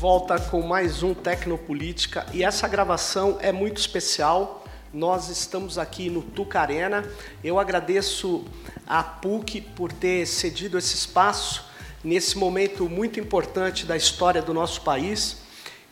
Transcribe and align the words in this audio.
volta 0.00 0.40
com 0.40 0.62
mais 0.62 1.02
um 1.02 1.12
Tecnopolítica 1.12 2.24
e 2.32 2.42
essa 2.42 2.66
gravação 2.66 3.36
é 3.38 3.52
muito 3.52 3.76
especial. 3.76 4.64
Nós 4.94 5.28
estamos 5.28 5.76
aqui 5.76 6.08
no 6.08 6.22
Tucarena. 6.22 7.04
Eu 7.44 7.58
agradeço 7.58 8.46
à 8.86 9.02
PUC 9.02 9.60
por 9.60 9.92
ter 9.92 10.24
cedido 10.24 10.78
esse 10.78 10.94
espaço 10.94 11.66
nesse 12.02 12.38
momento 12.38 12.88
muito 12.88 13.20
importante 13.20 13.84
da 13.84 13.94
história 13.94 14.40
do 14.40 14.54
nosso 14.54 14.80
país 14.80 15.42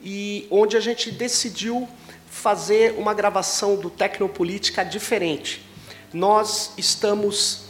e 0.01 0.49
onde 0.51 0.75
a 0.75 0.81
gente 0.81 1.11
decidiu 1.11 1.87
fazer 2.31 2.95
uma 2.97 3.13
gravação 3.13 3.77
do 3.77 3.91
Tecnopolítica 3.91 4.87
diferente. 4.87 5.63
Nós 6.15 6.73
estamos 6.79 7.65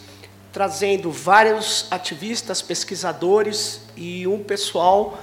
trazendo 0.52 1.10
vários 1.10 1.88
ativistas, 1.90 2.62
pesquisadores 2.62 3.80
e 3.96 4.24
um 4.28 4.44
pessoal 4.44 5.18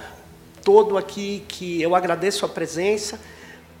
todo 0.66 0.98
aqui 0.98 1.44
que 1.46 1.80
eu 1.80 1.94
agradeço 1.94 2.44
a 2.44 2.48
presença 2.48 3.20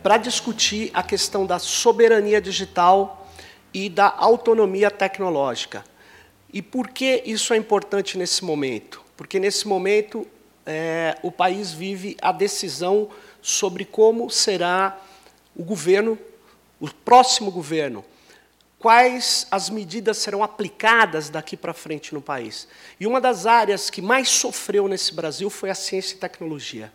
para 0.04 0.16
discutir 0.18 0.88
a 0.94 1.02
questão 1.02 1.44
da 1.44 1.58
soberania 1.58 2.40
digital 2.40 3.28
e 3.74 3.88
da 3.88 4.14
autonomia 4.16 4.88
tecnológica. 4.88 5.84
E 6.52 6.62
por 6.62 6.90
que 6.90 7.24
isso 7.26 7.52
é 7.52 7.56
importante 7.56 8.16
nesse 8.16 8.44
momento? 8.44 9.02
Porque 9.16 9.40
nesse 9.40 9.66
momento 9.66 10.24
é, 10.64 11.18
o 11.24 11.32
país 11.32 11.72
vive 11.72 12.16
a 12.22 12.30
decisão 12.30 13.08
sobre 13.42 13.84
como 13.84 14.30
será 14.30 14.96
o 15.56 15.64
governo, 15.64 16.16
o 16.78 16.88
próximo 16.88 17.50
governo 17.50 18.04
quais 18.86 19.48
as 19.50 19.68
medidas 19.68 20.16
serão 20.18 20.44
aplicadas 20.44 21.28
daqui 21.28 21.56
para 21.56 21.74
frente 21.74 22.14
no 22.14 22.22
país. 22.22 22.68
E 23.00 23.04
uma 23.04 23.20
das 23.20 23.44
áreas 23.44 23.90
que 23.90 24.00
mais 24.00 24.28
sofreu 24.28 24.86
nesse 24.86 25.12
Brasil 25.12 25.50
foi 25.50 25.70
a 25.70 25.74
ciência 25.74 26.14
e 26.14 26.18
tecnologia. 26.18 26.92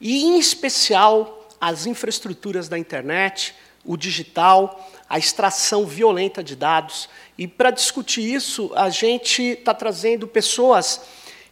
E, 0.00 0.24
em 0.24 0.38
especial, 0.38 1.46
as 1.60 1.84
infraestruturas 1.84 2.70
da 2.70 2.78
internet, 2.78 3.54
o 3.84 3.98
digital, 3.98 4.90
a 5.06 5.18
extração 5.18 5.84
violenta 5.84 6.42
de 6.42 6.56
dados. 6.56 7.06
E, 7.36 7.46
para 7.46 7.70
discutir 7.70 8.22
isso, 8.22 8.72
a 8.74 8.88
gente 8.88 9.42
está 9.42 9.74
trazendo 9.74 10.26
pessoas 10.26 11.02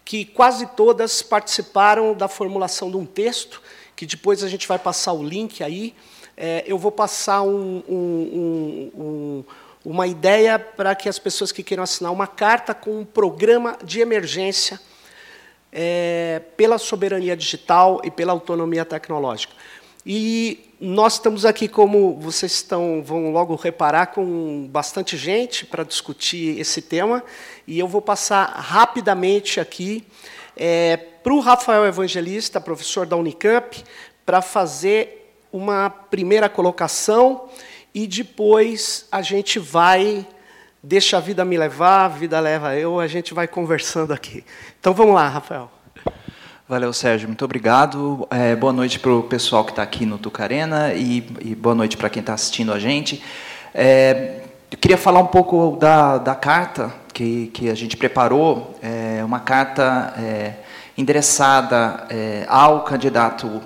que 0.03 0.25
quase 0.25 0.67
todas 0.69 1.21
participaram 1.21 2.15
da 2.15 2.27
formulação 2.27 2.91
de 2.91 2.97
um 2.97 3.05
texto, 3.05 3.61
que 3.95 4.07
depois 4.07 4.43
a 4.43 4.49
gente 4.49 4.67
vai 4.67 4.79
passar 4.79 5.13
o 5.13 5.23
link 5.23 5.63
aí, 5.63 5.95
é, 6.41 6.63
eu 6.69 6.79
vou 6.79 6.93
passar 6.93 7.43
um, 7.43 7.83
um, 7.89 8.91
um, 8.95 9.45
uma 9.85 10.07
ideia 10.07 10.57
para 10.57 10.95
que 10.95 11.09
as 11.09 11.19
pessoas 11.19 11.51
que 11.51 11.65
queiram 11.65 11.83
assinar 11.83 12.13
uma 12.13 12.29
carta 12.29 12.73
com 12.73 13.01
um 13.01 13.05
programa 13.05 13.77
de 13.83 13.99
emergência 13.99 14.81
é, 15.73 16.41
pela 16.57 16.79
soberania 16.79 17.37
digital 17.37 18.01
e 18.05 18.11
pela 18.11 18.33
autonomia 18.33 18.85
tecnológica. 18.85 19.53
E 20.07 20.71
nós 20.81 21.15
estamos 21.15 21.45
aqui, 21.45 21.67
como 21.67 22.15
vocês 22.21 22.53
estão, 22.53 23.03
vão 23.03 23.33
logo 23.33 23.57
reparar, 23.57 24.07
com 24.07 24.69
bastante 24.71 25.17
gente 25.17 25.67
para 25.67 25.83
discutir 25.83 26.57
esse 26.61 26.81
tema, 26.81 27.25
e 27.67 27.81
eu 27.81 27.89
vou 27.89 28.01
passar 28.01 28.45
rapidamente 28.45 29.59
aqui 29.59 30.07
é, 30.57 30.97
para 30.97 31.35
o 31.35 31.41
Rafael 31.41 31.85
Evangelista, 31.85 32.61
professor 32.61 33.07
da 33.07 33.17
Unicamp, 33.17 33.83
para 34.25 34.41
fazer 34.41 35.18
uma 35.53 35.91
primeira 35.91 36.49
colocação 36.49 37.49
e 37.95 38.07
depois 38.07 39.07
a 39.11 39.23
gente 39.23 39.59
vai 39.59 40.27
deixa 40.83 41.17
a 41.17 41.21
vida 41.21 41.45
me 41.45 41.57
levar, 41.57 42.05
a 42.05 42.09
vida 42.09 42.39
leva 42.39 42.77
eu, 42.77 43.01
a 43.01 43.07
gente 43.07 43.35
vai 43.35 43.49
conversando 43.49 44.13
aqui. 44.13 44.45
Então 44.79 44.95
vamos 44.95 45.15
lá, 45.15 45.29
Rafael. 45.29 45.71
Valeu, 46.69 46.93
Sérgio. 46.93 47.29
Muito 47.29 47.45
obrigado. 47.45 48.27
É, 48.31 48.55
boa 48.55 48.73
noite 48.73 48.99
para 49.01 49.11
o 49.11 49.23
pessoal 49.23 49.65
que 49.65 49.71
está 49.71 49.83
aqui 49.83 50.05
no 50.05 50.19
Tucarena 50.19 50.93
e, 50.93 51.27
e 51.41 51.55
boa 51.55 51.75
noite 51.75 51.97
para 51.97 52.11
quem 52.11 52.21
está 52.21 52.35
assistindo 52.35 52.73
a 52.73 52.79
gente. 52.79 53.23
É, 53.75 54.43
eu 54.71 54.77
queria 54.77 54.99
falar 54.99 55.21
um 55.21 55.27
pouco 55.27 55.77
da, 55.81 56.19
da 56.19 56.35
carta 56.35 56.93
que, 57.13 57.47
que 57.49 57.71
a 57.71 57.75
gente 57.75 57.97
preparou, 57.97 58.79
é 58.83 59.25
uma 59.25 59.41
carta 59.41 60.13
é, 60.19 60.55
endereçada 60.97 62.07
é, 62.11 62.45
ao 62.49 62.85
candidato 62.85 63.63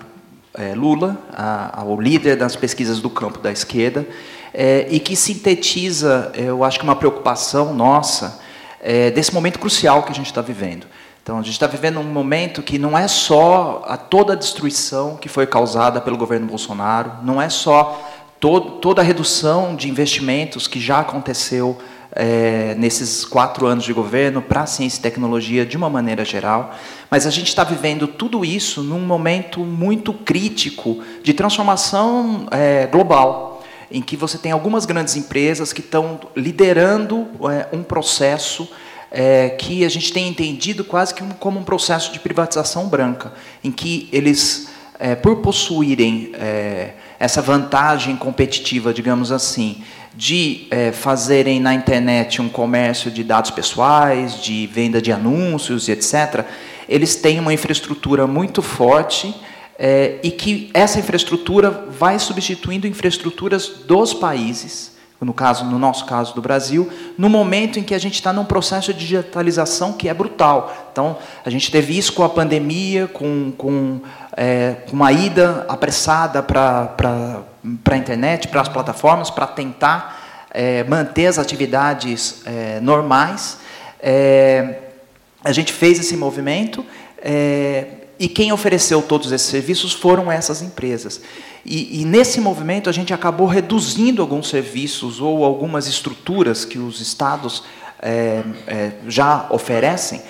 é, 0.55 0.75
Lula, 0.75 1.17
a, 1.33 1.85
líder 1.99 2.37
das 2.37 2.57
pesquisas 2.57 3.01
do 3.01 3.09
campo 3.09 3.39
da 3.39 3.51
esquerda, 3.51 4.07
é, 4.53 4.87
e 4.91 5.01
que 5.01 5.17
sintetiza, 5.17 6.31
eu 6.35 6.63
acho 6.63 6.79
que 6.79 6.85
uma 6.85 6.97
preocupação 6.97 7.75
nossa 7.75 8.41
é, 8.81 9.11
desse 9.11 9.33
momento 9.33 9.59
crucial 9.59 10.03
que 10.03 10.13
a 10.13 10.15
gente 10.15 10.27
está 10.27 10.43
vivendo. 10.43 10.87
Então, 11.23 11.39
a 11.39 11.43
gente 11.43 11.53
está 11.53 11.69
vivendo 11.69 12.01
um 12.01 12.05
momento 12.05 12.63
que 12.63 12.79
não 12.79 12.99
é 12.99 13.07
só 13.07 13.85
a 13.87 13.97
toda 13.97 14.33
a 14.33 14.37
destruição 14.37 15.17
que 15.17 15.29
foi 15.29 15.47
causada 15.47 16.01
pelo 16.01 16.17
governo 16.17 16.47
Bolsonaro, 16.47 17.13
não 17.23 17.41
é 17.41 17.49
só 17.49 18.11
toda 18.41 19.01
a 19.01 19.05
redução 19.05 19.77
de 19.77 19.89
investimentos 19.89 20.67
que 20.67 20.81
já 20.81 20.99
aconteceu 20.99 21.79
é, 22.15 22.75
nesses 22.77 23.25
quatro 23.25 23.67
anos 23.67 23.85
de 23.85 23.93
governo 23.93 24.43
para 24.43 24.63
a 24.63 24.67
ciência 24.67 24.99
e 24.99 25.03
tecnologia 25.03 25.65
de 25.65 25.77
uma 25.77 25.89
maneira 25.89 26.25
geral, 26.25 26.75
mas 27.11 27.27
a 27.27 27.31
gente 27.31 27.49
está 27.49 27.65
vivendo 27.65 28.07
tudo 28.07 28.45
isso 28.45 28.83
num 28.83 29.01
momento 29.01 29.61
muito 29.61 30.13
crítico 30.13 31.03
de 31.23 31.33
transformação 31.33 32.47
é, 32.51 32.87
global, 32.87 33.63
em 33.91 34.01
que 34.01 34.17
você 34.17 34.39
tem 34.39 34.53
algumas 34.53 34.87
grandes 34.87 35.17
empresas 35.17 35.73
que 35.73 35.81
estão 35.81 36.21
liderando 36.37 37.29
é, 37.51 37.69
um 37.77 37.83
processo 37.83 38.69
é, 39.11 39.51
que 39.51 39.85
a 39.85 39.89
gente 39.91 40.11
tem 40.13 40.27
entendido 40.27 40.83
quase 40.83 41.13
que 41.13 41.23
como 41.39 41.61
um 41.61 41.65
processo 41.65 42.11
de 42.13 42.19
privatização 42.19 42.89
branca, 42.89 43.35
em 43.63 43.71
que 43.71 44.09
eles, 44.11 44.69
é, 44.99 45.15
por 45.15 45.37
possuírem 45.37 46.31
é, 46.35 46.93
essa 47.19 47.41
vantagem 47.41 48.17
competitiva, 48.17 48.93
digamos 48.93 49.33
assim, 49.33 49.83
de 50.15 50.67
é, 50.71 50.93
fazerem 50.93 51.61
na 51.61 51.75
internet 51.75 52.43
um 52.43 52.49
comércio 52.49 53.11
de 53.11 53.25
dados 53.25 53.51
pessoais, 53.51 54.43
de 54.43 54.67
venda 54.67 55.01
de 55.01 55.11
anúncios 55.13 55.89
e 55.89 55.93
etc., 55.93 56.45
eles 56.89 57.17
têm 57.17 57.41
uma 57.41 57.55
infraestrutura 57.55 58.27
muito 58.27 58.61
forte 58.61 59.35
é, 59.79 60.19
e 60.23 60.31
que 60.31 60.71
essa 60.75 60.99
infraestrutura 60.99 61.71
vai 61.71 62.19
substituindo 62.19 62.87
infraestruturas 62.87 63.69
dos 63.87 64.13
países, 64.13 64.93
no 65.21 65.33
caso, 65.33 65.65
no 65.65 65.79
nosso 65.79 66.05
caso 66.05 66.35
do 66.35 66.43
Brasil, 66.43 66.91
no 67.17 67.29
momento 67.29 67.79
em 67.79 67.83
que 67.83 67.95
a 67.95 67.99
gente 67.99 68.15
está 68.15 68.33
num 68.33 68.45
processo 68.45 68.93
de 68.93 68.99
digitalização 68.99 69.93
que 69.93 70.09
é 70.09 70.15
brutal. 70.15 70.89
Então, 70.91 71.17
a 71.45 71.49
gente 71.49 71.71
teve 71.71 71.97
isso 71.97 72.13
com 72.13 72.25
a 72.25 72.29
pandemia, 72.29 73.07
com, 73.07 73.53
com 73.57 74.01
é, 74.37 74.77
uma 74.93 75.13
ida 75.13 75.67
apressada 75.69 76.43
para 76.43 77.43
a 77.91 77.97
internet, 77.97 78.49
para 78.49 78.61
as 78.61 78.69
plataformas, 78.69 79.31
para 79.31 79.47
tentar 79.47 80.49
é, 80.51 80.85
manter 80.85 81.27
as 81.27 81.39
atividades 81.39 82.43
é, 82.45 82.81
normais. 82.81 83.59
É, 84.01 84.79
a 85.45 85.53
gente 85.53 85.73
fez 85.73 85.99
esse 85.99 86.17
movimento 86.17 86.85
é, 87.19 87.87
e 88.19 88.29
quem 88.29 88.53
ofereceu 88.53 89.03
todos 89.03 89.33
esses 89.33 89.49
serviços 89.49 89.93
foram 89.93 90.31
essas 90.31 90.63
empresas. 90.63 91.21
E, 91.65 92.01
e, 92.01 92.05
nesse 92.05 92.41
movimento 92.41 92.91
a 92.91 92.93
gente 92.93 93.15
acabou 93.15 93.47
reduzindo 93.47 94.21
alguns 94.21 94.49
serviços 94.49 95.21
ou 95.21 95.45
algumas 95.45 95.87
estruturas 95.87 96.65
que 96.65 96.79
os 96.79 97.01
estados 97.01 97.63
é, 98.01 98.43
é, 98.67 98.93
já 99.07 99.47
oferecem 99.51 100.21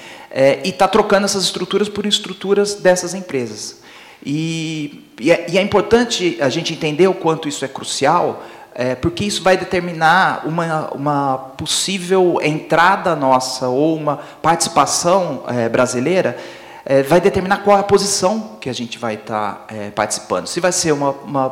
e 0.64 0.70
está 0.70 0.88
trocando 0.88 1.26
essas 1.26 1.44
estruturas 1.44 1.90
por 1.90 2.06
estruturas 2.06 2.76
dessas 2.76 3.12
empresas. 3.12 3.81
E, 4.24 5.04
e, 5.20 5.30
é, 5.30 5.46
e, 5.50 5.58
é, 5.58 5.62
importante 5.62 6.38
a 6.40 6.48
gente 6.48 6.72
entender 6.72 7.08
o 7.08 7.14
quanto 7.14 7.48
isso 7.48 7.64
é 7.64 7.68
crucial, 7.68 8.42
é, 8.74 8.94
porque 8.94 9.24
isso 9.24 9.42
vai 9.42 9.56
determinar 9.56 10.46
uma, 10.46 10.90
uma 10.92 11.38
possível 11.56 12.38
entrada 12.42 13.14
nossa 13.14 13.68
ou 13.68 13.96
uma 13.96 14.16
participação 14.40 15.42
é, 15.48 15.68
brasileira, 15.68 16.36
é, 16.84 17.02
vai 17.02 17.20
determinar 17.20 17.58
qual 17.58 17.76
é 17.76 17.80
a 17.80 17.84
posição 17.84 18.56
que 18.60 18.68
a 18.68 18.72
gente 18.72 18.98
vai 18.98 19.14
estar 19.14 19.66
tá, 19.66 19.74
é, 19.74 19.90
participando. 19.90 20.46
Se 20.46 20.60
vai 20.60 20.72
ser 20.72 20.92
uma, 20.92 21.10
uma 21.10 21.50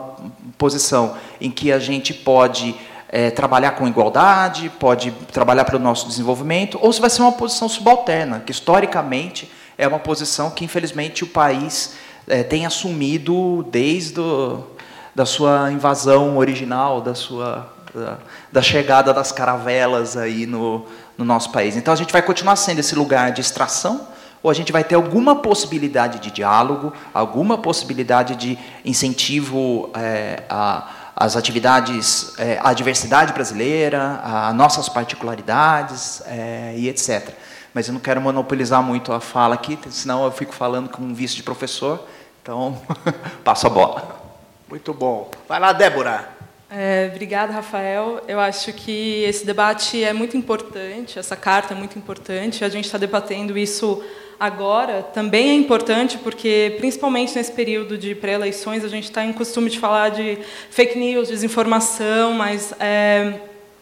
posição 0.57 1.15
em 1.41 1.51
que 1.51 1.71
a 1.71 1.79
gente 1.79 2.13
pode 2.13 2.75
é, 3.09 3.31
trabalhar 3.31 3.73
com 3.73 3.87
igualdade, 3.87 4.71
pode 4.79 5.11
trabalhar 5.33 5.65
para 5.65 5.77
o 5.77 5.79
nosso 5.79 6.09
desenvolvimento, 6.09 6.79
ou 6.81 6.93
se 6.93 7.01
vai 7.01 7.11
ser 7.11 7.23
uma 7.23 7.33
posição 7.33 7.69
subalterna, 7.69 8.41
que 8.45 8.53
historicamente 8.53 9.51
é 9.77 9.87
uma 9.87 9.99
posição 9.99 10.51
que, 10.51 10.65
infelizmente, 10.65 11.25
o 11.25 11.27
país 11.27 11.95
é, 12.31 12.43
tem 12.43 12.65
assumido 12.65 13.67
desde 13.71 14.21
o, 14.21 14.65
da 15.15 15.27
sua 15.27 15.71
invasão 15.73 16.39
original, 16.39 17.01
da 17.01 17.15
sua 17.15 17.69
da, 17.93 18.19
da, 18.53 18.63
chegada 18.63 19.13
das 19.13 19.33
caravelas 19.33 20.17
aí 20.17 20.47
no, 20.47 20.87
no 21.19 21.25
nosso 21.25 21.51
país. 21.51 21.77
Então 21.77 21.93
a 21.93 21.97
gente 21.97 22.13
vai 22.13 22.23
continuar 22.23 22.57
sendo 22.57 22.79
esse 22.79 22.95
lugar 22.95 23.33
de 23.33 23.41
extração, 23.41 24.07
ou 24.43 24.51
a 24.51 24.55
gente 24.55 24.73
vai 24.73 24.85
ter 24.85 24.95
alguma 24.95 25.37
possibilidade 25.37 26.19
de 26.21 26.31
diálogo, 26.31 26.93
alguma 27.13 27.59
possibilidade 27.59 28.37
de 28.37 28.59
incentivo 28.85 29.91
é, 29.95 30.45
às 31.15 31.37
atividades, 31.37 32.33
é, 32.39 32.59
à 32.63 32.73
diversidade 32.73 33.33
brasileira, 33.33 34.21
a 34.23 34.53
nossas 34.55 34.89
particularidades 34.89 36.23
é, 36.27 36.75
e 36.77 36.89
etc. 36.89 37.35
Mas 37.75 37.87
eu 37.87 37.93
não 37.93 38.01
quero 38.01 38.21
monopolizar 38.21 38.83
muito 38.83 39.13
a 39.13 39.21
fala 39.21 39.55
aqui, 39.55 39.79
senão 39.91 40.25
eu 40.25 40.33
fico 40.33 40.55
falando 40.55 40.89
com 40.89 41.03
um 41.03 41.13
vice 41.13 41.37
de 41.37 41.43
professor 41.43 42.07
Então, 42.43 42.81
passo 43.45 43.67
a 43.67 43.71
bola. 43.71 44.21
Muito 44.69 44.95
bom. 44.95 45.31
Vai 45.49 45.61
lá, 45.61 45.73
Débora. 45.73 46.29
É, 46.71 47.11
obrigada, 47.13 47.53
Rafael. 47.53 48.23
Eu 48.29 48.39
acho 48.39 48.73
que 48.73 49.25
esse 49.25 49.45
debate 49.45 50.05
é 50.05 50.13
muito 50.13 50.37
importante, 50.37 51.19
essa 51.19 51.35
carta 51.35 51.75
é 51.75 51.77
muito 51.77 51.99
importante. 51.99 52.65
A 52.65 52.69
gente 52.69 52.85
está 52.85 52.97
debatendo 52.97 53.59
isso 53.59 54.03
agora. 54.39 55.03
Também 55.03 55.51
é 55.51 55.55
importante 55.55 56.17
porque, 56.19 56.77
principalmente 56.79 57.35
nesse 57.35 57.51
período 57.53 57.99
de 57.99 58.15
pré-eleições, 58.15 58.85
a 58.85 58.89
gente 58.89 59.05
está 59.05 59.25
em 59.25 59.33
costume 59.33 59.69
de 59.69 59.79
falar 59.79 60.11
de 60.11 60.39
fake 60.71 60.97
news, 60.97 61.29
desinformação, 61.29 62.35
mas 62.35 62.73
é, 62.79 63.35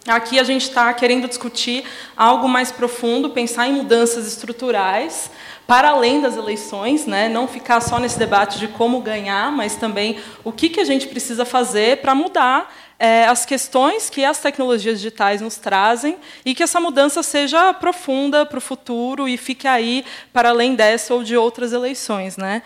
aqui 0.07 0.41
a 0.41 0.45
gente 0.45 0.63
está 0.63 0.93
querendo 0.95 1.29
discutir 1.29 1.85
algo 2.17 2.49
mais 2.49 2.73
profundo, 2.73 3.31
pensar 3.31 3.69
em 3.69 3.75
mudanças 3.75 4.27
estruturais 4.27 5.31
para 5.69 5.91
além 5.91 6.19
das 6.23 6.35
eleições, 6.35 7.05
né? 7.05 7.29
não 7.29 7.47
ficar 7.47 7.83
só 7.83 7.99
nesse 7.99 8.19
debate 8.19 8.59
de 8.59 8.69
como 8.69 9.03
ganhar, 9.03 9.53
mas 9.53 9.77
também 9.77 10.19
o 10.43 10.51
que, 10.51 10.71
que 10.71 10.81
a 10.81 10.85
gente 10.85 11.07
precisa 11.07 11.45
fazer 11.45 11.99
para 11.99 12.15
mudar 12.15 12.75
é, 12.99 13.27
as 13.27 13.45
questões 13.45 14.09
que 14.09 14.25
as 14.25 14.39
tecnologias 14.39 14.99
digitais 14.99 15.43
nos 15.43 15.59
trazem 15.59 16.17
e 16.43 16.55
que 16.55 16.63
essa 16.63 16.81
mudança 16.81 17.23
seja 17.23 17.75
profunda 17.75 18.47
para 18.47 18.57
o 18.57 18.63
futuro 18.63 19.29
e 19.29 19.37
fique 19.37 19.69
aí 19.69 20.07
para 20.33 20.49
além 20.49 20.75
dessa 20.75 21.13
ou 21.13 21.23
de 21.23 21.37
outras 21.37 21.75
eleições. 21.75 22.39
Né? 22.39 22.63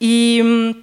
E 0.00 0.40
hum, 0.42 0.82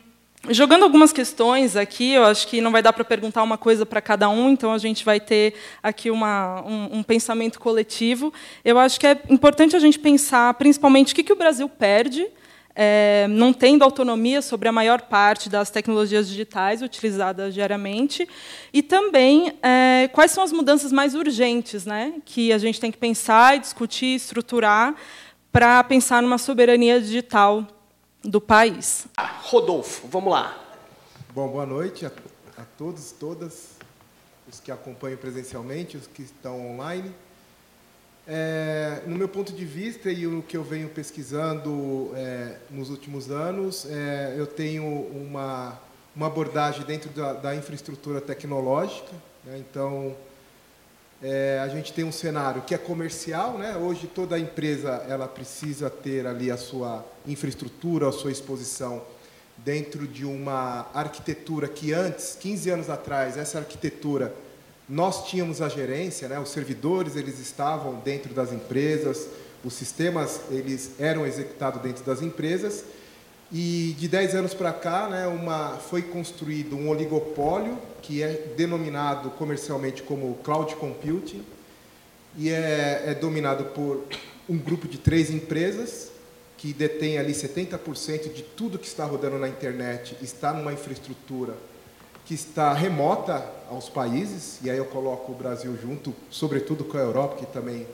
Jogando 0.49 0.83
algumas 0.83 1.13
questões 1.13 1.77
aqui, 1.77 2.11
eu 2.11 2.25
acho 2.25 2.47
que 2.47 2.59
não 2.59 2.71
vai 2.71 2.81
dar 2.81 2.91
para 2.91 3.05
perguntar 3.05 3.41
uma 3.43 3.57
coisa 3.57 3.85
para 3.85 4.01
cada 4.01 4.27
um, 4.29 4.49
então 4.49 4.73
a 4.73 4.77
gente 4.77 5.05
vai 5.05 5.19
ter 5.19 5.53
aqui 5.81 6.11
uma, 6.11 6.61
um, 6.63 6.97
um, 6.97 7.03
pensamento 7.03 7.59
coletivo. 7.59 8.33
Eu 8.65 8.77
acho 8.77 8.99
que 8.99 9.07
é 9.07 9.21
importante 9.29 9.73
a 9.73 9.79
gente 9.79 9.97
pensar, 9.97 10.53
principalmente, 10.55 11.13
o 11.13 11.15
que, 11.15 11.23
que 11.23 11.31
o 11.31 11.37
Brasil 11.37 11.69
perde 11.69 12.27
é, 12.75 13.27
não 13.29 13.53
tendo 13.53 13.83
autonomia 13.83 14.41
sobre 14.41 14.67
a 14.67 14.71
maior 14.71 15.01
parte 15.01 15.49
das 15.49 15.69
tecnologias 15.69 16.27
digitais 16.27 16.81
utilizadas 16.81 17.53
diariamente, 17.53 18.27
e 18.71 18.81
também 18.81 19.53
é, 19.61 20.09
quais 20.11 20.31
são 20.31 20.43
as 20.43 20.51
mudanças 20.51 20.91
mais 20.91 21.13
urgentes 21.15 21.85
né, 21.85 22.13
que 22.25 22.51
a 22.51 22.57
gente 22.57 22.79
tem 22.79 22.91
que 22.91 22.97
pensar, 22.97 23.59
discutir, 23.59 24.15
estruturar 24.15 24.95
para 25.51 25.83
pensar 25.83 26.21
numa 26.21 26.37
soberania 26.37 26.99
digital 26.99 27.67
do 28.23 28.39
país. 28.39 29.05
Ah, 29.17 29.41
Rodolfo, 29.43 30.07
vamos 30.07 30.31
lá. 30.31 30.57
Bom, 31.33 31.47
boa 31.49 31.65
noite 31.65 32.05
a, 32.05 32.11
a 32.57 32.63
todos, 32.77 33.11
todas, 33.11 33.71
os 34.47 34.59
que 34.59 34.71
acompanham 34.71 35.17
presencialmente, 35.17 35.97
os 35.97 36.07
que 36.07 36.21
estão 36.21 36.73
online. 36.73 37.13
É, 38.25 39.01
no 39.05 39.17
meu 39.17 39.27
ponto 39.27 39.51
de 39.51 39.65
vista 39.65 40.09
e 40.09 40.25
o 40.25 40.41
que 40.41 40.55
eu 40.55 40.63
venho 40.63 40.87
pesquisando 40.87 42.11
é, 42.15 42.57
nos 42.69 42.89
últimos 42.89 43.29
anos, 43.29 43.85
é, 43.89 44.35
eu 44.37 44.47
tenho 44.47 44.85
uma, 44.85 45.77
uma 46.15 46.27
abordagem 46.27 46.85
dentro 46.85 47.09
da, 47.09 47.33
da 47.33 47.53
infraestrutura 47.53 48.21
tecnológica. 48.21 49.11
Né? 49.43 49.57
Então, 49.57 50.15
é, 51.23 51.57
a 51.63 51.69
gente 51.69 51.93
tem 51.93 52.03
um 52.03 52.11
cenário 52.11 52.63
que 52.63 52.75
é 52.75 52.77
comercial, 52.77 53.57
né? 53.57 53.77
Hoje 53.77 54.07
toda 54.07 54.37
empresa 54.37 55.05
ela 55.07 55.25
precisa 55.25 55.89
ter 55.89 56.27
ali 56.27 56.51
a 56.51 56.57
sua 56.57 57.05
infraestrutura, 57.25 58.09
a 58.09 58.11
sua 58.11 58.29
exposição 58.29 59.01
dentro 59.57 60.05
de 60.05 60.25
uma 60.25 60.89
arquitetura 60.93 61.69
que 61.69 61.93
antes, 61.93 62.35
15 62.35 62.69
anos 62.69 62.89
atrás, 62.89 63.37
essa 63.37 63.59
arquitetura 63.59 64.35
nós 64.89 65.25
tínhamos 65.25 65.61
a 65.61 65.69
gerência, 65.69 66.27
né? 66.27 66.37
Os 66.37 66.49
servidores 66.49 67.15
eles 67.15 67.39
estavam 67.39 67.95
dentro 68.03 68.33
das 68.33 68.51
empresas, 68.51 69.27
os 69.63 69.73
sistemas 69.73 70.41
eles 70.51 70.91
eram 70.99 71.25
executados 71.25 71.81
dentro 71.81 72.03
das 72.03 72.21
empresas 72.21 72.83
e 73.53 73.95
de 73.99 74.07
10 74.07 74.33
anos 74.33 74.53
para 74.55 74.73
cá, 74.73 75.07
né, 75.07 75.27
uma, 75.27 75.77
foi 75.77 76.01
construído 76.01 76.75
um 76.75 76.89
oligopólio, 76.89 77.77
que 78.01 78.23
é 78.23 78.51
denominado 78.57 79.29
comercialmente 79.29 80.01
como 80.01 80.33
cloud 80.43 80.75
computing, 80.75 81.45
e 82.35 82.49
é, 82.49 83.03
é 83.05 83.13
dominado 83.13 83.65
por 83.65 84.03
um 84.49 84.57
grupo 84.57 84.87
de 84.87 84.97
três 84.97 85.29
empresas, 85.29 86.11
que 86.57 86.73
detém 86.73 87.19
ali 87.19 87.31
70% 87.31 88.33
de 88.33 88.41
tudo 88.41 88.79
que 88.79 88.87
está 88.87 89.05
rodando 89.05 89.37
na 89.37 89.47
internet, 89.47 90.17
está 90.19 90.51
numa 90.51 90.73
infraestrutura 90.73 91.53
que 92.25 92.33
está 92.33 92.73
remota 92.73 93.45
aos 93.69 93.87
países, 93.87 94.59
e 94.63 94.69
aí 94.69 94.77
eu 94.77 94.85
coloco 94.85 95.31
o 95.31 95.35
Brasil 95.35 95.77
junto, 95.79 96.15
sobretudo 96.31 96.83
com 96.85 96.97
a 96.97 97.01
Europa, 97.01 97.35
que 97.35 97.45
também 97.45 97.85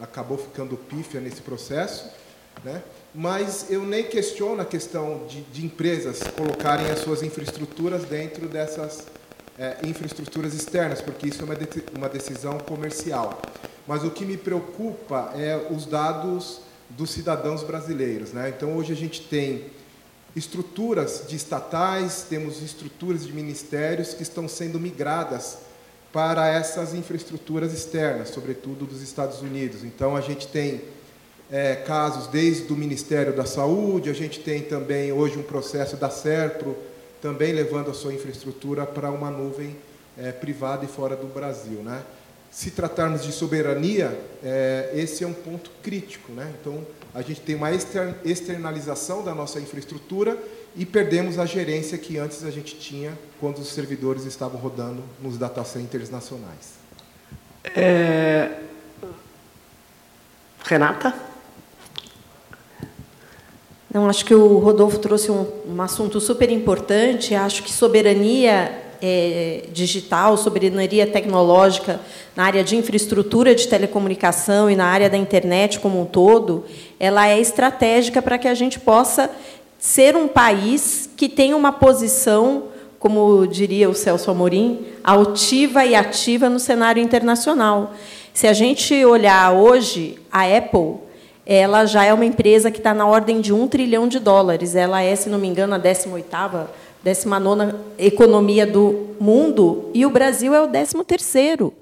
acabou 0.00 0.38
ficando 0.38 0.74
pífia 0.76 1.20
nesse 1.20 1.42
processo, 1.42 2.08
né? 2.64 2.82
Mas 3.14 3.66
eu 3.70 3.84
nem 3.84 4.04
questiono 4.04 4.62
a 4.62 4.64
questão 4.64 5.26
de, 5.26 5.42
de 5.42 5.64
empresas 5.64 6.22
colocarem 6.36 6.90
as 6.90 7.00
suas 7.00 7.22
infraestruturas 7.22 8.04
dentro 8.04 8.48
dessas 8.48 9.06
é, 9.58 9.76
infraestruturas 9.84 10.54
externas, 10.54 11.00
porque 11.00 11.28
isso 11.28 11.42
é 11.42 11.44
uma, 11.44 11.56
de, 11.56 11.66
uma 11.94 12.08
decisão 12.08 12.58
comercial. 12.58 13.40
Mas 13.86 14.02
o 14.02 14.10
que 14.10 14.24
me 14.24 14.36
preocupa 14.36 15.32
é 15.36 15.68
os 15.70 15.84
dados 15.84 16.60
dos 16.88 17.10
cidadãos 17.10 17.62
brasileiros. 17.62 18.32
Né? 18.32 18.48
Então, 18.48 18.76
hoje 18.76 18.92
a 18.92 18.96
gente 18.96 19.22
tem 19.22 19.66
estruturas 20.34 21.24
de 21.28 21.36
estatais, 21.36 22.24
temos 22.28 22.62
estruturas 22.62 23.26
de 23.26 23.32
ministérios 23.32 24.14
que 24.14 24.22
estão 24.22 24.48
sendo 24.48 24.80
migradas 24.80 25.58
para 26.12 26.48
essas 26.48 26.94
infraestruturas 26.94 27.72
externas, 27.72 28.30
sobretudo 28.30 28.86
dos 28.86 29.02
Estados 29.02 29.40
Unidos. 29.42 29.84
Então, 29.84 30.16
a 30.16 30.20
gente 30.20 30.46
tem 30.46 30.82
é, 31.52 31.76
casos 31.76 32.28
desde 32.28 32.72
o 32.72 32.76
Ministério 32.76 33.34
da 33.34 33.44
Saúde, 33.44 34.08
a 34.08 34.14
gente 34.14 34.40
tem 34.40 34.62
também 34.62 35.12
hoje 35.12 35.38
um 35.38 35.42
processo 35.42 35.98
da 35.98 36.08
SERPRO, 36.08 36.74
também 37.20 37.52
levando 37.52 37.90
a 37.90 37.94
sua 37.94 38.14
infraestrutura 38.14 38.86
para 38.86 39.10
uma 39.10 39.30
nuvem 39.30 39.76
é, 40.16 40.32
privada 40.32 40.86
e 40.86 40.88
fora 40.88 41.14
do 41.14 41.26
Brasil. 41.26 41.82
Né? 41.82 42.02
Se 42.50 42.70
tratarmos 42.70 43.22
de 43.22 43.32
soberania, 43.32 44.18
é, 44.42 44.92
esse 44.94 45.24
é 45.24 45.26
um 45.26 45.34
ponto 45.34 45.70
crítico. 45.82 46.32
Né? 46.32 46.50
Então, 46.58 46.86
a 47.14 47.20
gente 47.20 47.42
tem 47.42 47.54
uma 47.54 47.70
externalização 47.70 49.22
da 49.22 49.34
nossa 49.34 49.60
infraestrutura 49.60 50.38
e 50.74 50.86
perdemos 50.86 51.38
a 51.38 51.44
gerência 51.44 51.98
que 51.98 52.16
antes 52.16 52.44
a 52.44 52.50
gente 52.50 52.78
tinha 52.78 53.12
quando 53.38 53.58
os 53.58 53.68
servidores 53.68 54.24
estavam 54.24 54.58
rodando 54.58 55.02
nos 55.20 55.36
data 55.36 55.62
centers 55.64 56.08
nacionais. 56.08 56.80
É... 57.76 58.58
Renata? 60.64 61.31
Não, 63.92 64.08
acho 64.08 64.24
que 64.24 64.34
o 64.34 64.56
Rodolfo 64.56 64.98
trouxe 64.98 65.30
um, 65.30 65.46
um 65.68 65.82
assunto 65.82 66.18
super 66.18 66.50
importante. 66.50 67.34
Acho 67.34 67.62
que 67.62 67.70
soberania 67.70 68.72
é, 69.02 69.64
digital, 69.70 70.38
soberania 70.38 71.06
tecnológica 71.06 72.00
na 72.34 72.44
área 72.44 72.64
de 72.64 72.74
infraestrutura 72.74 73.54
de 73.54 73.68
telecomunicação 73.68 74.70
e 74.70 74.76
na 74.76 74.86
área 74.86 75.10
da 75.10 75.18
internet 75.18 75.78
como 75.78 76.00
um 76.00 76.06
todo, 76.06 76.64
ela 76.98 77.28
é 77.28 77.38
estratégica 77.38 78.22
para 78.22 78.38
que 78.38 78.48
a 78.48 78.54
gente 78.54 78.80
possa 78.80 79.28
ser 79.78 80.16
um 80.16 80.26
país 80.26 81.10
que 81.14 81.28
tenha 81.28 81.54
uma 81.54 81.72
posição, 81.72 82.68
como 82.98 83.46
diria 83.46 83.90
o 83.90 83.94
Celso 83.94 84.30
Amorim, 84.30 84.86
altiva 85.04 85.84
e 85.84 85.94
ativa 85.94 86.48
no 86.48 86.58
cenário 86.58 87.02
internacional. 87.02 87.92
Se 88.32 88.46
a 88.46 88.54
gente 88.54 89.04
olhar 89.04 89.52
hoje, 89.52 90.18
a 90.32 90.44
Apple 90.44 91.11
ela 91.44 91.84
já 91.84 92.04
é 92.04 92.12
uma 92.12 92.24
empresa 92.24 92.70
que 92.70 92.78
está 92.78 92.94
na 92.94 93.06
ordem 93.06 93.40
de 93.40 93.52
um 93.52 93.66
trilhão 93.66 94.06
de 94.06 94.18
dólares. 94.18 94.76
Ela 94.76 95.02
é, 95.02 95.14
se 95.16 95.28
não 95.28 95.38
me 95.38 95.48
engano, 95.48 95.74
a 95.74 95.78
18ª, 95.78 96.66
19 97.02 97.74
economia 97.98 98.66
do 98.66 99.16
mundo, 99.20 99.90
e 99.92 100.06
o 100.06 100.10
Brasil 100.10 100.54
é 100.54 100.60
o 100.62 100.68
13º. 100.68 101.72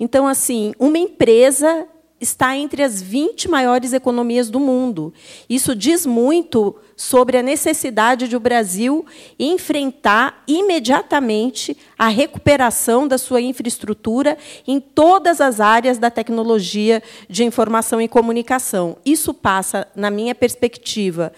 Então, 0.00 0.26
assim, 0.26 0.72
uma 0.78 0.98
empresa 0.98 1.86
está 2.22 2.56
entre 2.56 2.84
as 2.84 3.02
20 3.02 3.48
maiores 3.48 3.92
economias 3.92 4.48
do 4.48 4.60
mundo. 4.60 5.12
Isso 5.48 5.74
diz 5.74 6.06
muito 6.06 6.76
sobre 6.96 7.36
a 7.36 7.42
necessidade 7.42 8.28
de 8.28 8.36
o 8.36 8.40
Brasil 8.40 9.04
enfrentar 9.36 10.44
imediatamente 10.46 11.76
a 11.98 12.06
recuperação 12.06 13.08
da 13.08 13.18
sua 13.18 13.40
infraestrutura 13.40 14.38
em 14.66 14.78
todas 14.78 15.40
as 15.40 15.58
áreas 15.58 15.98
da 15.98 16.10
tecnologia 16.10 17.02
de 17.28 17.42
informação 17.42 18.00
e 18.00 18.06
comunicação. 18.06 18.96
Isso 19.04 19.34
passa, 19.34 19.88
na 19.96 20.08
minha 20.08 20.34
perspectiva, 20.34 21.32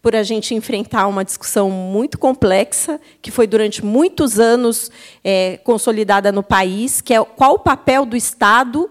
por 0.00 0.14
a 0.14 0.22
gente 0.22 0.54
enfrentar 0.54 1.08
uma 1.08 1.24
discussão 1.24 1.68
muito 1.68 2.16
complexa, 2.16 3.00
que 3.20 3.32
foi 3.32 3.48
durante 3.48 3.84
muitos 3.84 4.38
anos 4.38 4.88
é, 5.24 5.56
consolidada 5.64 6.30
no 6.30 6.44
país, 6.44 7.00
que 7.00 7.12
é 7.12 7.24
qual 7.24 7.54
o 7.54 7.58
papel 7.58 8.06
do 8.06 8.16
Estado 8.16 8.88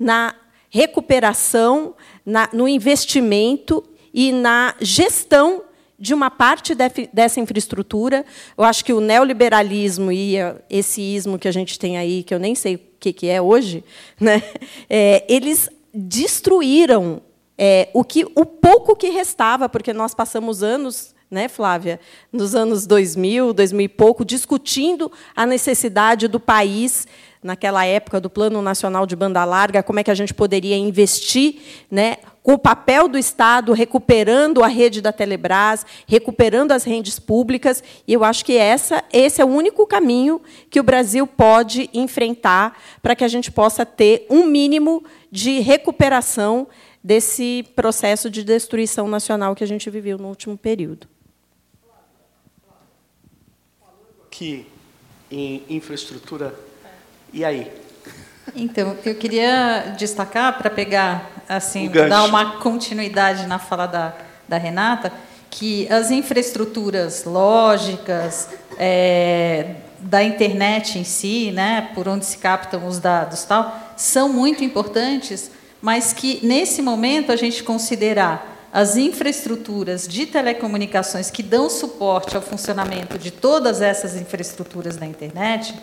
na 0.00 0.34
recuperação, 0.76 1.94
na, 2.24 2.50
no 2.52 2.68
investimento 2.68 3.82
e 4.12 4.30
na 4.30 4.74
gestão 4.78 5.62
de 5.98 6.12
uma 6.12 6.30
parte 6.30 6.74
dessa 6.74 7.40
infraestrutura. 7.40 8.26
Eu 8.58 8.64
acho 8.64 8.84
que 8.84 8.92
o 8.92 9.00
neoliberalismo 9.00 10.12
e 10.12 10.34
esse 10.68 11.00
ismo 11.00 11.38
que 11.38 11.48
a 11.48 11.52
gente 11.52 11.78
tem 11.78 11.96
aí, 11.96 12.22
que 12.22 12.34
eu 12.34 12.38
nem 12.38 12.54
sei 12.54 12.74
o 12.74 12.80
que 12.98 13.26
é 13.26 13.40
hoje, 13.40 13.82
né, 14.20 14.42
é, 14.90 15.24
eles 15.26 15.70
destruíram 15.94 17.22
é, 17.56 17.88
o, 17.94 18.04
que, 18.04 18.26
o 18.34 18.44
pouco 18.44 18.94
que 18.94 19.08
restava, 19.08 19.70
porque 19.70 19.94
nós 19.94 20.14
passamos 20.14 20.62
anos 20.62 21.14
né, 21.30 21.48
Flávia, 21.48 21.98
nos 22.32 22.54
anos 22.54 22.86
2000, 22.86 23.52
2000 23.52 23.84
e 23.84 23.88
pouco, 23.88 24.24
discutindo 24.24 25.10
a 25.34 25.44
necessidade 25.44 26.28
do 26.28 26.38
país 26.38 27.06
naquela 27.42 27.84
época 27.84 28.20
do 28.20 28.28
Plano 28.28 28.60
Nacional 28.60 29.06
de 29.06 29.14
Banda 29.14 29.44
Larga, 29.44 29.82
como 29.82 30.00
é 30.00 30.04
que 30.04 30.10
a 30.10 30.14
gente 30.14 30.34
poderia 30.34 30.76
investir, 30.76 31.60
né, 31.90 32.16
com 32.42 32.54
o 32.54 32.58
papel 32.58 33.08
do 33.08 33.18
Estado 33.18 33.72
recuperando 33.72 34.62
a 34.62 34.68
rede 34.68 35.00
da 35.00 35.12
Telebrás, 35.12 35.84
recuperando 36.06 36.72
as 36.72 36.84
redes 36.84 37.18
públicas, 37.18 37.82
e 38.06 38.12
eu 38.12 38.22
acho 38.22 38.44
que 38.44 38.56
essa, 38.56 39.02
esse 39.12 39.40
é 39.40 39.44
o 39.44 39.48
único 39.48 39.86
caminho 39.86 40.40
que 40.70 40.78
o 40.78 40.84
Brasil 40.84 41.26
pode 41.26 41.90
enfrentar 41.92 42.80
para 43.02 43.16
que 43.16 43.24
a 43.24 43.28
gente 43.28 43.50
possa 43.50 43.84
ter 43.84 44.26
um 44.30 44.44
mínimo 44.44 45.04
de 45.30 45.60
recuperação 45.60 46.68
desse 47.02 47.64
processo 47.76 48.28
de 48.28 48.42
destruição 48.42 49.06
nacional 49.06 49.54
que 49.54 49.62
a 49.62 49.66
gente 49.68 49.88
viveu 49.90 50.18
no 50.18 50.28
último 50.28 50.56
período. 50.56 51.15
Que 54.36 54.66
em 55.30 55.62
infraestrutura. 55.70 56.54
E 57.32 57.42
aí? 57.42 57.72
Então, 58.54 58.94
eu 59.02 59.14
queria 59.14 59.94
destacar, 59.96 60.58
para 60.58 60.68
pegar, 60.68 61.30
assim, 61.48 61.88
dar 61.88 62.24
uma 62.24 62.58
continuidade 62.58 63.46
na 63.46 63.58
fala 63.58 63.86
da, 63.86 64.14
da 64.46 64.58
Renata, 64.58 65.10
que 65.48 65.90
as 65.90 66.10
infraestruturas 66.10 67.24
lógicas 67.24 68.50
é, 68.78 69.76
da 70.00 70.22
internet 70.22 70.98
em 70.98 71.04
si, 71.04 71.50
né, 71.50 71.90
por 71.94 72.06
onde 72.06 72.26
se 72.26 72.36
captam 72.36 72.86
os 72.86 72.98
dados 72.98 73.42
tal, 73.44 73.94
são 73.96 74.28
muito 74.28 74.62
importantes, 74.62 75.50
mas 75.80 76.12
que 76.12 76.44
nesse 76.44 76.82
momento 76.82 77.32
a 77.32 77.36
gente 77.36 77.64
considerar 77.64 78.55
as 78.72 78.96
infraestruturas 78.96 80.06
de 80.06 80.26
telecomunicações 80.26 81.30
que 81.30 81.42
dão 81.42 81.70
suporte 81.70 82.36
ao 82.36 82.42
funcionamento 82.42 83.18
de 83.18 83.30
todas 83.30 83.80
essas 83.80 84.16
infraestruturas 84.16 84.96
da 84.96 85.06
internet 85.06 85.74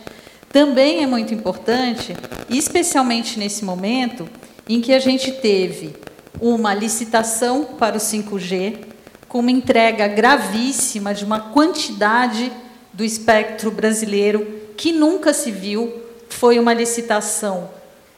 também 0.51 1.01
é 1.01 1.07
muito 1.07 1.33
importante, 1.33 2.15
especialmente 2.47 3.39
nesse 3.39 3.65
momento 3.65 4.29
em 4.69 4.79
que 4.79 4.93
a 4.93 4.99
gente 4.99 5.31
teve 5.31 5.95
uma 6.39 6.73
licitação 6.73 7.65
para 7.65 7.97
o 7.97 7.99
5G, 7.99 8.85
com 9.27 9.39
uma 9.39 9.49
entrega 9.49 10.07
gravíssima 10.07 11.13
de 11.13 11.25
uma 11.25 11.39
quantidade 11.39 12.51
do 12.93 13.03
espectro 13.03 13.71
brasileiro 13.71 14.61
que 14.77 14.91
nunca 14.91 15.33
se 15.33 15.49
viu. 15.49 15.91
Foi 16.29 16.59
uma 16.59 16.73
licitação 16.73 17.69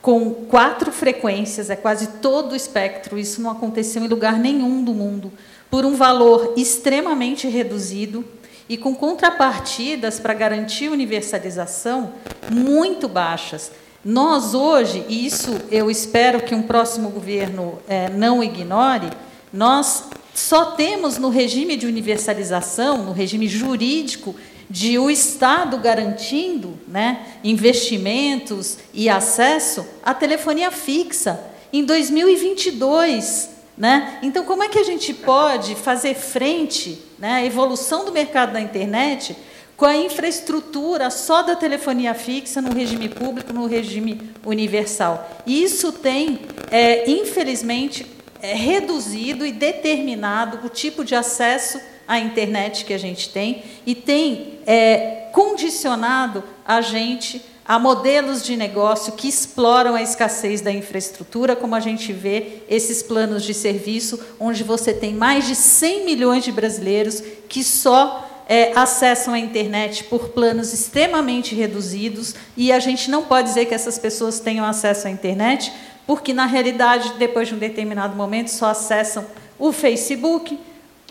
com 0.05 0.29
quatro 0.29 0.91
frequências, 0.91 1.71
é 1.71 1.75
quase 1.75 2.05
todo 2.21 2.51
o 2.51 2.55
espectro, 2.55 3.17
isso 3.17 3.41
não 3.41 3.49
aconteceu 3.49 4.03
em 4.03 4.07
lugar 4.07 4.37
nenhum 4.37 4.83
do 4.83 4.93
mundo, 4.93 5.33
por 5.67 5.83
um 5.83 5.95
valor 5.95 6.53
extremamente 6.55 7.47
reduzido 7.47 8.23
e 8.69 8.77
com 8.77 8.93
contrapartidas 8.93 10.19
para 10.19 10.35
garantir 10.35 10.89
universalização 10.89 12.13
muito 12.51 13.07
baixas. 13.07 13.71
Nós 14.05 14.53
hoje, 14.53 15.03
e 15.09 15.25
isso 15.25 15.59
eu 15.71 15.89
espero 15.89 16.43
que 16.43 16.53
um 16.53 16.61
próximo 16.61 17.09
governo 17.09 17.79
é, 17.87 18.07
não 18.07 18.43
ignore, 18.43 19.09
nós 19.51 20.03
só 20.35 20.65
temos 20.73 21.17
no 21.17 21.29
regime 21.29 21.75
de 21.75 21.87
universalização, 21.87 23.03
no 23.03 23.11
regime 23.11 23.47
jurídico, 23.47 24.35
de 24.69 24.97
o 24.97 25.09
Estado 25.09 25.77
garantindo 25.77 26.77
né, 26.87 27.25
investimentos 27.43 28.77
e 28.93 29.09
acesso 29.09 29.85
à 30.03 30.13
telefonia 30.13 30.71
fixa 30.71 31.39
em 31.71 31.83
2022. 31.83 33.49
Né? 33.77 34.19
Então, 34.23 34.45
como 34.45 34.63
é 34.63 34.69
que 34.69 34.79
a 34.79 34.83
gente 34.83 35.13
pode 35.13 35.75
fazer 35.75 36.15
frente 36.15 37.01
né, 37.19 37.33
à 37.33 37.45
evolução 37.45 38.05
do 38.05 38.11
mercado 38.11 38.53
da 38.53 38.61
internet 38.61 39.35
com 39.75 39.85
a 39.85 39.97
infraestrutura 39.97 41.09
só 41.09 41.41
da 41.41 41.55
telefonia 41.55 42.13
fixa 42.13 42.61
no 42.61 42.73
regime 42.73 43.09
público, 43.09 43.51
no 43.51 43.67
regime 43.67 44.31
universal? 44.45 45.29
Isso 45.45 45.91
tem, 45.91 46.39
é, 46.71 47.09
infelizmente, 47.09 48.05
é, 48.41 48.53
reduzido 48.53 49.45
e 49.45 49.51
determinado 49.51 50.65
o 50.65 50.69
tipo 50.69 51.03
de 51.03 51.15
acesso 51.15 51.79
à 52.07 52.19
internet 52.19 52.85
que 52.85 52.93
a 52.93 52.97
gente 52.97 53.29
tem 53.29 53.63
e 53.85 53.95
tem 53.95 54.59
é, 54.65 55.29
condicionado 55.31 56.43
a 56.65 56.81
gente 56.81 57.41
Há 57.67 57.79
modelos 57.79 58.43
de 58.43 58.55
negócio 58.55 59.13
que 59.13 59.27
exploram 59.27 59.95
a 59.95 60.01
escassez 60.03 60.61
da 60.61 60.71
infraestrutura, 60.71 61.55
como 61.55 61.73
a 61.73 61.79
gente 61.79 62.13
vê 62.13 62.61
esses 62.69 63.01
planos 63.01 63.41
de 63.41 63.55
serviço, 63.55 64.23
onde 64.39 64.63
você 64.63 64.93
tem 64.93 65.15
mais 65.15 65.47
de 65.47 65.55
100 65.55 66.05
milhões 66.05 66.43
de 66.43 66.51
brasileiros 66.51 67.23
que 67.49 67.63
só 67.63 68.43
é, 68.47 68.71
acessam 68.75 69.33
a 69.33 69.39
internet 69.39 70.03
por 70.03 70.29
planos 70.29 70.73
extremamente 70.73 71.55
reduzidos, 71.55 72.35
e 72.55 72.71
a 72.71 72.77
gente 72.77 73.09
não 73.09 73.23
pode 73.23 73.47
dizer 73.47 73.65
que 73.65 73.73
essas 73.73 73.97
pessoas 73.97 74.39
tenham 74.39 74.63
acesso 74.63 75.07
à 75.07 75.09
internet, 75.09 75.73
porque, 76.05 76.33
na 76.33 76.45
realidade, 76.45 77.13
depois 77.17 77.47
de 77.47 77.55
um 77.55 77.57
determinado 77.57 78.15
momento, 78.15 78.49
só 78.49 78.67
acessam 78.67 79.25
o 79.57 79.71
Facebook, 79.71 80.55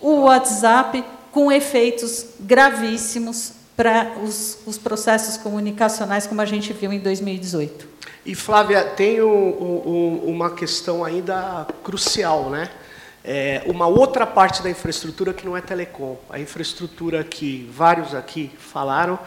o 0.00 0.22
WhatsApp, 0.22 1.04
com 1.32 1.50
efeitos 1.50 2.26
gravíssimos 2.40 3.52
para 3.76 4.12
os, 4.22 4.58
os, 4.66 4.78
processos 4.78 5.36
comunicacionais, 5.36 6.26
como 6.26 6.40
a 6.40 6.44
gente 6.44 6.72
viu 6.72 6.92
em 6.92 7.00
2018. 7.00 7.88
E, 8.24 8.34
Flávia, 8.34 8.84
tem 8.84 9.20
um, 9.20 9.28
um, 9.28 10.22
uma 10.26 10.50
questão 10.50 11.04
ainda 11.04 11.66
crucial, 11.82 12.50
né? 12.50 12.70
É, 13.26 13.62
uma 13.66 13.86
outra 13.86 14.26
parte 14.26 14.62
da 14.62 14.70
infraestrutura 14.70 15.32
que 15.32 15.46
não 15.46 15.56
é 15.56 15.60
telecom, 15.60 16.18
a 16.28 16.38
infraestrutura 16.38 17.24
que 17.24 17.68
vários 17.72 18.14
aqui 18.14 18.52
falaram, 18.58 19.18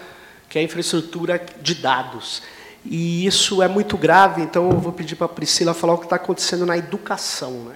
que 0.48 0.58
é 0.58 0.62
a 0.62 0.64
infraestrutura 0.64 1.44
de 1.62 1.76
dados. 1.76 2.44
E 2.86 3.26
isso 3.26 3.62
é 3.62 3.68
muito 3.68 3.98
grave, 3.98 4.42
então 4.42 4.70
eu 4.70 4.80
vou 4.80 4.94
pedir 4.94 5.16
para 5.16 5.26
a 5.26 5.30
Priscila 5.30 5.74
falar 5.74 5.94
o 5.94 5.98
que 5.98 6.06
está 6.06 6.16
acontecendo 6.16 6.66
na 6.66 6.78
educação. 6.78 7.52
Né? 7.66 7.76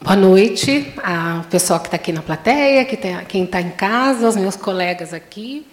Boa 0.00 0.14
noite 0.14 0.94
ao 1.02 1.42
pessoal 1.50 1.80
que 1.80 1.88
está 1.88 1.96
aqui 1.96 2.12
na 2.12 2.22
plateia, 2.22 2.84
que 2.84 2.96
tem, 2.96 3.16
quem 3.24 3.42
está 3.42 3.60
em 3.60 3.70
casa, 3.70 4.28
os 4.28 4.36
meus 4.36 4.54
colegas 4.54 5.12
aqui. 5.12 5.66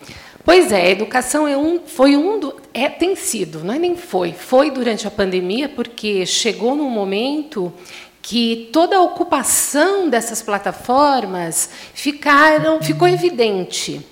Pois 0.44 0.72
é, 0.72 0.82
a 0.82 0.90
educação 0.90 1.48
é 1.48 1.56
um, 1.56 1.82
foi 1.86 2.18
um 2.18 2.40
do, 2.40 2.60
é, 2.74 2.90
tem 2.90 3.16
sido, 3.16 3.64
não 3.64 3.76
é 3.76 3.78
nem 3.78 3.96
foi, 3.96 4.34
foi 4.34 4.72
durante 4.72 5.08
a 5.08 5.12
pandemia, 5.12 5.70
porque 5.70 6.26
chegou 6.26 6.76
num 6.76 6.90
momento 6.90 7.72
que 8.20 8.68
toda 8.74 8.98
a 8.98 9.02
ocupação 9.04 10.10
dessas 10.10 10.42
plataformas 10.42 11.70
ficaram, 11.94 12.82
ficou 12.82 13.08
evidente. 13.08 14.04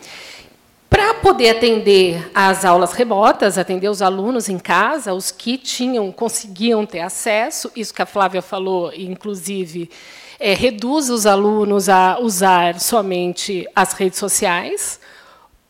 Para 0.94 1.16
poder 1.16 1.50
atender 1.50 2.30
às 2.36 2.64
aulas 2.64 2.94
remotas, 2.94 3.58
atender 3.58 3.90
os 3.90 4.00
alunos 4.00 4.48
em 4.48 4.60
casa, 4.60 5.12
os 5.12 5.32
que 5.32 5.58
tinham, 5.58 6.12
conseguiam 6.12 6.86
ter 6.86 7.00
acesso, 7.00 7.72
isso 7.76 7.92
que 7.92 8.04
a 8.04 8.06
Flávia 8.06 8.44
falou, 8.44 8.94
inclusive, 8.94 9.90
é, 10.40 10.54
reduz 10.54 11.10
os 11.10 11.26
alunos 11.26 11.90
a 11.90 12.20
usar 12.20 12.80
somente 12.80 13.68
as 13.76 13.94
redes 13.94 14.20
sociais, 14.20 15.00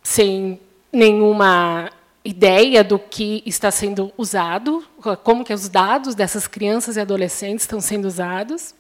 sem 0.03 0.59
nenhuma 0.91 1.89
ideia 2.25 2.83
do 2.83 2.99
que 2.99 3.41
está 3.45 3.71
sendo 3.71 4.11
usado, 4.17 4.83
como 5.23 5.45
que 5.45 5.53
os 5.53 5.69
dados 5.69 6.15
dessas 6.15 6.47
crianças 6.47 6.97
e 6.97 6.99
adolescentes 6.99 7.63
estão 7.63 7.79
sendo 7.79 8.09
usados. 8.09 8.75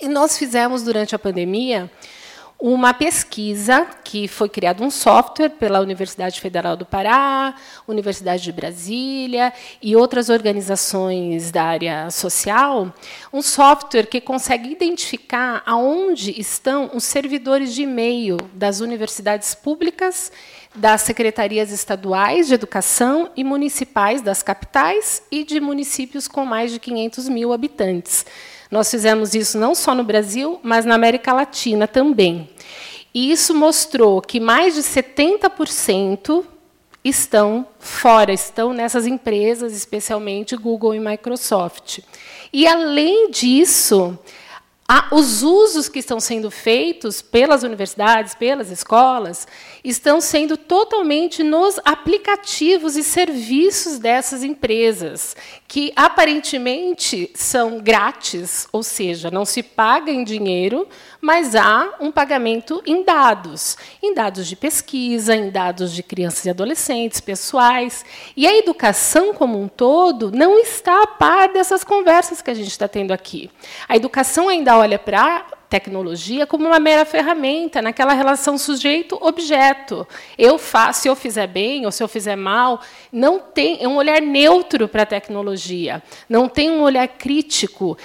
E 0.00 0.06
nós 0.06 0.38
fizemos, 0.38 0.84
durante 0.84 1.16
a 1.16 1.18
pandemia, 1.18 1.90
uma 2.58 2.94
pesquisa 2.94 3.86
que 4.02 4.26
foi 4.26 4.48
criado 4.48 4.82
um 4.82 4.90
software 4.90 5.50
pela 5.50 5.80
Universidade 5.80 6.40
Federal 6.40 6.74
do 6.74 6.86
Pará, 6.86 7.54
Universidade 7.86 8.42
de 8.42 8.52
Brasília 8.52 9.52
e 9.82 9.94
outras 9.94 10.30
organizações 10.30 11.50
da 11.50 11.64
área 11.64 12.10
social, 12.10 12.92
um 13.30 13.42
software 13.42 14.06
que 14.06 14.22
consegue 14.22 14.70
identificar 14.70 15.62
aonde 15.66 16.40
estão 16.40 16.90
os 16.94 17.04
servidores 17.04 17.74
de 17.74 17.82
e-mail 17.82 18.38
das 18.54 18.80
universidades 18.80 19.54
públicas, 19.54 20.32
das 20.74 21.02
secretarias 21.02 21.70
estaduais 21.70 22.48
de 22.48 22.54
educação 22.54 23.30
e 23.36 23.44
municipais 23.44 24.22
das 24.22 24.42
capitais 24.42 25.22
e 25.30 25.44
de 25.44 25.60
municípios 25.60 26.26
com 26.26 26.46
mais 26.46 26.72
de 26.72 26.78
500 26.78 27.28
mil 27.28 27.52
habitantes. 27.52 28.24
Nós 28.70 28.90
fizemos 28.90 29.34
isso 29.34 29.58
não 29.58 29.74
só 29.74 29.94
no 29.94 30.04
Brasil, 30.04 30.60
mas 30.62 30.84
na 30.84 30.94
América 30.94 31.32
Latina 31.32 31.86
também. 31.86 32.48
E 33.14 33.30
isso 33.30 33.54
mostrou 33.54 34.20
que 34.20 34.38
mais 34.38 34.74
de 34.74 34.82
70% 34.82 36.44
estão 37.02 37.66
fora, 37.78 38.32
estão 38.32 38.72
nessas 38.72 39.06
empresas, 39.06 39.72
especialmente 39.72 40.56
Google 40.56 40.94
e 40.94 41.00
Microsoft. 41.00 42.00
E, 42.52 42.66
além 42.66 43.30
disso, 43.30 44.18
os 45.10 45.42
usos 45.42 45.88
que 45.88 45.98
estão 45.98 46.20
sendo 46.20 46.50
feitos 46.50 47.20
pelas 47.20 47.64
universidades, 47.64 48.34
pelas 48.34 48.70
escolas, 48.70 49.46
estão 49.82 50.20
sendo 50.20 50.56
totalmente 50.56 51.42
nos 51.42 51.80
aplicativos 51.84 52.96
e 52.96 53.02
serviços 53.02 53.98
dessas 53.98 54.44
empresas, 54.44 55.34
que 55.66 55.92
aparentemente 55.96 57.30
são 57.34 57.78
grátis, 57.78 58.68
ou 58.72 58.82
seja, 58.82 59.30
não 59.30 59.44
se 59.44 59.62
paga 59.62 60.12
em 60.12 60.22
dinheiro, 60.22 60.86
mas 61.20 61.56
há 61.56 61.94
um 61.98 62.12
pagamento 62.12 62.80
em 62.86 63.02
dados, 63.02 63.76
em 64.00 64.14
dados 64.14 64.46
de 64.46 64.54
pesquisa, 64.54 65.34
em 65.34 65.50
dados 65.50 65.92
de 65.92 66.02
crianças 66.02 66.44
e 66.44 66.50
adolescentes, 66.50 67.20
pessoais. 67.20 68.04
E 68.36 68.46
a 68.46 68.56
educação 68.56 69.34
como 69.34 69.60
um 69.60 69.66
todo 69.66 70.30
não 70.30 70.58
está 70.58 71.02
a 71.02 71.06
par 71.06 71.48
dessas 71.48 71.82
conversas 71.82 72.40
que 72.40 72.50
a 72.50 72.54
gente 72.54 72.70
está 72.70 72.86
tendo 72.86 73.12
aqui. 73.12 73.50
A 73.88 73.96
educação 73.96 74.48
ainda 74.48 74.75
olha 74.76 74.98
para 74.98 75.44
tecnologia 75.68 76.46
como 76.46 76.66
uma 76.66 76.78
mera 76.78 77.04
ferramenta, 77.04 77.82
naquela 77.82 78.12
relação 78.12 78.56
sujeito-objeto. 78.56 80.06
Eu 80.38 80.58
faço, 80.58 81.02
se 81.02 81.08
eu 81.08 81.16
fizer 81.16 81.46
bem 81.46 81.84
ou 81.84 81.92
se 81.92 82.02
eu 82.02 82.08
fizer 82.08 82.36
mal, 82.36 82.80
não 83.12 83.38
tem 83.38 83.78
é 83.82 83.88
um 83.88 83.96
olhar 83.96 84.20
neutro 84.20 84.88
para 84.88 85.02
a 85.02 85.06
tecnologia, 85.06 86.02
não 86.28 86.48
tem 86.48 86.70
um 86.70 86.82
olhar 86.82 87.06
crítico. 87.08 87.98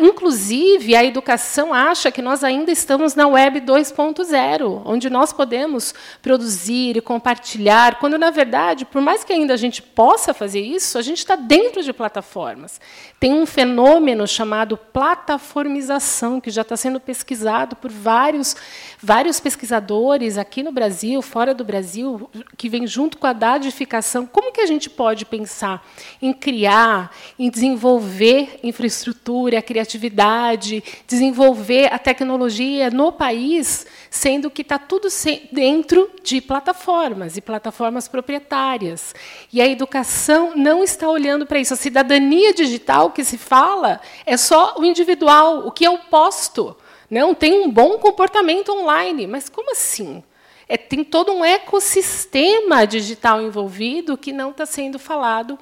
inclusive, 0.00 0.94
a 0.94 1.04
educação 1.04 1.74
acha 1.74 2.10
que 2.10 2.22
nós 2.22 2.44
ainda 2.44 2.70
estamos 2.70 3.14
na 3.14 3.26
web 3.26 3.60
2.0, 3.60 4.82
onde 4.84 5.10
nós 5.10 5.32
podemos 5.32 5.94
produzir 6.22 6.96
e 6.96 7.00
compartilhar, 7.00 7.98
quando, 7.98 8.18
na 8.18 8.30
verdade, 8.30 8.84
por 8.84 9.02
mais 9.02 9.24
que 9.24 9.32
ainda 9.32 9.54
a 9.54 9.56
gente 9.56 9.82
possa 9.82 10.32
fazer 10.32 10.60
isso, 10.60 10.98
a 10.98 11.02
gente 11.02 11.18
está 11.18 11.36
dentro 11.36 11.82
de 11.82 11.92
plataformas. 11.92 12.80
Tem 13.18 13.32
um 13.32 13.46
fenômeno 13.46 14.26
chamado 14.26 14.76
plataformização, 14.76 16.40
que 16.40 16.50
já 16.50 16.62
está 16.62 16.76
sendo 16.84 17.00
pesquisado 17.00 17.74
por 17.76 17.90
vários, 17.90 18.54
vários 19.02 19.40
pesquisadores 19.40 20.36
aqui 20.36 20.62
no 20.62 20.70
Brasil, 20.70 21.22
fora 21.22 21.54
do 21.54 21.64
Brasil, 21.64 22.28
que 22.58 22.68
vem 22.68 22.86
junto 22.86 23.16
com 23.16 23.26
a 23.26 23.32
dadificação. 23.32 24.26
Como 24.26 24.52
que 24.52 24.60
a 24.60 24.66
gente 24.66 24.90
pode 24.90 25.24
pensar 25.24 25.82
em 26.20 26.30
criar, 26.30 27.10
em 27.38 27.48
desenvolver 27.48 28.60
infraestrutura, 28.62 29.62
criatividade, 29.62 30.84
desenvolver 31.08 31.90
a 31.90 31.98
tecnologia 31.98 32.90
no 32.90 33.10
país, 33.10 33.86
sendo 34.10 34.50
que 34.50 34.60
está 34.60 34.78
tudo 34.78 35.08
dentro 35.50 36.10
de 36.22 36.42
plataformas 36.42 37.38
e 37.38 37.40
plataformas 37.40 38.08
proprietárias. 38.08 39.14
E 39.50 39.62
a 39.62 39.66
educação 39.66 40.52
não 40.54 40.84
está 40.84 41.08
olhando 41.08 41.46
para 41.46 41.58
isso. 41.58 41.72
A 41.72 41.78
cidadania 41.78 42.52
digital 42.52 43.10
que 43.10 43.24
se 43.24 43.38
fala 43.38 44.02
é 44.26 44.36
só 44.36 44.74
o 44.78 44.84
individual, 44.84 45.66
o 45.66 45.72
que 45.72 45.84
eu 45.84 45.96
posto. 46.10 46.73
Não 47.14 47.34
tem 47.34 47.62
um 47.62 47.70
bom 47.70 47.98
comportamento 47.98 48.72
online. 48.72 49.26
Mas 49.26 49.48
como 49.48 49.72
assim? 49.72 50.22
É, 50.68 50.76
tem 50.76 51.04
todo 51.04 51.32
um 51.32 51.44
ecossistema 51.44 52.86
digital 52.86 53.40
envolvido 53.40 54.16
que 54.16 54.32
não 54.32 54.50
está 54.50 54.66
sendo 54.66 54.98
falado. 54.98 55.58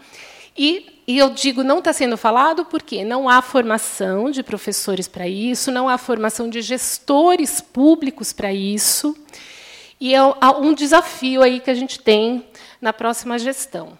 E, 0.57 1.03
e 1.07 1.19
eu 1.19 1.31
digo 1.31 1.63
não 1.65 1.79
está 1.79 1.93
sendo 1.93 2.17
falado 2.17 2.65
porque 2.65 3.05
não 3.05 3.29
há 3.29 3.41
formação 3.41 4.31
de 4.31 4.43
professores 4.43 5.09
para 5.09 5.27
isso, 5.27 5.73
não 5.73 5.89
há 5.89 5.97
formação 5.97 6.49
de 6.49 6.61
gestores 6.61 7.61
públicos 7.61 8.33
para 8.33 8.53
isso. 8.53 9.17
E 10.01 10.15
é 10.15 10.23
um 10.23 10.75
desafio 10.75 11.43
aí 11.43 11.61
que 11.61 11.71
a 11.71 11.75
gente 11.75 11.99
tem 11.99 12.47
na 12.81 12.93
próxima 12.93 13.39
gestão. 13.39 13.99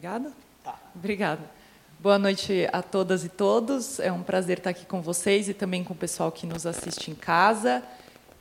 ligada? 0.00 0.32
Tá. 0.64 0.78
Obrigada. 0.94 1.59
Boa 2.02 2.18
noite 2.18 2.66
a 2.72 2.80
todas 2.80 3.26
e 3.26 3.28
todos. 3.28 4.00
É 4.00 4.10
um 4.10 4.22
prazer 4.22 4.56
estar 4.56 4.70
aqui 4.70 4.86
com 4.86 5.02
vocês 5.02 5.50
e 5.50 5.52
também 5.52 5.84
com 5.84 5.92
o 5.92 5.96
pessoal 5.96 6.32
que 6.32 6.46
nos 6.46 6.64
assiste 6.64 7.10
em 7.10 7.14
casa. 7.14 7.82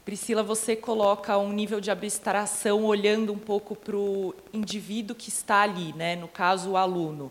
Priscila, 0.05 0.41
você 0.41 0.77
coloca 0.77 1.37
um 1.37 1.51
nível 1.51 1.81
de 1.81 1.91
abstração 1.91 2.85
olhando 2.85 3.33
um 3.33 3.37
pouco 3.37 3.75
para 3.75 3.97
o 3.97 4.33
indivíduo 4.53 5.13
que 5.13 5.27
está 5.27 5.63
ali, 5.63 5.91
né? 5.91 6.15
no 6.15 6.29
caso, 6.29 6.69
o 6.69 6.77
aluno. 6.77 7.29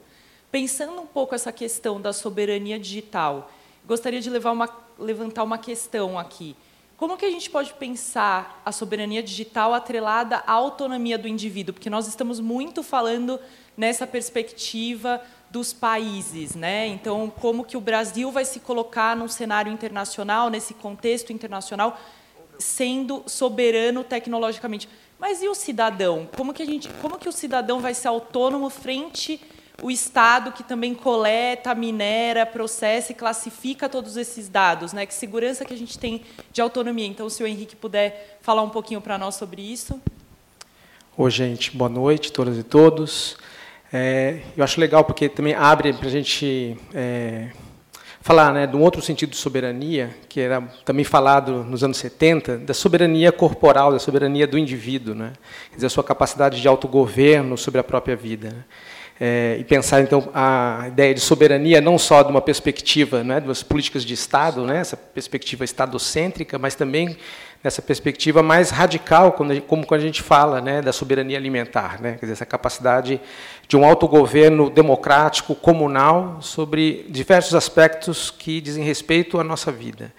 Pensando 0.52 1.00
um 1.00 1.06
pouco 1.06 1.34
essa 1.34 1.50
questão 1.50 1.98
da 1.98 2.12
soberania 2.12 2.78
digital, 2.78 3.50
gostaria 3.86 4.20
de 4.20 4.28
uma, 4.28 4.68
levantar 4.98 5.42
uma 5.44 5.56
questão 5.56 6.18
aqui. 6.18 6.54
Como 6.98 7.16
que 7.16 7.24
a 7.24 7.30
gente 7.30 7.48
pode 7.48 7.72
pensar 7.72 8.60
a 8.66 8.72
soberania 8.72 9.22
digital 9.22 9.72
atrelada 9.72 10.42
à 10.46 10.52
autonomia 10.52 11.16
do 11.16 11.26
indivíduo? 11.26 11.72
Porque 11.72 11.88
nós 11.88 12.06
estamos 12.06 12.38
muito 12.38 12.82
falando 12.82 13.40
nessa 13.76 14.06
perspectiva 14.06 15.22
dos 15.50 15.72
países, 15.72 16.54
né? 16.54 16.86
Então, 16.86 17.32
como 17.40 17.64
que 17.64 17.76
o 17.76 17.80
Brasil 17.80 18.30
vai 18.30 18.44
se 18.44 18.60
colocar 18.60 19.16
num 19.16 19.28
cenário 19.28 19.72
internacional, 19.72 20.50
nesse 20.50 20.74
contexto 20.74 21.32
internacional, 21.32 21.98
sendo 22.58 23.22
soberano 23.26 24.04
tecnologicamente? 24.04 24.88
Mas 25.18 25.42
e 25.42 25.48
o 25.48 25.54
cidadão? 25.54 26.28
Como 26.36 26.52
que 26.52 26.62
a 26.62 26.66
gente, 26.66 26.88
como 27.00 27.18
que 27.18 27.28
o 27.28 27.32
cidadão 27.32 27.80
vai 27.80 27.94
ser 27.94 28.08
autônomo 28.08 28.70
frente 28.70 29.40
o 29.80 29.90
Estado 29.90 30.50
que 30.50 30.64
também 30.64 30.92
coleta, 30.92 31.74
minera, 31.74 32.44
processa 32.44 33.12
e 33.12 33.14
classifica 33.14 33.88
todos 33.88 34.16
esses 34.16 34.48
dados, 34.48 34.92
né? 34.92 35.06
Que 35.06 35.14
segurança 35.14 35.64
que 35.64 35.72
a 35.72 35.76
gente 35.76 35.98
tem 35.98 36.22
de 36.52 36.60
autonomia? 36.60 37.06
Então, 37.06 37.28
se 37.28 37.42
o 37.42 37.46
Henrique 37.46 37.76
puder 37.76 38.38
falar 38.42 38.62
um 38.62 38.70
pouquinho 38.70 39.00
para 39.00 39.16
nós 39.16 39.36
sobre 39.36 39.62
isso. 39.62 40.00
Oi, 41.16 41.30
gente. 41.30 41.76
Boa 41.76 41.88
noite, 41.88 42.32
todas 42.32 42.58
e 42.58 42.62
todos. 42.62 43.36
É, 43.92 44.40
eu 44.56 44.62
acho 44.62 44.80
legal 44.80 45.02
porque 45.04 45.28
também 45.28 45.54
abre 45.54 45.92
para 45.94 46.08
a 46.08 46.10
gente 46.10 46.76
é, 46.92 47.48
falar 48.20 48.52
né, 48.52 48.66
de 48.66 48.76
um 48.76 48.82
outro 48.82 49.00
sentido 49.00 49.30
de 49.30 49.36
soberania, 49.36 50.10
que 50.28 50.40
era 50.40 50.60
também 50.84 51.04
falado 51.04 51.64
nos 51.64 51.82
anos 51.82 51.96
70, 51.96 52.58
da 52.58 52.74
soberania 52.74 53.32
corporal, 53.32 53.90
da 53.90 53.98
soberania 53.98 54.46
do 54.46 54.58
indivíduo, 54.58 55.14
né? 55.14 55.32
quer 55.70 55.76
dizer, 55.76 55.86
a 55.86 55.90
sua 55.90 56.04
capacidade 56.04 56.60
de 56.60 56.68
autogoverno 56.68 57.56
sobre 57.56 57.80
a 57.80 57.84
própria 57.84 58.14
vida. 58.14 58.50
Né? 58.50 58.64
É, 59.20 59.56
e 59.58 59.64
pensar 59.64 60.00
então 60.00 60.28
a 60.32 60.84
ideia 60.88 61.12
de 61.12 61.20
soberania 61.20 61.80
não 61.80 61.98
só 61.98 62.22
de 62.22 62.30
uma 62.30 62.40
perspectiva 62.40 63.24
né, 63.24 63.40
das 63.40 63.62
políticas 63.62 64.04
de 64.04 64.14
Estado, 64.14 64.64
né, 64.64 64.78
essa 64.78 64.96
perspectiva 64.96 65.64
estadocêntrica, 65.64 66.56
mas 66.56 66.74
também 66.74 67.16
nessa 67.62 67.82
perspectiva 67.82 68.42
mais 68.42 68.70
radical, 68.70 69.32
como 69.32 69.86
quando 69.86 70.00
a 70.00 70.04
gente 70.04 70.22
fala 70.22 70.60
né, 70.60 70.80
da 70.80 70.92
soberania 70.92 71.36
alimentar, 71.36 72.00
né, 72.00 72.12
quer 72.12 72.20
dizer, 72.26 72.32
essa 72.32 72.46
capacidade 72.46 73.20
de 73.66 73.76
um 73.76 73.84
autogoverno 73.84 74.70
democrático, 74.70 75.54
comunal, 75.54 76.38
sobre 76.40 77.04
diversos 77.08 77.54
aspectos 77.54 78.30
que 78.30 78.60
dizem 78.60 78.84
respeito 78.84 79.40
à 79.40 79.44
nossa 79.44 79.72
vida. 79.72 80.12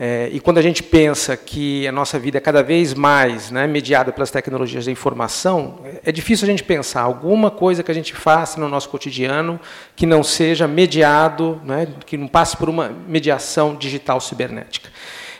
É, 0.00 0.30
e 0.32 0.38
quando 0.38 0.58
a 0.58 0.62
gente 0.62 0.80
pensa 0.80 1.36
que 1.36 1.84
a 1.88 1.90
nossa 1.90 2.20
vida 2.20 2.38
é 2.38 2.40
cada 2.40 2.62
vez 2.62 2.94
mais 2.94 3.50
né, 3.50 3.66
mediada 3.66 4.12
pelas 4.12 4.30
tecnologias 4.30 4.86
da 4.86 4.92
informação, 4.92 5.80
é 6.04 6.12
difícil 6.12 6.46
a 6.46 6.50
gente 6.50 6.62
pensar 6.62 7.02
alguma 7.02 7.50
coisa 7.50 7.82
que 7.82 7.90
a 7.90 7.94
gente 7.94 8.14
faça 8.14 8.60
no 8.60 8.68
nosso 8.68 8.88
cotidiano 8.88 9.58
que 9.96 10.06
não 10.06 10.22
seja 10.22 10.68
mediado, 10.68 11.60
né, 11.64 11.88
que 12.06 12.16
não 12.16 12.28
passe 12.28 12.56
por 12.56 12.68
uma 12.68 12.90
mediação 13.08 13.74
digital 13.74 14.20
cibernética. 14.20 14.88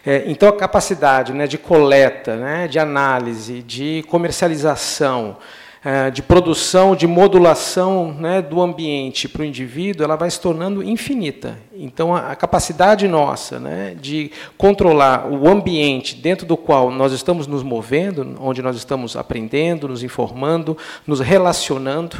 É, 0.07 0.25
então, 0.27 0.49
a 0.49 0.53
capacidade 0.57 1.33
né, 1.33 1.47
de 1.47 1.59
coleta, 1.59 2.37
né, 2.37 2.69
de 2.69 2.79
análise, 2.79 3.63
de 3.63 4.05
comercialização, 4.09 5.37
de 6.13 6.23
produção, 6.23 6.97
de 6.97 7.07
modulação 7.07 8.13
né, 8.13 8.43
do 8.43 8.61
ambiente 8.61 9.29
para 9.29 9.43
o 9.43 9.45
indivíduo, 9.45 10.05
ela 10.05 10.17
vai 10.17 10.31
se 10.31 10.41
tornando 10.41 10.83
infinita. 10.83 11.59
Então, 11.73 12.15
a, 12.15 12.35
capacidade 12.35 13.07
nossa 13.07 13.61
né, 13.61 13.95
de 14.01 14.33
controlar 14.57 15.29
o 15.31 15.49
ambiente 15.49 16.17
dentro 16.17 16.45
do 16.45 16.57
qual 16.57 16.91
nós 16.91 17.13
estamos 17.13 17.47
nos 17.47 17.63
movendo, 17.63 18.37
onde 18.41 18.61
nós 18.61 18.77
estamos 18.77 19.17
aprendendo, 19.17 19.87
nos 19.87 20.03
informando, 20.03 20.77
nos 21.07 21.21
relacionando, 21.21 22.17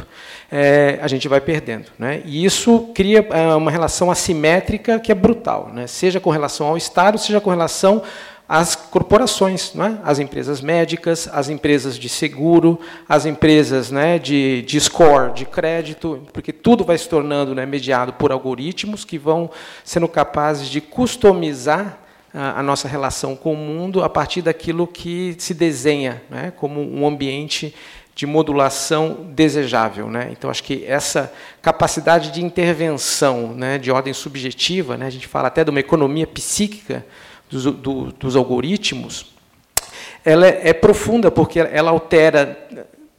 é, 0.49 0.97
a 1.01 1.07
gente 1.07 1.27
vai 1.27 1.41
perdendo. 1.41 1.87
Né? 1.99 2.21
E 2.25 2.45
isso 2.45 2.89
cria 2.95 3.27
é, 3.29 3.53
uma 3.55 3.69
relação 3.69 4.09
assimétrica 4.09 4.99
que 4.99 5.11
é 5.11 5.15
brutal, 5.15 5.69
né? 5.73 5.85
seja 5.87 6.19
com 6.19 6.29
relação 6.29 6.67
ao 6.67 6.77
Estado, 6.77 7.17
seja 7.17 7.41
com 7.41 7.49
relação 7.49 8.01
as 8.49 8.75
corporações, 8.75 9.75
é? 9.75 9.99
as 10.03 10.17
empresas 10.17 10.59
médicas, 10.59 11.29
as 11.31 11.49
empresas 11.49 11.99
de 11.99 12.09
seguro, 12.09 12.79
as 13.07 13.27
empresas 13.27 13.91
né, 13.91 14.17
de, 14.17 14.63
de 14.63 14.81
score, 14.81 15.31
de 15.33 15.45
crédito, 15.45 16.23
porque 16.33 16.51
tudo 16.51 16.83
vai 16.83 16.97
se 16.97 17.07
tornando 17.07 17.53
né, 17.53 17.63
mediado 17.67 18.13
por 18.13 18.31
algoritmos 18.31 19.05
que 19.05 19.19
vão 19.19 19.51
sendo 19.83 20.07
capazes 20.07 20.67
de 20.67 20.81
customizar 20.81 21.99
a, 22.33 22.59
a 22.59 22.63
nossa 22.63 22.87
relação 22.87 23.35
com 23.35 23.53
o 23.53 23.55
mundo 23.55 24.03
a 24.03 24.09
partir 24.09 24.41
daquilo 24.41 24.87
que 24.87 25.35
se 25.37 25.53
desenha 25.53 26.19
né, 26.27 26.51
como 26.55 26.81
um 26.81 27.05
ambiente 27.05 27.75
de 28.15 28.25
modulação 28.25 29.27
desejável. 29.29 30.09
Né? 30.09 30.29
Então, 30.31 30.49
acho 30.49 30.63
que 30.63 30.83
essa 30.87 31.31
capacidade 31.61 32.31
de 32.31 32.43
intervenção 32.43 33.53
né, 33.53 33.77
de 33.77 33.91
ordem 33.91 34.11
subjetiva, 34.11 34.97
né, 34.97 35.05
a 35.05 35.11
gente 35.11 35.27
fala 35.27 35.49
até 35.49 35.63
de 35.63 35.69
uma 35.69 35.79
economia 35.79 36.25
psíquica, 36.25 37.05
dos, 37.49 37.65
do, 37.65 38.11
dos 38.11 38.35
algoritmos, 38.35 39.25
ela 40.23 40.47
é, 40.47 40.69
é, 40.69 40.73
profunda 40.73 41.31
porque 41.31 41.59
ela 41.59 41.91
altera 41.91 42.57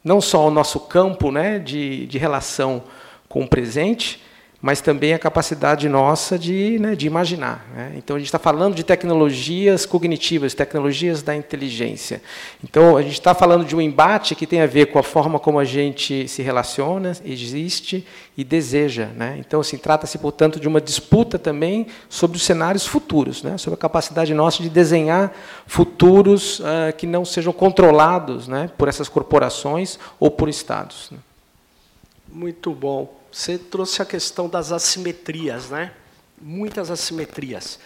não 0.05 0.21
só 0.21 0.47
o 0.47 0.51
nosso 0.51 0.81
campo 0.81 1.31
né, 1.31 1.59
de, 1.59 2.07
de 2.07 2.19
relação 2.19 2.83
com 3.29 3.43
o 3.43 3.49
presente, 3.49 4.23
mas 4.63 4.83
também 4.83 5.15
a 5.15 5.19
capacidade 5.19 5.89
nossa 5.89 6.39
de, 6.39 6.79
né, 6.79 6.95
de 6.95 7.07
imaginar. 7.07 7.67
Né? 7.75 7.95
Então, 7.97 8.17
a 8.17 8.19
gente 8.19 8.29
está 8.29 8.39
falando 8.39 8.75
de 8.75 8.85
tecnologias 8.85 9.87
cognitivas, 9.87 10.53
tecnologias 10.53 11.23
da 11.23 11.35
inteligência. 11.35 12.21
Então, 12.63 12.97
a 12.97 13.03
gente 13.03 13.15
está 13.15 13.35
falando 13.35 13.65
de 13.65 13.75
um 13.75 13.81
embate 13.81 14.35
que 14.35 14.47
tem 14.47 14.61
a 14.61 14.67
ver 14.67 14.87
com 14.87 14.99
a 14.99 15.03
forma 15.03 15.39
como 15.39 15.59
a 15.59 15.65
gente 15.65 16.29
se 16.29 16.43
relaciona, 16.43 17.17
existe 17.25 18.07
e 18.37 18.45
deseja. 18.45 19.07
Né? 19.17 19.37
Então, 19.39 19.61
assim, 19.61 19.79
trata-se, 19.79 20.19
portanto, 20.19 20.61
de 20.61 20.69
uma 20.69 20.81
disputa 20.81 21.39
também 21.39 21.87
sobre 22.11 22.37
os 22.37 22.43
cenários 22.43 22.87
futuros, 22.87 23.43
né? 23.43 23.57
sobre 23.57 23.79
a 23.79 23.81
capacidade 23.81 24.35
nossa 24.35 24.63
de 24.63 24.69
desenhar 24.69 25.33
futuros 25.67 26.61
uh, 26.61 26.93
que 26.99 27.07
não 27.07 27.25
sejam 27.25 27.53
controlados 27.53 28.47
né, 28.47 28.71
por 28.77 28.89
essas 28.89 29.09
corporações 29.09 29.99
ou 30.19 30.31
por 30.31 30.51
estados. 30.51 31.11
Né? 31.11 31.19
Muito 32.29 32.73
bom. 32.73 33.20
Você 33.33 33.57
trouxe 33.57 34.03
a 34.03 34.05
questão 34.05 34.49
das 34.49 34.73
assimetrias, 34.73 35.71
né? 35.71 35.93
Muitas 36.41 36.91
assimetrias. 36.91 37.79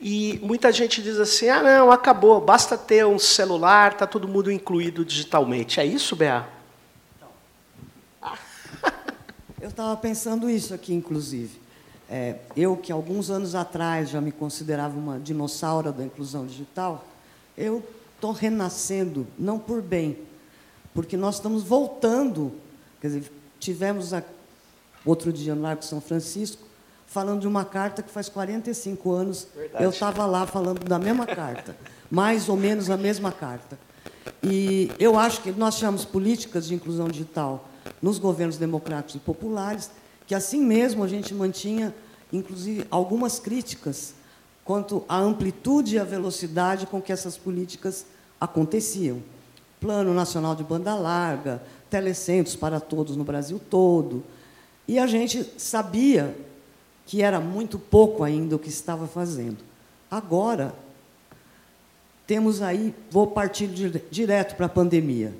E 0.00 0.40
muita 0.42 0.72
gente 0.72 1.02
diz 1.02 1.18
assim: 1.18 1.48
ah, 1.48 1.62
não, 1.62 1.90
acabou, 1.92 2.40
basta 2.40 2.78
ter 2.78 3.04
um 3.04 3.18
celular, 3.18 3.92
está 3.92 4.06
todo 4.06 4.26
mundo 4.26 4.50
incluído 4.50 5.04
digitalmente. 5.04 5.78
É 5.78 5.84
isso, 5.84 6.16
Bea? 6.16 6.48
Eu 9.60 9.68
estava 9.68 9.94
pensando 9.96 10.48
isso 10.48 10.72
aqui, 10.72 10.94
inclusive. 10.94 11.60
É, 12.12 12.38
eu, 12.56 12.76
que 12.76 12.90
alguns 12.90 13.30
anos 13.30 13.54
atrás 13.54 14.10
já 14.10 14.20
me 14.20 14.32
considerava 14.32 14.98
uma 14.98 15.20
dinossauro 15.20 15.92
da 15.92 16.02
inclusão 16.02 16.44
digital, 16.44 17.04
eu 17.56 17.84
estou 18.16 18.32
renascendo, 18.32 19.28
não 19.38 19.60
por 19.60 19.80
bem, 19.80 20.18
porque 20.92 21.16
nós 21.16 21.36
estamos 21.36 21.62
voltando. 21.62 22.52
Quer 23.00 23.06
dizer, 23.06 23.32
tivemos 23.60 24.12
a 24.12 24.24
outro 25.04 25.32
dia 25.32 25.54
no 25.54 25.62
Largo 25.62 25.84
São 25.84 26.00
Francisco, 26.00 26.62
falando 27.06 27.40
de 27.40 27.48
uma 27.48 27.64
carta 27.64 28.02
que 28.02 28.10
faz 28.10 28.28
45 28.28 29.12
anos 29.12 29.48
Verdade. 29.54 29.84
eu 29.84 29.90
estava 29.90 30.26
lá 30.26 30.46
falando 30.46 30.84
da 30.84 30.98
mesma 30.98 31.26
carta, 31.26 31.76
mais 32.10 32.48
ou 32.48 32.56
menos 32.56 32.88
a 32.90 32.96
mesma 32.96 33.32
carta. 33.32 33.78
E 34.42 34.90
eu 34.98 35.18
acho 35.18 35.42
que 35.42 35.50
nós 35.52 35.76
chamamos 35.76 36.04
políticas 36.04 36.66
de 36.66 36.74
inclusão 36.74 37.08
digital 37.08 37.68
nos 38.00 38.18
governos 38.18 38.56
democráticos 38.56 39.16
e 39.16 39.18
populares, 39.18 39.90
que 40.26 40.34
assim 40.34 40.62
mesmo 40.62 41.02
a 41.02 41.08
gente 41.08 41.34
mantinha, 41.34 41.94
inclusive, 42.32 42.86
algumas 42.90 43.38
críticas 43.38 44.14
quanto 44.64 45.04
à 45.08 45.18
amplitude 45.18 45.96
e 45.96 45.98
à 45.98 46.04
velocidade 46.04 46.86
com 46.86 47.02
que 47.02 47.12
essas 47.12 47.36
políticas 47.36 48.06
aconteciam. 48.40 49.20
Plano 49.80 50.14
Nacional 50.14 50.54
de 50.54 50.62
Banda 50.62 50.94
Larga, 50.94 51.62
telecentros 51.88 52.54
para 52.54 52.78
todos 52.78 53.16
no 53.16 53.24
Brasil 53.24 53.60
todo, 53.70 54.22
e 54.90 54.98
a 54.98 55.06
gente 55.06 55.52
sabia 55.56 56.36
que 57.06 57.22
era 57.22 57.38
muito 57.38 57.78
pouco 57.78 58.24
ainda 58.24 58.56
o 58.56 58.58
que 58.58 58.68
estava 58.68 59.06
fazendo. 59.06 59.58
Agora, 60.10 60.74
temos 62.26 62.60
aí, 62.60 62.92
vou 63.08 63.28
partir 63.28 63.68
direto 64.10 64.56
para 64.56 64.66
a 64.66 64.68
pandemia. 64.68 65.32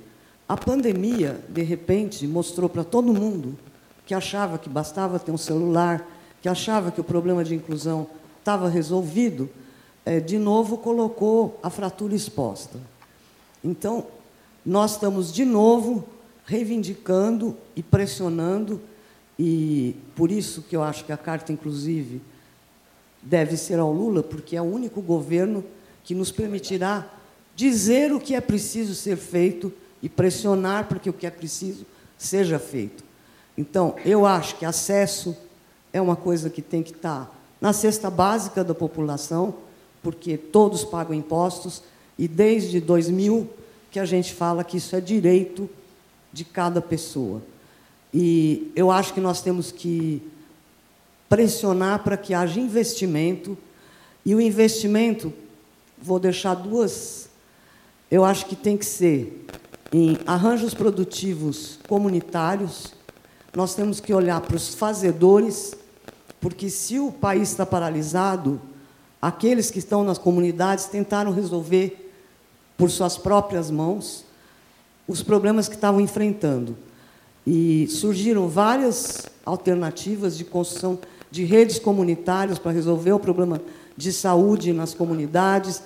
A 0.48 0.56
pandemia, 0.56 1.40
de 1.48 1.62
repente, 1.62 2.28
mostrou 2.28 2.68
para 2.68 2.84
todo 2.84 3.12
mundo 3.12 3.58
que 4.06 4.14
achava 4.14 4.56
que 4.56 4.68
bastava 4.68 5.18
ter 5.18 5.32
um 5.32 5.36
celular, 5.36 6.08
que 6.40 6.48
achava 6.48 6.92
que 6.92 7.00
o 7.00 7.04
problema 7.04 7.42
de 7.42 7.56
inclusão 7.56 8.06
estava 8.38 8.68
resolvido, 8.68 9.50
é, 10.06 10.20
de 10.20 10.38
novo 10.38 10.78
colocou 10.78 11.58
a 11.60 11.70
fratura 11.70 12.14
exposta. 12.14 12.78
Então, 13.64 14.06
nós 14.64 14.92
estamos 14.92 15.32
de 15.32 15.44
novo 15.44 16.04
reivindicando 16.46 17.56
e 17.74 17.82
pressionando 17.82 18.80
e 19.42 19.96
por 20.14 20.31
isso 20.31 20.61
que 20.61 20.76
eu 20.76 20.83
acho 20.83 21.03
que 21.03 21.12
a 21.12 21.16
carta, 21.16 21.50
inclusive, 21.50 22.20
deve 23.22 23.57
ser 23.57 23.79
ao 23.79 23.90
Lula, 23.90 24.22
porque 24.22 24.55
é 24.55 24.61
o 24.61 24.66
único 24.66 25.00
governo 25.00 25.64
que 26.05 26.14
nos 26.14 26.31
permitirá 26.31 27.11
dizer 27.57 28.12
o 28.12 28.20
que 28.20 28.35
é 28.35 28.40
preciso 28.42 28.94
ser 28.94 29.16
feito 29.16 29.72
e 30.03 30.11
pressionar 30.11 30.88
para 30.88 30.98
que 30.98 31.09
o 31.09 31.12
que 31.14 31.26
é 31.26 31.31
preciso 31.31 31.87
seja 32.18 32.59
feito. 32.59 33.03
Então, 33.57 33.96
eu 34.05 34.26
acho 34.26 34.57
que 34.57 34.66
acesso 34.66 35.35
é 35.90 36.03
uma 36.03 36.16
coisa 36.16 36.50
que 36.50 36.61
tem 36.61 36.83
que 36.83 36.92
estar 36.92 37.35
na 37.62 37.72
cesta 37.72 38.11
básica 38.11 38.62
da 38.62 38.74
população, 38.74 39.55
porque 40.03 40.37
todos 40.37 40.85
pagam 40.85 41.14
impostos, 41.14 41.83
e 42.18 42.29
desde 42.29 42.79
2000 42.79 43.48
que 43.90 43.98
a 43.98 44.05
gente 44.05 44.35
fala 44.35 44.62
que 44.62 44.76
isso 44.76 44.94
é 44.94 45.00
direito 45.00 45.66
de 46.31 46.44
cada 46.44 46.83
pessoa. 46.83 47.40
E 48.12 48.73
eu 48.75 48.90
acho 48.90 49.14
que 49.14 49.20
nós 49.20 49.40
temos 49.40 49.70
que 49.70 50.23
pressionar 51.29 52.03
para 52.03 52.16
que 52.16 52.35
haja 52.35 52.59
investimento. 52.59 53.57
E 54.27 54.35
o 54.35 54.40
investimento, 54.40 55.33
vou 56.01 56.18
deixar 56.18 56.55
duas, 56.55 57.29
eu 58.11 58.25
acho 58.25 58.46
que 58.46 58.57
tem 58.57 58.77
que 58.77 58.85
ser 58.85 59.46
em 59.92 60.18
arranjos 60.27 60.75
produtivos 60.75 61.79
comunitários. 61.88 62.92
Nós 63.55 63.75
temos 63.75 64.01
que 64.01 64.12
olhar 64.12 64.40
para 64.40 64.57
os 64.57 64.75
fazedores, 64.75 65.75
porque 66.40 66.68
se 66.68 66.99
o 66.99 67.12
país 67.12 67.51
está 67.51 67.64
paralisado, 67.64 68.61
aqueles 69.23 69.70
que 69.70 69.79
estão 69.79 70.03
nas 70.03 70.18
comunidades 70.18 70.87
tentaram 70.87 71.33
resolver 71.33 72.12
por 72.77 72.90
suas 72.90 73.16
próprias 73.16 73.70
mãos 73.70 74.25
os 75.07 75.23
problemas 75.23 75.68
que 75.68 75.75
estavam 75.75 76.01
enfrentando. 76.01 76.77
E 77.46 77.87
surgiram 77.88 78.48
várias 78.48 79.26
alternativas 79.44 80.37
de 80.37 80.44
construção 80.44 80.98
de 81.31 81.44
redes 81.44 81.79
comunitárias 81.79 82.59
para 82.59 82.72
resolver 82.72 83.12
o 83.12 83.18
problema 83.18 83.61
de 83.96 84.12
saúde 84.12 84.72
nas 84.72 84.94
comunidades. 84.94 85.83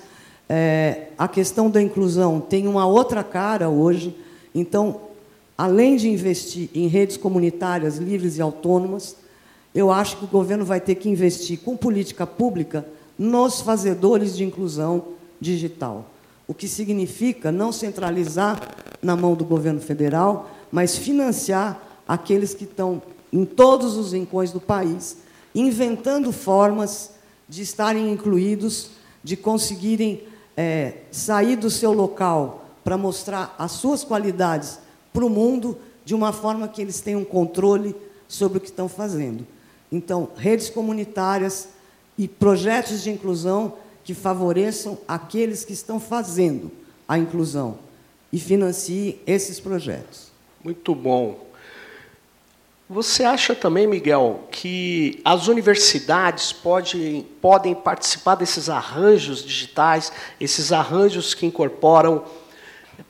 É, 0.47 1.07
a 1.17 1.27
questão 1.27 1.69
da 1.69 1.81
inclusão 1.81 2.39
tem 2.39 2.67
uma 2.67 2.85
outra 2.85 3.23
cara 3.23 3.69
hoje. 3.69 4.15
Então, 4.53 5.01
além 5.57 5.95
de 5.95 6.09
investir 6.09 6.69
em 6.73 6.87
redes 6.87 7.17
comunitárias 7.17 7.97
livres 7.97 8.37
e 8.37 8.41
autônomas, 8.41 9.15
eu 9.73 9.91
acho 9.91 10.17
que 10.17 10.25
o 10.25 10.29
governo 10.29 10.63
vai 10.63 10.79
ter 10.79 10.95
que 10.95 11.09
investir 11.09 11.59
com 11.59 11.75
política 11.75 12.25
pública 12.25 12.85
nos 13.17 13.61
fazedores 13.61 14.35
de 14.35 14.43
inclusão 14.43 15.09
digital. 15.39 16.05
O 16.47 16.53
que 16.53 16.67
significa 16.67 17.51
não 17.51 17.71
centralizar 17.71 18.59
na 19.01 19.15
mão 19.15 19.35
do 19.35 19.43
governo 19.43 19.81
federal, 19.81 20.49
mas 20.75 20.97
financiar 20.97 21.81
aqueles 22.05 22.53
que 22.53 22.65
estão 22.65 23.01
em 23.31 23.45
todos 23.45 23.95
os 23.95 24.11
rincões 24.11 24.51
do 24.51 24.59
país, 24.59 25.19
inventando 25.55 26.33
formas 26.33 27.11
de 27.47 27.61
estarem 27.61 28.11
incluídos, 28.11 28.89
de 29.23 29.37
conseguirem 29.37 30.23
é, 30.57 30.97
sair 31.11 31.55
do 31.55 31.69
seu 31.69 31.93
local 31.93 32.65
para 32.83 32.97
mostrar 32.97 33.55
as 33.57 33.71
suas 33.71 34.03
qualidades 34.03 34.77
para 35.13 35.25
o 35.25 35.29
mundo 35.29 35.77
de 36.03 36.13
uma 36.13 36.33
forma 36.33 36.67
que 36.67 36.81
eles 36.81 36.99
tenham 36.99 37.23
controle 37.23 37.95
sobre 38.27 38.57
o 38.57 38.61
que 38.61 38.67
estão 38.67 38.89
fazendo. 38.89 39.47
Então, 39.89 40.27
redes 40.35 40.69
comunitárias 40.69 41.69
e 42.17 42.27
projetos 42.27 43.01
de 43.01 43.11
inclusão 43.11 43.75
que 44.03 44.13
favoreçam 44.13 44.97
aqueles 45.07 45.63
que 45.63 45.71
estão 45.71 46.01
fazendo 46.01 46.69
a 47.07 47.17
inclusão 47.17 47.79
e 48.29 48.37
financiem 48.37 49.21
esses 49.25 49.57
projetos. 49.57 50.34
Muito 50.65 50.95
bom. 50.95 51.45
Você 52.89 53.23
acha 53.23 53.53
também, 53.53 53.85
Miguel, 53.85 54.47
que 54.49 55.21
as 55.23 55.47
universidades 55.47 56.51
pode, 56.51 57.23
podem 57.39 57.75
participar 57.75 58.33
desses 58.33 58.67
arranjos 58.67 59.45
digitais, 59.45 60.11
esses 60.39 60.71
arranjos 60.71 61.35
que 61.35 61.45
incorporam. 61.45 62.25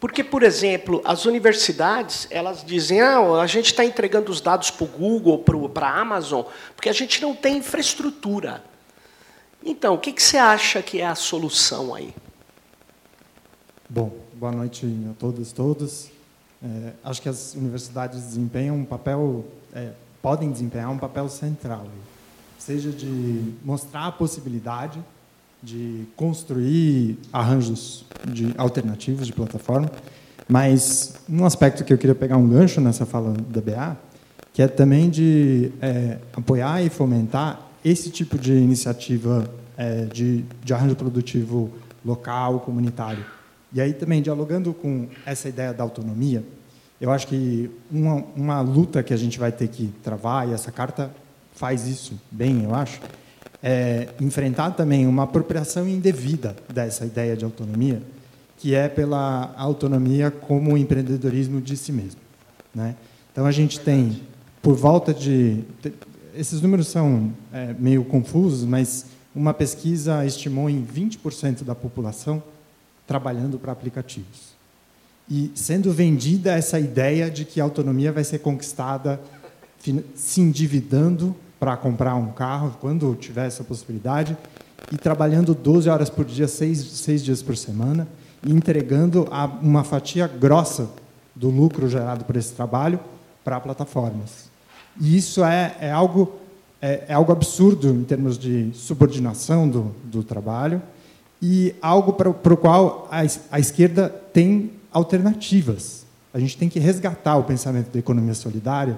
Porque, 0.02 0.22
por 0.22 0.44
exemplo, 0.44 1.02
as 1.06 1.24
universidades 1.24 2.28
elas 2.30 2.62
dizem: 2.62 3.00
ah, 3.00 3.20
a 3.42 3.48
gente 3.48 3.68
está 3.68 3.86
entregando 3.86 4.30
os 4.30 4.42
dados 4.42 4.70
para 4.70 4.84
o 4.84 4.88
Google, 4.90 5.42
para 5.70 5.88
a 5.88 6.02
Amazon, 6.02 6.44
porque 6.76 6.90
a 6.90 6.94
gente 6.94 7.22
não 7.22 7.34
tem 7.34 7.60
infraestrutura. 7.60 8.62
Então, 9.64 9.94
o 9.94 9.98
que, 9.98 10.12
que 10.12 10.22
você 10.22 10.38
acha 10.38 10.82
que 10.82 11.00
é 11.00 11.06
a 11.06 11.16
solução 11.16 11.96
aí? 11.96 12.14
Bom, 13.90 14.12
boa 14.34 14.52
noite 14.52 14.86
a 15.10 15.14
todos 15.18 15.52
e 15.52 15.56
todas. 15.56 16.15
É, 16.66 16.94
acho 17.04 17.22
que 17.22 17.30
as 17.30 17.54
universidades 17.54 18.20
desempenham 18.24 18.76
um 18.78 18.86
papel, 18.86 19.46
é, 19.72 19.92
podem 20.20 20.52
desempenhar 20.52 20.90
um 20.90 20.98
papel 20.98 21.30
central, 21.30 21.86
seja 22.58 22.90
de 22.90 23.54
mostrar 23.64 24.08
a 24.08 24.12
possibilidade 24.12 25.00
de 25.62 26.06
construir 26.16 27.20
arranjos 27.32 28.04
de 28.28 28.52
alternativos 28.58 29.28
de 29.28 29.34
plataforma, 29.34 29.92
mas 30.48 31.16
um 31.30 31.46
aspecto 31.46 31.84
que 31.84 31.94
eu 31.94 31.98
queria 32.00 32.16
pegar 32.16 32.38
um 32.38 32.48
gancho 32.50 32.82
nessa 32.82 33.06
fala 33.06 33.34
da 33.34 33.62
BA, 33.62 33.98
que 34.52 34.62
é 34.62 34.68
também 34.68 35.10
de 35.10 35.72
é, 35.80 36.18
apoiar 36.36 36.82
e 36.82 36.90
fomentar 36.90 37.60
esse 37.84 38.10
tipo 38.10 38.40
de 38.40 38.54
iniciativa 38.54 39.48
é, 39.78 40.06
de, 40.06 40.44
de 40.64 40.74
arranjo 40.74 40.96
produtivo 40.96 41.72
local, 42.04 42.60
comunitário. 42.62 43.24
E 43.74 43.82
aí 43.82 43.94
também, 43.94 44.22
dialogando 44.22 44.74
com 44.74 45.08
essa 45.26 45.50
ideia 45.50 45.74
da 45.74 45.84
autonomia, 45.84 46.44
eu 47.00 47.12
acho 47.12 47.28
que 47.28 47.70
uma, 47.92 48.24
uma 48.36 48.62
luta 48.62 49.04
que 49.04 49.14
a 49.14 49.18
gente 49.18 49.38
vai 49.38 49.52
ter 49.52 49.68
que 49.68 49.94
travar, 50.04 50.48
e 50.48 50.54
essa 50.54 50.72
carta 50.72 51.12
faz 51.54 51.88
isso 51.88 52.20
bem, 52.32 52.64
eu 52.64 52.74
acho, 52.74 53.00
é 53.62 54.10
enfrentar 54.22 54.72
também 54.72 55.08
uma 55.08 55.24
apropriação 55.24 55.88
indevida 55.88 56.56
dessa 56.72 57.06
ideia 57.06 57.36
de 57.36 57.44
autonomia, 57.44 58.02
que 58.58 58.74
é 58.74 58.88
pela 58.88 59.54
autonomia 59.58 60.32
como 60.32 60.78
empreendedorismo 60.78 61.60
de 61.60 61.76
si 61.76 61.92
mesmo. 61.92 62.22
Né? 62.74 62.96
Então, 63.32 63.46
a 63.46 63.52
gente 63.52 63.80
tem, 63.80 64.22
por 64.62 64.76
volta 64.76 65.14
de. 65.14 65.64
Esses 66.34 66.62
números 66.62 66.88
são 66.88 67.34
é, 67.52 67.74
meio 67.78 68.04
confusos, 68.04 68.66
mas 68.66 69.08
uma 69.34 69.54
pesquisa 69.54 70.26
estimou 70.26 70.70
em 70.70 70.86
20% 70.86 71.64
da 71.64 71.76
população 71.76 72.42
trabalhando 73.06 73.60
para 73.60 73.72
aplicativos. 73.72 74.55
E 75.30 75.52
sendo 75.56 75.92
vendida 75.92 76.54
essa 76.54 76.80
ideia 76.80 77.30
de 77.30 77.46
que 77.46 77.60
a 77.60 77.64
autonomia 77.64 78.12
vai 78.12 78.24
ser 78.24 78.40
conquistada 78.40 79.20
se 80.16 80.42
endividando 80.42 81.36
para 81.60 81.78
comprar 81.78 82.16
um 82.16 82.32
carro, 82.32 82.76
quando 82.80 83.16
tiver 83.16 83.48
essa 83.48 83.64
possibilidade, 83.64 84.36
e 84.92 84.98
trabalhando 84.98 85.54
12 85.54 85.90
horas 85.90 86.10
por 86.10 86.26
dia, 86.26 86.48
seis, 86.48 86.80
seis 86.80 87.24
dias 87.24 87.42
por 87.42 87.56
semana, 87.56 88.08
e 88.46 88.52
entregando 88.52 89.28
uma 89.62 89.84
fatia 89.84 90.28
grossa 90.28 90.90
do 91.36 91.50
lucro 91.50 91.90
gerado 91.90 92.24
por 92.24 92.36
esse 92.36 92.54
trabalho 92.54 93.00
para 93.44 93.60
plataformas. 93.60 94.50
E 95.00 95.18
isso 95.18 95.44
é, 95.44 95.76
é 95.82 95.92
algo, 95.92 96.36
é, 96.82 97.04
é, 97.08 97.14
algo 97.14 97.32
absurdo 97.32 97.90
em 97.90 98.04
termos 98.04 98.38
de 98.38 98.72
subordinação 98.74 99.68
do, 99.68 99.96
do 100.04 100.24
trabalho 100.24 100.82
e 101.42 101.76
algo 101.82 102.14
para, 102.14 102.32
para 102.32 102.54
o 102.54 102.58
qual 102.58 103.08
a, 103.12 103.22
a 103.52 103.60
esquerda 103.60 104.10
tem 104.32 104.72
alternativas. 104.96 106.06
A 106.34 106.40
gente 106.40 106.58
tem 106.58 106.70
que 106.70 106.80
resgatar 106.80 107.36
o 107.36 107.44
pensamento 107.44 107.92
da 107.92 108.00
economia 108.00 108.34
solidária 108.34 108.98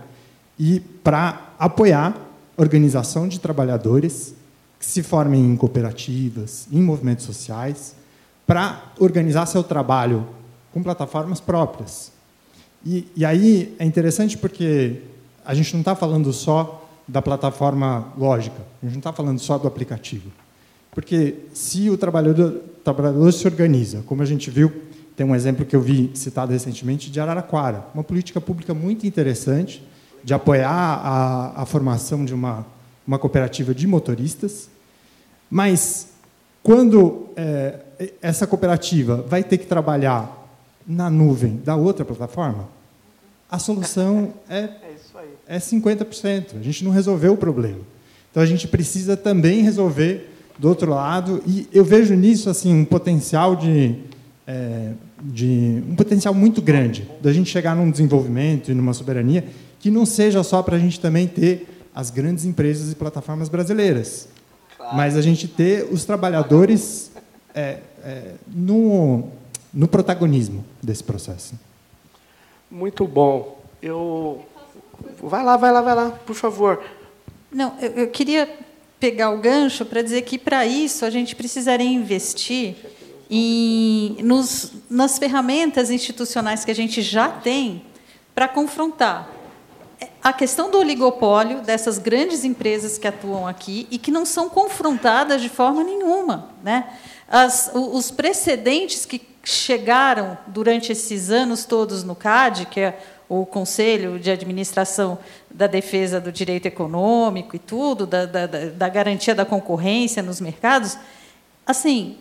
e 0.59 0.79
para 0.79 1.53
apoiar 1.57 2.15
organização 2.55 3.27
de 3.27 3.39
trabalhadores 3.39 4.35
que 4.79 4.85
se 4.85 5.01
formem 5.01 5.43
em 5.43 5.55
cooperativas, 5.55 6.67
em 6.71 6.81
movimentos 6.81 7.25
sociais, 7.25 7.95
para 8.45 8.91
organizar 8.99 9.47
seu 9.47 9.63
trabalho 9.63 10.27
com 10.71 10.83
plataformas 10.83 11.39
próprias. 11.39 12.11
E, 12.85 13.07
e 13.15 13.25
aí 13.25 13.75
é 13.79 13.85
interessante 13.85 14.37
porque 14.37 15.01
a 15.43 15.55
gente 15.55 15.73
não 15.73 15.81
está 15.81 15.95
falando 15.95 16.31
só 16.31 16.87
da 17.07 17.23
plataforma 17.23 18.13
lógica, 18.15 18.61
a 18.81 18.85
gente 18.85 18.93
não 18.93 18.99
está 18.99 19.13
falando 19.13 19.39
só 19.39 19.57
do 19.57 19.67
aplicativo. 19.67 20.29
Porque 20.91 21.35
se 21.53 21.89
o 21.89 21.97
trabalhador, 21.97 22.47
o 22.47 22.81
trabalhador 22.83 23.31
se 23.31 23.47
organiza, 23.47 24.03
como 24.05 24.21
a 24.21 24.25
gente 24.25 24.49
viu, 24.49 24.71
tem 25.17 25.25
um 25.25 25.35
exemplo 25.35 25.65
que 25.65 25.75
eu 25.75 25.81
vi 25.81 26.11
citado 26.13 26.53
recentemente 26.53 27.09
de 27.09 27.19
Araraquara, 27.19 27.83
uma 27.91 28.03
política 28.03 28.39
pública 28.39 28.71
muito 28.75 29.07
interessante 29.07 29.83
de 30.23 30.31
apoiar 30.31 30.69
a, 30.69 31.63
a 31.63 31.65
formação 31.65 32.23
de 32.23 32.35
uma, 32.35 32.63
uma 33.05 33.17
cooperativa 33.17 33.73
de 33.73 33.87
motoristas, 33.87 34.69
mas 35.49 36.09
quando 36.61 37.29
é, 37.35 37.79
essa 38.21 38.45
cooperativa 38.45 39.25
vai 39.27 39.43
ter 39.43 39.57
que 39.57 39.65
trabalhar 39.65 40.47
na 40.85 41.09
nuvem 41.09 41.59
da 41.65 41.75
outra 41.75 42.05
plataforma, 42.05 42.69
a 43.49 43.57
solução 43.57 44.33
é, 44.47 44.69
é 45.47 45.57
50%. 45.57 46.59
A 46.59 46.63
gente 46.63 46.83
não 46.83 46.91
resolveu 46.91 47.33
o 47.33 47.37
problema. 47.37 47.79
Então 48.29 48.43
a 48.43 48.45
gente 48.45 48.67
precisa 48.67 49.17
também 49.17 49.63
resolver 49.63 50.29
do 50.59 50.69
outro 50.69 50.91
lado, 50.91 51.41
e 51.45 51.67
eu 51.71 51.83
vejo 51.83 52.13
nisso 52.13 52.49
assim 52.49 52.73
um 52.73 52.85
potencial 52.85 53.55
de, 53.55 53.95
é, 54.45 54.91
de 55.21 55.83
um 55.89 55.95
potencial 55.95 56.33
muito 56.33 56.61
grande 56.61 57.09
da 57.21 57.33
gente 57.33 57.49
chegar 57.49 57.75
num 57.75 57.89
desenvolvimento 57.89 58.71
e 58.71 58.73
numa 58.73 58.93
soberania 58.93 59.45
que 59.79 59.89
não 59.89 60.05
seja 60.05 60.43
só 60.43 60.61
para 60.61 60.75
a 60.75 60.79
gente 60.79 60.99
também 60.99 61.27
ter 61.27 61.67
as 61.93 62.09
grandes 62.09 62.45
empresas 62.45 62.91
e 62.91 62.95
plataformas 62.95 63.49
brasileiras, 63.49 64.27
claro. 64.75 64.95
mas 64.95 65.15
a 65.15 65.21
gente 65.21 65.47
ter 65.47 65.87
os 65.91 66.05
trabalhadores 66.05 67.11
é, 67.53 67.79
é, 68.03 68.33
no, 68.47 69.29
no 69.73 69.87
protagonismo 69.87 70.63
desse 70.81 71.03
processo. 71.03 71.55
Muito 72.69 73.07
bom. 73.07 73.59
Eu 73.81 74.45
vai 75.21 75.43
lá, 75.43 75.57
vai 75.57 75.71
lá, 75.71 75.81
vai 75.81 75.95
lá, 75.95 76.11
por 76.11 76.35
favor. 76.35 76.83
Não, 77.51 77.75
eu, 77.81 77.91
eu 77.91 78.07
queria 78.07 78.47
pegar 78.99 79.31
o 79.31 79.37
gancho 79.39 79.85
para 79.85 80.01
dizer 80.01 80.23
que 80.23 80.37
para 80.37 80.65
isso 80.65 81.05
a 81.05 81.09
gente 81.09 81.35
precisaria 81.35 81.87
investir 81.87 82.75
em, 83.29 84.17
nos, 84.23 84.73
nas 84.89 85.17
ferramentas 85.17 85.91
institucionais 85.91 86.63
que 86.63 86.71
a 86.71 86.75
gente 86.75 87.01
já 87.01 87.29
tem 87.29 87.83
para 88.33 88.47
confrontar 88.47 89.29
a 90.23 90.33
questão 90.33 90.69
do 90.69 90.77
oligopólio 90.77 91.61
dessas 91.61 91.97
grandes 91.97 92.43
empresas 92.43 92.97
que 92.97 93.07
atuam 93.07 93.47
aqui 93.47 93.87
e 93.89 93.97
que 93.97 94.11
não 94.11 94.25
são 94.25 94.49
confrontadas 94.49 95.41
de 95.41 95.49
forma 95.49 95.83
nenhuma. 95.83 96.49
Né? 96.63 96.87
As, 97.27 97.71
os 97.73 98.11
precedentes 98.11 99.05
que 99.05 99.21
chegaram 99.43 100.37
durante 100.47 100.91
esses 100.91 101.29
anos 101.29 101.65
todos 101.65 102.03
no 102.03 102.15
CAD, 102.15 102.65
que 102.65 102.81
é 102.81 102.99
o 103.29 103.45
Conselho 103.45 104.19
de 104.19 104.29
Administração 104.29 105.17
da 105.49 105.67
Defesa 105.67 106.19
do 106.19 106.31
Direito 106.31 106.65
Econômico 106.65 107.55
e 107.55 107.59
tudo, 107.59 108.05
da, 108.05 108.25
da, 108.25 108.45
da 108.45 108.89
garantia 108.89 109.33
da 109.33 109.45
concorrência 109.45 110.21
nos 110.21 110.39
mercados, 110.39 110.97
assim, 111.65 112.17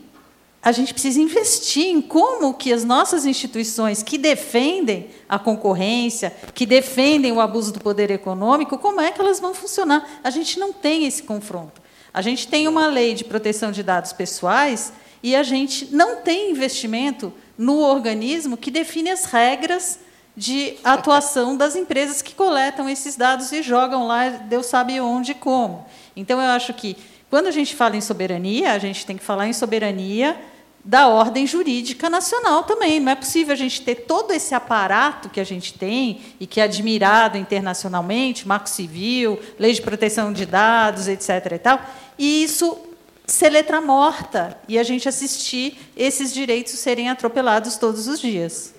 a 0.63 0.73
gente 0.73 0.93
precisa 0.93 1.21
investir 1.21 1.87
em 1.87 2.01
como 2.01 2.55
que 2.55 2.73
as 2.73 2.83
nossas 2.83 3.25
instituições 3.25 4.03
que 4.03 4.19
defendem 4.19 5.09
a 5.29 5.39
concorrência, 5.39 6.35
que 6.55 6.67
defendem 6.67 7.33
o 7.33 7.41
abuso 7.41 7.73
do 7.73 7.81
poder 7.81 8.11
econômico, 8.11 8.79
como 8.79 9.01
é 9.01 9.13
que 9.13 9.21
elas 9.21 9.39
vão 9.39 9.55
funcionar? 9.55 10.21
A 10.25 10.31
gente 10.31 10.59
não 10.59 10.73
tem 10.73 11.07
esse 11.07 11.23
confronto. 11.23 11.81
A 12.13 12.21
gente 12.21 12.49
tem 12.49 12.67
uma 12.67 12.87
lei 12.87 13.15
de 13.15 13.25
proteção 13.25 13.71
de 13.71 13.83
dados 13.83 14.13
pessoais 14.13 14.93
e 15.23 15.37
a 15.37 15.43
gente 15.43 15.95
não 15.95 16.17
tem 16.17 16.51
investimento 16.51 17.33
no 17.57 17.79
organismo 17.79 18.57
que 18.57 18.71
define 18.71 19.11
as 19.11 19.25
regras 19.25 19.99
de 20.37 20.77
atuação 20.85 21.57
das 21.57 21.75
empresas 21.75 22.21
que 22.21 22.35
coletam 22.35 22.89
esses 22.89 23.17
dados 23.17 23.51
e 23.53 23.63
jogam 23.63 24.07
lá, 24.07 24.29
Deus 24.29 24.67
sabe 24.67 25.01
onde 25.01 25.33
e 25.33 25.35
como. 25.35 25.87
Então, 26.15 26.41
eu 26.41 26.51
acho 26.51 26.75
que, 26.75 26.97
quando 27.31 27.47
a 27.47 27.51
gente 27.51 27.75
fala 27.75 27.97
em 27.97 28.01
soberania, 28.01 28.73
a 28.73 28.79
gente 28.79 29.05
tem 29.05 29.17
que 29.17 29.25
falar 29.25 29.49
em 29.49 29.53
soberania 29.53 30.37
da 30.85 31.09
ordem 31.09 31.45
jurídica 31.47 32.09
nacional 32.09 32.63
também. 32.63 33.01
Não 33.01 33.11
é 33.11 33.17
possível 33.17 33.53
a 33.53 33.57
gente 33.57 33.83
ter 33.83 33.97
todo 34.07 34.33
esse 34.33 34.55
aparato 34.55 35.29
que 35.29 35.41
a 35.41 35.45
gente 35.45 35.75
tem 35.75 36.21
e 36.39 36.47
que 36.47 36.61
é 36.61 36.65
admirado 36.65 37.37
internacionalmente, 37.37 38.47
Marco 38.47 38.69
Civil, 38.69 39.41
Lei 39.59 39.73
de 39.73 39.83
Proteção 39.83 40.33
de 40.33 40.47
Dados, 40.47 41.09
etc. 41.09 41.53
E, 41.53 41.59
tal, 41.59 41.81
e 42.17 42.45
isso 42.45 42.79
ser 43.27 43.49
letra 43.49 43.81
morta 43.81 44.57
e 44.69 44.79
a 44.79 44.85
gente 44.85 45.09
assistir 45.09 45.77
esses 45.97 46.33
direitos 46.33 46.75
serem 46.75 47.11
atropelados 47.11 47.77
todos 47.77 48.07
os 48.07 48.21
dias. 48.21 48.73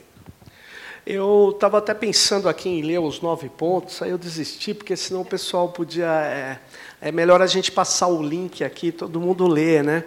Eu 1.05 1.51
estava 1.53 1.77
até 1.77 1.93
pensando 1.93 2.49
aqui 2.49 2.69
em 2.69 2.81
ler 2.81 2.99
os 2.99 3.21
nove 3.21 3.49
pontos, 3.49 4.01
aí 4.01 4.09
eu 4.09 4.17
desisti, 4.17 4.73
porque 4.73 4.95
senão 4.95 5.21
o 5.21 5.25
pessoal 5.25 5.69
podia. 5.69 6.05
É, 6.05 6.59
é 6.99 7.11
melhor 7.11 7.41
a 7.41 7.47
gente 7.47 7.71
passar 7.71 8.07
o 8.07 8.23
link 8.23 8.63
aqui, 8.63 8.91
todo 8.91 9.19
mundo 9.19 9.47
lê, 9.47 9.83
né? 9.83 10.03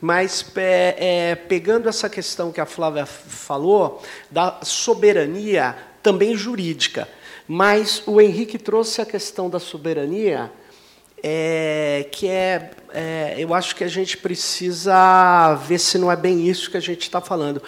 Mas 0.00 0.44
é, 0.56 0.96
é, 0.98 1.34
pegando 1.34 1.88
essa 1.88 2.10
questão 2.10 2.52
que 2.52 2.60
a 2.60 2.66
Flávia 2.66 3.06
falou, 3.06 4.02
da 4.30 4.60
soberania 4.62 5.74
também 6.02 6.36
jurídica. 6.36 7.08
Mas 7.48 8.02
o 8.06 8.20
Henrique 8.20 8.58
trouxe 8.58 9.00
a 9.00 9.06
questão 9.06 9.48
da 9.48 9.58
soberania, 9.58 10.52
é, 11.22 12.06
que 12.12 12.28
é, 12.28 12.70
é, 12.92 13.34
eu 13.38 13.54
acho 13.54 13.74
que 13.74 13.82
a 13.82 13.88
gente 13.88 14.18
precisa 14.18 15.54
ver 15.66 15.78
se 15.78 15.96
não 15.96 16.12
é 16.12 16.16
bem 16.16 16.46
isso 16.46 16.70
que 16.70 16.76
a 16.76 16.80
gente 16.80 17.02
está 17.02 17.20
falando. 17.22 17.62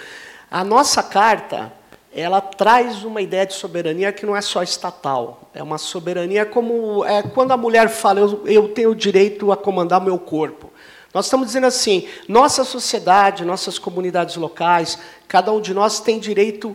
A 0.50 0.62
nossa 0.62 1.02
carta, 1.02 1.72
ela 2.16 2.40
traz 2.40 3.04
uma 3.04 3.20
ideia 3.20 3.44
de 3.44 3.52
soberania 3.52 4.10
que 4.10 4.24
não 4.24 4.34
é 4.34 4.40
só 4.40 4.62
estatal, 4.62 5.50
é 5.52 5.62
uma 5.62 5.76
soberania 5.76 6.46
como 6.46 7.04
é 7.04 7.22
quando 7.22 7.52
a 7.52 7.56
mulher 7.58 7.90
fala 7.90 8.20
eu, 8.20 8.42
eu 8.46 8.68
tenho 8.68 8.90
o 8.90 8.94
direito 8.94 9.52
a 9.52 9.56
comandar 9.56 10.00
meu 10.00 10.18
corpo. 10.18 10.72
Nós 11.12 11.26
estamos 11.26 11.48
dizendo 11.48 11.66
assim: 11.66 12.08
nossa 12.26 12.64
sociedade, 12.64 13.44
nossas 13.44 13.78
comunidades 13.78 14.36
locais, 14.36 14.98
cada 15.28 15.52
um 15.52 15.60
de 15.60 15.74
nós 15.74 16.00
tem 16.00 16.18
direito 16.18 16.74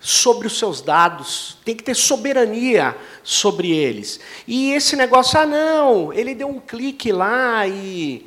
sobre 0.00 0.46
os 0.46 0.58
seus 0.58 0.80
dados, 0.80 1.58
tem 1.64 1.74
que 1.74 1.82
ter 1.82 1.94
soberania 1.94 2.96
sobre 3.22 3.70
eles. 3.70 4.20
E 4.46 4.72
esse 4.72 4.96
negócio, 4.96 5.38
ah, 5.38 5.46
não, 5.46 6.12
ele 6.12 6.34
deu 6.34 6.48
um 6.48 6.60
clique 6.60 7.10
lá 7.10 7.66
e, 7.66 8.26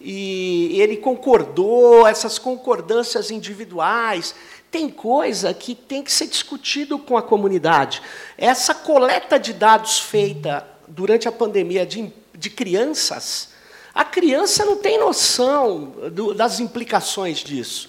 e 0.00 0.80
ele 0.80 0.98
concordou, 0.98 2.06
essas 2.06 2.38
concordâncias 2.38 3.30
individuais. 3.30 4.34
Tem 4.70 4.88
coisa 4.88 5.54
que 5.54 5.74
tem 5.74 6.02
que 6.02 6.12
ser 6.12 6.26
discutido 6.26 6.98
com 6.98 7.16
a 7.16 7.22
comunidade. 7.22 8.02
Essa 8.36 8.74
coleta 8.74 9.38
de 9.38 9.52
dados 9.52 9.98
feita 9.98 10.66
durante 10.88 11.28
a 11.28 11.32
pandemia 11.32 11.86
de, 11.86 12.12
de 12.34 12.50
crianças 12.50 13.56
a 13.96 14.04
criança 14.04 14.62
não 14.62 14.76
tem 14.76 14.98
noção 14.98 15.94
do, 16.12 16.34
das 16.34 16.60
implicações 16.60 17.38
disso. 17.38 17.88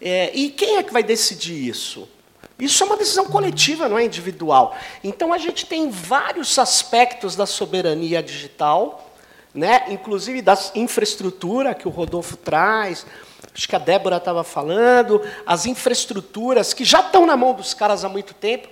É, 0.00 0.30
e 0.32 0.50
quem 0.50 0.76
é 0.76 0.84
que 0.84 0.92
vai 0.92 1.02
decidir 1.02 1.68
isso? 1.68 2.08
Isso 2.56 2.80
é 2.84 2.86
uma 2.86 2.96
decisão 2.96 3.24
coletiva, 3.24 3.88
não 3.88 3.98
é 3.98 4.04
individual. 4.04 4.76
Então 5.02 5.32
a 5.32 5.38
gente 5.38 5.66
tem 5.66 5.90
vários 5.90 6.56
aspectos 6.60 7.34
da 7.34 7.44
soberania 7.44 8.22
digital, 8.22 9.10
né? 9.52 9.82
inclusive 9.88 10.40
da 10.40 10.56
infraestrutura 10.76 11.74
que 11.74 11.88
o 11.88 11.90
Rodolfo 11.90 12.36
traz, 12.36 13.04
acho 13.54 13.68
que 13.68 13.76
a 13.76 13.78
Débora 13.78 14.16
estava 14.16 14.44
falando, 14.44 15.22
as 15.46 15.66
infraestruturas 15.66 16.72
que 16.72 16.84
já 16.84 17.00
estão 17.00 17.26
na 17.26 17.36
mão 17.36 17.54
dos 17.54 17.74
caras 17.74 18.04
há 18.04 18.08
muito 18.08 18.34
tempo. 18.34 18.68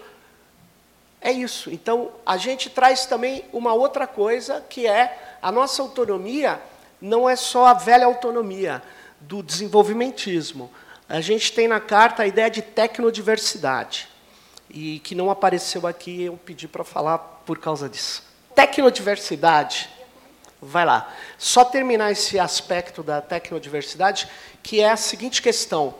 É 1.20 1.33
isso. 1.33 1.70
Então 1.70 2.11
a 2.24 2.37
gente 2.37 2.70
traz 2.70 3.07
também 3.07 3.44
uma 3.52 3.72
outra 3.72 4.07
coisa 4.07 4.64
que 4.68 4.87
é 4.87 5.37
a 5.42 5.50
nossa 5.50 5.83
autonomia 5.83 6.61
não 7.00 7.29
é 7.29 7.37
só 7.37 7.66
a 7.66 7.74
velha 7.74 8.07
autonomia 8.07 8.83
do 9.20 9.42
desenvolvimentismo. 9.42 10.70
A 11.09 11.20
gente 11.20 11.52
tem 11.52 11.68
na 11.68 11.81
carta 11.81 12.22
a 12.22 12.26
ideia 12.26 12.50
de 12.50 12.62
tecnodiversidade, 12.62 14.09
e 14.68 14.98
que 15.00 15.14
não 15.14 15.31
apareceu 15.31 15.87
aqui, 15.87 16.24
eu 16.24 16.38
pedi 16.44 16.66
para 16.66 16.85
falar 16.85 17.18
por 17.18 17.59
causa 17.59 17.88
disso. 17.88 18.22
Tecnodiversidade, 18.55 19.88
vai 20.61 20.85
lá. 20.85 21.12
Só 21.38 21.64
terminar 21.64 22.12
esse 22.12 22.38
aspecto 22.38 23.03
da 23.03 23.21
tecnodiversidade, 23.21 24.29
que 24.62 24.81
é 24.81 24.90
a 24.90 24.97
seguinte 24.97 25.42
questão. 25.42 25.95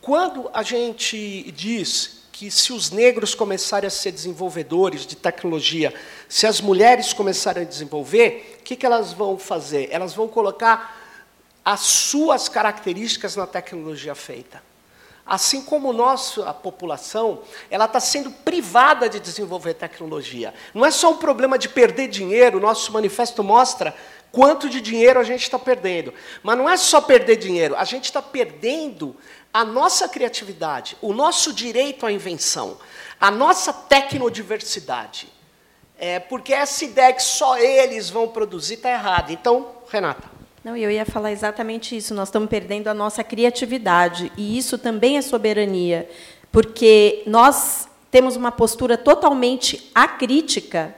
Quando 0.00 0.50
a 0.52 0.62
gente 0.62 1.50
diz 1.52 2.22
que 2.32 2.50
se 2.50 2.72
os 2.72 2.90
negros 2.90 3.34
começarem 3.34 3.86
a 3.86 3.90
ser 3.90 4.10
desenvolvedores 4.10 5.06
de 5.06 5.14
tecnologia, 5.14 5.94
se 6.28 6.46
as 6.46 6.60
mulheres 6.60 7.12
começarem 7.12 7.62
a 7.62 7.66
desenvolver, 7.66 8.58
o 8.58 8.62
que, 8.62 8.74
que 8.74 8.86
elas 8.86 9.12
vão 9.12 9.38
fazer? 9.38 9.88
Elas 9.92 10.14
vão 10.14 10.26
colocar 10.26 11.00
as 11.64 11.80
suas 11.80 12.48
características 12.48 13.36
na 13.36 13.46
tecnologia 13.46 14.14
feita. 14.14 14.71
Assim 15.24 15.62
como 15.62 15.92
nossa 15.92 16.52
população, 16.52 17.42
ela 17.70 17.84
está 17.84 18.00
sendo 18.00 18.30
privada 18.30 19.08
de 19.08 19.20
desenvolver 19.20 19.74
tecnologia. 19.74 20.52
Não 20.74 20.84
é 20.84 20.90
só 20.90 21.12
um 21.12 21.16
problema 21.16 21.56
de 21.56 21.68
perder 21.68 22.08
dinheiro, 22.08 22.58
o 22.58 22.60
nosso 22.60 22.92
manifesto 22.92 23.42
mostra 23.42 23.94
quanto 24.32 24.68
de 24.68 24.80
dinheiro 24.80 25.20
a 25.20 25.22
gente 25.22 25.42
está 25.42 25.58
perdendo. 25.58 26.12
Mas 26.42 26.58
não 26.58 26.68
é 26.68 26.76
só 26.76 27.00
perder 27.00 27.36
dinheiro, 27.36 27.76
a 27.76 27.84
gente 27.84 28.06
está 28.06 28.20
perdendo 28.20 29.14
a 29.54 29.64
nossa 29.64 30.08
criatividade, 30.08 30.96
o 31.00 31.12
nosso 31.12 31.52
direito 31.52 32.04
à 32.04 32.10
invenção, 32.10 32.78
a 33.20 33.30
nossa 33.30 33.72
tecnodiversidade. 33.72 35.32
É, 35.98 36.18
porque 36.18 36.52
essa 36.52 36.84
ideia 36.84 37.12
que 37.12 37.22
só 37.22 37.56
eles 37.56 38.10
vão 38.10 38.26
produzir 38.26 38.74
está 38.74 38.90
errada. 38.90 39.32
Então, 39.32 39.68
Renata. 39.88 40.31
Não, 40.64 40.76
eu 40.76 40.92
ia 40.92 41.04
falar 41.04 41.32
exatamente 41.32 41.96
isso. 41.96 42.14
Nós 42.14 42.28
estamos 42.28 42.48
perdendo 42.48 42.86
a 42.86 42.94
nossa 42.94 43.24
criatividade 43.24 44.30
e 44.36 44.56
isso 44.56 44.78
também 44.78 45.16
é 45.16 45.22
soberania, 45.22 46.08
porque 46.52 47.24
nós 47.26 47.88
temos 48.12 48.36
uma 48.36 48.52
postura 48.52 48.96
totalmente 48.96 49.90
acrítica 49.92 50.94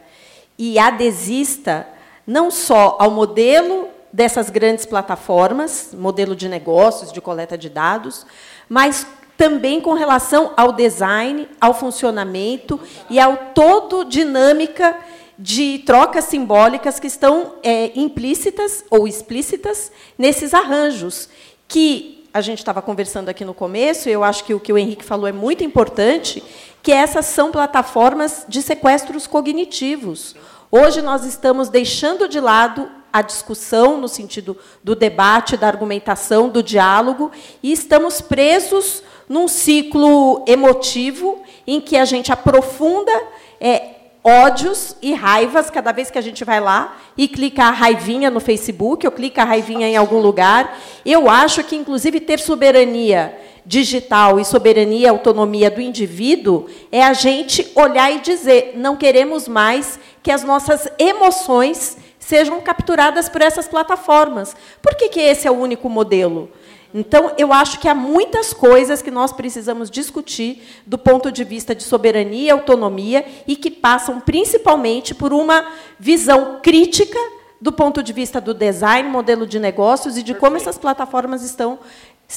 e 0.58 0.78
adesista 0.78 1.86
não 2.26 2.50
só 2.50 2.98
ao 3.00 3.10
modelo 3.10 3.88
dessas 4.12 4.50
grandes 4.50 4.84
plataformas, 4.84 5.94
modelo 5.94 6.36
de 6.36 6.46
negócios, 6.46 7.10
de 7.10 7.22
coleta 7.22 7.56
de 7.56 7.70
dados, 7.70 8.26
mas 8.68 9.06
também 9.34 9.80
com 9.80 9.94
relação 9.94 10.52
ao 10.58 10.72
design, 10.72 11.48
ao 11.58 11.72
funcionamento 11.72 12.78
e 13.08 13.18
ao 13.18 13.36
todo 13.54 14.04
dinâmica 14.04 14.94
de 15.38 15.80
trocas 15.80 16.24
simbólicas 16.24 17.00
que 17.00 17.06
estão 17.06 17.54
é, 17.62 17.92
implícitas 17.98 18.84
ou 18.90 19.08
explícitas 19.08 19.90
nesses 20.16 20.54
arranjos, 20.54 21.28
que 21.66 22.24
a 22.32 22.40
gente 22.40 22.58
estava 22.58 22.82
conversando 22.82 23.28
aqui 23.28 23.44
no 23.44 23.54
começo, 23.54 24.08
e 24.08 24.12
eu 24.12 24.24
acho 24.24 24.44
que 24.44 24.54
o 24.54 24.60
que 24.60 24.72
o 24.72 24.78
Henrique 24.78 25.04
falou 25.04 25.26
é 25.26 25.32
muito 25.32 25.62
importante, 25.62 26.42
que 26.82 26.92
essas 26.92 27.26
são 27.26 27.52
plataformas 27.52 28.44
de 28.48 28.60
sequestros 28.60 29.26
cognitivos. 29.26 30.34
Hoje 30.70 31.00
nós 31.00 31.24
estamos 31.24 31.68
deixando 31.68 32.28
de 32.28 32.40
lado 32.40 32.90
a 33.12 33.22
discussão 33.22 34.00
no 34.00 34.08
sentido 34.08 34.58
do 34.82 34.96
debate, 34.96 35.56
da 35.56 35.68
argumentação, 35.68 36.48
do 36.48 36.60
diálogo, 36.60 37.30
e 37.62 37.70
estamos 37.70 38.20
presos 38.20 39.04
num 39.28 39.46
ciclo 39.46 40.44
emotivo 40.48 41.40
em 41.64 41.80
que 41.80 41.96
a 41.96 42.04
gente 42.04 42.32
aprofunda 42.32 43.12
é, 43.60 43.93
ódios 44.24 44.96
e 45.02 45.12
raivas 45.12 45.68
cada 45.68 45.92
vez 45.92 46.10
que 46.10 46.18
a 46.18 46.22
gente 46.22 46.44
vai 46.44 46.58
lá 46.58 46.96
e 47.16 47.28
clica 47.28 47.64
a 47.64 47.70
raivinha 47.70 48.30
no 48.30 48.40
Facebook 48.40 49.06
ou 49.06 49.12
clica 49.12 49.42
a 49.42 49.44
raivinha 49.44 49.86
em 49.86 49.96
algum 49.96 50.18
lugar. 50.18 50.78
Eu 51.04 51.28
acho 51.28 51.62
que, 51.62 51.76
inclusive, 51.76 52.18
ter 52.20 52.40
soberania 52.40 53.36
digital 53.66 54.40
e 54.40 54.44
soberania 54.44 55.10
autonomia 55.10 55.70
do 55.70 55.80
indivíduo 55.80 56.66
é 56.90 57.02
a 57.02 57.12
gente 57.12 57.70
olhar 57.74 58.10
e 58.10 58.20
dizer: 58.20 58.72
não 58.76 58.96
queremos 58.96 59.46
mais 59.46 59.98
que 60.22 60.30
as 60.30 60.42
nossas 60.42 60.88
emoções 60.98 61.98
sejam 62.18 62.58
capturadas 62.62 63.28
por 63.28 63.42
essas 63.42 63.68
plataformas. 63.68 64.56
Por 64.80 64.94
que, 64.94 65.10
que 65.10 65.20
esse 65.20 65.46
é 65.46 65.50
o 65.50 65.58
único 65.58 65.90
modelo? 65.90 66.50
Então, 66.96 67.32
eu 67.36 67.52
acho 67.52 67.80
que 67.80 67.88
há 67.88 67.94
muitas 67.94 68.54
coisas 68.54 69.02
que 69.02 69.10
nós 69.10 69.32
precisamos 69.32 69.90
discutir 69.90 70.62
do 70.86 70.96
ponto 70.96 71.32
de 71.32 71.42
vista 71.42 71.74
de 71.74 71.82
soberania 71.82 72.46
e 72.46 72.50
autonomia 72.50 73.26
e 73.48 73.56
que 73.56 73.68
passam 73.68 74.20
principalmente 74.20 75.12
por 75.12 75.32
uma 75.32 75.66
visão 75.98 76.60
crítica 76.62 77.18
do 77.60 77.72
ponto 77.72 78.00
de 78.00 78.12
vista 78.12 78.40
do 78.40 78.54
design, 78.54 79.08
modelo 79.08 79.44
de 79.44 79.58
negócios 79.58 80.16
e 80.16 80.22
de 80.22 80.34
como 80.34 80.56
essas 80.56 80.78
plataformas 80.78 81.42
estão 81.42 81.80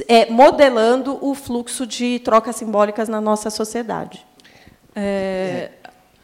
é, 0.07 0.29
modelando 0.31 1.19
o 1.21 1.35
fluxo 1.35 1.85
de 1.85 2.17
trocas 2.19 2.55
simbólicas 2.55 3.07
na 3.07 3.21
nossa 3.21 3.51
sociedade. 3.51 4.25
É, 4.95 5.69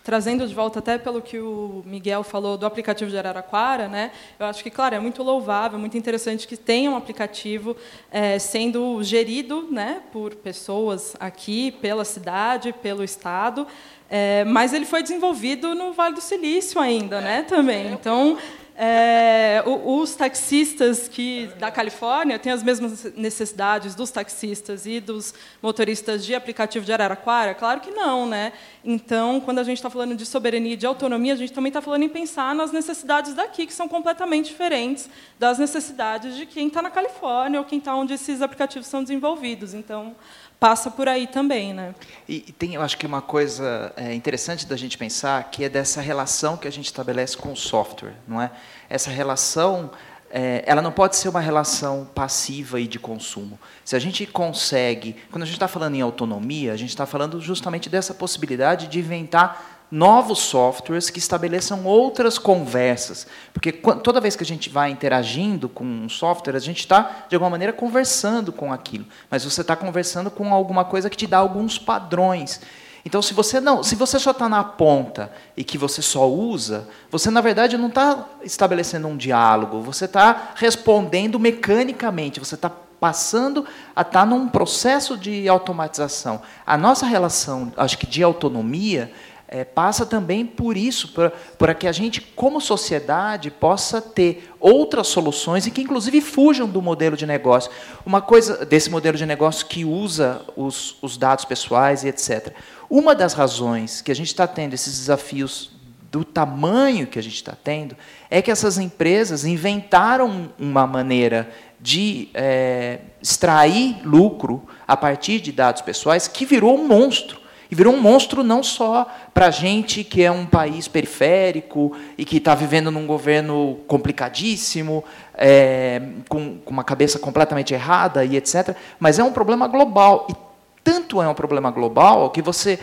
trazendo 0.03 0.45
de 0.47 0.53
volta 0.53 0.79
até 0.79 0.97
pelo 0.97 1.21
que 1.21 1.39
o 1.39 1.81
Miguel 1.85 2.23
falou 2.23 2.57
do 2.57 2.65
aplicativo 2.65 3.09
de 3.09 3.17
Araraquara, 3.17 3.87
né? 3.87 4.11
Eu 4.37 4.45
acho 4.45 4.61
que, 4.61 4.69
claro, 4.69 4.95
é 4.95 4.99
muito 4.99 5.23
louvável, 5.23 5.79
muito 5.79 5.97
interessante 5.97 6.47
que 6.47 6.57
tenha 6.57 6.91
um 6.91 6.95
aplicativo 6.95 7.75
é, 8.11 8.37
sendo 8.37 9.01
gerido, 9.01 9.67
né, 9.71 10.01
por 10.11 10.35
pessoas 10.35 11.15
aqui, 11.19 11.71
pela 11.71 12.03
cidade, 12.03 12.73
pelo 12.73 13.03
estado, 13.03 13.65
é, 14.09 14.43
mas 14.43 14.73
ele 14.73 14.85
foi 14.85 15.01
desenvolvido 15.01 15.73
no 15.73 15.93
Vale 15.93 16.15
do 16.15 16.21
Silício 16.21 16.79
ainda, 16.79 17.21
né, 17.21 17.43
também. 17.43 17.93
Então 17.93 18.37
é, 18.75 19.63
os 19.65 20.15
taxistas 20.15 21.07
que 21.07 21.47
da 21.59 21.69
Califórnia 21.69 22.39
têm 22.39 22.51
as 22.51 22.63
mesmas 22.63 23.03
necessidades 23.15 23.93
dos 23.93 24.09
taxistas 24.09 24.85
e 24.85 24.99
dos 24.99 25.33
motoristas 25.61 26.25
de 26.25 26.33
aplicativo 26.33 26.83
de 26.85 26.91
Araraquara? 26.91 27.53
Claro 27.53 27.81
que 27.81 27.91
não, 27.91 28.27
né? 28.27 28.51
Então, 28.83 29.39
quando 29.39 29.59
a 29.59 29.63
gente 29.63 29.77
está 29.77 29.89
falando 29.89 30.15
de 30.15 30.25
soberania 30.25 30.73
e 30.73 30.77
de 30.77 30.85
autonomia, 30.85 31.33
a 31.33 31.37
gente 31.37 31.53
também 31.53 31.69
está 31.69 31.81
falando 31.81 32.03
em 32.03 32.09
pensar 32.09 32.55
nas 32.55 32.71
necessidades 32.71 33.33
daqui, 33.33 33.67
que 33.67 33.73
são 33.73 33.87
completamente 33.87 34.49
diferentes 34.49 35.09
das 35.37 35.59
necessidades 35.59 36.35
de 36.35 36.45
quem 36.45 36.67
está 36.67 36.81
na 36.81 36.89
Califórnia 36.89 37.59
ou 37.59 37.65
quem 37.65 37.79
está 37.79 37.95
onde 37.95 38.13
esses 38.13 38.41
aplicativos 38.41 38.87
são 38.87 39.03
desenvolvidos. 39.03 39.73
Então, 39.73 40.15
passa 40.63 40.89
por 40.89 41.09
aí 41.09 41.27
também, 41.27 41.73
né? 41.73 41.93
E, 42.25 42.45
e 42.47 42.51
tem, 42.53 42.75
eu 42.75 42.81
acho 42.81 42.97
que 42.97 43.05
uma 43.05 43.21
coisa 43.21 43.91
é, 43.97 44.13
interessante 44.13 44.65
da 44.65 44.77
gente 44.77 44.97
pensar 44.97 45.43
que 45.51 45.65
é 45.65 45.67
dessa 45.67 45.99
relação 45.99 46.55
que 46.55 46.65
a 46.65 46.71
gente 46.71 46.85
estabelece 46.85 47.35
com 47.35 47.51
o 47.51 47.55
software, 47.57 48.13
não 48.25 48.41
é? 48.41 48.49
Essa 48.89 49.11
relação, 49.11 49.91
é, 50.31 50.63
ela 50.65 50.81
não 50.81 50.93
pode 50.93 51.17
ser 51.17 51.27
uma 51.27 51.41
relação 51.41 52.09
passiva 52.15 52.79
e 52.79 52.87
de 52.87 52.97
consumo. 52.97 53.59
Se 53.83 53.93
a 53.97 53.99
gente 53.99 54.25
consegue, 54.25 55.17
quando 55.29 55.43
a 55.43 55.45
gente 55.45 55.55
está 55.55 55.67
falando 55.67 55.95
em 55.95 56.01
autonomia, 56.01 56.71
a 56.71 56.77
gente 56.77 56.91
está 56.91 57.05
falando 57.05 57.41
justamente 57.41 57.89
dessa 57.89 58.13
possibilidade 58.13 58.87
de 58.87 58.99
inventar 58.99 59.72
novos 59.93 60.39
softwares 60.39 61.11
que 61.11 61.19
estabeleçam 61.19 61.85
outras 61.85 62.39
conversas. 62.39 63.27
Porque 63.53 63.71
toda 63.71 64.19
vez 64.19 64.35
que 64.35 64.41
a 64.41 64.45
gente 64.45 64.67
vai 64.67 64.89
interagindo 64.89 65.69
com 65.69 65.83
um 65.83 66.09
software, 66.09 66.55
a 66.55 66.59
gente 66.59 66.79
está, 66.79 67.27
de 67.29 67.35
alguma 67.35 67.51
maneira, 67.51 67.71
conversando 67.71 68.51
com 68.51 68.73
aquilo. 68.73 69.05
Mas 69.29 69.43
você 69.43 69.61
está 69.61 69.75
conversando 69.75 70.31
com 70.31 70.51
alguma 70.51 70.83
coisa 70.83 71.11
que 71.11 71.17
te 71.17 71.27
dá 71.27 71.37
alguns 71.37 71.77
padrões. 71.77 72.59
Então, 73.05 73.21
se 73.21 73.35
você 73.35 73.59
não, 73.59 73.83
se 73.83 73.93
você 73.93 74.17
só 74.17 74.31
está 74.31 74.49
na 74.49 74.63
ponta 74.63 75.31
e 75.55 75.63
que 75.63 75.77
você 75.77 76.01
só 76.01 76.27
usa, 76.27 76.87
você 77.11 77.29
na 77.29 77.41
verdade 77.41 77.77
não 77.77 77.89
está 77.89 78.29
estabelecendo 78.41 79.07
um 79.07 79.15
diálogo. 79.15 79.81
Você 79.81 80.05
está 80.05 80.53
respondendo 80.55 81.39
mecanicamente. 81.39 82.39
Você 82.39 82.55
está 82.55 82.71
passando 83.03 83.65
a 83.95 84.01
estar 84.01 84.21
tá 84.21 84.25
num 84.25 84.47
processo 84.47 85.17
de 85.17 85.47
automatização. 85.47 86.41
A 86.65 86.77
nossa 86.77 87.05
relação, 87.05 87.71
acho 87.75 87.97
que 87.97 88.07
de 88.07 88.23
autonomia, 88.23 89.11
é, 89.53 89.63
passa 89.63 90.03
também 90.03 90.47
por 90.47 90.75
isso, 90.75 91.13
para 91.59 91.75
que 91.75 91.85
a 91.85 91.91
gente, 91.91 92.19
como 92.19 92.59
sociedade, 92.59 93.51
possa 93.51 94.01
ter 94.01 94.51
outras 94.59 95.05
soluções 95.05 95.67
e 95.67 95.71
que, 95.71 95.83
inclusive, 95.83 96.21
fujam 96.21 96.67
do 96.67 96.81
modelo 96.81 97.15
de 97.15 97.27
negócio. 97.27 97.69
Uma 98.03 98.19
coisa 98.19 98.65
desse 98.65 98.89
modelo 98.89 99.15
de 99.15 99.27
negócio 99.27 99.67
que 99.67 99.85
usa 99.85 100.41
os, 100.57 100.97
os 101.03 101.17
dados 101.17 101.45
pessoais 101.45 102.03
e 102.03 102.07
etc. 102.07 102.51
Uma 102.89 103.13
das 103.13 103.33
razões 103.33 104.01
que 104.01 104.11
a 104.11 104.15
gente 104.15 104.29
está 104.29 104.47
tendo 104.47 104.73
esses 104.73 104.97
desafios 104.97 105.69
do 106.11 106.23
tamanho 106.25 107.05
que 107.05 107.19
a 107.19 107.23
gente 107.23 107.35
está 107.35 107.55
tendo 107.55 107.95
é 108.31 108.41
que 108.41 108.49
essas 108.49 108.79
empresas 108.79 109.45
inventaram 109.45 110.51
uma 110.57 110.87
maneira 110.87 111.47
de 111.79 112.29
é, 112.33 113.01
extrair 113.21 114.01
lucro 114.03 114.67
a 114.87 114.97
partir 114.97 115.39
de 115.39 115.51
dados 115.51 115.83
pessoais 115.83 116.27
que 116.27 116.43
virou 116.43 116.75
um 116.75 116.87
monstro 116.87 117.42
e 117.73 117.75
virou 117.75 117.91
um 117.91 117.99
monstro 117.99 118.43
não 118.43 118.61
só 118.61 119.07
para 119.33 119.47
a 119.47 119.49
gente 119.49 120.03
que 120.03 120.21
é 120.21 120.29
um 120.29 120.45
país 120.45 120.87
periférico 120.87 121.91
e 122.15 122.23
que 122.23 122.37
está 122.37 122.53
vivendo 122.53 122.91
num 122.91 123.07
governo 123.07 123.79
complicadíssimo, 123.87 125.03
é, 125.33 125.99
com, 126.29 126.59
com 126.59 126.69
uma 126.69 126.83
cabeça 126.83 127.17
completamente 127.17 127.73
errada 127.73 128.23
e 128.23 128.37
etc., 128.37 128.75
mas 128.99 129.17
é 129.17 129.23
um 129.23 129.31
problema 129.31 129.67
global. 129.67 130.27
E 130.29 130.35
tanto 130.83 131.19
é 131.19 131.27
um 131.27 131.33
problema 131.33 131.71
global 131.71 132.29
que 132.29 132.43
você 132.43 132.79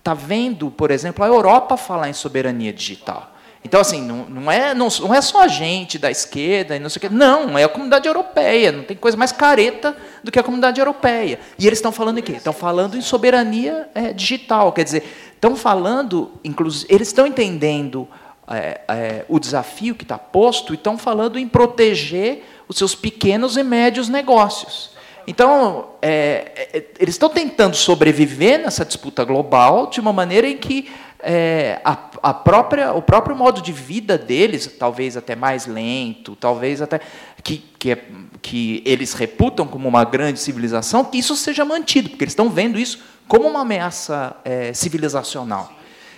está 0.00 0.14
vendo, 0.14 0.68
por 0.68 0.90
exemplo, 0.90 1.24
a 1.24 1.28
Europa 1.28 1.76
falar 1.76 2.08
em 2.08 2.12
soberania 2.12 2.72
digital. 2.72 3.33
Então, 3.64 3.80
assim, 3.80 4.02
não, 4.02 4.26
não, 4.26 4.52
é, 4.52 4.74
não, 4.74 4.88
não 5.00 5.14
é 5.14 5.22
só 5.22 5.42
a 5.42 5.48
gente 5.48 5.98
da 5.98 6.10
esquerda 6.10 6.76
e 6.76 6.78
não 6.78 6.90
sei 6.90 6.98
o 6.98 7.00
quê. 7.00 7.08
Não, 7.08 7.56
é 7.58 7.64
a 7.64 7.68
comunidade 7.68 8.06
europeia. 8.06 8.70
Não 8.70 8.84
tem 8.84 8.94
coisa 8.94 9.16
mais 9.16 9.32
careta 9.32 9.96
do 10.22 10.30
que 10.30 10.38
a 10.38 10.42
comunidade 10.42 10.78
europeia. 10.78 11.40
E 11.58 11.66
eles 11.66 11.78
estão 11.78 11.90
falando 11.90 12.18
em 12.18 12.22
quê? 12.22 12.32
Estão 12.32 12.52
falando 12.52 12.94
em 12.94 13.00
soberania 13.00 13.88
é, 13.94 14.12
digital. 14.12 14.70
Quer 14.70 14.84
dizer, 14.84 15.04
estão 15.34 15.56
falando, 15.56 16.30
inclusive, 16.44 16.92
eles 16.92 17.08
estão 17.08 17.26
entendendo 17.26 18.06
é, 18.46 18.82
é, 18.86 19.24
o 19.30 19.40
desafio 19.40 19.94
que 19.94 20.04
está 20.04 20.18
posto 20.18 20.74
e 20.74 20.76
estão 20.76 20.98
falando 20.98 21.38
em 21.38 21.48
proteger 21.48 22.44
os 22.68 22.76
seus 22.76 22.94
pequenos 22.94 23.56
e 23.56 23.62
médios 23.62 24.10
negócios. 24.10 24.90
Então, 25.26 25.86
é, 26.02 26.68
é 26.70 26.84
eles 26.98 27.14
estão 27.14 27.30
tentando 27.30 27.74
sobreviver 27.76 28.58
nessa 28.58 28.84
disputa 28.84 29.24
global 29.24 29.86
de 29.86 30.00
uma 30.00 30.12
maneira 30.12 30.46
em 30.46 30.58
que 30.58 30.90
é, 31.24 31.80
a, 31.82 31.98
a, 32.22 32.34
própria, 32.34 32.92
o 32.92 33.00
próprio 33.00 33.34
modo 33.34 33.62
de 33.62 33.72
vida 33.72 34.18
deles, 34.18 34.66
talvez 34.78 35.16
até 35.16 35.34
mais 35.34 35.66
lento, 35.66 36.36
talvez 36.36 36.82
até 36.82 37.00
que, 37.42 37.58
que, 37.78 37.92
é, 37.92 38.04
que 38.42 38.82
eles 38.84 39.14
reputam 39.14 39.66
como 39.66 39.88
uma 39.88 40.04
grande 40.04 40.38
civilização, 40.38 41.04
que 41.04 41.16
isso 41.16 41.34
seja 41.34 41.64
mantido, 41.64 42.10
porque 42.10 42.24
eles 42.24 42.32
estão 42.32 42.50
vendo 42.50 42.78
isso 42.78 43.02
como 43.26 43.48
uma 43.48 43.62
ameaça 43.62 44.36
é, 44.44 44.74
civilizacional. 44.74 45.72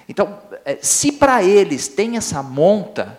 Então, 0.08 0.38
é, 0.64 0.78
se 0.82 1.12
para 1.12 1.42
eles 1.42 1.86
tem 1.86 2.16
essa 2.16 2.42
monta, 2.42 3.16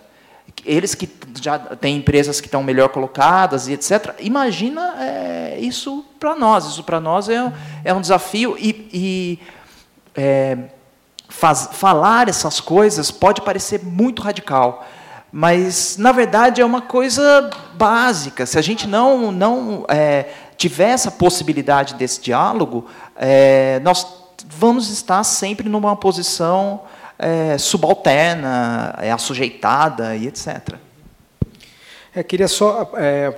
eles 0.66 0.94
que 0.94 1.10
já 1.42 1.58
têm 1.58 1.98
empresas 1.98 2.42
que 2.42 2.48
estão 2.48 2.62
melhor 2.62 2.90
colocadas 2.90 3.70
e 3.70 3.74
etc., 3.74 4.14
imagina 4.20 4.96
é, 5.00 5.58
isso 5.62 6.04
para 6.20 6.36
nós. 6.36 6.66
Isso 6.66 6.84
para 6.84 7.00
nós 7.00 7.30
é, 7.30 7.54
é 7.86 7.94
um 7.94 8.02
desafio 8.02 8.58
e, 8.60 8.90
e 8.92 9.40
faz, 11.30 11.70
falar 11.74 12.30
essas 12.30 12.60
coisas 12.60 13.12
pode 13.12 13.42
parecer 13.42 13.84
muito 13.84 14.22
radical, 14.22 14.86
mas 15.32 15.98
na 15.98 16.12
verdade 16.12 16.62
é 16.62 16.66
uma 16.66 16.82
coisa 16.82 17.50
básica. 17.74 18.46
Se 18.46 18.58
a 18.58 18.62
gente 18.62 18.88
não 18.88 19.32
não 19.32 19.86
é, 19.88 20.26
tiver 20.58 20.90
essa 20.90 21.12
possibilidade 21.12 21.96
desse 21.96 22.22
diálogo, 22.22 22.88
é, 23.16 23.80
nós 23.84 24.08
vamos 24.50 24.90
estar 24.90 25.24
sempre 25.24 25.68
numa 25.70 25.96
posição 25.96 26.82
é, 27.20 27.58
subalterna, 27.58 28.96
é, 29.00 29.12
assujeitada 29.12 30.16
e 30.16 30.28
etc. 30.28 30.76
Eu 32.16 32.24
queria 32.24 32.48
só 32.48 32.92
é, 32.96 33.32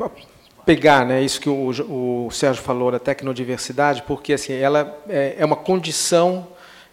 pegar 0.65 1.05
né, 1.05 1.21
isso 1.21 1.41
que 1.41 1.49
o, 1.49 2.27
o 2.27 2.31
Sérgio 2.31 2.61
falou 2.61 2.91
da 2.91 2.99
tecnodiversidade, 2.99 4.03
porque 4.03 4.33
assim, 4.33 4.53
ela 4.53 4.97
é, 5.09 5.35
é 5.39 5.45
uma 5.45 5.55
condição 5.55 6.47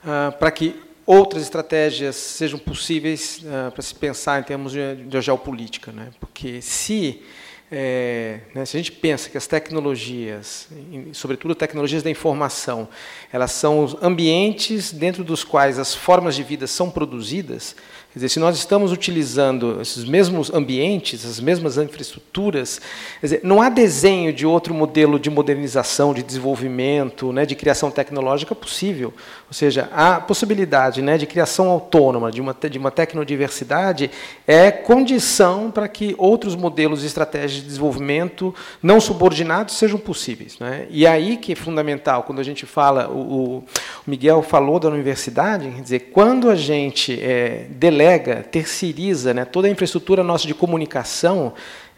ah, 0.06 0.32
para 0.38 0.52
que 0.52 0.85
outras 1.06 1.42
estratégias 1.42 2.16
sejam 2.16 2.58
possíveis 2.58 3.40
uh, 3.44 3.70
para 3.70 3.82
se 3.82 3.94
pensar 3.94 4.40
em 4.40 4.42
termos 4.42 4.72
de, 4.72 4.96
de 4.96 5.20
geopolítica. 5.20 5.92
Né? 5.92 6.08
Porque 6.18 6.60
se, 6.60 7.22
é, 7.70 8.40
né, 8.54 8.64
se 8.66 8.76
a 8.76 8.80
gente 8.80 8.92
pensa 8.92 9.30
que 9.30 9.38
as 9.38 9.46
tecnologias, 9.46 10.68
sobretudo 11.12 11.54
tecnologias 11.54 12.02
da 12.02 12.10
informação, 12.10 12.88
elas 13.32 13.52
são 13.52 13.96
ambientes 14.02 14.92
dentro 14.92 15.22
dos 15.22 15.44
quais 15.44 15.78
as 15.78 15.94
formas 15.94 16.34
de 16.34 16.42
vida 16.42 16.66
são 16.66 16.90
produzidas, 16.90 17.76
Quer 18.16 18.20
dizer, 18.20 18.28
se 18.30 18.40
nós 18.40 18.56
estamos 18.56 18.92
utilizando 18.92 19.78
esses 19.78 20.02
mesmos 20.02 20.50
ambientes, 20.50 21.22
as 21.26 21.38
mesmas 21.38 21.76
infraestruturas, 21.76 22.80
dizer, 23.20 23.40
não 23.42 23.60
há 23.60 23.68
desenho 23.68 24.32
de 24.32 24.46
outro 24.46 24.72
modelo 24.72 25.20
de 25.20 25.28
modernização, 25.28 26.14
de 26.14 26.22
desenvolvimento, 26.22 27.30
né, 27.30 27.44
de 27.44 27.54
criação 27.54 27.90
tecnológica 27.90 28.54
possível. 28.54 29.12
Ou 29.48 29.54
seja, 29.54 29.88
a 29.92 30.20
possibilidade 30.20 31.00
né, 31.00 31.16
de 31.16 31.24
criação 31.24 31.68
autônoma 31.68 32.32
de 32.32 32.40
uma, 32.40 32.52
de 32.52 32.78
uma 32.78 32.90
tecnodiversidade 32.90 34.10
é 34.44 34.72
condição 34.72 35.70
para 35.70 35.86
que 35.86 36.16
outros 36.18 36.56
modelos 36.56 37.04
e 37.04 37.06
estratégias 37.06 37.52
de 37.52 37.62
desenvolvimento 37.62 38.52
não 38.82 39.00
subordinados 39.00 39.76
sejam 39.76 40.00
possíveis. 40.00 40.58
Né? 40.58 40.88
E 40.90 41.06
aí 41.06 41.36
que 41.36 41.52
é 41.52 41.54
fundamental, 41.54 42.24
quando 42.24 42.40
a 42.40 42.44
gente 42.44 42.66
fala, 42.66 43.08
o, 43.08 43.58
o 43.58 43.64
Miguel 44.04 44.42
falou 44.42 44.80
da 44.80 44.88
universidade, 44.88 45.70
quer 45.70 45.82
dizer, 45.82 46.00
quando 46.12 46.50
a 46.50 46.56
gente 46.56 47.16
é, 47.22 47.66
delega, 47.70 48.42
terceiriza 48.50 49.32
né, 49.32 49.44
toda 49.44 49.68
a 49.68 49.70
infraestrutura 49.70 50.24
nossa 50.24 50.46
de 50.48 50.54
comunicação, 50.54 51.52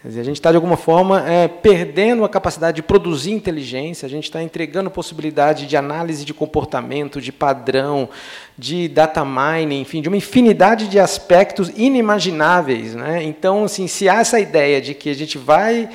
Dizer, 0.05 0.21
a 0.21 0.25
gente 0.25 0.37
está, 0.37 0.51
de 0.51 0.57
alguma 0.57 0.77
forma, 0.77 1.29
é, 1.29 1.49
perdendo 1.49 2.25
a 2.25 2.29
capacidade 2.29 2.77
de 2.77 2.83
produzir 2.83 3.33
inteligência, 3.33 4.07
a 4.07 4.09
gente 4.09 4.25
está 4.25 4.41
entregando 4.41 4.89
possibilidade 4.89 5.67
de 5.67 5.77
análise 5.77 6.25
de 6.25 6.33
comportamento, 6.33 7.21
de 7.21 7.33
padrão, 7.33 8.09
de 8.57 8.87
data 8.87 9.25
mining, 9.25 9.81
enfim, 9.81 10.01
de 10.01 10.09
uma 10.09 10.17
infinidade 10.17 10.87
de 10.87 11.01
aspectos 11.01 11.73
inimagináveis. 11.77 12.95
Né? 12.95 13.25
Então, 13.25 13.65
assim, 13.65 13.89
se 13.89 14.09
há 14.09 14.21
essa 14.21 14.39
ideia 14.39 14.81
de 14.81 14.95
que 14.95 15.11
a 15.11 15.15
gente 15.15 15.37
vai 15.37 15.91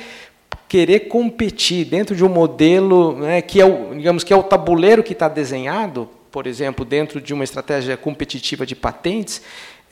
querer 0.68 1.00
competir 1.08 1.86
dentro 1.86 2.14
de 2.14 2.22
um 2.22 2.28
modelo 2.28 3.16
né, 3.16 3.40
que 3.40 3.58
é 3.58 3.64
o, 3.64 3.94
digamos 3.94 4.22
que 4.22 4.34
é 4.34 4.36
o 4.36 4.42
tabuleiro 4.42 5.02
que 5.02 5.14
está 5.14 5.28
desenhado, 5.28 6.10
por 6.30 6.46
exemplo, 6.46 6.84
dentro 6.84 7.20
de 7.20 7.32
uma 7.32 7.44
estratégia 7.44 7.96
competitiva 7.96 8.66
de 8.66 8.74
patentes, 8.74 9.40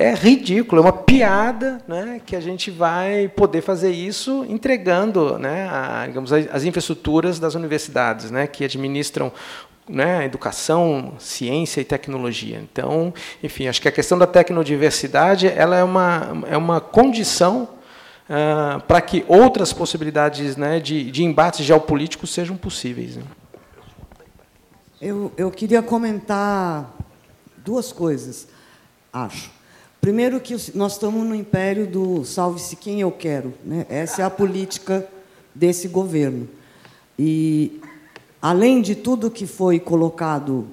é 0.02 0.14
ridículo, 0.14 0.82
é 0.82 0.84
uma 0.84 0.92
piada 0.92 1.80
né, 1.86 2.20
que 2.24 2.34
a 2.34 2.40
gente 2.40 2.70
vai 2.70 3.28
poder 3.28 3.60
fazer 3.60 3.90
isso 3.90 4.44
entregando 4.48 5.38
né, 5.38 5.68
a, 5.68 6.06
digamos, 6.06 6.32
as 6.32 6.64
infraestruturas 6.64 7.38
das 7.38 7.54
universidades, 7.54 8.30
né, 8.30 8.46
que 8.46 8.64
administram 8.64 9.32
né, 9.88 10.24
educação, 10.24 11.14
ciência 11.18 11.80
e 11.80 11.84
tecnologia. 11.84 12.60
Então, 12.60 13.14
enfim, 13.42 13.68
acho 13.68 13.80
que 13.80 13.88
a 13.88 13.92
questão 13.92 14.18
da 14.18 14.26
tecnodiversidade 14.26 15.46
ela 15.46 15.76
é 15.76 15.84
uma, 15.84 16.42
é 16.48 16.56
uma 16.56 16.80
condição 16.80 17.68
uh, 18.28 18.80
para 18.82 19.00
que 19.00 19.24
outras 19.28 19.72
possibilidades 19.72 20.56
né, 20.56 20.80
de, 20.80 21.10
de 21.10 21.24
embates 21.24 21.64
geopolíticos 21.64 22.30
sejam 22.30 22.56
possíveis. 22.56 23.16
Né. 23.16 23.24
Eu, 25.00 25.32
eu 25.36 25.50
queria 25.50 25.82
comentar 25.82 26.92
duas 27.56 27.92
coisas, 27.92 28.48
acho. 29.12 29.61
Primeiro 30.02 30.40
que 30.40 30.56
nós 30.74 30.94
estamos 30.94 31.24
no 31.24 31.32
império 31.32 31.86
do 31.86 32.24
salve-se 32.24 32.74
quem 32.74 33.00
eu 33.00 33.12
quero. 33.12 33.54
Né? 33.64 33.86
Essa 33.88 34.22
é 34.22 34.24
a 34.24 34.30
política 34.30 35.06
desse 35.54 35.86
governo. 35.86 36.48
E, 37.16 37.80
além 38.42 38.82
de 38.82 38.96
tudo 38.96 39.30
que 39.30 39.46
foi 39.46 39.78
colocado 39.78 40.66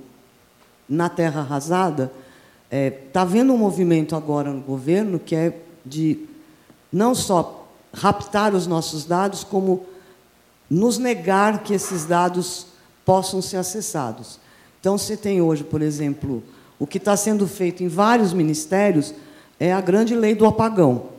na 0.90 1.10
terra 1.10 1.42
arrasada, 1.42 2.12
está 2.66 2.76
é, 2.76 2.90
tá 2.90 3.22
havendo 3.22 3.54
um 3.54 3.58
movimento 3.58 4.16
agora 4.16 4.52
no 4.52 4.62
governo 4.62 5.20
que 5.20 5.36
é 5.36 5.62
de 5.86 6.26
não 6.92 7.14
só 7.14 7.68
raptar 7.94 8.56
os 8.56 8.66
nossos 8.66 9.06
dados, 9.06 9.44
como 9.44 9.86
nos 10.68 10.98
negar 10.98 11.62
que 11.62 11.76
esses 11.76 12.04
dados 12.04 12.66
possam 13.06 13.44
ser 13.44 13.58
acessados. 13.58 14.40
Então, 14.80 14.98
você 14.98 15.16
tem 15.16 15.40
hoje, 15.40 15.64
por 15.64 15.84
exemplo, 15.84 16.42
o 16.80 16.88
que 16.88 16.98
está 16.98 17.16
sendo 17.18 17.46
feito 17.46 17.84
em 17.84 17.88
vários 17.88 18.32
ministérios 18.32 19.14
é 19.60 19.74
a 19.74 19.82
grande 19.82 20.16
lei 20.16 20.34
do 20.34 20.46
apagão. 20.46 21.10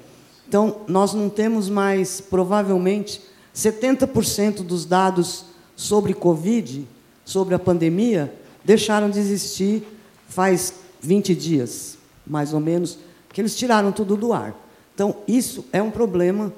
Então, 0.48 0.78
nós 0.88 1.12
não 1.12 1.28
temos 1.28 1.68
mais, 1.68 2.20
provavelmente, 2.20 3.20
70% 3.54 4.62
dos 4.64 4.84
dados 4.86 5.44
sobre 5.76 6.14
Covid, 6.14 6.88
sobre 7.24 7.54
a 7.54 7.58
pandemia, 7.58 8.34
deixaram 8.64 9.10
de 9.10 9.18
existir 9.18 9.86
faz 10.28 10.74
20 11.00 11.34
dias, 11.34 11.98
mais 12.26 12.54
ou 12.54 12.60
menos, 12.60 12.98
que 13.32 13.40
eles 13.40 13.56
tiraram 13.56 13.92
tudo 13.92 14.16
do 14.16 14.32
ar. 14.32 14.54
Então, 14.94 15.16
isso 15.28 15.64
é 15.72 15.82
um 15.82 15.90
problema 15.90 16.52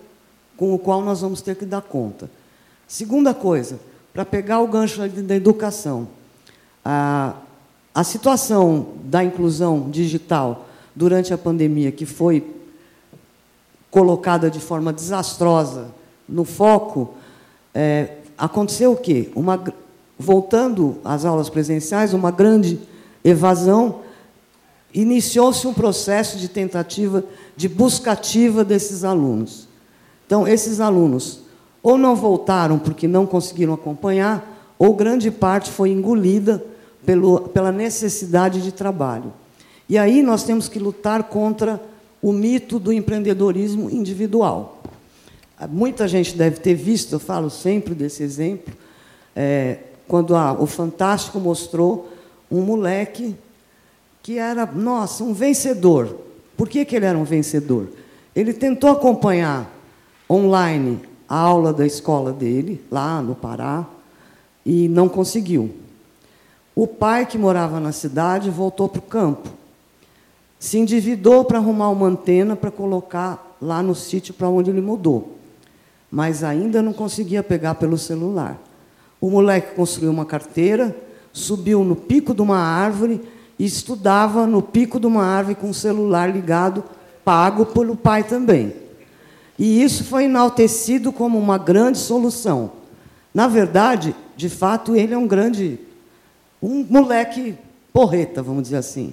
com 0.56 0.74
o 0.74 0.78
qual 0.78 1.02
nós 1.02 1.20
vamos 1.20 1.42
ter 1.42 1.56
que 1.56 1.66
dar 1.66 1.82
conta. 1.82 2.30
Segunda 2.86 3.34
coisa, 3.34 3.80
para 4.12 4.24
pegar 4.24 4.60
o 4.60 4.68
gancho 4.68 5.06
da 5.08 5.34
educação, 5.34 6.08
a, 6.84 7.34
a 7.94 8.02
situação 8.02 8.88
da 9.04 9.22
inclusão 9.22 9.90
digital 9.90 10.66
durante 10.94 11.34
a 11.34 11.38
pandemia, 11.38 11.92
que 11.92 12.06
foi 12.06 12.46
colocada 13.90 14.50
de 14.50 14.58
forma 14.58 14.92
desastrosa 14.92 15.88
no 16.26 16.44
foco, 16.44 17.14
é, 17.74 18.16
aconteceu 18.38 18.92
o 18.92 18.96
quê? 18.96 19.30
Uma, 19.34 19.62
voltando 20.18 20.96
às 21.04 21.24
aulas 21.26 21.50
presenciais, 21.50 22.14
uma 22.14 22.30
grande 22.30 22.80
evasão, 23.22 24.00
iniciou-se 24.94 25.66
um 25.66 25.74
processo 25.74 26.38
de 26.38 26.48
tentativa 26.48 27.22
de 27.54 27.68
buscativa 27.68 28.64
desses 28.64 29.04
alunos. 29.04 29.68
Então, 30.26 30.48
esses 30.48 30.80
alunos 30.80 31.40
ou 31.82 31.98
não 31.98 32.14
voltaram 32.14 32.78
porque 32.78 33.06
não 33.08 33.26
conseguiram 33.26 33.74
acompanhar, 33.74 34.74
ou 34.78 34.94
grande 34.94 35.30
parte 35.30 35.70
foi 35.70 35.90
engolida 35.90 36.64
pelo, 37.04 37.48
pela 37.48 37.72
necessidade 37.72 38.62
de 38.62 38.72
trabalho. 38.72 39.32
E 39.88 39.98
aí 39.98 40.22
nós 40.22 40.44
temos 40.44 40.68
que 40.68 40.78
lutar 40.78 41.24
contra 41.24 41.80
o 42.20 42.32
mito 42.32 42.78
do 42.78 42.92
empreendedorismo 42.92 43.90
individual. 43.90 44.82
Muita 45.68 46.08
gente 46.08 46.36
deve 46.36 46.60
ter 46.60 46.74
visto, 46.74 47.12
eu 47.12 47.20
falo 47.20 47.50
sempre 47.50 47.94
desse 47.94 48.22
exemplo, 48.22 48.72
é, 49.34 49.78
quando 50.08 50.34
a, 50.34 50.52
o 50.52 50.66
Fantástico 50.66 51.38
mostrou 51.38 52.10
um 52.50 52.60
moleque 52.62 53.34
que 54.22 54.38
era, 54.38 54.66
nossa, 54.66 55.24
um 55.24 55.32
vencedor. 55.32 56.16
Por 56.56 56.68
que, 56.68 56.84
que 56.84 56.94
ele 56.94 57.06
era 57.06 57.18
um 57.18 57.24
vencedor? 57.24 57.88
Ele 58.34 58.52
tentou 58.52 58.90
acompanhar 58.90 59.70
online 60.30 61.00
a 61.28 61.36
aula 61.36 61.72
da 61.72 61.86
escola 61.86 62.32
dele, 62.32 62.80
lá 62.90 63.20
no 63.20 63.34
Pará, 63.34 63.86
e 64.64 64.88
não 64.88 65.08
conseguiu. 65.08 65.74
O 66.74 66.86
pai, 66.86 67.26
que 67.26 67.36
morava 67.36 67.78
na 67.78 67.92
cidade, 67.92 68.48
voltou 68.48 68.88
para 68.88 68.98
o 68.98 69.02
campo. 69.02 69.48
Se 70.58 70.78
endividou 70.78 71.44
para 71.44 71.58
arrumar 71.58 71.90
uma 71.90 72.06
antena 72.06 72.56
para 72.56 72.70
colocar 72.70 73.56
lá 73.60 73.82
no 73.82 73.94
sítio 73.94 74.32
para 74.32 74.48
onde 74.48 74.70
ele 74.70 74.80
mudou. 74.80 75.36
Mas 76.10 76.42
ainda 76.42 76.80
não 76.80 76.92
conseguia 76.92 77.42
pegar 77.42 77.74
pelo 77.74 77.98
celular. 77.98 78.58
O 79.20 79.30
moleque 79.30 79.74
construiu 79.74 80.10
uma 80.10 80.24
carteira, 80.24 80.96
subiu 81.32 81.84
no 81.84 81.94
pico 81.94 82.34
de 82.34 82.42
uma 82.42 82.58
árvore 82.58 83.20
e 83.58 83.64
estudava 83.64 84.46
no 84.46 84.62
pico 84.62 84.98
de 84.98 85.06
uma 85.06 85.24
árvore 85.24 85.56
com 85.56 85.70
o 85.70 85.74
celular 85.74 86.30
ligado, 86.30 86.82
pago 87.24 87.66
pelo 87.66 87.96
pai 87.96 88.24
também. 88.24 88.72
E 89.58 89.82
isso 89.82 90.04
foi 90.04 90.24
enaltecido 90.24 91.12
como 91.12 91.38
uma 91.38 91.58
grande 91.58 91.98
solução. 91.98 92.72
Na 93.32 93.46
verdade, 93.46 94.14
de 94.36 94.48
fato, 94.48 94.96
ele 94.96 95.14
é 95.14 95.18
um 95.18 95.26
grande 95.26 95.78
um 96.62 96.86
moleque 96.88 97.56
porreta, 97.92 98.42
vamos 98.42 98.64
dizer 98.64 98.76
assim. 98.76 99.12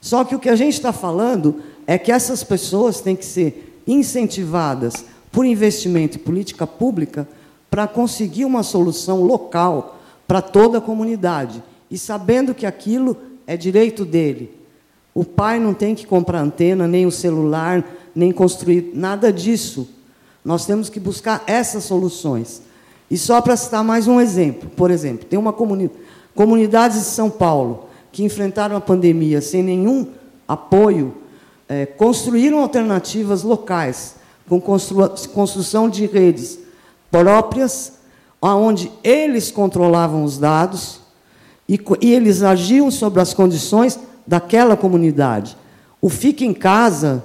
Só 0.00 0.24
que 0.24 0.34
o 0.34 0.38
que 0.38 0.48
a 0.48 0.56
gente 0.56 0.74
está 0.74 0.92
falando 0.92 1.62
é 1.86 1.98
que 1.98 2.10
essas 2.10 2.42
pessoas 2.42 3.00
têm 3.00 3.14
que 3.14 3.24
ser 3.24 3.82
incentivadas 3.86 5.04
por 5.30 5.44
investimento 5.44 6.16
e 6.16 6.20
política 6.20 6.66
pública 6.66 7.28
para 7.70 7.86
conseguir 7.86 8.44
uma 8.44 8.62
solução 8.62 9.22
local 9.22 9.98
para 10.26 10.40
toda 10.40 10.78
a 10.78 10.80
comunidade. 10.80 11.62
E 11.90 11.98
sabendo 11.98 12.54
que 12.54 12.66
aquilo 12.66 13.16
é 13.46 13.56
direito 13.56 14.04
dele. 14.04 14.54
O 15.14 15.24
pai 15.24 15.58
não 15.58 15.72
tem 15.72 15.94
que 15.94 16.06
comprar 16.06 16.40
antena, 16.40 16.86
nem 16.88 17.06
o 17.06 17.10
celular, 17.10 17.84
nem 18.14 18.32
construir 18.32 18.90
nada 18.94 19.32
disso. 19.32 19.88
Nós 20.44 20.66
temos 20.66 20.88
que 20.88 21.00
buscar 21.00 21.42
essas 21.46 21.84
soluções. 21.84 22.62
E 23.10 23.16
só 23.16 23.40
para 23.40 23.56
citar 23.56 23.84
mais 23.84 24.08
um 24.08 24.20
exemplo, 24.20 24.68
por 24.70 24.90
exemplo, 24.90 25.26
tem 25.26 25.38
uma 25.38 25.52
comunidade 25.52 26.05
Comunidades 26.36 26.98
de 26.98 27.06
São 27.06 27.30
Paulo 27.30 27.86
que 28.12 28.22
enfrentaram 28.22 28.76
a 28.76 28.80
pandemia 28.80 29.40
sem 29.40 29.62
nenhum 29.62 30.06
apoio, 30.46 31.16
é, 31.68 31.84
construíram 31.84 32.60
alternativas 32.60 33.42
locais, 33.42 34.14
com 34.48 34.60
constru 34.60 35.10
construção 35.34 35.88
de 35.88 36.06
redes 36.06 36.58
próprias, 37.10 37.94
onde 38.40 38.92
eles 39.02 39.50
controlavam 39.50 40.24
os 40.24 40.38
dados 40.38 41.00
e, 41.68 41.80
e 42.00 42.12
eles 42.14 42.42
agiam 42.42 42.90
sobre 42.90 43.20
as 43.20 43.34
condições 43.34 43.98
daquela 44.26 44.76
comunidade. 44.76 45.56
O 46.00 46.08
fica 46.08 46.44
em 46.44 46.54
casa 46.54 47.24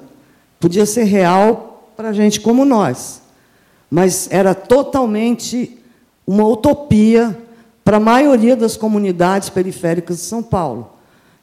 podia 0.59 0.85
ser 0.85 1.03
real 1.03 1.89
para 1.95 2.11
gente 2.11 2.39
como 2.39 2.65
nós, 2.65 3.21
mas 3.89 4.27
era 4.31 4.55
totalmente 4.55 5.77
uma 6.25 6.45
utopia 6.45 7.37
para 7.83 7.97
a 7.97 7.99
maioria 7.99 8.55
das 8.55 8.77
comunidades 8.77 9.49
periféricas 9.49 10.17
de 10.17 10.23
São 10.23 10.43
Paulo. 10.43 10.91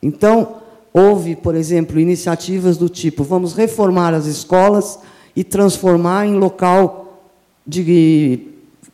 Então, 0.02 0.56
houve, 0.92 1.36
por 1.36 1.54
exemplo, 1.54 1.98
iniciativas 1.98 2.76
do 2.76 2.88
tipo: 2.88 3.24
vamos 3.24 3.54
reformar 3.54 4.14
as 4.14 4.26
escolas 4.26 4.98
e 5.34 5.42
transformar 5.42 6.26
em 6.26 6.34
local 6.34 7.22
de, 7.66 8.48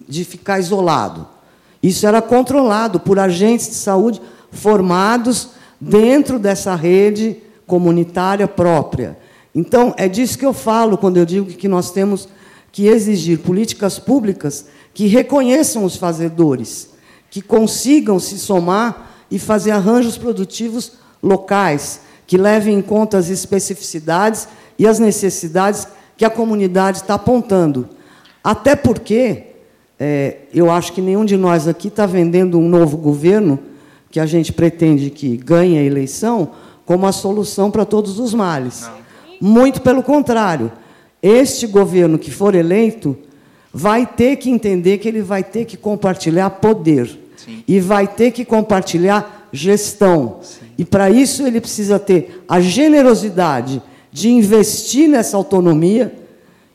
de 0.08 0.24
ficar 0.24 0.58
isolado. 0.58 1.26
Isso 1.82 2.06
era 2.06 2.22
controlado 2.22 2.98
por 2.98 3.18
agentes 3.18 3.68
de 3.68 3.74
saúde 3.74 4.20
formados 4.50 5.50
dentro 5.80 6.38
dessa 6.38 6.74
rede 6.74 7.36
comunitária 7.66 8.48
própria. 8.48 9.18
Então, 9.54 9.94
é 9.96 10.08
disso 10.08 10.38
que 10.38 10.46
eu 10.46 10.52
falo 10.52 10.96
quando 10.96 11.18
eu 11.18 11.26
digo 11.26 11.46
que 11.46 11.68
nós 11.68 11.90
temos 11.90 12.28
que 12.72 12.86
exigir 12.86 13.38
políticas 13.38 13.98
públicas 13.98 14.66
que 14.92 15.06
reconheçam 15.06 15.84
os 15.84 15.96
fazedores 15.96 16.93
que 17.34 17.42
consigam 17.42 18.20
se 18.20 18.38
somar 18.38 19.10
e 19.28 19.40
fazer 19.40 19.72
arranjos 19.72 20.16
produtivos 20.16 20.92
locais, 21.20 22.02
que 22.28 22.38
levem 22.38 22.78
em 22.78 22.80
conta 22.80 23.18
as 23.18 23.28
especificidades 23.28 24.46
e 24.78 24.86
as 24.86 25.00
necessidades 25.00 25.88
que 26.16 26.24
a 26.24 26.30
comunidade 26.30 26.98
está 26.98 27.14
apontando. 27.14 27.88
Até 28.44 28.76
porque 28.76 29.46
é, 29.98 30.42
eu 30.54 30.70
acho 30.70 30.92
que 30.92 31.00
nenhum 31.00 31.24
de 31.24 31.36
nós 31.36 31.66
aqui 31.66 31.88
está 31.88 32.06
vendendo 32.06 32.56
um 32.56 32.68
novo 32.68 32.96
governo 32.96 33.58
que 34.12 34.20
a 34.20 34.26
gente 34.26 34.52
pretende 34.52 35.10
que 35.10 35.36
ganhe 35.36 35.76
a 35.76 35.82
eleição 35.82 36.52
como 36.86 37.04
a 37.04 37.10
solução 37.10 37.68
para 37.68 37.84
todos 37.84 38.20
os 38.20 38.32
males. 38.32 38.88
Não. 39.40 39.50
Muito 39.50 39.82
pelo 39.82 40.04
contrário. 40.04 40.70
Este 41.20 41.66
governo 41.66 42.16
que 42.16 42.30
for 42.30 42.54
eleito 42.54 43.18
vai 43.72 44.06
ter 44.06 44.36
que 44.36 44.48
entender 44.48 44.98
que 44.98 45.08
ele 45.08 45.20
vai 45.20 45.42
ter 45.42 45.64
que 45.64 45.76
compartilhar 45.76 46.48
poder. 46.48 47.23
Sim. 47.36 47.64
e 47.66 47.80
vai 47.80 48.06
ter 48.06 48.30
que 48.30 48.44
compartilhar 48.44 49.48
gestão. 49.52 50.40
Sim. 50.42 50.66
E 50.78 50.84
para 50.84 51.10
isso 51.10 51.46
ele 51.46 51.60
precisa 51.60 51.98
ter 51.98 52.44
a 52.48 52.60
generosidade 52.60 53.82
de 54.12 54.30
investir 54.30 55.08
nessa 55.08 55.36
autonomia 55.36 56.14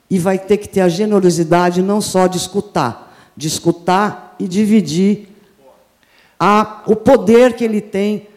e 0.09 0.17
vai 0.17 0.37
ter 0.37 0.57
que 0.57 0.67
ter 0.67 0.81
a 0.81 0.89
generosidade 0.89 1.81
não 1.81 2.01
só 2.01 2.27
de 2.27 2.37
escutar, 2.37 3.31
de 3.35 3.47
escutar 3.47 4.35
e 4.39 4.47
dividir 4.47 5.29
a, 6.39 6.83
o 6.87 6.95
poder 6.95 7.53
que 7.53 7.63
ele 7.63 7.81
tem 7.81 8.27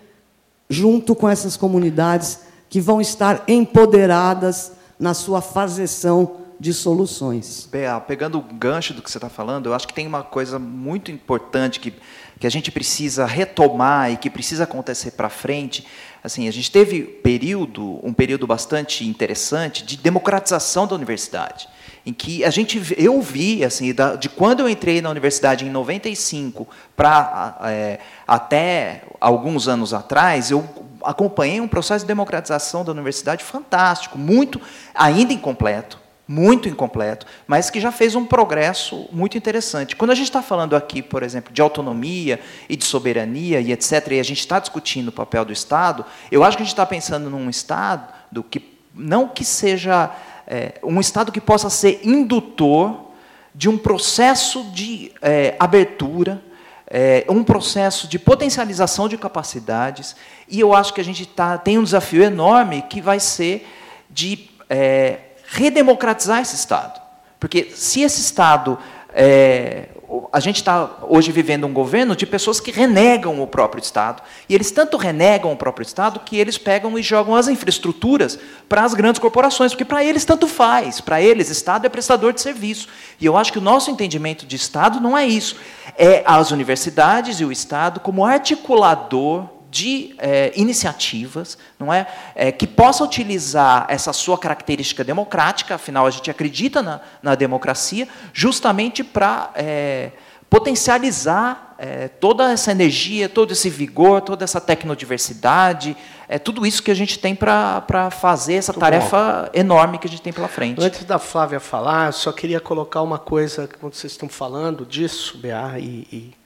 junto 0.68 1.14
com 1.14 1.28
essas 1.28 1.56
comunidades 1.56 2.40
que 2.68 2.80
vão 2.80 3.00
estar 3.00 3.44
empoderadas 3.46 4.72
na 4.98 5.14
sua 5.14 5.40
fazeção 5.40 6.41
de 6.62 6.72
soluções. 6.72 7.68
Pegando 8.06 8.38
o 8.38 8.40
gancho 8.40 8.94
do 8.94 9.02
que 9.02 9.10
você 9.10 9.18
está 9.18 9.28
falando, 9.28 9.66
eu 9.66 9.74
acho 9.74 9.88
que 9.88 9.92
tem 9.92 10.06
uma 10.06 10.22
coisa 10.22 10.60
muito 10.60 11.10
importante 11.10 11.80
que, 11.80 11.92
que 12.38 12.46
a 12.46 12.50
gente 12.50 12.70
precisa 12.70 13.26
retomar 13.26 14.12
e 14.12 14.16
que 14.16 14.30
precisa 14.30 14.62
acontecer 14.62 15.10
para 15.10 15.28
frente. 15.28 15.84
Assim, 16.22 16.46
a 16.46 16.52
gente 16.52 16.70
teve 16.70 17.02
período, 17.02 17.98
um 18.06 18.12
período 18.12 18.46
bastante 18.46 19.04
interessante 19.04 19.84
de 19.84 19.96
democratização 19.96 20.86
da 20.86 20.94
universidade, 20.94 21.68
em 22.06 22.12
que 22.12 22.44
a 22.44 22.50
gente 22.50 22.80
eu 22.96 23.20
vi 23.20 23.64
assim 23.64 23.92
de 24.20 24.28
quando 24.28 24.60
eu 24.60 24.68
entrei 24.68 25.02
na 25.02 25.10
universidade 25.10 25.64
em 25.64 25.70
95 25.70 26.68
para 26.96 27.58
é, 27.62 27.98
até 28.24 29.02
alguns 29.20 29.66
anos 29.66 29.92
atrás 29.92 30.52
eu 30.52 30.64
acompanhei 31.02 31.60
um 31.60 31.66
processo 31.66 32.04
de 32.04 32.08
democratização 32.08 32.84
da 32.84 32.92
universidade 32.92 33.42
fantástico, 33.42 34.16
muito 34.16 34.60
ainda 34.94 35.32
incompleto, 35.32 36.01
muito 36.32 36.66
incompleto, 36.66 37.26
mas 37.46 37.68
que 37.68 37.78
já 37.78 37.92
fez 37.92 38.14
um 38.14 38.24
progresso 38.24 39.06
muito 39.12 39.36
interessante. 39.36 39.94
Quando 39.94 40.12
a 40.12 40.14
gente 40.14 40.28
está 40.28 40.40
falando 40.40 40.74
aqui, 40.74 41.02
por 41.02 41.22
exemplo, 41.22 41.52
de 41.52 41.60
autonomia 41.60 42.40
e 42.70 42.74
de 42.74 42.86
soberania 42.86 43.60
e 43.60 43.70
etc., 43.70 44.12
e 44.12 44.20
a 44.20 44.22
gente 44.22 44.40
está 44.40 44.58
discutindo 44.58 45.08
o 45.08 45.12
papel 45.12 45.44
do 45.44 45.52
Estado, 45.52 46.06
eu 46.30 46.42
acho 46.42 46.56
que 46.56 46.62
a 46.62 46.64
gente 46.64 46.72
está 46.72 46.86
pensando 46.86 47.28
num 47.28 47.50
Estado 47.50 48.42
que 48.44 48.78
não 48.94 49.28
que 49.28 49.44
seja 49.44 50.10
é, 50.46 50.80
um 50.82 51.00
Estado 51.00 51.30
que 51.30 51.40
possa 51.40 51.68
ser 51.68 52.00
indutor 52.02 53.10
de 53.54 53.68
um 53.68 53.76
processo 53.76 54.64
de 54.72 55.12
é, 55.20 55.54
abertura, 55.60 56.42
é, 56.86 57.26
um 57.28 57.44
processo 57.44 58.08
de 58.08 58.18
potencialização 58.18 59.06
de 59.06 59.18
capacidades, 59.18 60.16
e 60.48 60.60
eu 60.60 60.74
acho 60.74 60.94
que 60.94 61.00
a 61.00 61.04
gente 61.04 61.26
tá, 61.26 61.58
tem 61.58 61.78
um 61.78 61.84
desafio 61.84 62.22
enorme 62.22 62.80
que 62.88 63.02
vai 63.02 63.20
ser 63.20 63.68
de 64.08 64.48
é, 64.70 65.31
redemocratizar 65.52 66.40
esse 66.40 66.56
Estado. 66.56 67.00
Porque 67.38 67.72
se 67.74 68.00
esse 68.00 68.20
Estado. 68.20 68.78
É, 69.14 69.88
a 70.30 70.40
gente 70.40 70.56
está 70.56 70.90
hoje 71.02 71.32
vivendo 71.32 71.66
um 71.66 71.72
governo 71.72 72.14
de 72.14 72.26
pessoas 72.26 72.60
que 72.60 72.70
renegam 72.70 73.42
o 73.42 73.46
próprio 73.46 73.82
Estado. 73.82 74.22
E 74.48 74.54
eles 74.54 74.70
tanto 74.70 74.96
renegam 74.96 75.52
o 75.52 75.56
próprio 75.56 75.84
Estado 75.84 76.20
que 76.20 76.36
eles 76.36 76.58
pegam 76.58 76.98
e 76.98 77.02
jogam 77.02 77.34
as 77.34 77.48
infraestruturas 77.48 78.38
para 78.68 78.84
as 78.84 78.94
grandes 78.94 79.18
corporações, 79.18 79.72
porque 79.72 79.84
para 79.84 80.04
eles 80.04 80.24
tanto 80.24 80.46
faz. 80.46 81.00
Para 81.00 81.20
eles, 81.20 81.50
Estado 81.50 81.86
é 81.86 81.88
prestador 81.88 82.32
de 82.32 82.40
serviço. 82.40 82.88
E 83.20 83.24
eu 83.24 83.36
acho 83.36 83.52
que 83.52 83.58
o 83.58 83.62
nosso 83.62 83.90
entendimento 83.90 84.46
de 84.46 84.56
Estado 84.56 85.00
não 85.00 85.16
é 85.16 85.26
isso. 85.26 85.56
É 85.96 86.22
as 86.26 86.50
universidades 86.50 87.40
e 87.40 87.44
o 87.44 87.52
Estado 87.52 88.00
como 88.00 88.24
articulador 88.24 89.48
de 89.72 90.14
é, 90.18 90.52
iniciativas, 90.54 91.56
não 91.78 91.90
é, 91.90 92.06
é, 92.34 92.52
que 92.52 92.66
possa 92.66 93.02
utilizar 93.02 93.86
essa 93.88 94.12
sua 94.12 94.36
característica 94.36 95.02
democrática, 95.02 95.76
afinal 95.76 96.06
a 96.06 96.10
gente 96.10 96.30
acredita 96.30 96.82
na, 96.82 97.00
na 97.22 97.34
democracia, 97.34 98.06
justamente 98.34 99.02
para 99.02 99.50
é, 99.54 100.10
potencializar 100.50 101.74
é, 101.78 102.08
toda 102.08 102.52
essa 102.52 102.70
energia, 102.70 103.30
todo 103.30 103.52
esse 103.52 103.70
vigor, 103.70 104.20
toda 104.20 104.44
essa 104.44 104.60
tecnodiversidade, 104.60 105.96
é 106.28 106.38
tudo 106.38 106.66
isso 106.66 106.82
que 106.82 106.90
a 106.90 106.94
gente 106.94 107.18
tem 107.18 107.34
para 107.34 108.10
fazer 108.10 108.54
essa 108.56 108.72
Muito 108.72 108.80
tarefa 108.80 109.50
bom. 109.50 109.58
enorme 109.58 109.98
que 109.98 110.06
a 110.06 110.10
gente 110.10 110.20
tem 110.20 110.34
pela 110.34 110.48
frente. 110.48 110.84
Antes 110.84 111.04
da 111.04 111.18
Flávia 111.18 111.58
falar, 111.58 112.08
eu 112.08 112.12
só 112.12 112.30
queria 112.30 112.60
colocar 112.60 113.00
uma 113.00 113.18
coisa 113.18 113.66
quando 113.80 113.94
vocês 113.94 114.12
estão 114.12 114.28
falando 114.28 114.84
disso, 114.84 115.38
Bea 115.38 115.78
e, 115.78 116.06
e, 116.12 116.41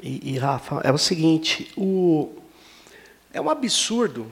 e, 0.00 0.34
e 0.34 0.38
Rafa, 0.38 0.80
é 0.84 0.92
o 0.92 0.98
seguinte: 0.98 1.72
o, 1.76 2.36
é 3.32 3.40
um 3.40 3.50
absurdo 3.50 4.30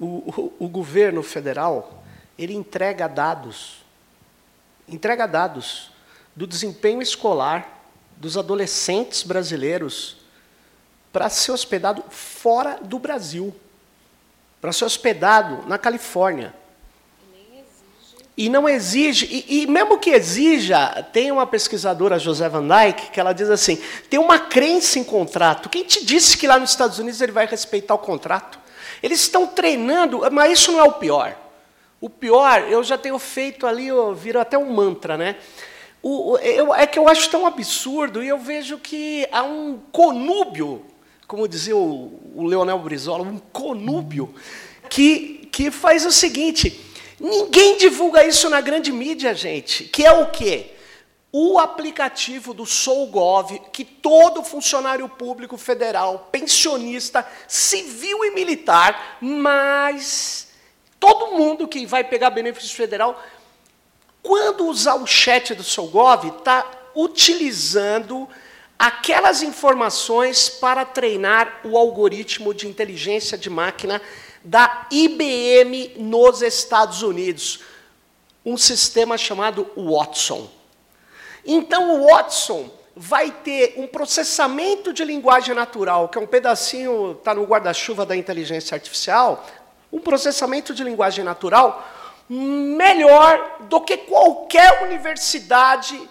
o, 0.00 0.52
o, 0.58 0.66
o 0.66 0.68
governo 0.68 1.22
federal 1.22 2.02
ele 2.38 2.54
entrega 2.54 3.06
dados, 3.06 3.84
entrega 4.88 5.26
dados 5.26 5.90
do 6.34 6.46
desempenho 6.46 7.02
escolar 7.02 7.84
dos 8.16 8.38
adolescentes 8.38 9.22
brasileiros 9.22 10.16
para 11.12 11.28
ser 11.28 11.52
hospedado 11.52 12.02
fora 12.08 12.78
do 12.82 12.98
Brasil, 12.98 13.54
para 14.60 14.72
ser 14.72 14.86
hospedado 14.86 15.66
na 15.68 15.76
Califórnia. 15.76 16.54
E 18.40 18.48
não 18.48 18.66
exige, 18.66 19.26
e, 19.26 19.64
e, 19.64 19.66
mesmo 19.66 19.98
que 19.98 20.08
exija, 20.08 21.06
tem 21.12 21.30
uma 21.30 21.46
pesquisadora, 21.46 22.18
José 22.18 22.48
Van 22.48 22.66
Dyke, 22.66 23.10
que 23.10 23.20
ela 23.20 23.34
diz 23.34 23.50
assim: 23.50 23.78
tem 24.08 24.18
uma 24.18 24.38
crença 24.38 24.98
em 24.98 25.04
contrato. 25.04 25.68
Quem 25.68 25.84
te 25.84 26.02
disse 26.02 26.38
que 26.38 26.46
lá 26.46 26.58
nos 26.58 26.70
Estados 26.70 26.98
Unidos 26.98 27.20
ele 27.20 27.32
vai 27.32 27.44
respeitar 27.44 27.92
o 27.92 27.98
contrato? 27.98 28.58
Eles 29.02 29.20
estão 29.20 29.46
treinando, 29.46 30.22
mas 30.32 30.58
isso 30.58 30.72
não 30.72 30.80
é 30.80 30.84
o 30.84 30.92
pior. 30.92 31.36
O 32.00 32.08
pior, 32.08 32.62
eu 32.62 32.82
já 32.82 32.96
tenho 32.96 33.18
feito 33.18 33.66
ali, 33.66 33.88
eu 33.88 34.14
viro 34.14 34.40
até 34.40 34.56
um 34.56 34.72
mantra, 34.72 35.18
né? 35.18 35.36
O, 36.02 36.38
eu, 36.38 36.74
é 36.74 36.86
que 36.86 36.98
eu 36.98 37.10
acho 37.10 37.28
tão 37.28 37.46
absurdo 37.46 38.24
e 38.24 38.28
eu 38.28 38.38
vejo 38.38 38.78
que 38.78 39.28
há 39.30 39.42
um 39.42 39.78
conúbio, 39.92 40.82
como 41.26 41.46
dizia 41.46 41.76
o, 41.76 42.18
o 42.34 42.46
Leonel 42.46 42.78
Brizola, 42.78 43.22
um 43.22 43.38
conúbio, 43.52 44.34
que, 44.88 45.46
que 45.52 45.70
faz 45.70 46.06
o 46.06 46.10
seguinte: 46.10 46.88
ninguém 47.20 47.76
divulga 47.76 48.24
isso 48.24 48.48
na 48.48 48.60
grande 48.60 48.90
mídia, 48.90 49.34
gente, 49.34 49.84
que 49.84 50.04
é 50.04 50.12
o 50.12 50.30
quê? 50.30 50.72
O 51.30 51.58
aplicativo 51.58 52.52
do 52.52 52.66
SouGov, 52.66 53.60
que 53.72 53.84
todo 53.84 54.42
funcionário 54.42 55.08
público 55.08 55.56
federal, 55.56 56.28
pensionista, 56.32 57.24
civil 57.46 58.24
e 58.24 58.30
militar, 58.32 59.18
mas 59.20 60.48
todo 60.98 61.36
mundo 61.36 61.68
que 61.68 61.86
vai 61.86 62.02
pegar 62.02 62.30
benefício 62.30 62.74
federal 62.74 63.22
quando 64.22 64.66
usar 64.66 64.94
o 64.94 65.06
chat 65.06 65.54
do 65.54 65.62
SouGov, 65.62 66.26
está 66.26 66.68
utilizando 66.94 68.28
aquelas 68.78 69.42
informações 69.42 70.48
para 70.48 70.84
treinar 70.84 71.60
o 71.64 71.76
algoritmo 71.76 72.52
de 72.54 72.66
inteligência 72.66 73.36
de 73.36 73.50
máquina 73.50 74.00
da 74.42 74.86
IBM 74.90 75.94
nos 75.98 76.42
Estados 76.42 77.02
Unidos, 77.02 77.60
um 78.44 78.56
sistema 78.56 79.18
chamado 79.18 79.70
Watson. 79.76 80.50
Então, 81.44 82.00
o 82.00 82.06
Watson 82.06 82.70
vai 82.96 83.30
ter 83.30 83.74
um 83.76 83.86
processamento 83.86 84.92
de 84.92 85.04
linguagem 85.04 85.54
natural, 85.54 86.08
que 86.08 86.18
é 86.18 86.20
um 86.20 86.26
pedacinho, 86.26 87.12
está 87.12 87.34
no 87.34 87.44
guarda-chuva 87.44 88.04
da 88.04 88.16
inteligência 88.16 88.74
artificial, 88.74 89.46
um 89.92 90.00
processamento 90.00 90.74
de 90.74 90.84
linguagem 90.84 91.24
natural 91.24 91.88
melhor 92.28 93.56
do 93.62 93.80
que 93.80 93.96
qualquer 93.96 94.84
universidade 94.84 96.08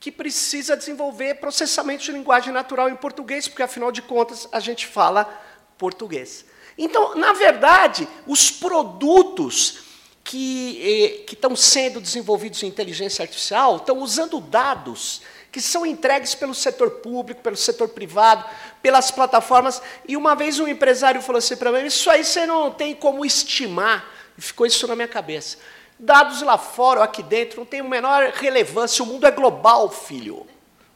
que 0.00 0.10
precisa 0.10 0.76
desenvolver 0.76 1.34
processamento 1.34 2.04
de 2.04 2.12
linguagem 2.12 2.52
natural 2.52 2.88
em 2.88 2.96
português, 2.96 3.46
porque, 3.46 3.62
afinal 3.62 3.92
de 3.92 4.02
contas, 4.02 4.48
a 4.50 4.60
gente 4.60 4.86
fala 4.86 5.28
português. 5.76 6.44
Então, 6.78 7.16
na 7.16 7.32
verdade, 7.32 8.08
os 8.26 8.50
produtos 8.50 9.80
que, 10.22 10.80
eh, 10.80 11.24
que 11.24 11.34
estão 11.34 11.56
sendo 11.56 12.00
desenvolvidos 12.00 12.62
em 12.62 12.68
inteligência 12.68 13.22
artificial 13.22 13.76
estão 13.76 13.98
usando 13.98 14.40
dados 14.40 15.20
que 15.50 15.60
são 15.60 15.84
entregues 15.84 16.34
pelo 16.34 16.54
setor 16.54 16.90
público, 16.90 17.40
pelo 17.40 17.56
setor 17.56 17.88
privado, 17.88 18.44
pelas 18.82 19.10
plataformas. 19.10 19.82
E 20.06 20.16
uma 20.16 20.34
vez 20.34 20.60
um 20.60 20.68
empresário 20.68 21.22
falou 21.22 21.38
assim 21.38 21.56
para 21.56 21.72
mim: 21.72 21.86
Isso 21.86 22.08
aí 22.10 22.22
você 22.22 22.46
não 22.46 22.70
tem 22.70 22.94
como 22.94 23.24
estimar 23.24 24.06
e 24.36 24.42
ficou 24.42 24.66
isso 24.66 24.86
na 24.86 24.94
minha 24.94 25.08
cabeça. 25.08 25.58
Dados 25.98 26.42
lá 26.42 26.56
fora 26.56 27.00
ou 27.00 27.04
aqui 27.04 27.22
dentro 27.22 27.58
não 27.58 27.66
tem 27.66 27.80
a 27.80 27.84
menor 27.84 28.30
relevância. 28.34 29.02
O 29.02 29.06
mundo 29.06 29.26
é 29.26 29.30
global, 29.30 29.90
filho. 29.90 30.46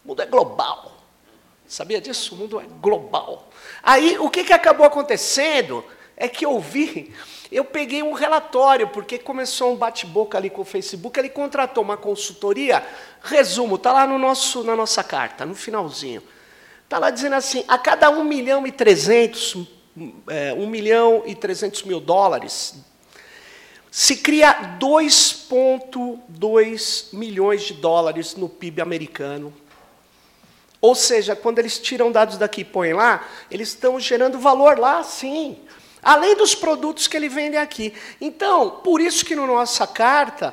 O 0.04 0.08
mundo 0.08 0.22
é 0.22 0.26
global. 0.26 0.92
Sabia 1.66 2.00
disso? 2.00 2.34
O 2.34 2.38
mundo 2.38 2.60
é 2.60 2.64
global. 2.80 3.48
Aí, 3.82 4.16
o 4.18 4.30
que, 4.30 4.44
que 4.44 4.52
acabou 4.52 4.86
acontecendo 4.86 5.84
é 6.16 6.28
que 6.28 6.46
eu 6.46 6.58
vi, 6.60 7.12
eu 7.50 7.64
peguei 7.64 8.02
um 8.02 8.12
relatório, 8.12 8.88
porque 8.88 9.18
começou 9.18 9.72
um 9.72 9.76
bate-boca 9.76 10.38
ali 10.38 10.50
com 10.50 10.62
o 10.62 10.64
Facebook, 10.64 11.18
ele 11.18 11.28
contratou 11.28 11.82
uma 11.82 11.96
consultoria, 11.96 12.84
resumo, 13.22 13.76
está 13.76 13.92
lá 13.92 14.06
no 14.06 14.18
nosso, 14.18 14.62
na 14.62 14.76
nossa 14.76 15.02
carta, 15.02 15.44
no 15.44 15.54
finalzinho. 15.54 16.22
Está 16.84 16.98
lá 16.98 17.10
dizendo 17.10 17.34
assim, 17.34 17.64
a 17.66 17.78
cada 17.78 18.10
1 18.10 18.22
milhão 18.22 18.66
e 18.66 18.72
300, 18.72 19.56
é, 20.28 20.52
1 20.52 20.66
milhão 20.66 21.22
e 21.26 21.34
300 21.34 21.82
mil 21.82 22.00
dólares 22.00 22.74
se 23.92 24.16
cria 24.16 24.76
2,2 24.80 27.12
milhões 27.12 27.62
de 27.64 27.74
dólares 27.74 28.34
no 28.34 28.48
PIB 28.48 28.80
americano. 28.80 29.52
Ou 30.82 30.96
seja, 30.96 31.36
quando 31.36 31.60
eles 31.60 31.78
tiram 31.78 32.10
dados 32.10 32.36
daqui 32.36 32.62
e 32.62 32.64
põem 32.64 32.92
lá, 32.92 33.24
eles 33.48 33.68
estão 33.68 34.00
gerando 34.00 34.40
valor 34.40 34.80
lá, 34.80 35.04
sim. 35.04 35.56
Além 36.02 36.36
dos 36.36 36.56
produtos 36.56 37.06
que 37.06 37.16
ele 37.16 37.28
vende 37.28 37.56
aqui. 37.56 37.94
Então, 38.20 38.80
por 38.82 39.00
isso 39.00 39.24
que 39.24 39.36
na 39.36 39.46
nossa 39.46 39.86
carta 39.86 40.52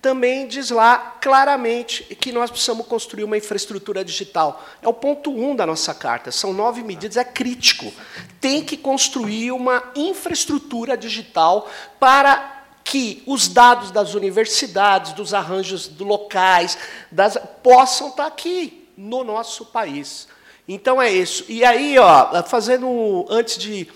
também 0.00 0.46
diz 0.46 0.70
lá 0.70 1.16
claramente 1.20 2.04
que 2.14 2.30
nós 2.30 2.52
precisamos 2.52 2.86
construir 2.86 3.24
uma 3.24 3.36
infraestrutura 3.36 4.04
digital. 4.04 4.64
É 4.80 4.86
o 4.86 4.94
ponto 4.94 5.32
um 5.32 5.56
da 5.56 5.66
nossa 5.66 5.92
carta. 5.92 6.30
São 6.30 6.52
nove 6.52 6.84
medidas, 6.84 7.16
é 7.16 7.24
crítico. 7.24 7.92
Tem 8.40 8.62
que 8.62 8.76
construir 8.76 9.50
uma 9.50 9.82
infraestrutura 9.96 10.96
digital 10.96 11.68
para 11.98 12.62
que 12.84 13.24
os 13.26 13.48
dados 13.48 13.90
das 13.90 14.14
universidades, 14.14 15.14
dos 15.14 15.34
arranjos 15.34 15.90
locais, 15.98 16.78
das, 17.10 17.36
possam 17.60 18.10
estar 18.10 18.26
aqui 18.26 18.83
no 18.96 19.24
nosso 19.24 19.66
país. 19.66 20.28
Então 20.66 21.00
é 21.00 21.12
isso. 21.12 21.44
E 21.48 21.64
aí, 21.64 21.98
ó, 21.98 22.42
fazendo 22.44 23.26
antes 23.28 23.58
de 23.58 23.86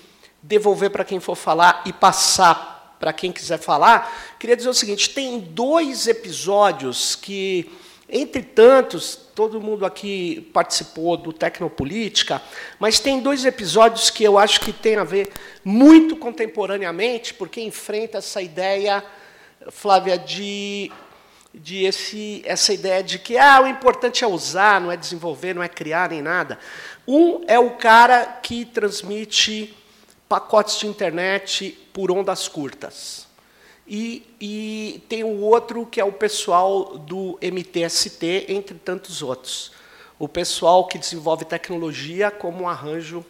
devolver 0.42 0.90
para 0.90 1.04
quem 1.04 1.18
for 1.20 1.34
falar 1.34 1.82
e 1.86 1.92
passar 1.92 2.96
para 2.98 3.12
quem 3.12 3.30
quiser 3.30 3.58
falar, 3.58 4.36
queria 4.38 4.56
dizer 4.56 4.68
o 4.68 4.74
seguinte: 4.74 5.10
tem 5.10 5.38
dois 5.38 6.06
episódios 6.06 7.14
que, 7.14 7.70
entre 8.08 8.42
tantos, 8.42 9.16
todo 9.34 9.60
mundo 9.60 9.86
aqui 9.86 10.50
participou 10.52 11.16
do 11.16 11.32
Tecnopolítica, 11.32 12.42
mas 12.78 12.98
tem 12.98 13.20
dois 13.20 13.44
episódios 13.44 14.10
que 14.10 14.24
eu 14.24 14.36
acho 14.36 14.60
que 14.60 14.72
tem 14.72 14.96
a 14.96 15.04
ver 15.04 15.30
muito 15.64 16.16
contemporaneamente, 16.16 17.32
porque 17.34 17.60
enfrenta 17.60 18.18
essa 18.18 18.42
ideia, 18.42 19.04
Flávia, 19.70 20.18
de, 20.18 20.90
de 21.58 21.84
esse, 21.84 22.42
essa 22.44 22.72
ideia 22.72 23.02
de 23.02 23.18
que 23.18 23.36
ah, 23.36 23.62
o 23.62 23.66
importante 23.66 24.24
é 24.24 24.26
usar, 24.26 24.80
não 24.80 24.90
é 24.90 24.96
desenvolver, 24.96 25.54
não 25.54 25.62
é 25.62 25.68
criar 25.68 26.10
nem 26.10 26.22
nada. 26.22 26.58
Um 27.06 27.42
é 27.46 27.58
o 27.58 27.70
cara 27.70 28.24
que 28.42 28.64
transmite 28.64 29.74
pacotes 30.28 30.78
de 30.78 30.86
internet 30.86 31.78
por 31.92 32.10
ondas 32.10 32.46
curtas. 32.48 33.26
E, 33.86 34.22
e, 34.38 35.02
tem 35.08 35.24
o 35.24 35.40
outro 35.40 35.86
que 35.86 35.98
é 35.98 36.04
o 36.04 36.12
pessoal 36.12 36.98
do 36.98 37.38
MTST, 37.40 38.44
entre 38.48 38.76
tantos 38.76 39.22
outros. 39.22 39.72
O 40.18 40.28
pessoal 40.28 40.86
que 40.86 40.98
desenvolve 40.98 41.46
tecnologia 41.46 42.30
como 42.30 42.64
um 42.64 42.68
arranjo 42.68 43.24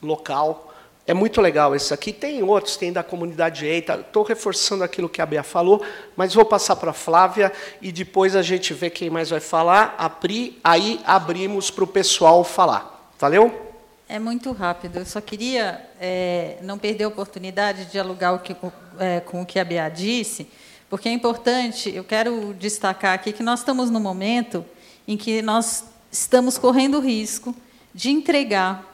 local. 0.00 0.71
É 1.04 1.12
muito 1.12 1.40
legal 1.40 1.74
esse 1.74 1.92
aqui. 1.92 2.12
Tem 2.12 2.42
outros, 2.42 2.76
tem 2.76 2.92
da 2.92 3.02
comunidade 3.02 3.66
EITA. 3.66 4.04
Estou 4.06 4.22
reforçando 4.22 4.84
aquilo 4.84 5.08
que 5.08 5.20
a 5.20 5.26
Bea 5.26 5.42
falou, 5.42 5.84
mas 6.16 6.32
vou 6.32 6.44
passar 6.44 6.76
para 6.76 6.90
a 6.90 6.94
Flávia 6.94 7.52
e 7.80 7.90
depois 7.90 8.36
a 8.36 8.42
gente 8.42 8.72
vê 8.72 8.88
quem 8.88 9.10
mais 9.10 9.30
vai 9.30 9.40
falar. 9.40 9.96
A 9.98 10.08
Pri, 10.08 10.60
aí 10.62 11.00
abrimos 11.04 11.70
para 11.70 11.82
o 11.82 11.88
pessoal 11.88 12.44
falar. 12.44 13.12
Valeu? 13.18 13.72
É 14.08 14.18
muito 14.18 14.52
rápido. 14.52 14.98
Eu 14.98 15.06
só 15.06 15.20
queria 15.20 15.84
é, 16.00 16.58
não 16.62 16.78
perder 16.78 17.04
a 17.04 17.08
oportunidade 17.08 17.86
de 17.86 17.92
dialogar 17.92 18.34
o 18.34 18.38
que, 18.38 18.54
é, 18.98 19.20
com 19.20 19.42
o 19.42 19.46
que 19.46 19.58
a 19.58 19.64
Bea 19.64 19.88
disse, 19.88 20.46
porque 20.88 21.08
é 21.08 21.12
importante, 21.12 21.90
eu 21.92 22.04
quero 22.04 22.54
destacar 22.54 23.14
aqui 23.14 23.32
que 23.32 23.42
nós 23.42 23.60
estamos 23.60 23.90
no 23.90 23.98
momento 23.98 24.64
em 25.08 25.16
que 25.16 25.40
nós 25.40 25.84
estamos 26.12 26.58
correndo 26.58 26.98
o 26.98 27.00
risco 27.00 27.56
de 27.94 28.10
entregar 28.10 28.91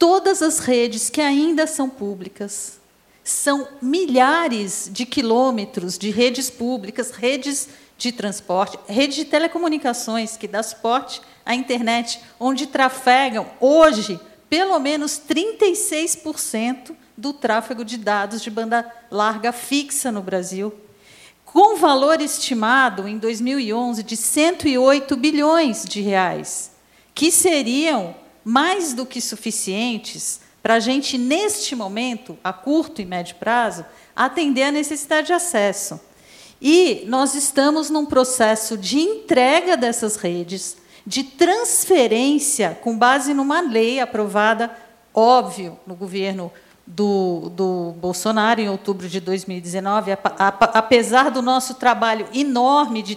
todas 0.00 0.40
as 0.40 0.60
redes 0.60 1.10
que 1.10 1.20
ainda 1.20 1.66
são 1.66 1.86
públicas. 1.86 2.80
São 3.22 3.68
milhares 3.82 4.88
de 4.90 5.04
quilômetros 5.04 5.98
de 5.98 6.08
redes 6.10 6.48
públicas, 6.48 7.10
redes 7.10 7.68
de 7.98 8.10
transporte, 8.10 8.78
rede 8.88 9.16
de 9.16 9.24
telecomunicações, 9.26 10.38
que 10.38 10.48
dá 10.48 10.62
suporte 10.62 11.20
à 11.44 11.54
internet, 11.54 12.18
onde 12.40 12.66
trafegam 12.66 13.46
hoje 13.60 14.18
pelo 14.48 14.78
menos 14.78 15.20
36% 15.20 16.96
do 17.14 17.34
tráfego 17.34 17.84
de 17.84 17.98
dados 17.98 18.40
de 18.40 18.50
banda 18.50 18.90
larga 19.10 19.52
fixa 19.52 20.10
no 20.10 20.22
Brasil, 20.22 20.72
com 21.44 21.76
valor 21.76 22.22
estimado 22.22 23.06
em 23.06 23.18
2011 23.18 24.02
de 24.02 24.16
108 24.16 25.14
bilhões 25.14 25.84
de 25.84 26.00
reais, 26.00 26.72
que 27.14 27.30
seriam 27.30 28.14
mais 28.44 28.92
do 28.92 29.04
que 29.06 29.20
suficientes 29.20 30.40
para 30.62 30.74
a 30.74 30.80
gente, 30.80 31.16
neste 31.16 31.74
momento, 31.74 32.38
a 32.44 32.52
curto 32.52 33.00
e 33.00 33.06
médio 33.06 33.36
prazo, 33.36 33.84
atender 34.14 34.64
a 34.64 34.72
necessidade 34.72 35.28
de 35.28 35.32
acesso. 35.32 35.98
E 36.60 37.04
nós 37.06 37.34
estamos 37.34 37.88
num 37.88 38.04
processo 38.04 38.76
de 38.76 38.98
entrega 38.98 39.76
dessas 39.76 40.16
redes, 40.16 40.76
de 41.06 41.24
transferência, 41.24 42.78
com 42.82 42.96
base 42.96 43.32
numa 43.32 43.60
lei 43.62 44.00
aprovada, 44.00 44.70
óbvio, 45.14 45.78
no 45.86 45.94
governo 45.94 46.52
do, 46.86 47.50
do 47.54 47.94
Bolsonaro, 47.98 48.60
em 48.60 48.68
outubro 48.68 49.08
de 49.08 49.20
2019, 49.20 50.10
apesar 50.74 51.30
do 51.30 51.40
nosso 51.40 51.74
trabalho 51.74 52.28
enorme 52.34 53.02
de, 53.02 53.16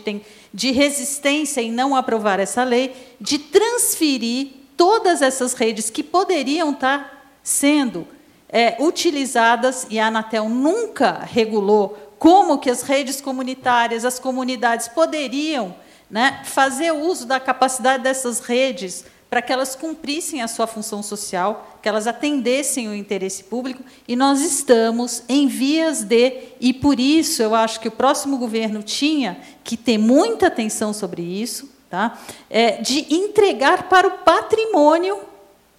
de 0.53 0.71
resistência 0.71 1.59
em 1.59 1.71
não 1.71 1.93
aprovar 1.93 2.39
essa 2.39 2.63
lei, 2.63 3.15
de 3.19 3.37
transferir 3.37 4.62
todas 4.77 5.21
essas 5.21 5.53
redes 5.53 5.89
que 5.89 6.03
poderiam 6.03 6.71
estar 6.71 7.37
sendo 7.43 8.07
é, 8.49 8.77
utilizadas, 8.79 9.87
e 9.89 9.99
a 9.99 10.07
Anatel 10.07 10.47
nunca 10.47 11.19
regulou 11.23 11.97
como 12.19 12.59
que 12.59 12.69
as 12.69 12.83
redes 12.83 13.19
comunitárias, 13.19 14.05
as 14.05 14.19
comunidades 14.19 14.87
poderiam 14.87 15.75
né, 16.09 16.41
fazer 16.45 16.91
uso 16.91 17.25
da 17.25 17.39
capacidade 17.39 18.03
dessas 18.03 18.39
redes 18.39 19.03
para 19.33 19.41
que 19.41 19.51
elas 19.51 19.75
cumprissem 19.75 20.43
a 20.43 20.47
sua 20.47 20.67
função 20.67 21.01
social, 21.01 21.79
que 21.81 21.89
elas 21.89 22.05
atendessem 22.05 22.87
o 22.87 22.93
interesse 22.93 23.43
público, 23.45 23.83
e 24.07 24.15
nós 24.15 24.41
estamos 24.41 25.23
em 25.27 25.47
vias 25.47 26.03
de, 26.03 26.49
e 26.61 26.71
por 26.71 26.99
isso 26.99 27.41
eu 27.41 27.55
acho 27.55 27.79
que 27.79 27.87
o 27.87 27.91
próximo 27.91 28.37
governo 28.37 28.83
tinha 28.83 29.39
que 29.63 29.75
ter 29.75 29.97
muita 29.97 30.45
atenção 30.45 30.93
sobre 30.93 31.23
isso, 31.23 31.72
tá? 31.93 32.17
É, 32.49 32.81
de 32.81 33.13
entregar 33.13 33.83
para 33.83 34.07
o 34.07 34.11
patrimônio 34.19 35.19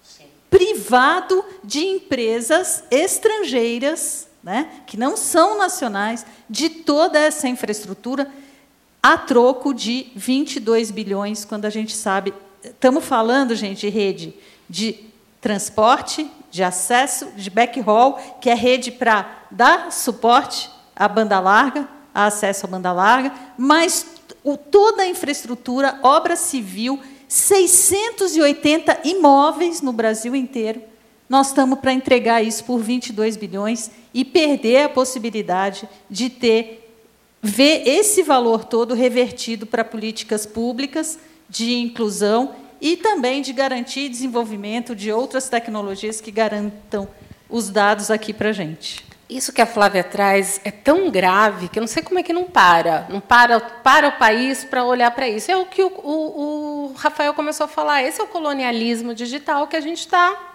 Sim. 0.01 0.27
privado 0.49 1.45
de 1.65 1.81
empresas 1.81 2.85
estrangeiras 2.89 4.29
né, 4.41 4.71
que 4.87 4.97
não 4.97 5.17
são 5.17 5.59
nacionais, 5.59 6.25
de 6.49 6.69
toda 6.71 7.19
essa 7.19 7.49
infraestrutura, 7.49 8.31
a 9.03 9.19
troco 9.19 9.75
de 9.75 10.13
22 10.15 10.93
bilhões, 10.93 11.45
quando 11.45 11.65
a 11.65 11.71
gente 11.71 11.97
sabe. 11.97 12.33
Estamos 12.63 13.05
falando, 13.05 13.57
gente, 13.57 13.81
de 13.81 13.89
rede 13.89 14.35
de 14.71 14.93
transporte, 15.41 16.31
de 16.49 16.63
acesso, 16.63 17.27
de 17.35 17.51
backhaul, 17.51 18.15
que 18.41 18.49
é 18.49 18.55
rede 18.55 18.93
para 18.93 19.47
dar 19.51 19.91
suporte 19.91 20.71
à 20.95 21.09
banda 21.09 21.41
larga, 21.41 21.89
a 22.15 22.27
acesso 22.27 22.67
à 22.67 22.69
banda 22.69 22.93
larga, 22.93 23.33
mas 23.59 24.14
o, 24.45 24.59
toda 24.59 25.03
a 25.03 25.09
infraestrutura, 25.09 25.99
obra 26.03 26.37
civil, 26.37 27.01
680 27.27 29.01
imóveis 29.05 29.81
no 29.81 29.93
Brasil 29.93 30.37
inteiro. 30.37 30.83
Nós 31.29 31.49
estamos 31.49 31.81
para 31.81 31.95
entregar 31.95 32.45
isso 32.45 32.63
por 32.65 32.79
22 32.79 33.37
bilhões 33.37 33.91
e 34.13 34.25
perder 34.25 34.85
a 34.85 34.89
possibilidade 34.89 35.89
de 36.11 36.29
ter 36.29 36.83
ver 37.43 37.87
esse 37.87 38.23
valor 38.23 38.65
todo 38.65 38.95
revertido 38.95 39.67
para 39.67 39.85
políticas 39.85 40.47
públicas 40.47 41.19
de 41.49 41.75
inclusão 41.75 42.55
e 42.81 42.97
também 42.97 43.43
de 43.43 43.53
garantir 43.53 44.09
desenvolvimento 44.09 44.95
de 44.95 45.13
outras 45.13 45.49
tecnologias 45.49 46.21
que 46.21 46.31
garantam 46.31 47.09
os 47.49 47.69
dados 47.69 48.11
aqui 48.11 48.33
para 48.33 48.51
a 48.51 48.53
gente. 48.53 49.05
Isso 49.35 49.53
que 49.53 49.61
a 49.61 49.67
Flávia 49.67 50.05
traz 50.05 50.61
é 50.63 50.71
tão 50.71 51.11
grave 51.11 51.69
que 51.69 51.81
eu 51.81 51.81
não 51.81 51.89
sei 51.89 52.05
como 52.05 52.21
é 52.21 52.23
que 52.23 52.33
não 52.33 52.45
para. 52.45 53.05
Não 53.11 53.21
para, 53.21 53.59
para 53.59 54.07
o 54.07 54.13
país 54.13 54.63
para 54.63 54.85
olhar 54.85 55.11
para 55.11 55.29
isso. 55.29 55.51
É 55.51 55.57
o 55.57 55.67
que 55.67 55.83
o, 55.83 55.89
o, 55.89 56.93
o 56.93 56.93
Rafael 56.97 57.35
começou 57.35 57.65
a 57.65 57.69
falar. 57.69 58.05
Esse 58.05 58.21
é 58.21 58.25
o 58.25 58.29
colonialismo 58.29 59.13
digital 59.13 59.67
que 59.67 59.75
a 59.75 59.81
gente 59.81 59.99
está 59.99 60.53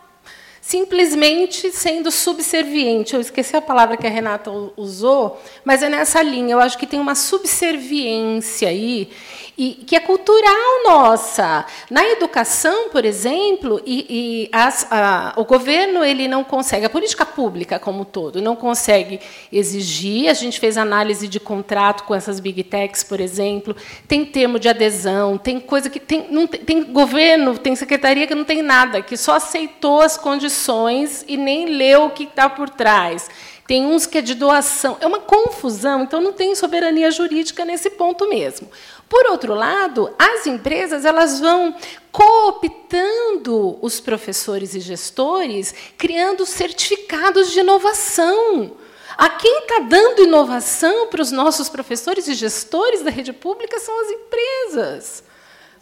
simplesmente 0.61 1.73
sendo 1.73 2.09
subserviente. 2.09 3.15
Eu 3.15 3.19
esqueci 3.19 3.53
a 3.53 3.61
palavra 3.61 3.97
que 3.97 4.07
a 4.07 4.09
Renata 4.09 4.49
usou, 4.77 5.41
mas 5.65 5.83
é 5.83 5.89
nessa 5.89 6.21
linha. 6.21 6.53
Eu 6.53 6.61
acho 6.61 6.77
que 6.77 6.87
tem 6.87 7.01
uma 7.01 7.15
subserviência 7.15 8.69
aí 8.69 9.11
e 9.59 9.73
que 9.73 9.93
é 9.93 9.99
cultural 9.99 10.83
nossa. 10.85 11.65
Na 11.91 12.07
educação, 12.07 12.87
por 12.87 13.03
exemplo, 13.03 13.81
e, 13.85 14.05
e 14.09 14.49
as, 14.53 14.87
a, 14.89 15.33
o 15.35 15.43
governo 15.43 16.01
ele 16.01 16.29
não 16.29 16.45
consegue, 16.45 16.85
a 16.85 16.89
política 16.89 17.25
pública 17.25 17.77
como 17.77 18.01
um 18.01 18.05
todo, 18.05 18.41
não 18.41 18.55
consegue 18.55 19.19
exigir. 19.51 20.29
A 20.29 20.33
gente 20.33 20.61
fez 20.61 20.77
análise 20.77 21.27
de 21.27 21.41
contrato 21.41 22.05
com 22.05 22.15
essas 22.15 22.39
big 22.39 22.63
techs, 22.63 23.03
por 23.03 23.19
exemplo. 23.19 23.75
Tem 24.07 24.23
termo 24.23 24.57
de 24.57 24.69
adesão, 24.69 25.37
tem 25.37 25.59
coisa 25.59 25.89
que 25.89 25.99
tem, 25.99 26.27
não 26.31 26.47
tem, 26.47 26.61
tem 26.61 26.83
governo, 26.85 27.57
tem 27.57 27.75
secretaria 27.75 28.25
que 28.25 28.33
não 28.33 28.45
tem 28.45 28.61
nada, 28.61 29.01
que 29.01 29.17
só 29.17 29.35
aceitou 29.35 29.99
as 29.99 30.15
condições 30.15 31.25
e 31.27 31.35
nem 31.35 31.65
leu 31.65 32.05
o 32.05 32.11
que 32.11 32.23
está 32.23 32.49
por 32.49 32.69
trás 32.69 33.27
tem 33.69 33.85
uns 33.85 34.07
que 34.07 34.17
é 34.17 34.21
de 34.23 34.33
doação. 34.33 34.97
É 34.99 35.05
uma 35.05 35.19
confusão, 35.19 36.01
então 36.01 36.19
não 36.19 36.33
tem 36.33 36.55
soberania 36.55 37.11
jurídica 37.11 37.63
nesse 37.63 37.91
ponto 37.91 38.27
mesmo. 38.27 38.67
Por 39.09 39.25
outro 39.25 39.55
lado, 39.55 40.13
as 40.19 40.45
empresas 40.45 41.03
elas 41.03 41.39
vão 41.39 41.75
cooptando 42.11 43.79
os 43.81 43.99
professores 43.99 44.75
e 44.75 44.79
gestores, 44.79 45.73
criando 45.97 46.45
certificados 46.45 47.51
de 47.51 47.61
inovação. 47.61 48.77
A 49.17 49.27
quem 49.27 49.59
está 49.59 49.79
dando 49.79 50.21
inovação 50.21 51.07
para 51.07 51.21
os 51.21 51.31
nossos 51.31 51.67
professores 51.67 52.27
e 52.27 52.35
gestores 52.35 53.01
da 53.01 53.09
rede 53.09 53.33
pública 53.33 53.79
são 53.79 53.99
as 53.99 54.11
empresas. 54.11 55.23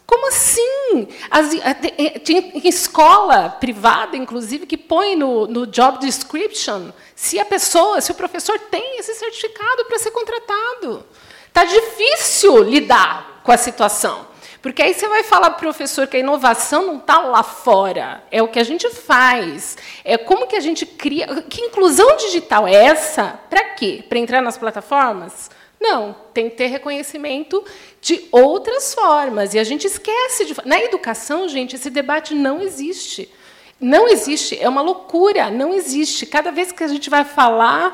Como 0.06 0.26
assim? 0.28 1.08
As, 1.30 1.50
tem 2.24 2.66
escola 2.66 3.50
privada, 3.50 4.16
inclusive, 4.16 4.64
que 4.64 4.78
põe 4.78 5.14
no, 5.14 5.46
no 5.46 5.66
job 5.66 5.98
description 5.98 6.90
se 7.14 7.38
a 7.38 7.44
pessoa, 7.44 8.00
se 8.00 8.10
o 8.10 8.14
professor 8.14 8.58
tem 8.58 8.98
esse 8.98 9.12
certificado 9.14 9.84
para 9.84 9.98
ser 9.98 10.10
contratado. 10.12 11.04
Está 11.48 11.64
difícil 11.64 12.62
lidar 12.62 13.40
com 13.42 13.50
a 13.50 13.56
situação. 13.56 14.28
Porque 14.60 14.82
aí 14.82 14.92
você 14.92 15.06
vai 15.08 15.22
falar 15.22 15.50
para 15.50 15.56
o 15.56 15.60
professor 15.60 16.06
que 16.06 16.16
a 16.16 16.20
inovação 16.20 16.86
não 16.86 16.96
está 16.98 17.20
lá 17.20 17.42
fora, 17.42 18.24
é 18.30 18.42
o 18.42 18.48
que 18.48 18.58
a 18.58 18.64
gente 18.64 18.90
faz, 18.90 19.78
é 20.04 20.18
como 20.18 20.46
que 20.46 20.56
a 20.56 20.60
gente 20.60 20.84
cria. 20.84 21.26
Que 21.42 21.62
inclusão 21.62 22.16
digital 22.16 22.66
é 22.66 22.74
essa? 22.74 23.38
Para 23.48 23.64
quê? 23.70 24.04
Para 24.08 24.18
entrar 24.18 24.42
nas 24.42 24.58
plataformas? 24.58 25.50
Não, 25.80 26.14
tem 26.34 26.50
que 26.50 26.56
ter 26.56 26.66
reconhecimento 26.66 27.64
de 28.00 28.26
outras 28.32 28.92
formas. 28.94 29.54
E 29.54 29.58
a 29.60 29.64
gente 29.64 29.86
esquece 29.86 30.44
de. 30.44 30.56
Na 30.64 30.80
educação, 30.80 31.48
gente, 31.48 31.76
esse 31.76 31.88
debate 31.88 32.34
não 32.34 32.60
existe. 32.60 33.32
Não 33.80 34.08
existe, 34.08 34.58
é 34.60 34.68
uma 34.68 34.82
loucura, 34.82 35.50
não 35.50 35.72
existe. 35.72 36.26
Cada 36.26 36.50
vez 36.50 36.72
que 36.72 36.82
a 36.82 36.88
gente 36.88 37.08
vai 37.08 37.24
falar, 37.24 37.92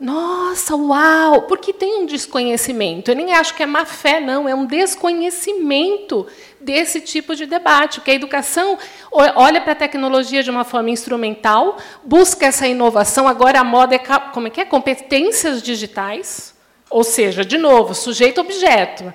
nossa, 0.00 0.74
uau! 0.74 1.42
Porque 1.42 1.74
tem 1.74 2.02
um 2.02 2.06
desconhecimento. 2.06 3.10
Eu 3.10 3.14
nem 3.14 3.34
acho 3.34 3.54
que 3.54 3.62
é 3.62 3.66
má 3.66 3.84
fé, 3.84 4.18
não, 4.18 4.48
é 4.48 4.54
um 4.54 4.64
desconhecimento 4.64 6.26
desse 6.58 7.02
tipo 7.02 7.36
de 7.36 7.44
debate. 7.44 8.00
Que 8.00 8.10
a 8.10 8.14
educação 8.14 8.78
olha 9.12 9.60
para 9.60 9.72
a 9.72 9.76
tecnologia 9.76 10.42
de 10.42 10.50
uma 10.50 10.64
forma 10.64 10.88
instrumental, 10.88 11.76
busca 12.02 12.46
essa 12.46 12.66
inovação. 12.66 13.28
Agora 13.28 13.60
a 13.60 13.64
moda 13.64 13.94
é 13.94 13.98
como 14.32 14.46
é 14.46 14.50
que 14.50 14.62
é? 14.62 14.64
Competências 14.64 15.62
digitais. 15.62 16.58
Ou 16.88 17.04
seja, 17.04 17.44
de 17.44 17.58
novo, 17.58 17.94
sujeito-objeto. 17.94 19.12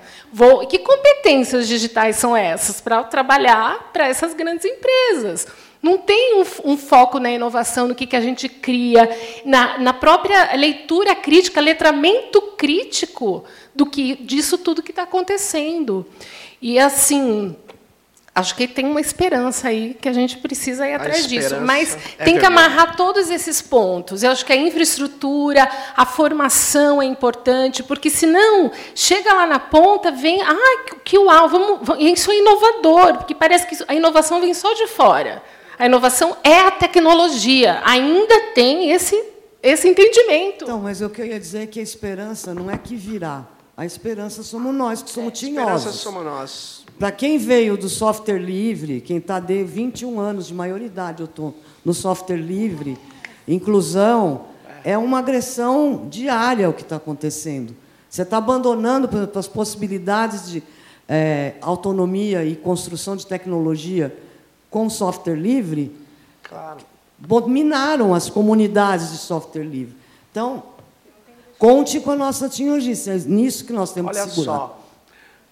Que 0.69 0.79
competências 0.79 1.67
digitais 1.67 2.15
são 2.15 2.37
essas 2.37 2.79
para 2.79 3.03
trabalhar 3.03 3.89
para 3.91 4.07
essas 4.07 4.35
grandes 4.35 4.65
empresas? 4.65 5.47
Não 5.85 5.99
tem 5.99 6.41
um, 6.41 6.71
um, 6.71 6.77
foco 6.77 7.19
na 7.19 7.29
inovação, 7.29 7.87
no 7.87 7.93
que, 7.93 8.07
que 8.07 8.15
a 8.15 8.19
gente 8.19 8.49
cria, 8.49 9.07
na, 9.45 9.77
na 9.77 9.93
própria 9.93 10.55
leitura 10.55 11.13
crítica, 11.15 11.61
letramento 11.61 12.41
crítico 12.57 13.43
do 13.75 13.85
que 13.85 14.15
disso 14.15 14.57
tudo 14.57 14.81
que 14.81 14.89
está 14.89 15.03
acontecendo. 15.03 16.03
E 16.59 16.79
assim, 16.79 17.55
acho 18.33 18.55
que 18.55 18.67
tem 18.67 18.87
uma 18.87 18.99
esperança 18.99 19.67
aí 19.67 19.95
que 20.01 20.09
a 20.09 20.11
gente 20.11 20.39
precisa 20.39 20.89
ir 20.89 20.95
atrás 20.95 21.27
disso. 21.27 21.57
Mas 21.61 21.95
é 22.17 22.23
tem 22.23 22.39
que 22.39 22.45
amarrar 22.47 22.95
todos 22.95 23.29
esses 23.29 23.61
pontos. 23.61 24.23
Eu 24.23 24.31
acho 24.31 24.43
que 24.43 24.53
a 24.53 24.55
infraestrutura, 24.55 25.69
a 25.95 26.03
formação 26.03 26.99
é 26.99 27.05
importante, 27.05 27.83
porque 27.83 28.09
senão 28.09 28.71
chega 28.95 29.31
lá 29.35 29.45
na 29.45 29.59
ponta, 29.59 30.11
vem, 30.11 30.41
ah, 30.41 30.95
que 31.03 31.15
uau, 31.15 31.47
vamos, 31.47 31.99
isso 31.99 32.31
é 32.31 32.39
inovador, 32.39 33.17
porque 33.17 33.35
parece 33.35 33.67
que 33.67 33.77
a 33.87 33.93
inovação 33.93 34.41
vem 34.41 34.55
só 34.55 34.73
de 34.73 34.87
fora. 34.87 35.43
A 35.77 35.85
inovação 35.85 36.37
é 36.43 36.59
a 36.59 36.71
tecnologia. 36.71 37.81
Ainda 37.83 38.53
tem 38.53 38.91
esse, 38.91 39.21
esse 39.61 39.87
entendimento. 39.87 40.63
Então, 40.63 40.81
mas 40.81 41.01
o 41.01 41.09
que 41.09 41.21
eu 41.21 41.25
ia 41.25 41.39
dizer 41.39 41.63
é 41.63 41.65
que 41.67 41.79
a 41.79 41.83
esperança 41.83 42.53
não 42.53 42.71
é 42.71 42.77
que 42.77 42.95
virá. 42.95 43.45
A 43.75 43.85
esperança 43.85 44.41
somos 44.41 44.73
nós, 44.73 45.03
que 45.03 45.09
somos 45.09 45.37
tinhosos. 45.37 45.87
A 45.87 45.89
esperança 45.89 45.97
somos 45.97 46.23
nós. 46.23 46.85
Para 46.97 47.11
quem 47.11 47.37
veio 47.37 47.75
do 47.75 47.89
software 47.89 48.39
livre, 48.39 49.01
quem 49.01 49.17
está 49.17 49.39
de 49.39 49.63
21 49.65 50.17
anos 50.17 50.47
de 50.47 50.53
maioridade, 50.53 51.21
eu 51.21 51.25
estou 51.25 51.53
no 51.83 51.93
software 51.93 52.37
livre, 52.37 52.97
inclusão, 53.45 54.45
é 54.81 54.97
uma 54.97 55.19
agressão 55.19 56.07
diária 56.09 56.69
o 56.69 56.73
que 56.73 56.83
está 56.83 56.95
acontecendo. 56.95 57.75
Você 58.09 58.21
está 58.21 58.37
abandonando 58.37 59.09
as 59.37 59.47
possibilidades 59.47 60.49
de 60.49 60.63
é, 61.09 61.55
autonomia 61.59 62.45
e 62.45 62.55
construção 62.55 63.17
de 63.17 63.27
tecnologia 63.27 64.15
com 64.75 64.89
software 64.89 65.35
livre. 65.35 65.95
Claro. 66.43 66.79
Dominaram 67.17 68.13
as 68.13 68.29
comunidades 68.29 69.09
de 69.13 69.17
software 69.19 69.63
livre. 69.63 69.95
Então, 70.29 70.63
conte 71.57 72.01
com 72.01 72.11
a 72.11 72.15
nossa 72.17 72.49
tinhogista. 72.49 73.11
É 73.11 73.15
nisso 73.19 73.63
que 73.63 73.71
nós 73.71 73.93
temos 73.93 74.17
Olha 74.17 74.25
que 74.27 74.33
segurar. 74.33 74.57
Só. 74.57 74.79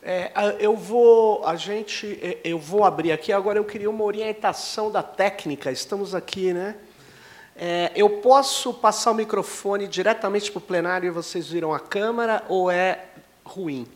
É, 0.02 0.58
eu 0.60 0.76
vou, 0.76 1.42
a 1.46 1.56
gente, 1.56 2.20
é, 2.22 2.42
eu 2.44 2.60
vou 2.60 2.84
abrir 2.84 3.14
aqui. 3.14 3.32
Agora 3.32 3.58
eu 3.58 3.64
queria 3.64 3.90
uma 3.90 4.04
orientação 4.04 4.92
da 4.92 5.02
técnica. 5.02 5.72
Estamos 5.72 6.14
aqui, 6.14 6.52
né? 6.52 6.76
É, 7.56 7.94
eu 7.96 8.10
posso 8.20 8.74
passar 8.74 9.12
o 9.12 9.16
microfone 9.16 9.88
diretamente 9.88 10.52
para 10.52 10.58
o 10.58 10.62
plenário 10.62 11.08
e 11.08 11.12
vocês 11.12 11.48
viram 11.48 11.74
a 11.74 11.80
câmera 11.80 12.44
ou 12.50 12.70
é 12.70 13.06
ruim? 13.46 13.88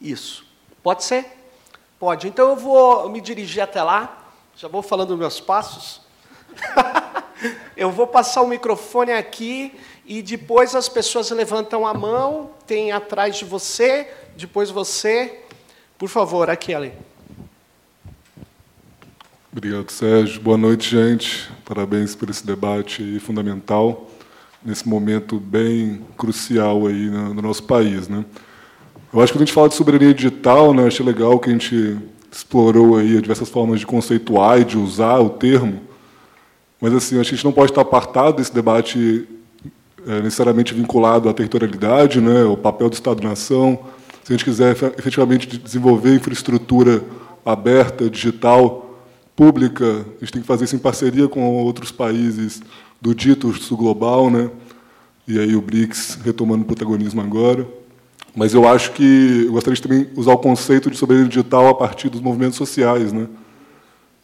Isso. 0.00 0.46
Pode 0.84 1.02
ser? 1.02 1.26
Pode. 1.98 2.28
Então 2.28 2.50
eu 2.50 2.56
vou 2.56 3.08
me 3.08 3.20
dirigir 3.20 3.60
até 3.60 3.82
lá. 3.82 4.17
Já 4.60 4.66
vou 4.66 4.82
falando 4.82 5.16
meus 5.16 5.38
passos. 5.38 6.00
eu 7.76 7.92
vou 7.92 8.08
passar 8.08 8.42
o 8.42 8.48
microfone 8.48 9.12
aqui 9.12 9.72
e 10.04 10.20
depois 10.20 10.74
as 10.74 10.88
pessoas 10.88 11.30
levantam 11.30 11.86
a 11.86 11.94
mão, 11.94 12.50
tem 12.66 12.90
atrás 12.90 13.36
de 13.36 13.44
você, 13.44 14.12
depois 14.36 14.68
você. 14.68 15.44
Por 15.96 16.08
favor, 16.08 16.50
aqui, 16.50 16.74
Ali. 16.74 16.92
Obrigado, 19.52 19.88
Sérgio. 19.92 20.40
Boa 20.40 20.58
noite, 20.58 20.90
gente. 20.90 21.48
Parabéns 21.64 22.16
por 22.16 22.28
esse 22.28 22.44
debate 22.44 23.20
fundamental 23.20 24.10
nesse 24.64 24.88
momento 24.88 25.38
bem 25.38 26.04
crucial 26.16 26.88
aí 26.88 27.08
no, 27.08 27.42
nosso 27.42 27.62
país, 27.62 28.08
né? 28.08 28.24
Eu 29.12 29.20
acho 29.20 29.32
que 29.32 29.38
quando 29.38 29.42
a 29.42 29.46
gente 29.46 29.54
fala 29.54 29.68
de 29.68 29.76
soberania 29.76 30.12
digital, 30.12 30.74
né, 30.74 30.88
achei 30.88 31.06
legal 31.06 31.38
que 31.38 31.48
a 31.48 31.52
gente 31.52 31.96
explorou 32.30 32.96
aí 32.96 33.20
diversas 33.20 33.48
formas 33.48 33.80
de 33.80 33.86
conceituar 33.86 34.60
e 34.60 34.64
de 34.64 34.76
usar 34.76 35.18
o 35.18 35.30
termo, 35.30 35.80
mas 36.80 36.94
assim, 36.94 37.18
a 37.18 37.22
gente 37.22 37.44
não 37.44 37.52
pode 37.52 37.72
estar 37.72 37.80
apartado 37.80 38.36
desse 38.36 38.54
debate 38.54 39.26
é, 40.06 40.22
necessariamente 40.22 40.72
vinculado 40.72 41.28
à 41.28 41.34
territorialidade, 41.34 42.20
né, 42.20 42.44
o 42.44 42.56
papel 42.56 42.88
do 42.88 42.94
Estado-nação. 42.94 43.78
Se 44.22 44.32
a 44.32 44.36
gente 44.36 44.44
quiser 44.44 44.76
efetivamente 44.96 45.58
desenvolver 45.58 46.14
infraestrutura 46.14 47.02
aberta, 47.44 48.08
digital, 48.08 48.88
pública, 49.34 50.04
a 50.16 50.24
gente 50.24 50.32
tem 50.32 50.42
que 50.42 50.48
fazer 50.48 50.64
isso 50.64 50.76
em 50.76 50.80
parceria 50.80 51.28
com 51.28 51.40
outros 51.62 51.92
países 51.92 52.60
do 53.00 53.14
dito 53.14 53.52
sul 53.54 53.76
global, 53.76 54.28
né? 54.28 54.50
E 55.26 55.38
aí 55.38 55.54
o 55.54 55.62
BRICS 55.62 56.18
retomando 56.24 56.62
o 56.62 56.66
protagonismo 56.66 57.20
agora. 57.20 57.66
Mas 58.38 58.54
eu 58.54 58.68
acho 58.68 58.92
que 58.92 59.46
eu 59.46 59.52
gostaria 59.52 59.74
de 59.74 59.82
também 59.82 60.06
usar 60.14 60.32
o 60.32 60.38
conceito 60.38 60.88
de 60.88 60.96
soberania 60.96 61.28
digital 61.28 61.66
a 61.66 61.74
partir 61.74 62.08
dos 62.08 62.20
movimentos 62.20 62.56
sociais, 62.56 63.12
né? 63.12 63.26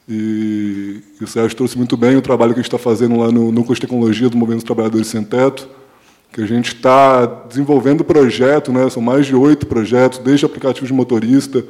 E, 0.09 1.03
e 1.21 1.25
o 1.25 1.27
Sérgio 1.27 1.57
trouxe 1.57 1.77
muito 1.77 1.97
bem 1.97 2.15
o 2.15 2.23
trabalho 2.23 2.55
que 2.55 2.61
a 2.61 2.63
gente 2.63 2.73
está 2.73 2.79
fazendo 2.79 3.19
lá 3.19 3.33
no 3.33 3.51
Núcleo 3.51 3.75
de 3.75 3.81
Tecnologia 3.81 4.31
do 4.31 4.37
Movimento 4.37 4.59
dos 4.59 4.67
Trabalhadores 4.67 5.09
Sem 5.09 5.25
Teto, 5.25 5.69
que 6.33 6.41
a 6.41 6.47
gente 6.47 6.77
está 6.77 7.27
desenvolvendo 7.27 8.05
projeto, 8.05 8.71
né? 8.71 8.89
São 8.89 9.03
mais 9.03 9.27
de 9.27 9.35
oito 9.35 9.67
projetos, 9.67 10.21
desde 10.21 10.47
aplicativo 10.47 10.87
de 10.87 10.93
motorista, 10.93 11.65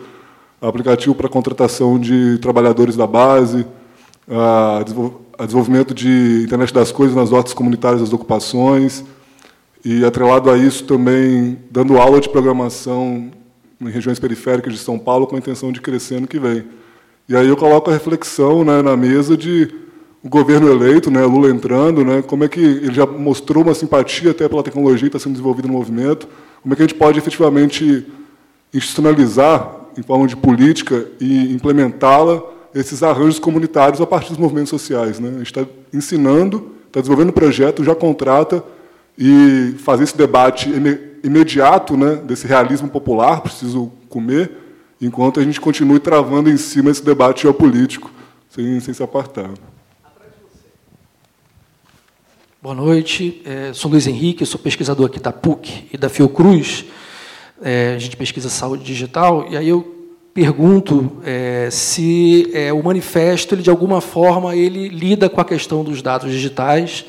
aplicativo 0.61 1.15
para 1.15 1.31
contratação 1.31 1.99
de 1.99 2.37
trabalhadores 2.43 2.95
da 2.95 3.07
base, 3.07 3.65
a 4.29 4.85
desenvolvimento 5.47 5.95
de 5.95 6.43
internet 6.45 6.75
das 6.75 6.93
coisas 6.93 7.17
nas 7.17 7.33
hortas 7.33 7.55
comunitárias 7.55 8.03
das 8.03 8.13
ocupações, 8.13 9.03
e 9.85 10.05
atrelado 10.05 10.51
a 10.51 10.57
isso 10.57 10.85
também 10.85 11.59
dando 11.71 11.99
aula 11.99 12.21
de 12.21 12.29
programação 12.29 13.31
em 13.81 13.91
regiões 13.91 14.19
periféricas 14.19 14.73
de 14.73 14.79
São 14.79 14.99
Paulo 14.99 15.27
com 15.27 15.37
a 15.37 15.39
intenção 15.39 15.71
de 15.71 15.81
crescer 15.81 16.21
no 16.21 16.27
que 16.27 16.39
vem. 16.39 16.65
E 17.29 17.37
aí 17.37 17.47
eu 17.49 17.57
coloco 17.57 17.91
a 17.91 17.93
reflexão 17.93 18.65
né, 18.65 18.81
na 18.81 18.97
mesa 18.97 19.37
de 19.37 19.69
o 20.23 20.29
governo 20.29 20.71
eleito, 20.71 21.11
né, 21.11 21.23
Lula 21.27 21.51
entrando, 21.51 22.03
né, 22.03 22.23
como 22.23 22.45
é 22.45 22.49
que 22.49 22.61
ele 22.61 22.95
já 22.95 23.05
mostrou 23.05 23.63
uma 23.63 23.75
simpatia 23.75 24.31
até 24.31 24.49
pela 24.49 24.63
tecnologia 24.63 25.01
que 25.01 25.17
está 25.17 25.19
sendo 25.19 25.33
desenvolvida 25.33 25.69
no 25.69 25.75
movimento, 25.75 26.27
como 26.63 26.73
é 26.73 26.77
que 26.77 26.83
a 26.83 26.87
gente 26.87 26.97
pode 26.97 27.19
efetivamente 27.19 28.07
institucionalizar 28.73 29.71
em 29.99 30.03
forma 30.03 30.27
de 30.27 30.35
política 30.35 31.07
e 31.21 31.53
implementá-la 31.53 32.43
esses 32.75 33.03
arranjos 33.03 33.39
comunitários 33.39 34.01
a 34.01 34.07
partir 34.07 34.31
dos 34.31 34.39
movimentos 34.39 34.71
sociais. 34.71 35.21
Né? 35.21 35.29
A 35.29 35.39
gente 35.39 35.47
está 35.47 35.67
ensinando, 35.93 36.73
está 36.87 37.01
desenvolvendo 37.01 37.33
projeto, 37.33 37.85
já 37.85 37.95
contrata 37.95 38.65
e 39.17 39.75
fazer 39.79 40.05
esse 40.05 40.17
debate 40.17 40.69
imediato 41.23 41.97
né, 41.97 42.17
desse 42.17 42.47
realismo 42.47 42.89
popular, 42.89 43.41
preciso 43.41 43.93
comer, 44.09 44.51
enquanto 45.01 45.41
a 45.41 45.43
gente 45.43 45.61
continue 45.61 46.01
travando 46.01 46.51
em 46.51 46.57
cima 46.57 46.91
esse 46.91 47.05
debate 47.05 47.43
geopolítico, 47.43 48.11
sem, 48.49 48.81
sem 48.81 48.93
se 48.95 49.03
apartar. 49.03 49.51
Boa 52.61 52.75
noite, 52.75 53.43
é, 53.45 53.73
sou 53.75 53.91
Luiz 53.91 54.07
Henrique, 54.07 54.47
sou 54.47 54.59
pesquisador 54.59 55.07
aqui 55.07 55.21
da 55.21 55.33
PUC 55.33 55.89
e 55.93 55.99
da 55.99 56.09
Fiocruz 56.09 56.87
é, 57.63 57.95
a 57.95 57.99
gente 57.99 58.17
pesquisa 58.17 58.49
saúde 58.49 58.85
digital, 58.85 59.47
e 59.49 59.57
aí 59.57 59.69
eu 59.69 59.95
pergunto 60.33 61.19
é, 61.25 61.69
se 61.71 62.51
é, 62.53 62.73
o 62.73 62.83
manifesto, 62.83 63.55
ele, 63.55 63.63
de 63.63 63.71
alguma 63.71 64.01
forma, 64.01 64.57
ele 64.57 64.89
lida 64.89 65.29
com 65.31 65.41
a 65.41 65.45
questão 65.45 65.85
dos 65.85 66.03
dados 66.03 66.31
digitais, 66.31 67.05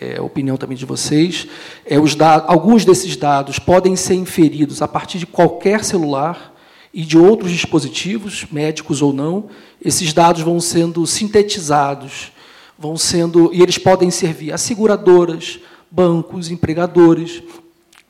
é, 0.00 0.20
opinião 0.20 0.56
também 0.56 0.76
de 0.76 0.84
vocês. 0.84 1.46
É, 1.84 1.98
os 1.98 2.14
dados, 2.14 2.48
alguns 2.48 2.84
desses 2.84 3.16
dados 3.16 3.58
podem 3.58 3.96
ser 3.96 4.14
inferidos 4.14 4.82
a 4.82 4.88
partir 4.88 5.18
de 5.18 5.26
qualquer 5.26 5.84
celular 5.84 6.54
e 6.92 7.02
de 7.02 7.18
outros 7.18 7.50
dispositivos, 7.50 8.46
médicos 8.50 9.02
ou 9.02 9.12
não. 9.12 9.46
Esses 9.82 10.12
dados 10.12 10.42
vão 10.42 10.60
sendo 10.60 11.06
sintetizados, 11.06 12.32
vão 12.78 12.96
sendo 12.96 13.50
e 13.52 13.62
eles 13.62 13.78
podem 13.78 14.10
servir 14.10 14.52
a 14.52 14.58
seguradoras, 14.58 15.58
bancos, 15.90 16.50
empregadores, 16.50 17.42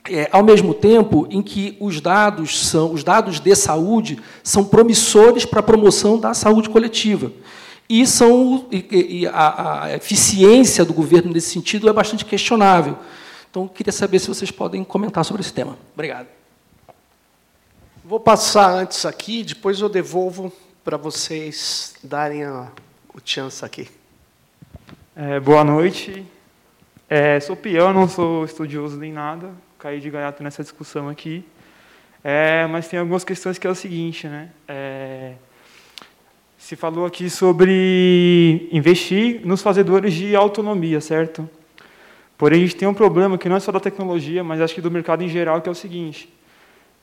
é, 0.09 0.29
ao 0.31 0.45
mesmo 0.45 0.73
tempo 0.73 1.27
em 1.31 1.43
que 1.43 1.77
os 1.81 2.01
dados 2.01 2.69
são 2.69 2.93
os 2.93 3.03
dados 3.03 3.41
de 3.41 3.55
saúde 3.57 4.19
são 4.43 4.65
promissores 4.65 5.45
para 5.45 5.59
a 5.59 5.65
promoção 5.65 6.17
da 6.17 6.33
saúde 6.33 6.71
coletiva 6.71 7.33
e 7.89 8.07
são 8.07 8.67
e, 8.71 9.21
e 9.21 9.27
a, 9.27 9.85
a, 9.85 9.95
eficiência 9.95 10.85
do 10.85 10.93
governo 10.93 11.33
nesse 11.33 11.51
sentido 11.51 11.89
é 11.89 11.93
bastante 11.93 12.25
questionável. 12.25 12.99
Então, 13.51 13.69
queria 13.69 13.93
saber 13.93 14.19
se 14.19 14.29
vocês 14.29 14.51
podem 14.51 14.85
comentar 14.85 15.25
sobre 15.25 15.43
esse 15.43 15.53
tema. 15.53 15.79
Obrigado. 15.95 16.27
Vou 18.05 18.21
passar 18.21 18.71
antes 18.71 19.05
aqui, 19.07 19.43
depois 19.43 19.81
eu 19.81 19.89
devolvo 19.89 20.53
para 20.85 20.97
vocês 20.97 21.95
darem 22.03 22.45
a, 22.45 22.69
o 23.15 23.21
chance 23.25 23.65
aqui. 23.65 23.89
É, 25.15 25.41
boa 25.41 25.65
noite. 25.65 26.27
É, 27.09 27.41
sou 27.41 27.57
peão, 27.57 27.93
não 27.93 28.09
sou 28.09 28.45
estudioso 28.45 28.97
nem 28.97 29.13
nada 29.13 29.51
cair 29.79 30.01
de 30.01 30.11
gaiato 30.11 30.43
nessa 30.43 30.63
discussão 30.63 31.09
aqui. 31.09 31.45
É, 32.25 32.67
mas 32.67 32.89
tem 32.89 32.99
algumas 32.99 33.23
questões 33.23 33.57
que 33.57 33.67
é 33.67 33.71
o 33.71 33.75
seguinte, 33.75 34.27
né? 34.27 34.51
É, 34.67 35.35
se 36.67 36.75
falou 36.75 37.07
aqui 37.07 37.31
sobre 37.31 38.69
investir 38.73 39.41
nos 39.45 39.63
fazedores 39.63 40.13
de 40.13 40.35
autonomia, 40.35 41.01
certo? 41.01 41.49
Porém, 42.37 42.59
a 42.59 42.63
gente 42.63 42.75
tem 42.75 42.89
um 42.89 42.93
problema 42.93 43.39
que 43.39 43.49
não 43.49 43.55
é 43.55 43.61
só 43.61 43.71
da 43.71 43.79
tecnologia, 43.79 44.43
mas 44.43 44.61
acho 44.61 44.75
que 44.75 44.81
do 44.81 44.91
mercado 44.91 45.23
em 45.23 45.29
geral, 45.29 45.63
que 45.63 45.69
é 45.69 45.71
o 45.71 45.77
seguinte: 45.77 46.29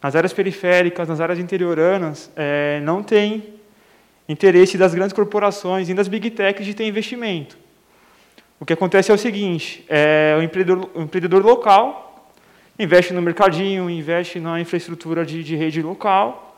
nas 0.02 0.18
áreas 0.18 0.34
periféricas, 0.34 1.08
nas 1.08 1.22
áreas 1.22 1.40
interioranas, 1.40 2.30
é, 2.36 2.82
não 2.84 3.02
tem 3.02 3.54
interesse 4.28 4.78
das 4.78 4.94
grandes 4.94 5.14
corporações 5.14 5.88
e 5.88 5.94
das 5.94 6.10
big 6.10 6.30
techs 6.32 6.66
de 6.66 6.74
ter 6.74 6.86
investimento. 6.86 7.58
O 8.60 8.66
que 8.66 8.74
acontece 8.74 9.12
é 9.12 9.14
o 9.14 9.18
seguinte: 9.18 9.86
é, 9.88 10.36
o, 10.38 10.44
empreendedor, 10.44 10.90
o 10.94 11.04
empreendedor 11.04 11.42
local 11.42 12.30
investe 12.78 13.14
no 13.14 13.22
mercadinho, 13.22 13.90
investe 13.90 14.42
na 14.42 14.60
infraestrutura 14.60 15.26
de, 15.26 15.42
de 15.42 15.56
rede 15.56 15.82
local, 15.82 16.53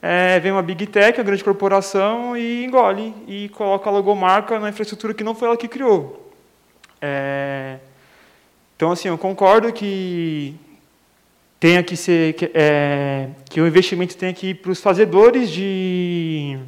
é, 0.00 0.38
vem 0.40 0.52
uma 0.52 0.62
big 0.62 0.86
tech, 0.86 1.18
uma 1.18 1.24
grande 1.24 1.42
corporação, 1.42 2.36
e 2.36 2.64
engole, 2.64 3.14
e 3.26 3.48
coloca 3.50 3.90
a 3.90 3.92
logomarca 3.92 4.58
na 4.58 4.68
infraestrutura 4.68 5.12
que 5.12 5.24
não 5.24 5.34
foi 5.34 5.48
ela 5.48 5.56
que 5.56 5.66
criou. 5.66 6.32
É, 7.00 7.78
então, 8.76 8.92
assim, 8.92 9.08
eu 9.08 9.18
concordo 9.18 9.72
que 9.72 10.54
tenha 11.58 11.82
que 11.82 11.96
ser 11.96 12.34
que, 12.34 12.50
é, 12.54 13.28
que 13.50 13.60
o 13.60 13.66
investimento 13.66 14.16
tenha 14.16 14.32
que 14.32 14.50
ir 14.50 14.54
para 14.54 14.70
os 14.70 14.80
fazedores 14.80 15.50
de, 15.50 16.58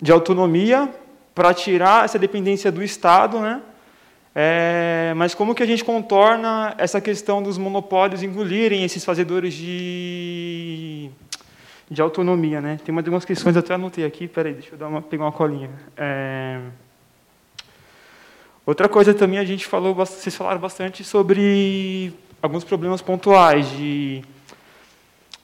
de 0.00 0.10
autonomia 0.10 0.92
para 1.32 1.54
tirar 1.54 2.04
essa 2.04 2.18
dependência 2.18 2.72
do 2.72 2.82
Estado, 2.82 3.38
né? 3.38 3.62
É, 4.36 5.12
mas 5.14 5.32
como 5.32 5.54
que 5.54 5.62
a 5.62 5.66
gente 5.66 5.84
contorna 5.84 6.74
essa 6.76 7.00
questão 7.00 7.40
dos 7.40 7.56
monopólios 7.56 8.20
engolirem 8.20 8.82
esses 8.82 9.04
fazedores 9.04 9.54
de, 9.54 11.08
de 11.90 12.00
autonomia? 12.02 12.60
Né? 12.60 12.78
Tem 12.84 12.92
uma 12.92 13.02
de 13.02 13.10
umas 13.10 13.24
questões, 13.24 13.56
até 13.56 13.74
anotei 13.74 14.04
aqui, 14.04 14.28
peraí, 14.28 14.54
deixa 14.54 14.74
eu 14.74 14.78
dar 14.78 14.88
uma, 14.88 15.02
pegar 15.02 15.24
uma 15.24 15.32
colinha. 15.32 15.70
É, 15.96 16.60
outra 18.64 18.88
coisa 18.88 19.14
também, 19.14 19.38
a 19.38 19.44
gente 19.44 19.66
falou, 19.66 19.94
vocês 19.94 20.34
falaram 20.34 20.60
bastante 20.60 21.04
sobre 21.04 22.12
alguns 22.40 22.64
problemas 22.64 23.00
pontuais 23.00 23.70
de 23.70 24.22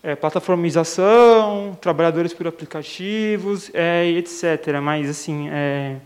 é, 0.03 0.15
plataformização, 0.15 1.77
trabalhadores 1.81 2.33
por 2.33 2.47
aplicativos, 2.47 3.71
é, 3.75 4.07
etc. 4.07 4.81
Mas, 4.83 5.09
assim, 5.09 5.49
é, 5.51 5.97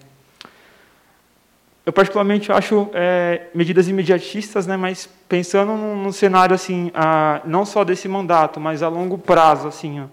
eu 1.87 1.93
particularmente 1.93 2.51
acho 2.51 2.89
é, 2.95 3.49
medidas 3.55 3.89
imediatistas, 3.89 4.67
né, 4.67 4.77
mas 4.77 5.09
pensando 5.29 5.73
num, 5.73 6.03
num 6.03 6.13
cenário 6.13 6.55
assim, 6.55 6.91
a, 6.95 7.43
não 7.45 7.67
só 7.67 7.85
desse 7.85 8.09
mandato, 8.09 8.59
mas 8.59 8.83
a 8.83 8.89
longo 8.89 9.19
prazo, 9.19 9.69
assim, 9.69 10.01
ó, 10.01 10.05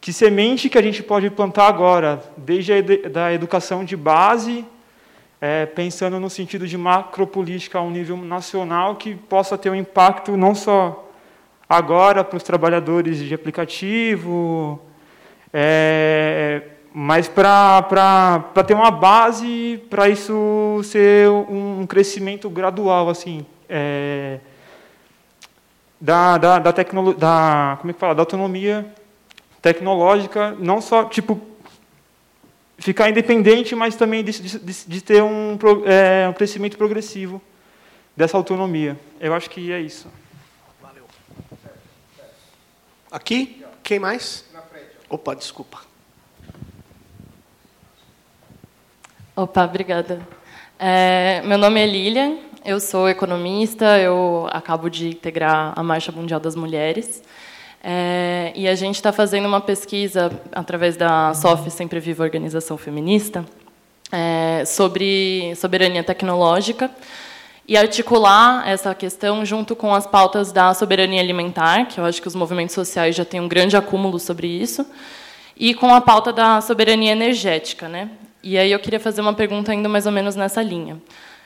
que 0.00 0.12
semente 0.12 0.68
que 0.68 0.76
a 0.76 0.82
gente 0.82 1.02
pode 1.02 1.30
plantar 1.30 1.68
agora, 1.68 2.22
desde 2.36 2.72
a 2.72 3.08
da 3.08 3.32
educação 3.32 3.84
de 3.84 3.96
base, 3.96 4.66
é, 5.40 5.64
pensando 5.64 6.20
no 6.20 6.28
sentido 6.28 6.66
de 6.66 6.76
macropolítica 6.76 7.78
a 7.78 7.82
um 7.82 7.90
nível 7.90 8.16
nacional, 8.16 8.96
que 8.96 9.14
possa 9.14 9.56
ter 9.56 9.70
um 9.70 9.74
impacto 9.74 10.36
não 10.36 10.54
só 10.54 11.08
agora 11.68 12.22
para 12.22 12.36
os 12.36 12.42
trabalhadores 12.42 13.18
de 13.18 13.32
aplicativo, 13.32 14.80
é, 15.52 16.62
mas 16.94 17.26
para 17.26 18.44
ter 18.66 18.74
uma 18.74 18.90
base 18.90 19.82
para 19.88 20.08
isso 20.08 20.80
ser 20.84 21.28
um 21.30 21.86
crescimento 21.86 22.50
gradual 22.50 23.08
assim 23.08 23.46
é, 23.68 24.38
da 25.98 26.36
da 26.36 26.58
da, 26.58 26.72
tecno, 26.72 27.14
da 27.14 27.78
como 27.80 27.90
é 27.90 27.94
que 27.94 28.00
fala? 28.00 28.14
Da 28.14 28.22
autonomia 28.22 28.92
tecnológica 29.62 30.54
não 30.58 30.82
só 30.82 31.04
tipo 31.04 31.40
ficar 32.76 33.08
independente 33.08 33.74
mas 33.74 33.96
também 33.96 34.22
de, 34.22 34.32
de, 34.32 34.84
de 34.86 35.00
ter 35.00 35.22
um, 35.22 35.58
é, 35.86 36.28
um 36.28 36.34
crescimento 36.34 36.76
progressivo 36.76 37.40
dessa 38.14 38.36
autonomia. 38.36 38.98
Eu 39.18 39.32
acho 39.32 39.48
que 39.48 39.72
é 39.72 39.80
isso. 39.80 40.06
Valeu. 40.82 41.04
Aqui? 43.10 43.64
Quem 43.82 43.98
mais? 43.98 44.44
Opa 45.08 45.34
desculpa 45.34 45.91
Opa, 49.34 49.64
obrigada. 49.64 50.20
É, 50.78 51.40
meu 51.46 51.56
nome 51.56 51.80
é 51.80 51.86
Lilian, 51.86 52.36
eu 52.62 52.78
sou 52.78 53.08
economista, 53.08 53.98
eu 53.98 54.46
acabo 54.50 54.90
de 54.90 55.08
integrar 55.08 55.72
a 55.74 55.82
Marcha 55.82 56.12
Mundial 56.12 56.38
das 56.38 56.54
Mulheres. 56.54 57.22
É, 57.82 58.52
e 58.54 58.68
a 58.68 58.74
gente 58.74 58.96
está 58.96 59.10
fazendo 59.10 59.48
uma 59.48 59.60
pesquisa 59.60 60.30
através 60.52 60.98
da 60.98 61.32
SOF 61.32 61.70
Sempre 61.70 61.98
Viva 61.98 62.22
Organização 62.22 62.76
Feminista 62.76 63.42
é, 64.12 64.64
sobre 64.66 65.54
soberania 65.56 66.04
tecnológica 66.04 66.90
e 67.66 67.74
articular 67.74 68.68
essa 68.68 68.94
questão 68.94 69.46
junto 69.46 69.74
com 69.74 69.94
as 69.94 70.06
pautas 70.06 70.52
da 70.52 70.74
soberania 70.74 71.22
alimentar, 71.22 71.86
que 71.86 71.98
eu 71.98 72.04
acho 72.04 72.20
que 72.20 72.28
os 72.28 72.34
movimentos 72.34 72.74
sociais 72.74 73.16
já 73.16 73.24
têm 73.24 73.40
um 73.40 73.48
grande 73.48 73.78
acúmulo 73.78 74.18
sobre 74.18 74.46
isso, 74.46 74.84
e 75.56 75.72
com 75.72 75.94
a 75.94 76.02
pauta 76.02 76.34
da 76.34 76.60
soberania 76.60 77.12
energética, 77.12 77.88
né? 77.88 78.10
E 78.42 78.58
aí 78.58 78.72
eu 78.72 78.78
queria 78.80 78.98
fazer 78.98 79.20
uma 79.20 79.32
pergunta 79.32 79.70
ainda 79.70 79.88
mais 79.88 80.04
ou 80.04 80.10
menos 80.10 80.34
nessa 80.34 80.60
linha, 80.60 81.00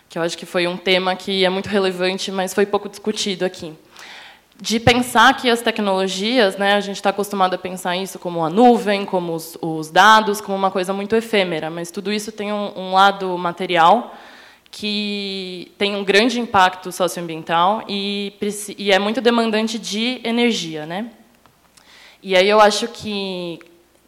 que 0.09 0.19
eu 0.19 0.23
acho 0.23 0.39
que 0.39 0.47
foi 0.47 0.67
um 0.67 0.79
tema 0.79 1.15
que 1.15 1.45
é 1.45 1.51
muito 1.51 1.69
relevante, 1.69 2.33
mas 2.33 2.55
foi 2.55 2.65
pouco 2.65 2.89
discutido 2.89 3.45
aqui. 3.45 3.75
De 4.59 4.81
pensar 4.81 5.37
que 5.37 5.51
as 5.51 5.61
tecnologias, 5.61 6.57
né, 6.57 6.73
a 6.73 6.81
gente 6.81 6.97
está 6.97 7.11
acostumado 7.11 7.53
a 7.53 7.59
pensar 7.59 7.95
isso 7.99 8.19
como 8.19 8.43
a 8.43 8.49
nuvem, 8.49 9.05
como 9.05 9.35
os, 9.35 9.59
os, 9.61 9.91
dados, 9.91 10.41
como 10.41 10.57
uma 10.57 10.71
coisa 10.71 10.95
muito 10.95 11.15
efêmera, 11.15 11.69
mas 11.69 11.91
tudo 11.91 12.11
isso 12.11 12.33
tem 12.33 12.51
um, 12.51 12.73
um 12.75 12.93
lado 12.95 13.37
material 13.37 14.17
que 14.71 15.73
tem 15.77 15.95
um 15.95 16.03
grande 16.03 16.41
impacto 16.41 16.91
socioambiental 16.91 17.85
e, 17.87 18.33
e 18.79 18.91
é 18.91 18.99
muito 18.99 19.21
demandante 19.21 19.79
de 19.79 20.21
energia, 20.25 20.87
né? 20.87 21.11
E 22.23 22.35
aí 22.35 22.49
eu 22.49 22.59
acho 22.59 22.89
que 22.89 23.59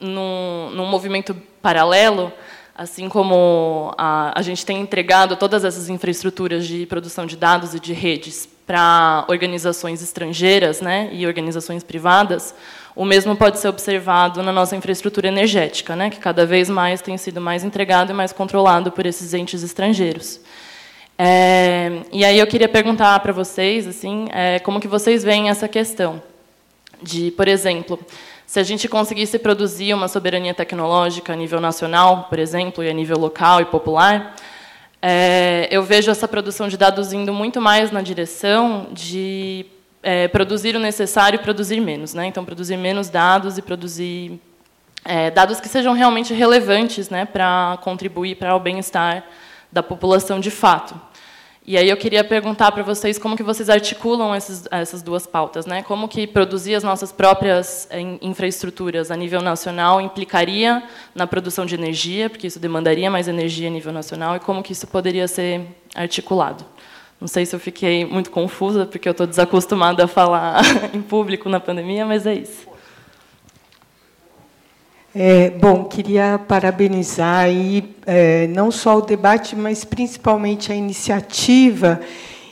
num, 0.01 0.71
num 0.71 0.87
movimento 0.87 1.37
paralelo 1.61 2.33
Assim 2.79 3.09
como 3.09 3.93
a, 3.99 4.39
a 4.39 4.41
gente 4.41 4.65
tem 4.65 4.81
entregado 4.81 5.35
todas 5.35 5.65
essas 5.65 5.89
infraestruturas 5.89 6.65
de 6.65 6.87
produção 6.87 7.27
de 7.27 7.37
dados 7.37 7.75
e 7.75 7.81
de 7.81 7.93
redes 7.93 8.49
para 8.65 9.25
organizações 9.27 10.01
estrangeiras 10.01 10.81
né, 10.81 11.09
e 11.11 11.27
organizações 11.27 11.83
privadas, 11.83 12.55
o 12.95 13.05
mesmo 13.05 13.35
pode 13.35 13.59
ser 13.59 13.67
observado 13.67 14.45
na 14.45 14.53
nossa 14.53 14.77
infraestrutura 14.77 15.27
energética, 15.27 15.97
né, 15.97 16.09
que 16.09 16.21
cada 16.21 16.47
vez 16.47 16.71
mais 16.71 17.03
tem 17.03 17.19
sido 17.19 17.41
mais 17.41 17.65
entregado 17.65 18.11
e 18.11 18.15
mais 18.15 18.33
controlado 18.33 18.93
por 18.93 19.07
esses 19.07 19.35
entes 19.35 19.65
estrangeiros. 19.65 20.41
É, 21.19 22.03
e 22.13 22.25
aí 22.25 22.39
eu 22.39 22.47
queria 22.47 22.69
perguntar 22.69 23.19
para 23.19 23.33
vocês, 23.33 23.89
assim, 23.89 24.29
é, 24.31 24.61
como 24.61 24.79
que 24.79 24.87
vocês 24.87 25.25
veem 25.25 25.49
essa 25.49 25.67
questão 25.67 26.23
de, 27.03 27.33
por 27.33 27.49
exemplo, 27.49 27.99
se 28.49 28.59
a 28.59 28.63
gente 28.63 28.89
conseguisse 28.89 29.39
produzir 29.39 29.93
uma 29.93 30.09
soberania 30.09 30.55
tecnológica 30.55 31.35
a 31.35 31.37
nível 31.37 31.61
nacional, 31.61 32.29
por 32.31 32.39
exemplo, 32.39 32.83
e 32.83 32.89
a 32.89 32.95
nível 32.95 33.19
local 33.19 33.61
e 33.61 33.67
popular, 33.67 34.35
é, 35.03 35.69
eu 35.71 35.83
vejo 35.83 36.11
essa 36.11 36.27
produção 36.27 36.67
de 36.67 36.79
dados 36.79 37.13
indo 37.13 37.31
muito 37.31 37.61
mais 37.61 37.91
na 37.91 38.01
direção 38.01 38.87
de 38.91 39.67
é, 40.03 40.29
produzir 40.29 40.75
o 40.75 40.79
necessário 40.79 41.37
e 41.37 41.43
produzir 41.43 41.79
menos. 41.79 42.15
Né? 42.15 42.25
Então, 42.25 42.43
produzir 42.43 42.79
menos 42.79 43.11
dados 43.11 43.59
e 43.59 43.63
produzir 43.63 44.41
é, 45.05 45.31
dados 45.31 45.61
que 45.61 45.69
sejam 45.69 45.93
realmente 45.93 46.33
relevantes 46.33 47.11
né, 47.11 47.27
para 47.27 47.79
contribuir 47.83 48.37
para 48.37 48.57
o 48.57 48.59
bem-estar 48.59 49.25
da 49.71 49.83
população 49.83 50.41
de 50.41 50.51
fato. 50.51 50.99
E 51.71 51.77
aí 51.77 51.91
eu 51.91 51.99
queria 51.99 52.25
perguntar 52.25 52.73
para 52.73 52.83
vocês 52.83 53.19
como 53.19 53.37
que 53.37 53.43
vocês 53.43 53.69
articulam 53.69 54.35
esses, 54.35 54.67
essas 54.71 55.03
duas 55.03 55.27
pautas, 55.27 55.67
né? 55.67 55.83
Como 55.83 56.09
que 56.09 56.27
produzir 56.27 56.75
as 56.75 56.83
nossas 56.83 57.13
próprias 57.13 57.87
eh, 57.91 58.01
infraestruturas 58.23 59.11
a 59.11 59.17
nível 59.17 59.43
nacional 59.43 60.01
implicaria 60.01 60.83
na 61.15 61.27
produção 61.27 61.67
de 61.67 61.75
energia, 61.75 62.31
porque 62.31 62.47
isso 62.47 62.59
demandaria 62.59 63.11
mais 63.11 63.29
energia 63.29 63.69
a 63.69 63.71
nível 63.71 63.93
nacional, 63.93 64.35
e 64.35 64.41
como 64.41 64.63
que 64.63 64.73
isso 64.73 64.87
poderia 64.87 65.29
ser 65.29 65.61
articulado? 65.95 66.65
Não 67.21 67.29
sei 67.29 67.45
se 67.45 67.55
eu 67.55 67.61
fiquei 67.61 68.03
muito 68.03 68.31
confusa, 68.31 68.87
porque 68.87 69.07
eu 69.07 69.13
estou 69.13 69.27
desacostumada 69.27 70.05
a 70.05 70.09
falar 70.09 70.63
em 70.95 71.03
público 71.03 71.51
na 71.51 71.61
pandemia, 71.61 72.07
mas 72.07 72.27
é 72.27 72.33
isso. 72.33 72.67
É, 75.21 75.51
bom, 75.51 75.83
queria 75.83 76.39
parabenizar 76.47 77.41
aí, 77.41 77.93
é, 78.07 78.47
não 78.47 78.71
só 78.71 78.99
o 78.99 79.01
debate, 79.01 79.57
mas 79.57 79.83
principalmente 79.83 80.71
a 80.71 80.77
iniciativa, 80.77 82.01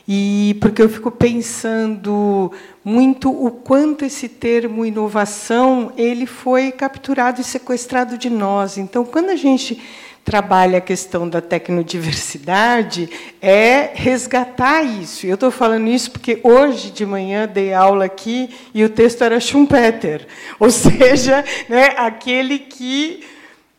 e 0.08 0.56
porque 0.60 0.82
eu 0.82 0.88
fico 0.88 1.12
pensando 1.12 2.50
muito 2.84 3.30
o 3.30 3.52
quanto 3.52 4.04
esse 4.04 4.28
termo 4.28 4.84
inovação 4.84 5.92
ele 5.96 6.26
foi 6.26 6.72
capturado 6.72 7.40
e 7.40 7.44
sequestrado 7.44 8.18
de 8.18 8.28
nós. 8.28 8.78
Então, 8.78 9.04
quando 9.04 9.30
a 9.30 9.36
gente 9.36 9.80
trabalha 10.26 10.78
a 10.78 10.80
questão 10.80 11.28
da 11.28 11.40
tecnodiversidade 11.40 13.08
é 13.40 13.92
resgatar 13.94 14.82
isso. 14.82 15.24
Eu 15.24 15.34
estou 15.34 15.52
falando 15.52 15.86
isso 15.86 16.10
porque 16.10 16.40
hoje 16.42 16.90
de 16.90 17.06
manhã 17.06 17.46
dei 17.46 17.72
aula 17.72 18.06
aqui 18.06 18.50
e 18.74 18.82
o 18.82 18.90
texto 18.90 19.22
era 19.22 19.38
Schumpeter, 19.38 20.26
ou 20.58 20.68
seja, 20.68 21.44
né, 21.68 21.94
aquele 21.96 22.58
que 22.58 23.24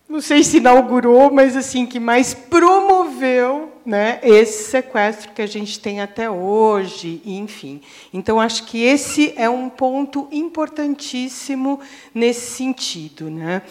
não 0.07 0.21
sei 0.21 0.41
se 0.41 0.57
inaugurou, 0.57 1.29
mas 1.29 1.57
assim 1.57 1.85
que 1.85 1.99
mais 1.99 2.33
promoveu 2.33 3.73
né, 3.85 4.19
esse 4.23 4.69
sequestro 4.69 5.31
que 5.33 5.41
a 5.41 5.45
gente 5.45 5.79
tem 5.79 5.99
até 5.99 6.29
hoje, 6.29 7.21
enfim. 7.25 7.81
Então 8.13 8.39
acho 8.39 8.65
que 8.65 8.81
esse 8.83 9.33
é 9.35 9.49
um 9.49 9.67
ponto 9.69 10.29
importantíssimo 10.31 11.79
nesse 12.13 12.51
sentido, 12.51 13.29
né? 13.29 13.61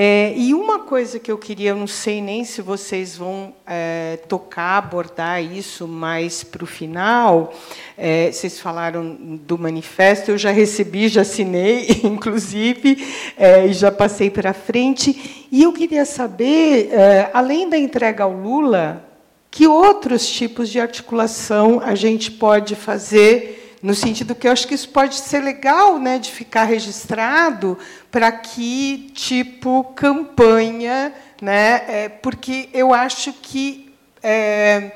É, 0.00 0.32
e 0.36 0.54
uma 0.54 0.78
coisa 0.78 1.18
que 1.18 1.28
eu 1.28 1.36
queria, 1.36 1.70
eu 1.70 1.76
não 1.76 1.88
sei 1.88 2.22
nem 2.22 2.44
se 2.44 2.62
vocês 2.62 3.16
vão 3.16 3.52
é, 3.66 4.20
tocar, 4.28 4.78
abordar 4.78 5.42
isso 5.42 5.88
mais 5.88 6.44
para 6.44 6.62
o 6.62 6.68
final. 6.68 7.52
É, 7.96 8.30
vocês 8.30 8.60
falaram 8.60 9.18
do 9.20 9.58
manifesto, 9.58 10.30
eu 10.30 10.38
já 10.38 10.52
recebi, 10.52 11.08
já 11.08 11.22
assinei, 11.22 12.02
inclusive, 12.04 13.08
é, 13.36 13.66
e 13.66 13.72
já 13.72 13.90
passei 13.90 14.30
para 14.30 14.52
frente. 14.52 15.48
E 15.50 15.64
eu 15.64 15.72
queria 15.72 16.04
saber, 16.04 16.90
é, 16.92 17.28
além 17.34 17.68
da 17.68 17.76
entrega 17.76 18.22
ao 18.22 18.32
Lula, 18.32 19.04
que 19.50 19.66
outros 19.66 20.28
tipos 20.28 20.68
de 20.68 20.78
articulação 20.78 21.80
a 21.84 21.96
gente 21.96 22.30
pode 22.30 22.76
fazer 22.76 23.57
no 23.82 23.94
sentido 23.94 24.34
que 24.34 24.48
eu 24.48 24.52
acho 24.52 24.66
que 24.66 24.74
isso 24.74 24.88
pode 24.88 25.14
ser 25.14 25.40
legal, 25.40 25.98
né, 25.98 26.18
de 26.18 26.30
ficar 26.30 26.64
registrado 26.64 27.78
para 28.10 28.30
que 28.32 29.10
tipo 29.14 29.84
campanha, 29.94 31.12
né, 31.40 31.84
é, 31.86 32.08
porque 32.08 32.68
eu 32.72 32.92
acho 32.92 33.32
que 33.32 33.92
é, 34.22 34.92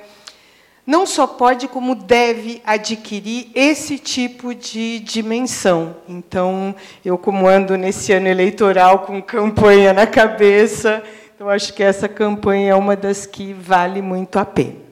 não 0.85 1.07
só 1.07 1.27
pode, 1.29 1.69
como 1.69 1.95
deve 1.95 2.61
adquirir 2.67 3.51
esse 3.55 3.99
tipo 3.99 4.53
de 4.53 4.99
dimensão. 4.99 5.97
Então, 6.09 6.75
eu, 7.05 7.17
como 7.17 7.47
ando 7.47 7.77
nesse 7.77 8.13
ano 8.13 8.27
eleitoral 8.27 9.01
com 9.01 9.23
campanha 9.23 9.93
na 9.93 10.09
cabeça, 10.09 11.03
eu 11.39 11.49
acho 11.49 11.73
que 11.73 11.83
essa 11.83 12.09
campanha 12.09 12.73
é 12.73 12.75
uma 12.75 12.97
das 12.97 13.27
que 13.27 13.53
vale 13.53 14.03
muito 14.03 14.39
a 14.39 14.45
pena. 14.45 14.92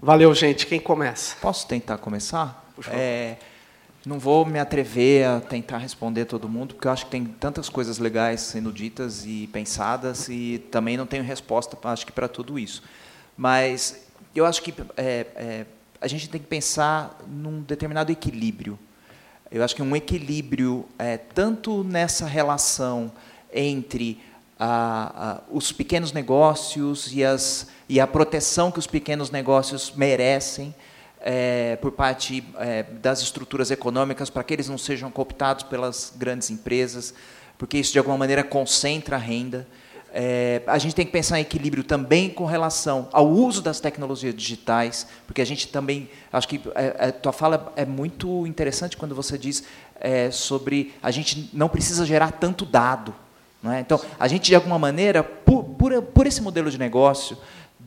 Valeu, 0.00 0.34
gente. 0.34 0.66
Quem 0.66 0.78
começa? 0.78 1.36
Posso 1.40 1.66
tentar 1.66 1.96
começar? 1.96 2.70
É, 2.90 3.36
não 4.04 4.18
vou 4.18 4.44
me 4.44 4.58
atrever 4.58 5.26
a 5.26 5.40
tentar 5.40 5.78
responder 5.78 6.26
todo 6.26 6.46
mundo, 6.50 6.74
porque 6.74 6.86
eu 6.86 6.92
acho 6.92 7.06
que 7.06 7.10
tem 7.10 7.24
tantas 7.24 7.70
coisas 7.70 7.98
legais 7.98 8.42
sendo 8.42 8.70
ditas 8.70 9.24
e 9.24 9.48
pensadas, 9.50 10.28
e 10.28 10.62
também 10.70 10.98
não 10.98 11.06
tenho 11.06 11.24
resposta, 11.24 11.78
acho 11.84 12.04
que, 12.04 12.12
para 12.12 12.28
tudo 12.28 12.58
isso. 12.58 12.82
Mas 13.38 14.06
eu 14.34 14.44
acho 14.44 14.62
que 14.62 14.74
é, 14.98 15.26
é, 15.34 15.66
a 15.98 16.06
gente 16.06 16.28
tem 16.28 16.42
que 16.42 16.46
pensar 16.46 17.18
num 17.26 17.62
determinado 17.62 18.12
equilíbrio. 18.12 18.78
Eu 19.50 19.64
acho 19.64 19.74
que 19.74 19.80
um 19.80 19.96
equilíbrio 19.96 20.84
é, 20.98 21.16
tanto 21.16 21.82
nessa 21.82 22.26
relação 22.26 23.10
entre 23.50 24.20
a, 24.58 25.30
a, 25.30 25.40
os 25.50 25.72
pequenos 25.72 26.12
negócios 26.12 27.12
e, 27.12 27.24
as, 27.24 27.68
e 27.88 28.00
a 28.00 28.06
proteção 28.06 28.70
que 28.70 28.78
os 28.78 28.86
pequenos 28.86 29.30
negócios 29.30 29.92
merecem 29.94 30.74
é, 31.20 31.76
por 31.76 31.92
parte 31.92 32.44
é, 32.58 32.84
das 32.84 33.20
estruturas 33.20 33.70
econômicas 33.70 34.30
para 34.30 34.44
que 34.44 34.54
eles 34.54 34.68
não 34.68 34.78
sejam 34.78 35.10
cooptados 35.10 35.64
pelas 35.64 36.12
grandes 36.16 36.50
empresas, 36.50 37.12
porque 37.58 37.78
isso 37.78 37.92
de 37.92 37.98
alguma 37.98 38.16
maneira 38.16 38.44
concentra 38.44 39.16
a 39.16 39.18
renda. 39.18 39.66
É, 40.18 40.62
a 40.66 40.78
gente 40.78 40.94
tem 40.94 41.04
que 41.04 41.12
pensar 41.12 41.38
em 41.38 41.42
equilíbrio 41.42 41.84
também 41.84 42.30
com 42.30 42.46
relação 42.46 43.08
ao 43.12 43.28
uso 43.28 43.60
das 43.60 43.80
tecnologias 43.80 44.34
digitais, 44.34 45.06
porque 45.26 45.42
a 45.42 45.44
gente 45.44 45.68
também, 45.68 46.08
acho 46.32 46.48
que 46.48 46.60
é, 46.74 47.08
é, 47.08 47.12
tua 47.12 47.32
fala 47.32 47.72
é 47.76 47.84
muito 47.84 48.46
interessante 48.46 48.96
quando 48.96 49.14
você 49.14 49.36
diz 49.36 49.64
é, 50.00 50.30
sobre 50.30 50.94
a 51.02 51.10
gente 51.10 51.50
não 51.52 51.68
precisa 51.68 52.06
gerar 52.06 52.32
tanto 52.32 52.64
dado. 52.64 53.14
É? 53.64 53.80
Então, 53.80 54.00
a 54.18 54.28
gente, 54.28 54.46
de 54.46 54.54
alguma 54.54 54.78
maneira, 54.78 55.22
por, 55.22 55.64
por, 55.64 56.02
por 56.02 56.26
esse 56.26 56.40
modelo 56.40 56.70
de 56.70 56.78
negócio, 56.78 57.36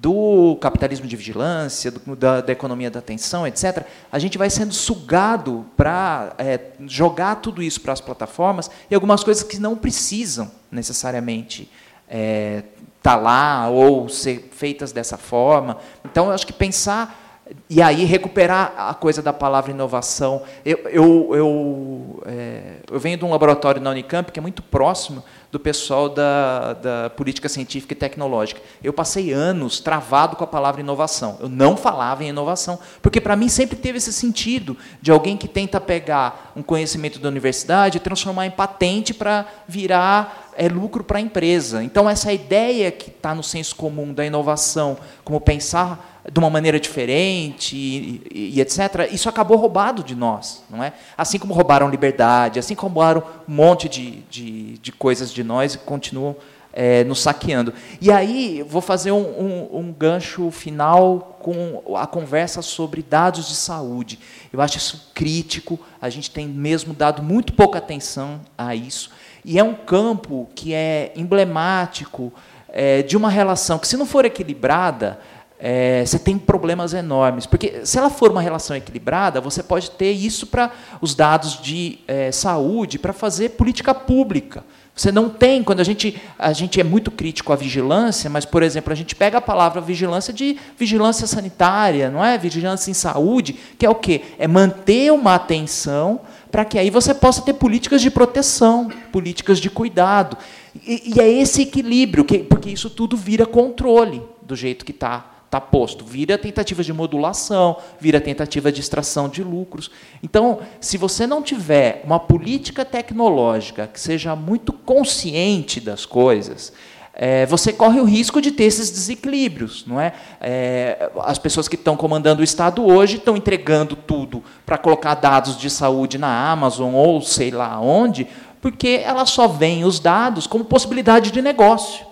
do 0.01 0.57
capitalismo 0.61 1.05
de 1.05 1.15
vigilância, 1.15 1.91
do, 1.91 2.15
da, 2.15 2.39
da, 2.39 2.53
economia 2.53 2.89
da 2.89 2.99
atenção, 2.99 3.45
etc., 3.45 3.85
a 4.09 4.17
gente 4.17 4.37
vai 4.37 4.49
sendo 4.49 4.73
sugado 4.73 5.65
para 5.75 6.33
é, 6.37 6.59
jogar 6.87 7.35
tudo 7.35 7.61
isso 7.61 7.81
para 7.81 7.91
as 7.91 7.99
plataformas 7.99 8.71
e 8.89 8.95
algumas 8.95 9.23
coisas 9.23 9.43
que 9.43 9.59
não 9.59 9.75
precisam 9.75 10.49
necessariamente 10.71 11.63
estar 12.07 12.17
é, 12.17 12.63
tá 13.03 13.15
lá 13.17 13.69
ou 13.69 14.07
ser 14.07 14.49
feitas 14.53 14.93
dessa 14.93 15.17
forma. 15.17 15.77
Então, 16.05 16.27
eu 16.27 16.31
acho 16.31 16.47
que 16.47 16.53
pensar 16.53 17.28
e 17.69 17.81
aí 17.81 18.03
recuperar 18.05 18.73
a 18.77 18.93
coisa 18.93 19.21
da 19.21 19.33
palavra 19.33 19.71
inovação. 19.71 20.43
Eu, 20.63 20.77
eu, 20.89 21.35
eu, 21.35 22.23
é, 22.25 22.61
eu 22.91 22.99
venho 22.99 23.17
de 23.17 23.25
um 23.25 23.31
laboratório 23.31 23.81
na 23.81 23.89
Unicamp 23.89 24.31
que 24.31 24.39
é 24.39 24.41
muito 24.41 24.61
próximo 24.61 25.23
do 25.51 25.59
pessoal 25.59 26.09
da, 26.09 26.73
da 26.73 27.09
política 27.09 27.49
científica 27.49 27.93
e 27.93 27.95
tecnológica. 27.95 28.61
Eu 28.83 28.93
passei 28.93 29.31
anos 29.31 29.79
travado 29.79 30.35
com 30.35 30.43
a 30.43 30.47
palavra 30.47 30.81
inovação. 30.81 31.37
Eu 31.39 31.49
não 31.49 31.75
falava 31.75 32.23
em 32.23 32.29
inovação, 32.29 32.77
porque 33.01 33.19
para 33.19 33.35
mim 33.35 33.49
sempre 33.49 33.75
teve 33.75 33.97
esse 33.97 34.13
sentido 34.13 34.77
de 35.01 35.09
alguém 35.09 35.35
que 35.35 35.47
tenta 35.47 35.81
pegar 35.81 36.51
um 36.55 36.61
conhecimento 36.61 37.19
da 37.19 37.29
universidade 37.29 37.97
e 37.97 37.99
transformar 37.99 38.45
em 38.45 38.51
patente 38.51 39.11
para 39.13 39.45
virar 39.67 40.51
é, 40.55 40.67
lucro 40.67 41.03
para 41.03 41.17
a 41.17 41.21
empresa. 41.21 41.81
Então, 41.81 42.09
essa 42.09 42.33
ideia 42.33 42.91
que 42.91 43.09
está 43.09 43.33
no 43.33 43.41
senso 43.41 43.75
comum 43.75 44.13
da 44.13 44.25
inovação, 44.25 44.97
como 45.23 45.39
pensar 45.39 46.08
de 46.31 46.39
uma 46.39 46.49
maneira 46.49 46.79
diferente 46.79 47.75
e, 47.75 48.21
e, 48.31 48.55
e, 48.55 48.61
etc. 48.61 49.09
Isso 49.11 49.29
acabou 49.29 49.57
roubado 49.57 50.03
de 50.03 50.15
nós, 50.15 50.63
não 50.69 50.83
é? 50.83 50.93
Assim 51.17 51.39
como 51.39 51.53
roubaram 51.53 51.89
liberdade, 51.89 52.59
assim 52.59 52.75
como 52.75 52.93
roubaram 52.95 53.23
um 53.47 53.53
monte 53.53 53.87
de, 53.87 54.21
de, 54.29 54.77
de 54.79 54.91
coisas 54.91 55.31
de 55.31 55.43
nós 55.43 55.75
e 55.75 55.77
continuam 55.77 56.35
é, 56.73 57.03
nos 57.03 57.21
saqueando. 57.21 57.73
E 57.99 58.11
aí 58.11 58.63
vou 58.67 58.81
fazer 58.81 59.11
um, 59.11 59.17
um, 59.17 59.79
um, 59.79 59.93
gancho 59.93 60.51
final 60.51 61.37
com 61.41 61.95
a 61.95 62.05
conversa 62.05 62.61
sobre 62.61 63.01
dados 63.01 63.47
de 63.47 63.55
saúde. 63.55 64.19
Eu 64.51 64.61
acho 64.61 64.77
isso 64.77 65.11
crítico. 65.13 65.79
A 66.01 66.09
gente 66.09 66.29
tem 66.29 66.47
mesmo 66.47 66.93
dado 66.93 67.23
muito 67.23 67.53
pouca 67.53 67.79
atenção 67.79 68.41
a 68.57 68.75
isso 68.75 69.09
e 69.43 69.57
é 69.57 69.63
um 69.63 69.73
campo 69.73 70.49
que 70.53 70.73
é 70.73 71.11
emblemático 71.15 72.31
é, 72.69 73.01
de 73.01 73.17
uma 73.17 73.29
relação 73.29 73.79
que, 73.79 73.87
se 73.87 73.97
não 73.97 74.05
for 74.05 74.25
equilibrada, 74.25 75.19
é, 75.59 76.05
você 76.05 76.17
tem 76.17 76.37
problemas 76.37 76.93
enormes. 76.93 77.45
Porque 77.45 77.85
se 77.85 77.97
ela 77.97 78.09
for 78.09 78.31
uma 78.31 78.41
relação 78.41 78.75
equilibrada, 78.75 79.41
você 79.41 79.61
pode 79.61 79.91
ter 79.91 80.11
isso 80.11 80.47
para 80.47 80.71
os 81.01 81.13
dados 81.13 81.61
de 81.61 81.99
é, 82.07 82.31
saúde, 82.31 82.97
para 82.97 83.11
fazer 83.11 83.49
política 83.49 83.93
pública. 83.93 84.63
Você 84.95 85.11
não 85.11 85.29
tem, 85.29 85.63
quando 85.63 85.79
a 85.79 85.83
gente, 85.83 86.21
a 86.37 86.51
gente 86.51 86.79
é 86.79 86.83
muito 86.83 87.09
crítico 87.09 87.53
à 87.53 87.55
vigilância, 87.55 88.29
mas, 88.29 88.43
por 88.43 88.63
exemplo, 88.63 88.91
a 88.91 88.95
gente 88.95 89.15
pega 89.15 89.37
a 89.37 89.41
palavra 89.41 89.79
vigilância 89.79 90.33
de 90.33 90.57
vigilância 90.77 91.25
sanitária, 91.25 92.09
não 92.09 92.23
é? 92.23 92.37
Vigilância 92.37 92.91
em 92.91 92.93
saúde, 92.93 93.57
que 93.77 93.85
é 93.85 93.89
o 93.89 93.95
quê? 93.95 94.21
É 94.37 94.45
manter 94.45 95.11
uma 95.13 95.35
atenção 95.35 96.19
para 96.51 96.65
que 96.65 96.77
aí 96.77 96.89
você 96.89 97.13
possa 97.13 97.41
ter 97.41 97.53
políticas 97.53 98.01
de 98.01 98.09
proteção, 98.09 98.89
políticas 99.11 99.59
de 99.59 99.69
cuidado. 99.69 100.37
E, 100.85 101.13
e 101.15 101.21
é 101.21 101.29
esse 101.29 101.61
equilíbrio, 101.61 102.25
que, 102.25 102.39
porque 102.39 102.69
isso 102.69 102.89
tudo 102.89 103.15
vira 103.15 103.45
controle 103.45 104.21
do 104.41 104.55
jeito 104.55 104.83
que 104.83 104.91
está 104.91 105.38
está 105.49 105.59
posto. 105.59 106.05
Vira 106.05 106.37
tentativa 106.37 106.83
de 106.83 106.93
modulação, 106.93 107.77
vira 107.99 108.21
tentativa 108.21 108.71
de 108.71 108.79
extração 108.79 109.27
de 109.27 109.43
lucros. 109.43 109.89
Então, 110.21 110.59
se 110.79 110.95
você 110.95 111.25
não 111.25 111.41
tiver 111.41 112.03
uma 112.05 112.19
política 112.19 112.85
tecnológica 112.85 113.87
que 113.87 113.99
seja 113.99 114.35
muito 114.35 114.71
consciente 114.71 115.81
das 115.81 116.05
coisas, 116.05 116.71
é, 117.13 117.47
você 117.47 117.73
corre 117.73 117.99
o 117.99 118.05
risco 118.05 118.39
de 118.39 118.51
ter 118.51 118.65
esses 118.65 118.91
desequilíbrios, 118.91 119.83
não 119.85 119.99
é? 119.99 120.13
é 120.39 121.11
as 121.21 121.39
pessoas 121.39 121.67
que 121.67 121.75
estão 121.75 121.97
comandando 121.97 122.41
o 122.41 122.43
Estado 122.43 122.85
hoje 122.85 123.17
estão 123.17 123.35
entregando 123.35 123.95
tudo 123.95 124.43
para 124.65 124.77
colocar 124.77 125.15
dados 125.15 125.57
de 125.57 125.69
saúde 125.69 126.17
na 126.17 126.49
Amazon 126.49 126.93
ou 126.93 127.21
sei 127.21 127.49
lá 127.51 127.81
onde, 127.81 128.27
porque 128.61 129.01
elas 129.03 129.31
só 129.31 129.47
veem 129.47 129.83
os 129.83 129.99
dados 129.99 130.45
como 130.45 130.63
possibilidade 130.63 131.31
de 131.31 131.41
negócio. 131.41 132.08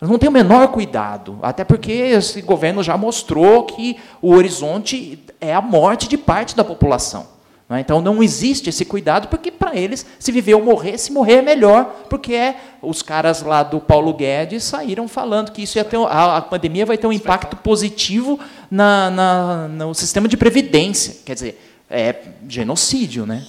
Elas 0.00 0.10
não 0.10 0.18
têm 0.18 0.30
o 0.30 0.32
menor 0.32 0.68
cuidado, 0.68 1.38
até 1.42 1.62
porque 1.62 1.92
esse 1.92 2.40
governo 2.40 2.82
já 2.82 2.96
mostrou 2.96 3.64
que 3.64 3.98
o 4.22 4.32
horizonte 4.32 5.18
é 5.38 5.54
a 5.54 5.60
morte 5.60 6.08
de 6.08 6.16
parte 6.16 6.56
da 6.56 6.64
população. 6.64 7.26
Não 7.68 7.76
é? 7.76 7.80
Então 7.80 8.00
não 8.00 8.22
existe 8.22 8.70
esse 8.70 8.84
cuidado, 8.84 9.28
porque 9.28 9.50
para 9.50 9.76
eles, 9.76 10.04
se 10.18 10.32
viver 10.32 10.54
ou 10.54 10.64
morrer, 10.64 10.98
se 10.98 11.12
morrer 11.12 11.34
é 11.34 11.42
melhor, 11.42 11.84
porque 12.08 12.34
é, 12.34 12.56
os 12.82 13.02
caras 13.02 13.42
lá 13.42 13.62
do 13.62 13.78
Paulo 13.78 14.14
Guedes 14.14 14.64
saíram 14.64 15.06
falando 15.06 15.52
que 15.52 15.62
isso 15.62 15.78
ia 15.78 15.84
ter, 15.84 15.96
a, 15.98 16.38
a 16.38 16.42
pandemia 16.42 16.84
vai 16.84 16.98
ter 16.98 17.06
um 17.06 17.12
impacto 17.12 17.56
positivo 17.58 18.40
na, 18.70 19.10
na, 19.10 19.68
no 19.68 19.94
sistema 19.94 20.26
de 20.26 20.36
previdência. 20.36 21.18
Quer 21.24 21.34
dizer, 21.34 21.62
é 21.88 22.16
genocídio, 22.48 23.24
né? 23.26 23.46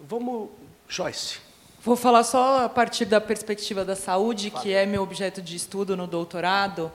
Vamos, 0.00 0.48
Joyce. 0.88 1.45
Vou 1.86 1.94
falar 1.94 2.24
só 2.24 2.64
a 2.64 2.68
partir 2.68 3.04
da 3.04 3.20
perspectiva 3.20 3.84
da 3.84 3.94
saúde, 3.94 4.50
que 4.50 4.72
é 4.72 4.84
meu 4.84 5.04
objeto 5.04 5.40
de 5.40 5.54
estudo 5.54 5.96
no 5.96 6.04
doutorado. 6.04 6.90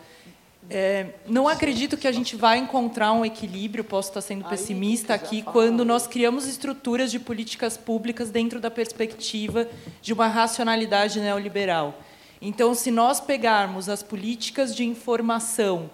É, 0.70 1.12
não 1.26 1.48
acredito 1.48 1.96
que 1.96 2.10
a 2.10 2.12
gente 2.12 2.36
vai 2.36 2.58
encontrar 2.58 3.14
um 3.14 3.24
equilíbrio, 3.24 3.86
posso 3.86 4.10
estar 4.10 4.20
sendo 4.20 4.44
pessimista 4.44 5.14
aqui, 5.14 5.44
quando 5.44 5.86
nós 5.86 6.08
criamos 6.08 6.46
estruturas 6.46 7.10
de 7.10 7.20
políticas 7.20 7.78
públicas 7.78 8.30
dentro 8.32 8.60
da 8.60 8.70
perspectiva 8.70 9.66
de 10.02 10.12
uma 10.12 10.28
racionalidade 10.28 11.22
neoliberal. 11.22 11.98
Então, 12.42 12.76
se 12.76 12.92
nós 12.92 13.22
pegarmos 13.22 13.88
as 13.88 14.04
políticas 14.04 14.76
de 14.76 14.84
informação 14.84 15.90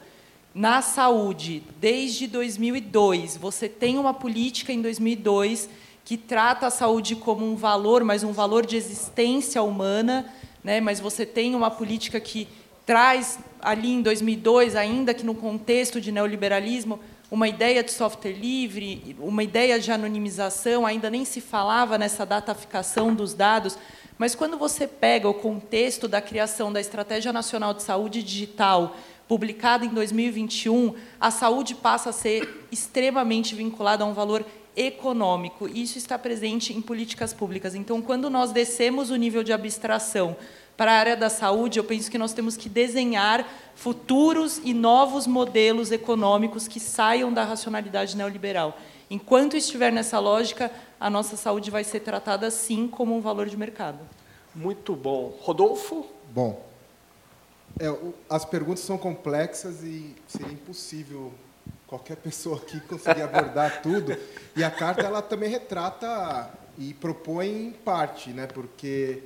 na 0.56 0.82
saúde 0.82 1.62
desde 1.80 2.26
2002, 2.26 3.38
você 3.38 3.70
tem 3.70 4.00
uma 4.00 4.16
política 4.16 4.74
em 4.74 4.82
2002 4.82 5.70
que 6.08 6.16
trata 6.16 6.68
a 6.68 6.70
saúde 6.70 7.18
como 7.18 7.46
um 7.46 7.58
valor, 7.58 8.02
mas 8.02 8.24
um 8.24 8.32
valor 8.32 8.66
de 8.66 8.78
existência 8.78 9.62
humana, 9.62 10.26
né? 10.64 10.80
mas 10.80 11.02
você 11.02 11.26
tem 11.26 11.54
uma 11.54 11.70
política 11.70 12.18
que 12.18 12.48
traz 12.86 13.38
ali 13.60 13.92
em 13.92 14.02
2002, 14.02 14.78
ainda 14.78 15.14
que 15.14 15.26
no 15.26 15.36
contexto 15.36 16.00
de 16.00 16.10
neoliberalismo, 16.10 16.98
uma 17.30 17.50
ideia 17.50 17.84
de 17.84 17.92
software 17.92 18.32
livre, 18.32 19.18
uma 19.20 19.44
ideia 19.44 19.78
de 19.82 19.92
anonimização, 19.92 20.86
ainda 20.86 21.10
nem 21.10 21.26
se 21.26 21.42
falava 21.42 21.98
nessa 21.98 22.26
dataficação 22.26 23.14
dos 23.14 23.34
dados, 23.34 23.78
mas 24.18 24.34
quando 24.34 24.58
você 24.58 24.88
pega 24.88 25.28
o 25.28 25.34
contexto 25.34 26.08
da 26.08 26.22
criação 26.22 26.72
da 26.72 26.80
Estratégia 26.80 27.34
Nacional 27.34 27.74
de 27.74 27.84
Saúde 27.84 28.24
Digital, 28.24 28.96
publicada 29.28 29.84
em 29.84 29.90
2021, 29.90 30.96
a 31.20 31.30
saúde 31.32 31.76
passa 31.76 32.12
a 32.12 32.14
ser 32.14 32.66
extremamente 32.72 33.54
vinculada 33.54 34.06
a 34.06 34.08
um 34.08 34.14
valor 34.14 34.46
econômico. 34.78 35.68
Isso 35.68 35.98
está 35.98 36.18
presente 36.20 36.72
em 36.72 36.82
políticas 36.82 37.34
públicas. 37.34 37.74
Então, 37.74 38.02
quando 38.02 38.30
nós 38.30 38.52
descemos 38.52 39.10
o 39.10 39.16
nível 39.16 39.44
de 39.44 39.52
abstração 39.52 40.38
para 40.78 40.92
a 40.92 40.96
área 40.96 41.18
da 41.18 41.30
saúde, 41.30 41.80
eu 41.80 41.84
penso 41.84 42.12
que 42.12 42.18
nós 42.20 42.34
temos 42.34 42.56
que 42.56 42.70
desenhar 42.70 43.46
futuros 43.76 44.62
e 44.64 44.76
novos 44.76 45.26
modelos 45.26 45.92
econômicos 45.92 46.68
que 46.68 46.80
saiam 46.80 47.34
da 47.34 47.44
racionalidade 47.44 48.16
neoliberal. 48.16 48.78
Enquanto 49.10 49.58
estiver 49.58 49.92
nessa 49.92 50.20
lógica, 50.20 50.72
a 51.00 51.10
nossa 51.10 51.36
saúde 51.36 51.72
vai 51.72 51.84
ser 51.84 52.02
tratada 52.02 52.52
sim 52.52 52.88
como 52.88 53.18
um 53.18 53.22
valor 53.22 53.48
de 53.48 53.58
mercado. 53.58 54.00
Muito 54.54 54.96
bom. 54.96 55.36
Rodolfo? 55.42 56.06
Bom, 56.32 56.64
é, 57.80 57.86
as 58.30 58.46
perguntas 58.46 58.82
são 58.82 58.98
complexas 58.98 59.84
e 59.84 60.16
seria 60.28 60.52
impossível 60.52 61.32
qualquer 61.88 62.18
pessoa 62.18 62.58
aqui 62.58 62.80
conseguir 62.82 63.22
abordar 63.22 63.82
tudo. 63.82 64.16
E 64.56 64.64
a 64.64 64.70
carta 64.70 65.02
ela 65.02 65.22
também 65.22 65.50
retrata 65.50 66.52
e 66.78 66.94
propõe 66.94 67.68
em 67.68 67.72
parte, 67.72 68.30
né? 68.32 68.46
Porque 68.46 69.24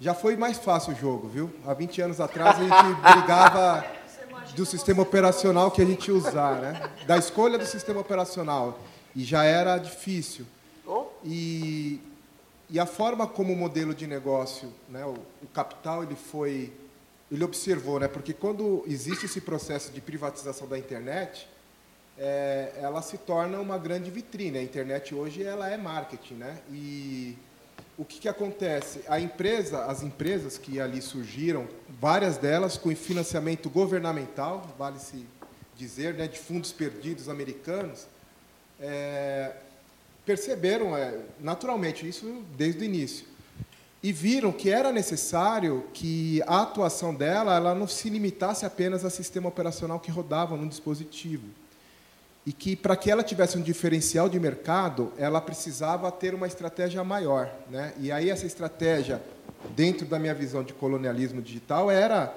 já 0.00 0.12
foi 0.12 0.36
mais 0.36 0.58
fácil 0.58 0.92
o 0.92 0.96
jogo, 0.96 1.28
viu? 1.28 1.50
Há 1.64 1.72
20 1.72 2.02
anos 2.02 2.20
atrás 2.20 2.56
a 2.58 2.62
gente 2.62 3.00
brigava 3.00 3.84
do 4.54 4.66
sistema 4.66 5.02
operacional 5.02 5.70
que 5.70 5.80
a 5.80 5.84
gente 5.84 6.10
usar, 6.10 6.60
né? 6.60 6.90
Da 7.06 7.16
escolha 7.16 7.56
do 7.56 7.66
sistema 7.66 8.00
operacional. 8.00 8.78
E 9.14 9.22
já 9.22 9.44
era 9.44 9.78
difícil. 9.78 10.44
E, 11.24 12.00
e 12.68 12.78
a 12.78 12.86
forma 12.86 13.26
como 13.26 13.52
o 13.52 13.56
modelo 13.56 13.94
de 13.94 14.06
negócio, 14.06 14.72
né, 14.88 15.04
o, 15.06 15.14
o 15.42 15.46
capital, 15.52 16.02
ele 16.02 16.16
foi. 16.16 16.72
Ele 17.32 17.42
observou, 17.42 17.98
né? 17.98 18.06
Porque 18.06 18.32
quando 18.34 18.84
existe 18.86 19.24
esse 19.24 19.40
processo 19.40 19.90
de 19.90 20.00
privatização 20.00 20.68
da 20.68 20.78
internet, 20.78 21.48
é, 22.18 22.72
ela 22.80 23.02
se 23.02 23.18
torna 23.18 23.58
uma 23.58 23.78
grande 23.78 24.10
vitrine. 24.10 24.58
A 24.58 24.62
internet 24.62 25.14
hoje 25.14 25.42
ela 25.42 25.68
é 25.68 25.76
marketing, 25.76 26.34
né? 26.34 26.58
E 26.70 27.36
o 27.96 28.04
que, 28.04 28.20
que 28.20 28.28
acontece? 28.28 29.02
A 29.08 29.20
empresa, 29.20 29.84
as 29.86 30.02
empresas 30.02 30.58
que 30.58 30.80
ali 30.80 31.00
surgiram, 31.00 31.68
várias 32.00 32.36
delas 32.36 32.76
com 32.76 32.94
financiamento 32.94 33.68
governamental, 33.68 34.68
vale-se 34.78 35.26
dizer, 35.76 36.14
né, 36.14 36.28
de 36.28 36.38
fundos 36.38 36.72
perdidos 36.72 37.28
americanos, 37.28 38.06
é, 38.80 39.52
perceberam, 40.24 40.96
é, 40.96 41.18
naturalmente, 41.40 42.08
isso 42.08 42.44
desde 42.56 42.82
o 42.82 42.84
início, 42.84 43.26
e 44.02 44.12
viram 44.12 44.52
que 44.52 44.70
era 44.70 44.92
necessário 44.92 45.84
que 45.92 46.42
a 46.46 46.62
atuação 46.62 47.14
dela 47.14 47.56
ela 47.56 47.74
não 47.74 47.88
se 47.88 48.08
limitasse 48.08 48.64
apenas 48.64 49.04
ao 49.04 49.10
sistema 49.10 49.48
operacional 49.48 49.98
que 49.98 50.10
rodava 50.10 50.56
no 50.56 50.68
dispositivo 50.68 51.48
e 52.46 52.52
que 52.52 52.76
para 52.76 52.96
que 52.96 53.10
ela 53.10 53.22
tivesse 53.22 53.56
um 53.56 53.62
diferencial 53.62 54.28
de 54.28 54.38
mercado, 54.38 55.12
ela 55.16 55.40
precisava 55.40 56.10
ter 56.12 56.34
uma 56.34 56.46
estratégia 56.46 57.02
maior, 57.02 57.50
né? 57.70 57.94
E 57.98 58.12
aí 58.12 58.28
essa 58.28 58.46
estratégia, 58.46 59.22
dentro 59.74 60.06
da 60.06 60.18
minha 60.18 60.34
visão 60.34 60.62
de 60.62 60.74
colonialismo 60.74 61.40
digital, 61.40 61.90
era 61.90 62.34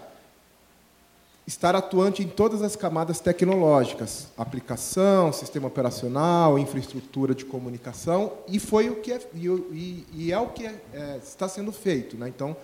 estar 1.46 1.76
atuante 1.76 2.22
em 2.22 2.28
todas 2.28 2.62
as 2.62 2.76
camadas 2.76 3.22
tecnológicas, 3.22 4.28
aplicação, 4.38 5.32
sistema 5.32 5.68
operacional, 5.68 6.60
infraestrutura 6.60 7.34
de 7.34 7.46
comunicação, 7.46 8.34
e 8.48 8.60
foi 8.60 8.90
o 8.90 8.98
que 8.98 9.14
é, 9.14 9.20
e, 9.34 10.06
e 10.14 10.32
é 10.32 10.40
o 10.40 10.48
que 10.48 10.66
é, 10.66 10.76
é, 10.94 11.20
está 11.24 11.48
sendo 11.48 11.72
feito, 11.72 12.18
né? 12.18 12.30
Então, 12.30 12.56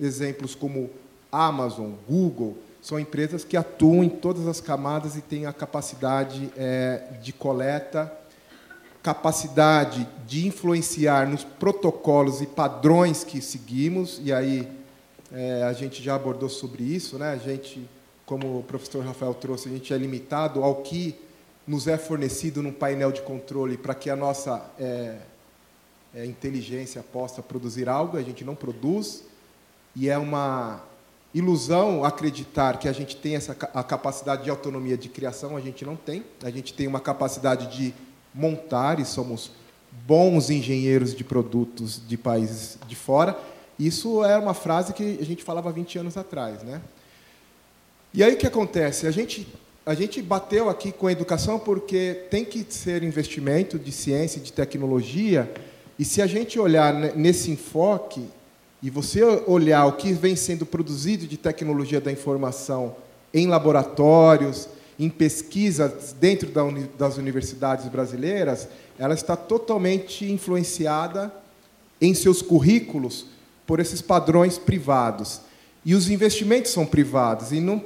exemplos 0.00 0.54
como 0.54 0.90
Amazon, 1.30 1.92
Google, 2.08 2.56
são 2.80 2.98
empresas 2.98 3.44
que 3.44 3.56
atuam 3.56 4.04
em 4.04 4.08
todas 4.08 4.46
as 4.46 4.60
camadas 4.60 5.16
e 5.16 5.20
têm 5.20 5.46
a 5.46 5.52
capacidade 5.52 6.50
é, 6.56 7.02
de 7.20 7.32
coleta, 7.32 8.12
capacidade 9.02 10.06
de 10.26 10.46
influenciar 10.46 11.28
nos 11.28 11.44
protocolos 11.44 12.40
e 12.40 12.46
padrões 12.46 13.24
que 13.24 13.40
seguimos, 13.40 14.20
e 14.22 14.32
aí 14.32 14.68
é, 15.32 15.62
a 15.64 15.72
gente 15.72 16.02
já 16.02 16.14
abordou 16.14 16.48
sobre 16.48 16.82
isso, 16.82 17.18
né? 17.18 17.32
a 17.32 17.36
gente, 17.36 17.88
como 18.24 18.58
o 18.58 18.62
professor 18.62 19.04
Rafael 19.04 19.34
trouxe, 19.34 19.68
a 19.68 19.72
gente 19.72 19.92
é 19.92 19.98
limitado 19.98 20.62
ao 20.62 20.76
que 20.76 21.14
nos 21.66 21.86
é 21.86 21.98
fornecido 21.98 22.62
num 22.62 22.72
painel 22.72 23.12
de 23.12 23.20
controle 23.20 23.76
para 23.76 23.94
que 23.94 24.08
a 24.08 24.16
nossa 24.16 24.70
é, 24.78 25.18
é, 26.14 26.24
inteligência 26.24 27.02
possa 27.02 27.42
produzir 27.42 27.88
algo, 27.88 28.16
a 28.16 28.22
gente 28.22 28.44
não 28.44 28.54
produz, 28.54 29.24
e 29.94 30.08
é 30.08 30.16
uma 30.16 30.82
ilusão 31.34 32.04
acreditar 32.04 32.78
que 32.78 32.88
a 32.88 32.92
gente 32.92 33.16
tem 33.16 33.36
essa 33.36 33.52
a 33.74 33.82
capacidade 33.82 34.44
de 34.44 34.50
autonomia 34.50 34.96
de 34.96 35.08
criação, 35.08 35.56
a 35.56 35.60
gente 35.60 35.84
não 35.84 35.96
tem. 35.96 36.24
A 36.42 36.50
gente 36.50 36.72
tem 36.72 36.86
uma 36.86 37.00
capacidade 37.00 37.76
de 37.76 37.94
montar 38.34 38.98
e 38.98 39.04
somos 39.04 39.50
bons 40.06 40.50
engenheiros 40.50 41.14
de 41.14 41.24
produtos 41.24 42.00
de 42.06 42.16
países 42.16 42.78
de 42.86 42.96
fora. 42.96 43.38
Isso 43.78 44.24
era 44.24 44.40
uma 44.40 44.54
frase 44.54 44.92
que 44.92 45.18
a 45.20 45.24
gente 45.24 45.44
falava 45.44 45.70
20 45.70 45.98
anos 45.98 46.16
atrás, 46.16 46.62
né? 46.62 46.80
E 48.12 48.22
aí 48.22 48.34
o 48.34 48.36
que 48.36 48.46
acontece? 48.46 49.06
A 49.06 49.10
gente 49.10 49.46
a 49.84 49.94
gente 49.94 50.20
bateu 50.20 50.68
aqui 50.68 50.92
com 50.92 51.06
a 51.06 51.12
educação 51.12 51.58
porque 51.58 52.26
tem 52.30 52.44
que 52.44 52.66
ser 52.68 53.02
investimento 53.02 53.78
de 53.78 53.90
ciência 53.90 54.38
e 54.38 54.42
de 54.42 54.52
tecnologia, 54.52 55.50
e 55.98 56.04
se 56.04 56.20
a 56.20 56.26
gente 56.26 56.58
olhar 56.58 56.92
nesse 56.92 57.50
enfoque, 57.50 58.28
e 58.82 58.90
você 58.90 59.22
olhar 59.46 59.86
o 59.86 59.92
que 59.92 60.12
vem 60.12 60.36
sendo 60.36 60.64
produzido 60.64 61.26
de 61.26 61.36
tecnologia 61.36 62.00
da 62.00 62.12
informação 62.12 62.94
em 63.34 63.46
laboratórios, 63.46 64.68
em 64.98 65.08
pesquisas 65.08 66.14
dentro 66.18 66.50
das 66.96 67.16
universidades 67.16 67.86
brasileiras, 67.88 68.68
ela 68.98 69.14
está 69.14 69.36
totalmente 69.36 70.24
influenciada 70.30 71.32
em 72.00 72.14
seus 72.14 72.42
currículos 72.42 73.26
por 73.66 73.80
esses 73.80 74.00
padrões 74.00 74.58
privados. 74.58 75.40
E 75.84 75.94
os 75.94 76.08
investimentos 76.08 76.72
são 76.72 76.86
privados. 76.86 77.52
E, 77.52 77.60
não, 77.60 77.82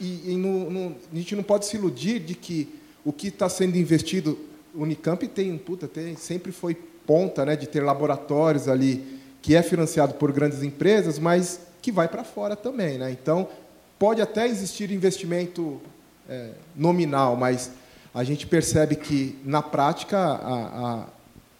e, 0.00 0.32
e 0.32 0.36
não, 0.36 0.70
não, 0.70 0.96
a 1.12 1.16
gente 1.16 1.34
não 1.34 1.42
pode 1.42 1.66
se 1.66 1.76
iludir 1.76 2.20
de 2.20 2.34
que 2.34 2.68
o 3.04 3.12
que 3.12 3.28
está 3.28 3.48
sendo 3.48 3.76
investido. 3.76 4.38
Unicamp 4.74 5.26
tem, 5.28 5.56
puta, 5.56 5.88
tem, 5.88 6.16
sempre 6.16 6.52
foi 6.52 6.74
ponta 6.74 7.44
né, 7.46 7.56
de 7.56 7.66
ter 7.66 7.82
laboratórios 7.82 8.68
ali 8.68 9.15
que 9.46 9.54
é 9.54 9.62
financiado 9.62 10.14
por 10.14 10.32
grandes 10.32 10.64
empresas, 10.64 11.20
mas 11.20 11.60
que 11.80 11.92
vai 11.92 12.08
para 12.08 12.24
fora 12.24 12.56
também. 12.56 12.98
Né? 12.98 13.12
Então, 13.12 13.48
pode 13.96 14.20
até 14.20 14.44
existir 14.48 14.90
investimento 14.90 15.80
é, 16.28 16.50
nominal, 16.74 17.36
mas 17.36 17.70
a 18.12 18.24
gente 18.24 18.44
percebe 18.44 18.96
que, 18.96 19.38
na 19.44 19.62
prática, 19.62 20.18
a, 20.18 21.04
a, 21.04 21.06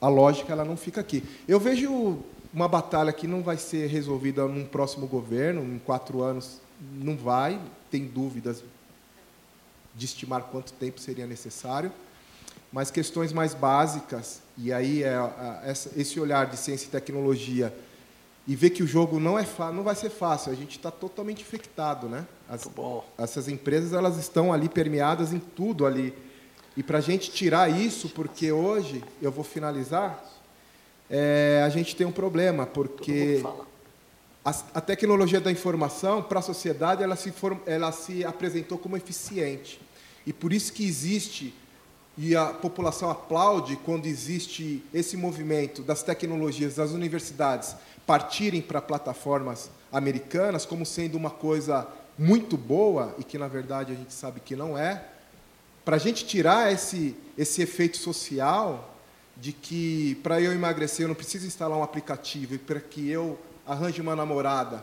a 0.01 0.09
lógica 0.09 0.53
ela 0.53 0.65
não 0.65 0.77
fica 0.77 1.01
aqui. 1.01 1.23
Eu 1.47 1.61
vejo 1.61 2.19
uma 2.53 2.67
batalha 2.67 3.13
que 3.13 3.29
não 3.29 3.41
vai 3.41 3.57
ser 3.57 3.87
resolvida 3.87 4.45
num 4.49 4.65
próximo 4.65 5.07
governo, 5.07 5.63
em 5.63 5.79
quatro 5.79 6.25
anos 6.25 6.61
não 6.93 7.17
vai, 7.17 7.61
tem 7.89 8.05
dúvidas 8.05 8.65
de 9.95 10.07
estimar 10.07 10.43
quanto 10.43 10.73
tempo 10.73 10.99
seria 10.99 11.25
necessário, 11.25 11.93
mas 12.77 12.91
questões 12.91 13.33
mais 13.33 13.55
básicas 13.55 14.43
e 14.59 14.71
aí 14.71 15.03
é, 15.03 15.17
esse 15.97 16.21
olhar 16.21 16.45
de 16.45 16.59
ciência 16.59 16.85
e 16.85 16.91
tecnologia 16.91 17.75
e 18.47 18.55
ver 18.55 18.69
que 18.69 18.83
o 18.83 18.87
jogo 18.87 19.19
não 19.19 19.39
é 19.39 19.47
não 19.73 19.83
vai 19.83 19.95
ser 19.95 20.11
fácil. 20.11 20.53
A 20.53 20.55
gente 20.55 20.77
está 20.77 20.91
totalmente 20.91 21.41
infectado, 21.41 22.07
né? 22.07 22.27
As, 22.47 22.69
essas 23.17 23.49
empresas 23.49 23.95
elas 23.95 24.19
estão 24.19 24.53
ali 24.53 24.69
permeadas 24.69 25.33
em 25.33 25.39
tudo 25.39 25.87
ali. 25.87 26.13
E 26.77 26.83
para 26.83 26.99
a 26.99 27.01
gente 27.01 27.31
tirar 27.31 27.71
isso, 27.71 28.11
porque 28.11 28.53
hoje 28.53 29.03
eu 29.23 29.33
vou 29.33 29.43
finalizar, 29.43 30.23
é, 31.09 31.63
a 31.65 31.71
gente 31.71 31.97
tem 31.97 32.07
um 32.07 32.13
problema, 32.13 32.67
porque 32.67 33.43
a, 34.45 34.51
a 34.75 34.81
tecnologia 34.83 35.41
da 35.41 35.51
informação 35.51 36.23
para 36.23 36.41
a 36.41 36.43
sociedade 36.43 37.03
ela 37.03 37.17
se, 37.17 37.33
ela 37.65 37.91
se 37.91 38.23
apresentou 38.23 38.77
como 38.77 38.99
eficiente 38.99 39.81
e 40.27 40.33
por 40.33 40.53
isso 40.53 40.75
que 40.75 40.85
existe 40.85 41.55
e 42.17 42.35
a 42.35 42.47
população 42.47 43.11
aplaude 43.11 43.77
quando 43.77 44.07
existe 44.07 44.83
esse 44.93 45.17
movimento 45.17 45.83
das 45.83 46.03
tecnologias 46.03 46.77
das 46.77 46.91
universidades 46.91 47.77
partirem 48.07 48.63
para 48.63 48.81
plataformas 48.81 49.71
americanas 49.93 50.65
como 50.65 50.87
sendo 50.87 51.17
uma 51.17 51.31
coisa 51.31 51.87
muito 52.19 52.57
boa 52.57 53.15
e 53.19 53.25
que 53.25 53.37
na 53.37 53.49
verdade 53.49 53.93
a 53.93 53.95
gente 53.95 54.15
sabe 54.15 54.41
que 54.41 54.57
não 54.57 54.79
é, 54.79 55.05
para 55.85 55.97
a 55.97 55.99
gente 55.99 56.27
tirar 56.27 56.73
esse 56.73 57.17
esse 57.37 57.61
efeito 57.61 57.99
social 57.99 58.95
de 59.37 59.53
que 59.53 60.15
para 60.23 60.41
eu 60.41 60.53
emagrecer 60.53 61.05
eu 61.05 61.09
não 61.09 61.15
preciso 61.15 61.47
instalar 61.47 61.79
um 61.79 61.83
aplicativo 61.83 62.55
e 62.55 62.59
para 62.59 62.81
que 62.81 63.11
eu 63.11 63.39
arranje 63.67 64.01
uma 64.01 64.17
namorada 64.17 64.83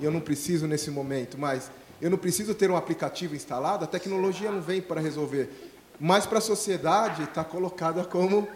eu 0.00 0.10
não 0.10 0.20
preciso 0.20 0.66
nesse 0.66 0.90
momento, 0.90 1.38
mas 1.38 1.70
eu 2.00 2.10
não 2.10 2.18
preciso 2.18 2.54
ter 2.54 2.70
um 2.70 2.76
aplicativo 2.76 3.34
instalado, 3.34 3.84
a 3.84 3.88
tecnologia 3.88 4.50
não 4.50 4.60
vem 4.60 4.80
para 4.80 5.00
resolver 5.00 5.50
mas 6.00 6.26
para 6.26 6.38
a 6.38 6.42
sociedade 6.42 7.24
está 7.24 7.44
colocada 7.44 8.04
como 8.04 8.46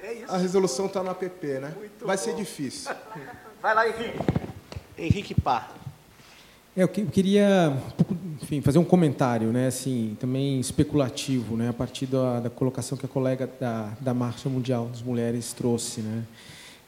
é 0.00 0.24
a 0.28 0.36
resolução 0.36 0.86
está 0.86 1.02
no 1.02 1.10
app, 1.10 1.46
né? 1.46 1.72
Muito 1.78 2.04
Vai 2.04 2.16
bom. 2.16 2.22
ser 2.22 2.34
difícil. 2.34 2.94
Vai 3.62 3.74
lá, 3.74 3.88
Henrique. 3.88 4.18
Henrique 4.98 5.34
Pá. 5.34 5.70
É, 6.76 6.82
eu 6.82 6.88
queria, 6.88 7.72
enfim, 8.42 8.60
fazer 8.60 8.78
um 8.78 8.84
comentário, 8.84 9.52
né, 9.52 9.68
assim, 9.68 10.16
também 10.20 10.58
especulativo, 10.58 11.56
né, 11.56 11.68
a 11.68 11.72
partir 11.72 12.04
da, 12.06 12.40
da 12.40 12.50
colocação 12.50 12.98
que 12.98 13.06
a 13.06 13.08
colega 13.08 13.48
da, 13.60 13.92
da 14.00 14.12
Marcha 14.12 14.48
Mundial 14.48 14.86
das 14.86 15.00
Mulheres 15.00 15.52
trouxe, 15.52 16.00
né. 16.00 16.24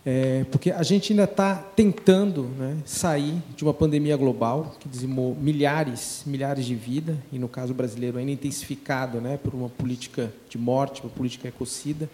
É, 0.09 0.47
porque 0.53 0.71
a 0.71 0.85
gente 0.85 1.13
ainda 1.13 1.25
está 1.25 1.57
tentando 1.57 2.45
né, 2.57 2.77
sair 2.85 3.43
de 3.57 3.65
uma 3.65 3.75
pandemia 3.75 4.17
global 4.17 4.77
que 4.79 4.89
dizimou 4.89 5.35
milhares, 5.35 6.23
milhares 6.25 6.65
de 6.65 6.77
vidas, 6.77 7.17
e 7.33 7.41
no 7.41 7.49
caso 7.49 7.75
brasileiro 7.75 8.17
ainda 8.17 8.31
intensificado 8.31 9.21
né, 9.21 9.37
por 9.37 9.53
uma 9.53 9.69
política 9.69 10.33
de 10.49 10.59
morte, 10.59 11.03
uma 11.03 11.11
política 11.11 11.49
ecocida, 11.49 12.09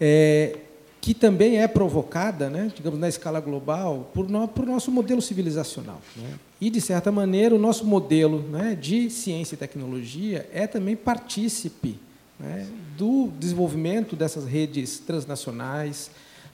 é, 0.00 0.60
que 1.00 1.12
também 1.12 1.58
é 1.60 1.66
provocada, 1.66 2.48
né, 2.48 2.70
digamos, 2.72 3.00
na 3.00 3.08
escala 3.08 3.40
global, 3.40 4.08
por, 4.14 4.28
no, 4.28 4.46
por 4.46 4.64
nosso 4.64 4.92
modelo 4.92 5.20
civilizacional. 5.20 6.00
Né? 6.14 6.34
E, 6.60 6.70
de 6.70 6.80
certa 6.80 7.10
maneira, 7.10 7.52
o 7.52 7.58
nosso 7.58 7.84
modelo 7.84 8.38
né, 8.48 8.78
de 8.80 9.10
ciência 9.10 9.56
e 9.56 9.58
tecnologia 9.58 10.48
é 10.52 10.68
também 10.68 10.94
partícipe 10.94 11.98
né, 12.38 12.68
do 12.96 13.28
desenvolvimento 13.40 14.14
dessas 14.14 14.46
redes 14.46 15.00
transnacionais, 15.00 16.08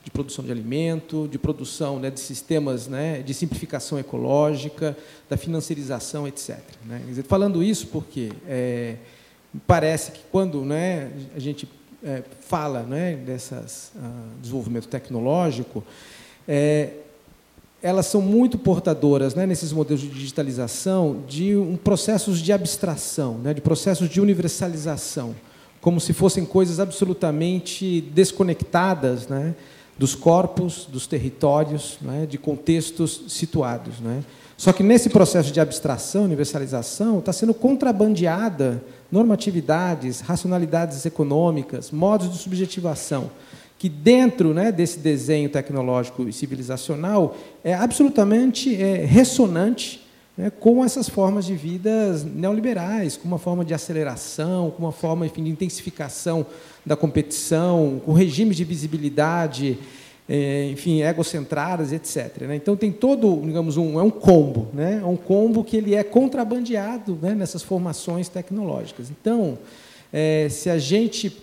de 0.09 0.11
produção 0.11 0.43
de 0.43 0.51
alimento, 0.51 1.29
de 1.31 1.39
produção 1.39 2.01
né, 2.01 2.11
de 2.11 2.19
sistemas 2.19 2.89
né, 2.89 3.21
de 3.21 3.35
simplificação 3.35 3.99
ecológica, 3.99 4.97
da 5.29 5.37
financiarização, 5.37 6.27
etc. 6.27 6.59
Né? 6.87 7.03
Dizer, 7.07 7.25
falando 7.25 7.63
isso 7.63 7.89
porque 7.89 8.33
é, 8.47 8.97
parece 9.67 10.13
que 10.13 10.21
quando 10.33 10.65
né, 10.65 11.13
a 11.37 11.39
gente 11.39 11.69
é, 12.03 12.23
fala 12.41 12.85
né, 12.85 13.17
desses 13.17 13.93
uh, 13.95 14.01
desenvolvimento 14.41 14.89
tecnológico, 14.89 15.85
é, 16.47 16.93
elas 17.83 18.07
são 18.07 18.23
muito 18.23 18.57
portadoras, 18.57 19.35
né, 19.35 19.47
nesses 19.47 19.73
modelos 19.73 20.01
de 20.01 20.09
digitalização, 20.09 21.23
de 21.29 21.55
um 21.55 21.77
processos 21.77 22.41
de 22.41 22.51
abstração, 22.51 23.37
né, 23.39 23.53
de 23.53 23.61
processos 23.61 24.09
de 24.09 24.23
universalização, 24.23 25.35
como 25.83 26.01
se 26.01 26.15
fossem 26.15 26.47
coisas 26.47 26.81
absolutamente 26.81 28.01
desconectadas, 28.01 29.29
né, 29.29 29.55
dos 29.99 30.15
corpos, 30.15 30.87
dos 30.91 31.07
territórios, 31.07 31.99
é, 32.23 32.27
de 32.27 32.39
contextos 32.39 33.25
situados. 33.29 33.95
É. 34.07 34.23
Só 34.57 34.73
que 34.73 34.83
nesse 34.83 35.09
processo 35.09 35.53
de 35.53 35.61
abstração, 35.61 36.25
universalização, 36.25 37.19
está 37.19 37.33
sendo 37.33 37.53
contrabandeada 37.53 38.83
normatividades, 39.11 40.21
racionalidades 40.21 41.05
econômicas, 41.07 41.91
modos 41.91 42.31
de 42.31 42.39
subjetivação, 42.39 43.31
que 43.79 43.89
dentro 43.89 44.53
né, 44.53 44.73
desse 44.73 44.99
desenho 44.99 45.49
tecnológico 45.49 46.29
e 46.29 46.33
civilizacional 46.33 47.37
é 47.63 47.73
absolutamente 47.73 48.75
é, 48.75 49.05
ressonante 49.05 50.05
né, 50.37 50.51
com 50.51 50.85
essas 50.85 51.09
formas 51.09 51.45
de 51.47 51.55
vidas 51.55 52.25
neoliberais, 52.25 53.17
com 53.17 53.27
uma 53.27 53.39
forma 53.39 53.65
de 53.65 53.75
aceleração, 53.75 54.71
com 54.71 54.83
uma 54.83 54.93
forma 54.93 55.27
enfim, 55.27 55.45
de 55.45 55.51
intensificação 55.51 56.45
da 56.89 56.97
competição, 56.97 58.01
com 58.05 58.13
regimes 58.13 58.57
de 58.57 58.65
visibilidade, 58.65 59.79
é, 60.29 60.71
enfim, 60.71 61.03
egocentradas, 61.03 61.93
etc. 61.93 62.43
Né? 62.43 62.57
Então 62.57 62.75
tem 62.75 62.91
todo, 62.91 63.41
digamos, 63.45 63.77
um 63.77 64.01
é 64.01 64.03
um 64.03 64.11
combo, 64.11 64.69
né? 64.73 65.01
É 65.03 65.07
um 65.07 65.17
combo 65.17 65.63
que 65.63 65.77
ele 65.77 65.95
é 65.95 66.03
contrabandeado 66.03 67.19
né, 67.21 67.35
nessas 67.35 67.63
formações 67.63 68.29
tecnológicas. 68.29 69.11
Então, 69.11 69.59
é, 70.13 70.49
se 70.51 70.71
a 70.71 70.79
gente 70.79 71.37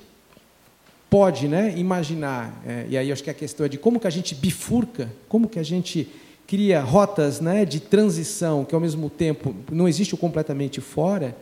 pode, 1.09 1.47
né, 1.47 1.73
imaginar, 1.77 2.61
é, 2.65 2.85
e 2.89 2.97
aí 2.97 3.11
acho 3.11 3.23
que 3.23 3.29
a 3.29 3.33
questão 3.33 3.65
é 3.65 3.69
de 3.69 3.77
como 3.77 3.99
que 3.99 4.07
a 4.07 4.11
gente 4.11 4.35
bifurca, 4.35 5.11
como 5.29 5.47
que 5.47 5.59
a 5.59 5.63
gente 5.63 6.09
cria 6.47 6.81
rotas 6.81 7.39
né, 7.39 7.65
de 7.65 7.79
transição 7.79 8.65
que, 8.65 8.75
ao 8.75 8.81
mesmo 8.81 9.09
tempo, 9.09 9.55
não 9.71 9.87
existe 9.87 10.15
completamente 10.17 10.81
fora, 10.81 11.35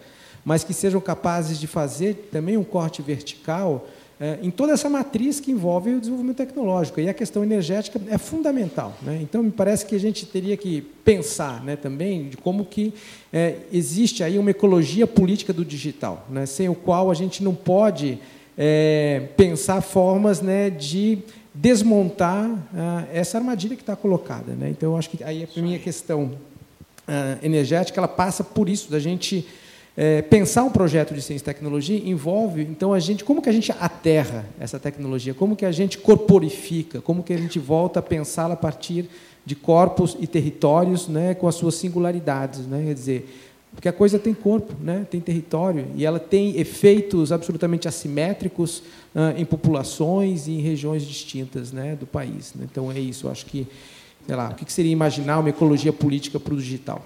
mas 0.45 0.63
que 0.63 0.73
sejam 0.73 0.99
capazes 1.01 1.59
de 1.59 1.67
fazer 1.67 2.30
também 2.31 2.57
um 2.57 2.63
corte 2.63 3.01
vertical 3.01 3.88
é, 4.19 4.40
em 4.41 4.52
toda 4.52 4.73
essa 4.73 4.90
matriz 4.90 5.40
que 5.40 5.52
envolve 5.52 5.95
o 5.95 5.99
desenvolvimento 5.99 6.38
tecnológico. 6.38 6.99
E 6.99 7.10
a 7.10 7.14
questão 7.14 7.44
energética 7.44 7.99
é 8.10 8.18
fundamental. 8.18 8.95
Né? 9.02 9.19
Então, 9.22 9.44
me 9.44 9.52
parece 9.52 9.85
que 9.85 9.95
a 9.95 9.99
gente 9.99 10.26
teria 10.26 10.56
que 10.56 10.81
pensar 11.03 11.64
né, 11.64 11.76
também 11.76 12.30
de 12.30 12.38
como 12.38 12.65
que 12.65 12.94
é, 13.31 13.57
existe 13.72 14.23
aí 14.23 14.38
uma 14.38 14.52
ecologia 14.52 15.07
política 15.07 15.52
do 15.52 15.65
digital, 15.65 16.26
né, 16.30 16.45
sem 16.45 16.69
o 16.69 16.76
qual 16.76 17.10
a 17.10 17.14
gente 17.14 17.44
não 17.44 17.56
pode 17.56 18.19
é, 18.57 19.23
pensar 19.35 19.81
formas 19.81 20.41
né, 20.41 20.69
de 20.69 21.19
desmontar 21.53 22.49
ah, 22.73 23.06
essa 23.14 23.38
armadilha 23.38 23.76
que 23.76 23.84
está 23.84 23.95
colocada. 23.95 24.53
Né? 24.53 24.69
Então, 24.69 24.91
eu 24.91 24.98
acho 24.98 25.10
que 25.10 25.23
aí 25.23 25.48
a 25.56 25.61
minha 25.61 25.77
questão 25.77 26.31
ah, 27.07 27.38
energética 27.44 27.99
ela 27.99 28.07
passa 28.07 28.44
por 28.44 28.69
isso, 28.69 28.90
da 28.90 28.99
gente 28.99 29.45
é, 29.95 30.24
pensar 30.24 30.64
um 30.64 30.72
projeto 30.72 31.14
de 31.14 31.22
ciência 31.22 31.44
e 31.44 31.45
tecnologia 31.45 32.02
envolve, 32.03 32.64
então, 32.64 32.94
a 32.94 32.99
gente, 32.99 33.24
como 33.24 33.41
que 33.41 33.49
a 33.49 33.52
gente 33.52 33.72
aterra 33.72 34.45
essa 34.60 34.80
tecnologia, 34.80 35.34
como 35.34 35.56
que 35.56 35.65
a 35.65 35.72
gente 35.72 35.99
corporifica, 35.99 36.99
como 36.99 37.22
que 37.22 37.32
a 37.32 37.38
gente 37.38 37.60
volta 37.60 37.99
a 37.99 38.03
pensá-la 38.03 38.56
a 38.56 38.57
partir 38.57 39.07
de 39.45 39.56
corpos 39.56 40.18
e 40.20 40.26
territórios 40.26 41.07
né, 41.07 41.36
com 41.36 41.48
as 41.48 41.56
suas 41.56 41.76
singularidades. 41.76 42.65
Né? 42.65 42.86
Quer 42.88 42.94
dizer, 42.94 43.40
porque 43.72 43.88
a 43.88 43.94
coisa 43.94 44.18
tem 44.18 44.34
corpo, 44.34 44.74
né? 44.82 45.06
tem 45.10 45.20
território, 45.20 45.86
e 45.95 46.06
ela 46.06 46.20
tem 46.20 46.60
efeitos 46.60 47.32
absolutamente 47.32 47.88
assimétricos 47.88 48.84
ah, 49.14 49.34
em 49.38 49.45
populações 49.45 50.48
e 50.48 50.53
em 50.53 50.61
regiões 50.61 51.03
distintas 51.03 51.72
né, 51.72 51.95
do 51.95 52.07
país. 52.07 52.53
Né? 52.56 52.65
Então, 52.72 52.91
é 52.91 52.99
isso. 52.99 53.28
Eu 53.28 53.32
acho 53.32 53.45
que, 53.45 53.68
sei 54.26 54.36
lá, 54.36 54.49
o 54.49 54.56
que 54.56 54.72
seria 54.72 54.91
imaginar 54.91 55.40
uma 55.40 55.49
ecologia 55.49 55.94
política 55.94 56.40
para 56.40 56.53
o 56.53 56.57
digital? 56.57 57.03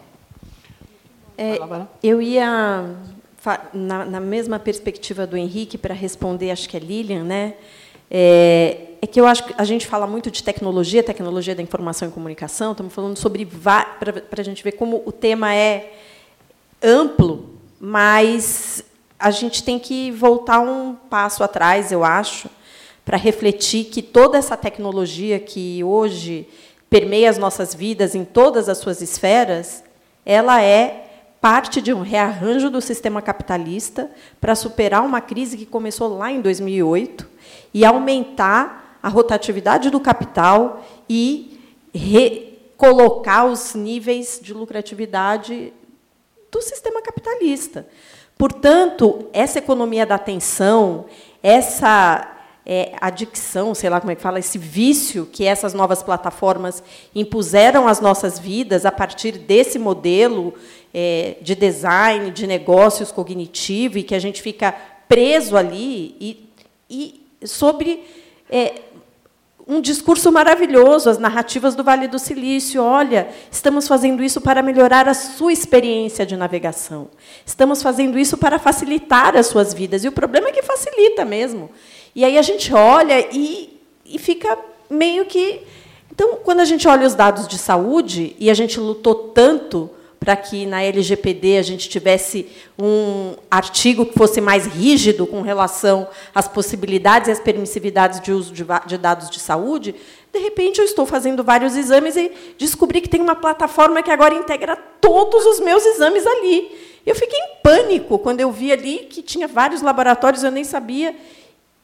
É, 1.38 1.60
eu 2.02 2.20
ia, 2.20 2.96
na, 3.72 4.06
na, 4.06 4.20
mesma 4.20 4.58
perspectiva 4.58 5.28
do 5.28 5.38
Henrique, 5.38 5.78
para 5.78 5.94
responder, 5.94 6.50
acho 6.50 6.68
que 6.68 6.76
é 6.76 6.80
Lilian, 6.80 7.24
né? 7.24 7.54
É, 8.10 8.88
é, 9.02 9.06
que 9.06 9.20
eu 9.20 9.28
acho 9.28 9.44
que 9.44 9.54
a 9.56 9.64
gente 9.64 9.86
fala 9.86 10.08
muito 10.08 10.32
de 10.32 10.42
tecnologia, 10.42 11.04
tecnologia 11.04 11.54
da 11.54 11.62
informação 11.62 12.08
e 12.08 12.12
comunicação, 12.12 12.72
estamos 12.72 12.92
falando 12.92 13.18
sobre. 13.18 13.46
para 13.46 14.24
a 14.38 14.44
gente 14.44 14.64
ver 14.64 14.72
como 14.72 15.04
o 15.06 15.12
tema 15.12 15.54
é 15.54 15.94
amplo, 16.82 17.50
mas 17.80 18.84
a 19.20 19.30
gente 19.30 19.62
tem 19.62 19.78
que 19.78 20.10
voltar 20.12 20.60
um 20.60 20.96
passo 20.96 21.44
atrás, 21.44 21.92
eu 21.92 22.04
acho, 22.04 22.50
para 23.06 23.18
refletir 23.18 23.86
que 23.86 24.02
toda 24.02 24.40
essa 24.40 24.58
tecnologia 24.58 25.40
que 25.40 25.84
hoje 25.84 26.48
permeia 26.90 27.30
as 27.30 27.38
nossas 27.38 27.76
vidas 27.76 28.16
em 28.16 28.26
todas 28.26 28.70
as 28.70 28.80
suas 28.80 29.02
esferas, 29.02 29.84
ela 30.26 30.62
é 30.64 31.07
parte 31.48 31.80
de 31.80 31.94
um 31.94 32.02
rearranjo 32.02 32.70
do 32.70 32.82
sistema 32.82 33.22
capitalista 33.22 34.12
para 34.42 34.54
superar 34.54 35.02
uma 35.02 35.22
crise 35.22 35.56
que 35.56 35.66
começou 35.66 36.18
lá 36.18 36.30
em 36.30 36.42
2008 36.42 37.26
e 37.74 37.86
aumentar 37.86 39.00
a 39.02 39.08
rotatividade 39.08 39.90
do 39.90 39.98
capital 39.98 40.86
e 41.10 41.58
recolocar 41.96 43.46
os 43.46 43.74
níveis 43.76 44.42
de 44.44 44.54
lucratividade 44.54 45.72
do 46.52 46.62
sistema 46.62 47.02
capitalista. 47.02 47.88
Portanto, 48.38 49.30
essa 49.32 49.60
economia 49.60 50.06
da 50.06 50.16
atenção, 50.16 51.06
essa 51.42 52.37
é, 52.70 52.92
adicção, 53.00 53.74
sei 53.74 53.90
lá 53.90 54.02
como 54.02 54.12
é 54.12 54.16
que 54.16 54.22
fala, 54.22 54.40
esse 54.40 54.58
vício 54.58 55.26
que 55.32 55.46
essas 55.46 55.74
novas 55.74 56.04
plataformas 56.04 56.84
impuseram 57.16 57.88
às 57.88 58.02
nossas 58.02 58.38
vidas 58.38 58.86
a 58.86 58.92
partir 58.92 59.32
desse 59.38 59.80
modelo 59.80 60.54
é, 60.94 61.38
de 61.42 61.56
design, 61.56 62.30
de 62.30 62.46
negócios 62.46 63.10
cognitivo, 63.10 63.98
e 63.98 64.04
que 64.04 64.14
a 64.14 64.20
gente 64.20 64.42
fica 64.42 64.76
preso 65.08 65.56
ali, 65.56 66.14
e, 66.20 66.50
e 66.90 67.48
sobre 67.48 68.04
é, 68.50 68.82
um 69.66 69.80
discurso 69.80 70.30
maravilhoso, 70.30 71.10
as 71.10 71.18
narrativas 71.18 71.74
do 71.74 71.86
Vale 71.86 72.10
do 72.10 72.20
Silício. 72.20 72.84
Olha, 72.84 73.30
estamos 73.50 73.88
fazendo 73.88 74.22
isso 74.22 74.42
para 74.42 74.62
melhorar 74.62 75.08
a 75.08 75.14
sua 75.14 75.54
experiência 75.54 76.26
de 76.26 76.36
navegação. 76.36 77.10
Estamos 77.46 77.82
fazendo 77.82 78.20
isso 78.20 78.38
para 78.38 78.60
facilitar 78.60 79.38
as 79.38 79.48
suas 79.48 79.74
vidas. 79.74 80.04
E 80.04 80.08
o 80.10 80.12
problema 80.12 80.50
é 80.50 80.52
que 80.52 80.64
facilita 80.64 81.24
mesmo. 81.24 81.70
E 82.16 82.24
aí 82.26 82.38
a 82.38 82.42
gente 82.42 82.74
olha 82.74 83.28
e, 83.32 83.80
e 84.06 84.18
fica 84.18 84.58
meio 84.90 85.26
que. 85.26 85.62
Então, 86.12 86.40
quando 86.44 86.62
a 86.62 86.66
gente 86.66 86.88
olha 86.88 87.06
os 87.06 87.14
dados 87.14 87.48
de 87.48 87.58
saúde, 87.58 88.36
e 88.40 88.50
a 88.50 88.54
gente 88.54 88.80
lutou 88.80 89.14
tanto 89.16 89.90
para 90.20 90.36
que 90.36 90.66
na 90.66 90.82
LGPD 90.82 91.58
a 91.58 91.62
gente 91.62 91.88
tivesse 91.88 92.48
um 92.78 93.36
artigo 93.50 94.06
que 94.06 94.18
fosse 94.18 94.42
mais 94.42 94.66
rígido 94.66 95.28
com 95.28 95.42
relação 95.42 96.08
às 96.34 96.48
possibilidades 96.48 97.30
e 97.30 97.32
às 97.32 97.40
permissividades 97.40 98.20
de 98.20 98.32
uso 98.32 98.52
de 98.54 98.98
dados 98.98 99.30
de 99.30 99.40
saúde, 99.40 99.94
de 100.34 100.40
repente 100.40 100.80
eu 100.80 100.86
estou 100.86 101.06
fazendo 101.06 101.44
vários 101.44 101.78
exames 101.78 102.16
e 102.16 102.32
descobri 102.58 103.02
que 103.02 103.10
tem 103.10 103.22
uma 103.22 103.36
plataforma 103.36 104.04
que 104.04 104.12
agora 104.12 104.34
integra 104.34 104.76
todos 104.76 105.46
os 105.46 105.60
meus 105.60 105.86
exames 105.86 106.26
ali. 106.26 106.72
Eu 107.06 107.16
fiquei 107.16 107.40
em 107.40 107.62
pânico 107.64 108.20
quando 108.20 108.42
eu 108.42 108.52
vi 108.52 108.72
ali 108.72 109.08
que 109.10 109.22
tinha 109.22 109.48
vários 109.48 109.82
laboratórios, 109.82 110.44
eu 110.44 110.52
nem 110.52 110.64
sabia. 110.64 111.16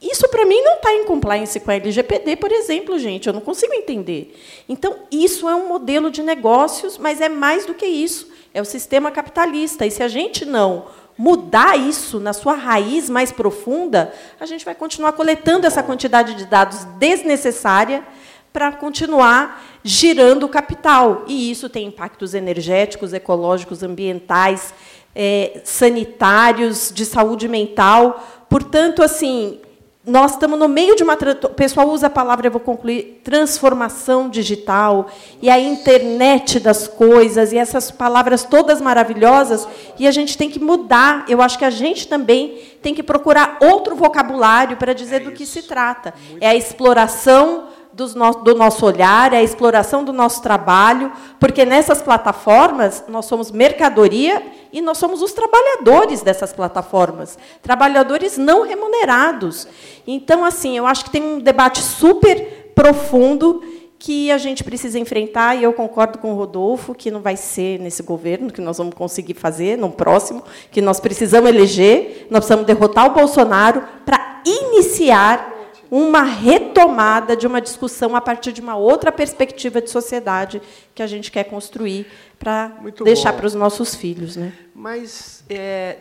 Isso, 0.04 0.28
para 0.28 0.46
mim, 0.46 0.62
não 0.62 0.76
está 0.76 0.94
em 0.94 1.06
compliance 1.06 1.58
com 1.62 1.72
a 1.72 1.76
LGPD, 1.76 2.36
por 2.36 2.52
exemplo, 2.52 3.00
gente. 3.00 3.28
Eu 3.28 3.34
não 3.34 3.40
consigo 3.40 3.74
entender. 3.74 4.38
Então, 4.68 4.98
isso 5.10 5.48
é 5.48 5.56
um 5.56 5.70
modelo 5.70 6.12
de 6.12 6.22
negócios, 6.22 6.98
mas 6.98 7.22
é 7.22 7.30
mais 7.30 7.66
do 7.66 7.74
que 7.74 7.86
isso. 7.86 8.30
É 8.54 8.62
o 8.62 8.66
sistema 8.66 9.10
capitalista. 9.12 9.86
E 9.86 9.92
se 9.92 10.04
a 10.04 10.10
gente 10.10 10.44
não 10.44 10.88
mudar 11.18 11.80
isso 11.80 12.20
na 12.20 12.34
sua 12.34 12.54
raiz 12.54 13.10
mais 13.10 13.32
profunda, 13.32 14.14
a 14.42 14.46
gente 14.46 14.66
vai 14.66 14.76
continuar 14.76 15.14
coletando 15.14 15.66
essa 15.66 15.82
quantidade 15.82 16.36
de 16.36 16.46
dados 16.46 16.84
desnecessária 16.98 18.04
para 18.52 18.74
continuar 18.74 19.64
girando 19.84 20.44
o 20.46 20.50
capital. 20.50 21.24
E 21.28 21.50
isso 21.50 21.70
tem 21.70 21.88
impactos 21.88 22.34
energéticos, 22.34 23.14
ecológicos, 23.14 23.84
ambientais, 23.84 24.74
é, 25.16 25.62
sanitários, 25.64 26.92
de 26.94 27.06
saúde 27.06 27.48
mental. 27.48 28.46
Portanto, 28.50 29.02
assim, 29.02 29.60
nós 30.06 30.32
estamos 30.32 30.60
no 30.60 30.68
meio 30.68 30.98
de 30.98 31.04
uma. 31.04 31.14
O 31.14 31.50
pessoal 31.50 31.90
usa 31.90 32.08
a 32.08 32.10
palavra, 32.10 32.48
eu 32.48 32.52
vou 32.52 32.60
concluir, 32.60 33.22
transformação 33.24 34.30
digital, 34.30 35.08
e 35.42 35.50
a 35.50 35.58
internet 35.58 36.60
das 36.60 36.88
coisas, 36.90 37.54
e 37.54 37.58
essas 37.58 37.90
palavras 37.90 38.44
todas 38.44 38.82
maravilhosas, 38.82 39.66
e 39.98 40.06
a 40.06 40.12
gente 40.12 40.38
tem 40.38 40.50
que 40.50 40.60
mudar. 40.60 41.24
Eu 41.30 41.42
acho 41.42 41.58
que 41.58 41.64
a 41.64 41.70
gente 41.70 42.08
também 42.08 42.58
tem 42.82 42.94
que 42.94 43.02
procurar 43.02 43.58
outro 43.62 43.96
vocabulário 43.96 44.76
para 44.76 44.94
dizer 44.94 45.16
é 45.16 45.20
do 45.22 45.32
que 45.32 45.46
se 45.46 45.64
trata. 45.64 46.14
Muito 46.30 46.44
é 46.44 46.48
a 46.48 46.56
exploração 46.56 47.70
do 47.94 48.56
nosso 48.56 48.86
olhar, 48.86 49.34
é 49.34 49.38
a 49.38 49.44
exploração 49.44 50.04
do 50.04 50.12
nosso 50.12 50.42
trabalho, 50.42 51.12
porque 51.40 51.64
nessas 51.64 52.02
plataformas 52.02 53.04
nós 53.08 53.26
somos 53.26 53.52
mercadoria 53.52 54.42
e 54.72 54.82
nós 54.82 54.98
somos 54.98 55.22
os 55.22 55.32
trabalhadores 55.32 56.24
dessas 56.24 56.52
plataformas, 56.52 57.38
trabalhadores 57.62 58.38
não 58.38 58.66
remunerados. 58.66 59.68
Então, 60.08 60.44
assim, 60.44 60.76
eu 60.76 60.88
acho 60.88 61.06
que 61.06 61.12
tem 61.12 61.22
um 61.22 61.40
debate 61.40 61.80
super 61.80 62.72
profundo 62.74 63.62
que 64.00 64.32
a 64.32 64.38
gente 64.38 64.66
precisa 64.66 65.00
enfrentar, 65.00 65.56
e 65.56 65.64
eu 65.64 65.72
concordo 65.72 66.18
com 66.18 66.34
o 66.34 66.36
Rodolfo, 66.36 66.94
que 66.94 67.10
não 67.10 67.22
vai 67.22 67.38
ser 67.38 67.80
nesse 67.80 68.04
governo 68.04 68.52
que 68.52 68.60
nós 68.60 68.78
vamos 68.78 68.96
conseguir 68.96 69.34
fazer, 69.36 69.78
no 69.78 69.90
próximo, 69.90 70.44
que 70.72 70.82
nós 70.82 71.00
precisamos 71.00 71.50
eleger, 71.50 72.28
nós 72.30 72.40
precisamos 72.40 72.66
derrotar 72.66 73.06
o 73.06 73.14
Bolsonaro 73.14 73.84
para 74.04 74.42
iniciar 74.46 75.53
uma 75.96 76.24
retomada 76.24 77.38
de 77.38 77.46
uma 77.46 77.62
discussão 77.62 78.16
a 78.16 78.20
partir 78.20 78.52
de 78.52 78.60
uma 78.60 78.76
outra 78.76 79.12
perspectiva 79.12 79.80
de 79.80 79.92
sociedade 79.92 80.60
que 80.96 81.04
a 81.04 81.06
gente 81.06 81.32
quer 81.32 81.44
construir 81.44 82.08
para 82.40 82.70
deixar 83.04 83.32
bom. 83.32 83.38
para 83.38 83.46
os 83.46 83.54
nossos 83.54 83.94
filhos. 83.94 84.36
Né? 84.36 84.54
Mas 84.74 85.44
é, 85.48 85.98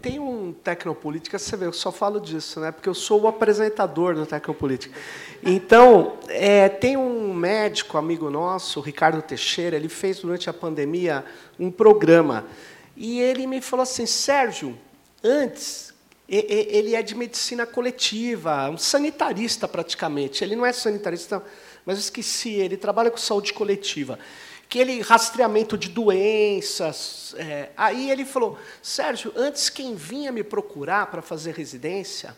tem 0.00 0.20
um 0.20 0.52
Tecnopolítica, 0.52 1.40
você 1.40 1.56
vê, 1.56 1.66
eu 1.66 1.72
só 1.72 1.90
falo 1.90 2.20
disso, 2.20 2.60
né? 2.60 2.70
porque 2.70 2.88
eu 2.88 2.94
sou 2.94 3.22
o 3.22 3.26
apresentador 3.26 4.14
do 4.14 4.24
Tecnopolítica. 4.24 4.96
Então, 5.42 6.18
é, 6.28 6.68
tem 6.68 6.96
um 6.96 7.34
médico 7.34 7.98
amigo 7.98 8.30
nosso, 8.30 8.80
Ricardo 8.80 9.20
Teixeira, 9.22 9.74
ele 9.74 9.88
fez 9.88 10.20
durante 10.20 10.48
a 10.48 10.52
pandemia 10.52 11.24
um 11.58 11.68
programa. 11.68 12.46
E 12.96 13.20
ele 13.20 13.48
me 13.48 13.60
falou 13.60 13.82
assim, 13.82 14.06
Sérgio, 14.06 14.78
antes 15.20 15.91
ele 16.34 16.94
é 16.94 17.02
de 17.02 17.14
medicina 17.14 17.66
coletiva, 17.66 18.70
um 18.70 18.78
sanitarista 18.78 19.68
praticamente. 19.68 20.42
Ele 20.42 20.56
não 20.56 20.64
é 20.64 20.72
sanitarista, 20.72 21.42
mas 21.84 21.98
esqueci, 21.98 22.54
ele 22.54 22.78
trabalha 22.78 23.10
com 23.10 23.18
saúde 23.18 23.52
coletiva. 23.52 24.18
Que 24.66 24.78
ele 24.78 25.02
rastreamento 25.02 25.76
de 25.76 25.90
doenças. 25.90 27.34
É, 27.36 27.68
aí 27.76 28.10
ele 28.10 28.24
falou, 28.24 28.58
Sérgio, 28.80 29.30
antes 29.36 29.68
quem 29.68 29.94
vinha 29.94 30.32
me 30.32 30.42
procurar 30.42 31.08
para 31.08 31.20
fazer 31.20 31.54
residência 31.54 32.34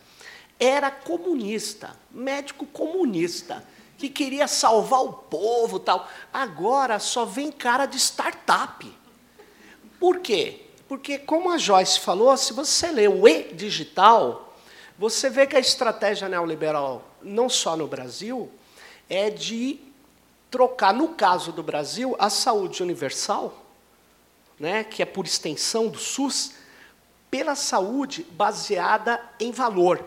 era 0.59 0.91
comunista, 0.91 1.95
médico 2.11 2.65
comunista, 2.65 3.63
que 3.97 4.09
queria 4.09 4.47
salvar 4.47 5.03
o 5.03 5.13
povo 5.13 5.79
tal. 5.79 6.09
Agora 6.33 6.99
só 6.99 7.23
vem 7.23 7.49
cara 7.49 7.85
de 7.85 7.97
startup. 7.97 8.93
Por 9.97 10.19
quê? 10.19 10.64
Porque, 10.87 11.17
como 11.17 11.51
a 11.51 11.57
Joyce 11.57 11.99
falou, 11.99 12.35
se 12.37 12.53
você 12.53 12.91
lê 12.91 13.07
o 13.07 13.27
e-digital, 13.27 14.55
você 14.97 15.29
vê 15.29 15.47
que 15.47 15.55
a 15.55 15.59
estratégia 15.59 16.29
neoliberal, 16.29 17.03
não 17.21 17.49
só 17.49 17.75
no 17.75 17.87
Brasil, 17.87 18.49
é 19.09 19.29
de 19.29 19.79
trocar, 20.49 20.93
no 20.93 21.09
caso 21.09 21.51
do 21.51 21.63
Brasil, 21.63 22.15
a 22.17 22.29
saúde 22.29 22.81
universal, 22.81 23.65
né, 24.59 24.83
que 24.83 25.01
é 25.01 25.05
por 25.05 25.25
extensão 25.25 25.87
do 25.87 25.97
SUS, 25.97 26.53
pela 27.29 27.55
saúde 27.55 28.23
baseada 28.31 29.21
em 29.39 29.51
valor. 29.51 30.01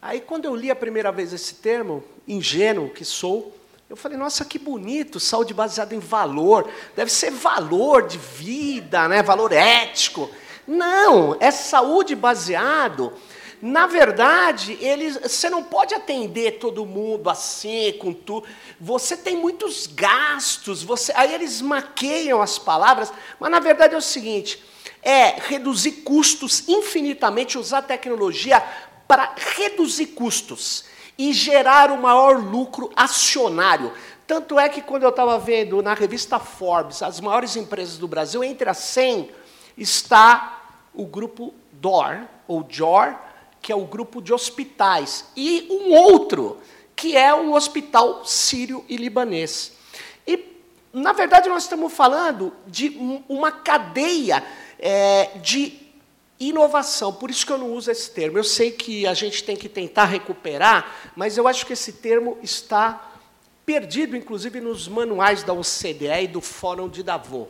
Aí, 0.00 0.20
quando 0.20 0.44
eu 0.44 0.54
li 0.54 0.70
a 0.70 0.76
primeira 0.76 1.10
vez 1.10 1.32
esse 1.32 1.54
termo, 1.56 2.04
ingênuo 2.26 2.90
que 2.90 3.04
sou, 3.04 3.57
eu 3.88 3.96
falei, 3.96 4.18
nossa, 4.18 4.44
que 4.44 4.58
bonito, 4.58 5.18
saúde 5.18 5.54
baseada 5.54 5.94
em 5.94 5.98
valor. 5.98 6.70
Deve 6.94 7.10
ser 7.10 7.30
valor 7.30 8.06
de 8.06 8.18
vida, 8.18 9.08
né? 9.08 9.22
valor 9.22 9.50
ético. 9.50 10.30
Não, 10.66 11.34
é 11.40 11.50
saúde 11.50 12.14
baseado. 12.14 13.14
Na 13.62 13.86
verdade, 13.86 14.76
eles, 14.78 15.16
você 15.16 15.48
não 15.48 15.64
pode 15.64 15.94
atender 15.94 16.58
todo 16.58 16.84
mundo 16.84 17.30
assim, 17.30 17.94
com 17.98 18.12
tudo. 18.12 18.46
Você 18.78 19.16
tem 19.16 19.36
muitos 19.36 19.86
gastos. 19.86 20.82
Você, 20.82 21.10
aí 21.16 21.32
eles 21.32 21.62
maqueiam 21.62 22.42
as 22.42 22.58
palavras, 22.58 23.10
mas 23.40 23.50
na 23.50 23.58
verdade 23.58 23.94
é 23.94 23.98
o 23.98 24.02
seguinte: 24.02 24.62
é 25.02 25.40
reduzir 25.40 25.92
custos 26.02 26.68
infinitamente, 26.68 27.56
usar 27.56 27.82
tecnologia 27.82 28.62
para 29.08 29.34
reduzir 29.56 30.08
custos 30.08 30.84
e 31.18 31.32
gerar 31.32 31.90
o 31.90 32.00
maior 32.00 32.38
lucro 32.38 32.92
acionário. 32.94 33.92
Tanto 34.26 34.58
é 34.58 34.68
que 34.68 34.80
quando 34.80 35.02
eu 35.02 35.08
estava 35.08 35.38
vendo 35.38 35.82
na 35.82 35.92
revista 35.92 36.38
Forbes 36.38 37.02
as 37.02 37.18
maiores 37.18 37.56
empresas 37.56 37.98
do 37.98 38.06
Brasil, 38.06 38.44
entre 38.44 38.70
as 38.70 38.78
100 38.78 39.30
está 39.76 40.62
o 40.94 41.04
grupo 41.04 41.52
DOR, 41.72 42.20
ou 42.46 42.62
JOR, 42.62 43.14
que 43.60 43.72
é 43.72 43.74
o 43.74 43.84
grupo 43.84 44.22
de 44.22 44.32
hospitais, 44.32 45.24
e 45.36 45.66
um 45.70 45.94
outro, 45.94 46.58
que 46.94 47.16
é 47.16 47.34
o 47.34 47.52
Hospital 47.52 48.24
Sírio 48.24 48.84
e 48.88 48.96
Libanês. 48.96 49.72
E, 50.26 50.56
na 50.92 51.12
verdade, 51.12 51.48
nós 51.48 51.64
estamos 51.64 51.92
falando 51.92 52.52
de 52.66 53.22
uma 53.28 53.52
cadeia 53.52 54.44
é, 54.78 55.30
de 55.42 55.87
Inovação, 56.40 57.12
por 57.12 57.30
isso 57.30 57.44
que 57.44 57.52
eu 57.52 57.58
não 57.58 57.72
uso 57.72 57.90
esse 57.90 58.10
termo. 58.10 58.38
Eu 58.38 58.44
sei 58.44 58.70
que 58.70 59.06
a 59.06 59.14
gente 59.14 59.42
tem 59.42 59.56
que 59.56 59.68
tentar 59.68 60.04
recuperar, 60.04 61.12
mas 61.16 61.36
eu 61.36 61.48
acho 61.48 61.66
que 61.66 61.72
esse 61.72 61.94
termo 61.94 62.38
está 62.42 63.12
perdido, 63.66 64.16
inclusive, 64.16 64.60
nos 64.60 64.86
manuais 64.86 65.42
da 65.42 65.52
OCDE 65.52 66.22
e 66.22 66.26
do 66.28 66.40
Fórum 66.40 66.88
de 66.88 67.02
Davos. 67.02 67.48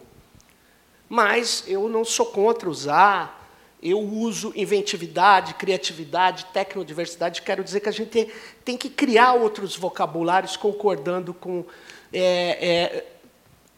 Mas 1.09 1.65
eu 1.66 1.89
não 1.89 2.05
sou 2.05 2.27
contra 2.27 2.69
usar, 2.69 3.39
eu 3.82 4.01
uso 4.01 4.52
inventividade, 4.56 5.55
criatividade, 5.55 6.47
tecnodiversidade. 6.47 7.43
Quero 7.43 7.62
dizer 7.62 7.81
que 7.81 7.89
a 7.89 7.93
gente 7.93 8.28
tem, 8.65 8.77
que 8.77 8.90
criar 8.90 9.35
outros 9.35 9.77
vocabulários 9.77 10.56
concordando 10.56 11.32
com. 11.32 11.65
É, 12.12 12.20
é, 12.20 13.06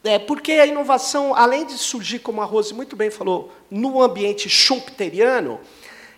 é, 0.03 0.17
porque 0.17 0.53
a 0.53 0.65
inovação, 0.65 1.35
além 1.35 1.63
de 1.65 1.77
surgir, 1.77 2.17
como 2.19 2.41
a 2.41 2.45
Rose 2.45 2.73
muito 2.73 2.95
bem 2.95 3.11
falou, 3.11 3.51
no 3.69 4.01
ambiente 4.01 4.49
schumpeteriano, 4.49 5.59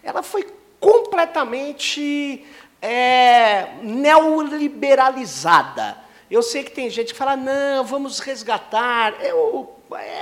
ela 0.01 0.23
foi 0.23 0.47
completamente 0.79 2.45
é, 2.81 3.73
neoliberalizada. 3.81 5.97
Eu 6.31 6.41
sei 6.41 6.63
que 6.63 6.71
tem 6.71 6.89
gente 6.89 7.11
que 7.13 7.19
fala, 7.19 7.35
não, 7.35 7.83
vamos 7.83 8.19
resgatar, 8.19 9.21
eu, 9.21 9.69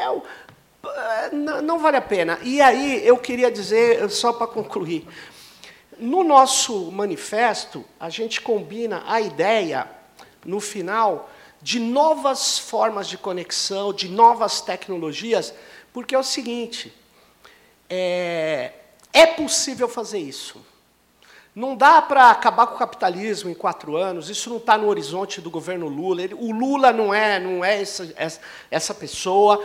eu, 0.03 0.23
não, 1.31 1.61
não 1.61 1.79
vale 1.79 1.97
a 1.97 2.01
pena. 2.01 2.39
E 2.43 2.59
aí, 2.61 3.05
eu 3.05 3.17
queria 3.17 3.51
dizer, 3.51 4.09
só 4.09 4.33
para 4.33 4.47
concluir, 4.47 5.07
no 5.99 6.23
nosso 6.23 6.91
manifesto, 6.91 7.85
a 7.99 8.09
gente 8.09 8.41
combina 8.41 9.03
a 9.05 9.21
ideia, 9.21 9.87
no 10.43 10.59
final, 10.59 11.29
de 11.61 11.79
novas 11.79 12.57
formas 12.57 13.07
de 13.07 13.17
conexão, 13.17 13.93
de 13.93 14.09
novas 14.09 14.61
tecnologias, 14.61 15.53
porque 15.93 16.15
é 16.15 16.19
o 16.19 16.23
seguinte: 16.23 16.93
é, 17.89 18.73
é 19.13 19.25
possível 19.27 19.87
fazer 19.87 20.19
isso. 20.19 20.70
Não 21.53 21.75
dá 21.75 22.01
para 22.01 22.31
acabar 22.31 22.65
com 22.65 22.75
o 22.75 22.77
capitalismo 22.77 23.49
em 23.49 23.53
quatro 23.53 23.97
anos, 23.97 24.29
isso 24.29 24.49
não 24.49 24.55
está 24.55 24.77
no 24.77 24.87
horizonte 24.87 25.41
do 25.41 25.51
governo 25.51 25.89
Lula. 25.89 26.21
Ele, 26.21 26.33
o 26.33 26.49
Lula 26.53 26.93
não 26.93 27.13
é, 27.13 27.41
não 27.41 27.63
é 27.63 27.81
essa, 27.81 28.13
essa, 28.15 28.39
essa 28.71 28.93
pessoa. 28.93 29.61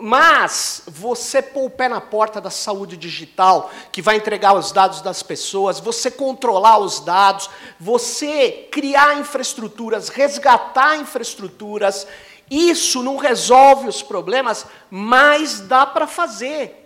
mas 0.00 0.82
você 0.86 1.42
pôr 1.42 1.64
o 1.64 1.70
pé 1.70 1.88
na 1.88 2.00
porta 2.00 2.40
da 2.40 2.48
saúde 2.48 2.96
digital, 2.96 3.72
que 3.90 4.00
vai 4.00 4.18
entregar 4.18 4.54
os 4.54 4.70
dados 4.70 5.00
das 5.00 5.20
pessoas, 5.20 5.80
você 5.80 6.12
controlar 6.12 6.78
os 6.78 7.00
dados, 7.00 7.50
você 7.78 8.68
criar 8.70 9.18
infraestruturas, 9.18 10.10
resgatar 10.10 10.96
infraestruturas, 10.96 12.06
isso 12.48 13.02
não 13.02 13.16
resolve 13.16 13.88
os 13.88 14.00
problemas, 14.00 14.64
mas 14.88 15.58
dá 15.58 15.84
para 15.84 16.06
fazer. 16.06 16.79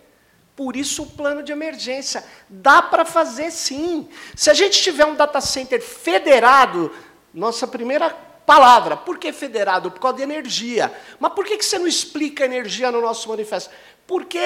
Por 0.57 0.77
isso 0.77 1.03
o 1.03 1.07
plano 1.07 1.43
de 1.43 1.51
emergência. 1.51 2.25
Dá 2.49 2.81
para 2.81 3.05
fazer 3.05 3.51
sim. 3.51 4.09
Se 4.37 4.51
a 4.51 4.55
gente 4.55 4.81
tiver 4.81 5.05
um 5.05 5.17
data 5.17 5.41
center 5.41 5.83
federado, 5.83 6.93
nossa 7.33 7.67
primeira 7.67 8.11
palavra. 8.47 8.97
Por 8.97 9.19
que 9.19 9.33
federado? 9.33 9.91
Por 9.91 10.01
causa 10.01 10.19
de 10.19 10.23
energia. 10.23 10.93
Mas 11.19 11.33
por 11.33 11.45
que 11.45 11.61
você 11.61 11.79
não 11.79 11.87
explica 11.87 12.45
energia 12.45 12.93
no 12.93 13.01
nosso 13.01 13.29
manifesto? 13.29 13.71
Porque 14.07 14.39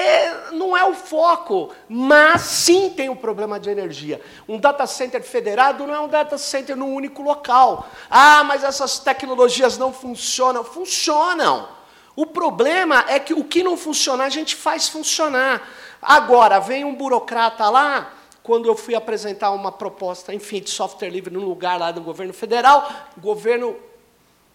não 0.53 0.75
é 0.75 0.85
o 0.85 0.93
foco, 0.93 1.71
mas 1.87 2.41
sim 2.43 2.89
tem 2.89 3.09
um 3.09 3.15
problema 3.15 3.59
de 3.59 3.69
energia. 3.69 4.21
Um 4.47 4.57
data 4.57 4.87
center 4.87 5.21
federado 5.21 5.85
não 5.85 5.93
é 5.93 5.99
um 5.99 6.07
data 6.07 6.37
center 6.37 6.77
num 6.77 6.93
único 6.93 7.21
local. 7.21 7.87
Ah, 8.09 8.41
mas 8.45 8.63
essas 8.63 8.99
tecnologias 8.99 9.77
não 9.77 9.91
funcionam. 9.91 10.63
Funcionam. 10.63 11.78
O 12.19 12.25
problema 12.25 13.05
é 13.07 13.17
que 13.17 13.33
o 13.33 13.45
que 13.45 13.63
não 13.63 13.77
funciona 13.77 14.25
a 14.25 14.29
gente 14.29 14.53
faz 14.53 14.89
funcionar. 14.89 15.65
Agora, 16.01 16.59
vem 16.59 16.83
um 16.83 16.93
burocrata 16.93 17.69
lá, 17.69 18.13
quando 18.43 18.65
eu 18.65 18.75
fui 18.75 18.93
apresentar 18.93 19.51
uma 19.51 19.71
proposta, 19.71 20.33
enfim, 20.33 20.59
de 20.59 20.69
software 20.69 21.07
livre 21.07 21.33
num 21.33 21.45
lugar 21.45 21.79
lá 21.79 21.93
do 21.93 22.01
governo 22.01 22.33
federal, 22.33 22.91
governo 23.17 23.73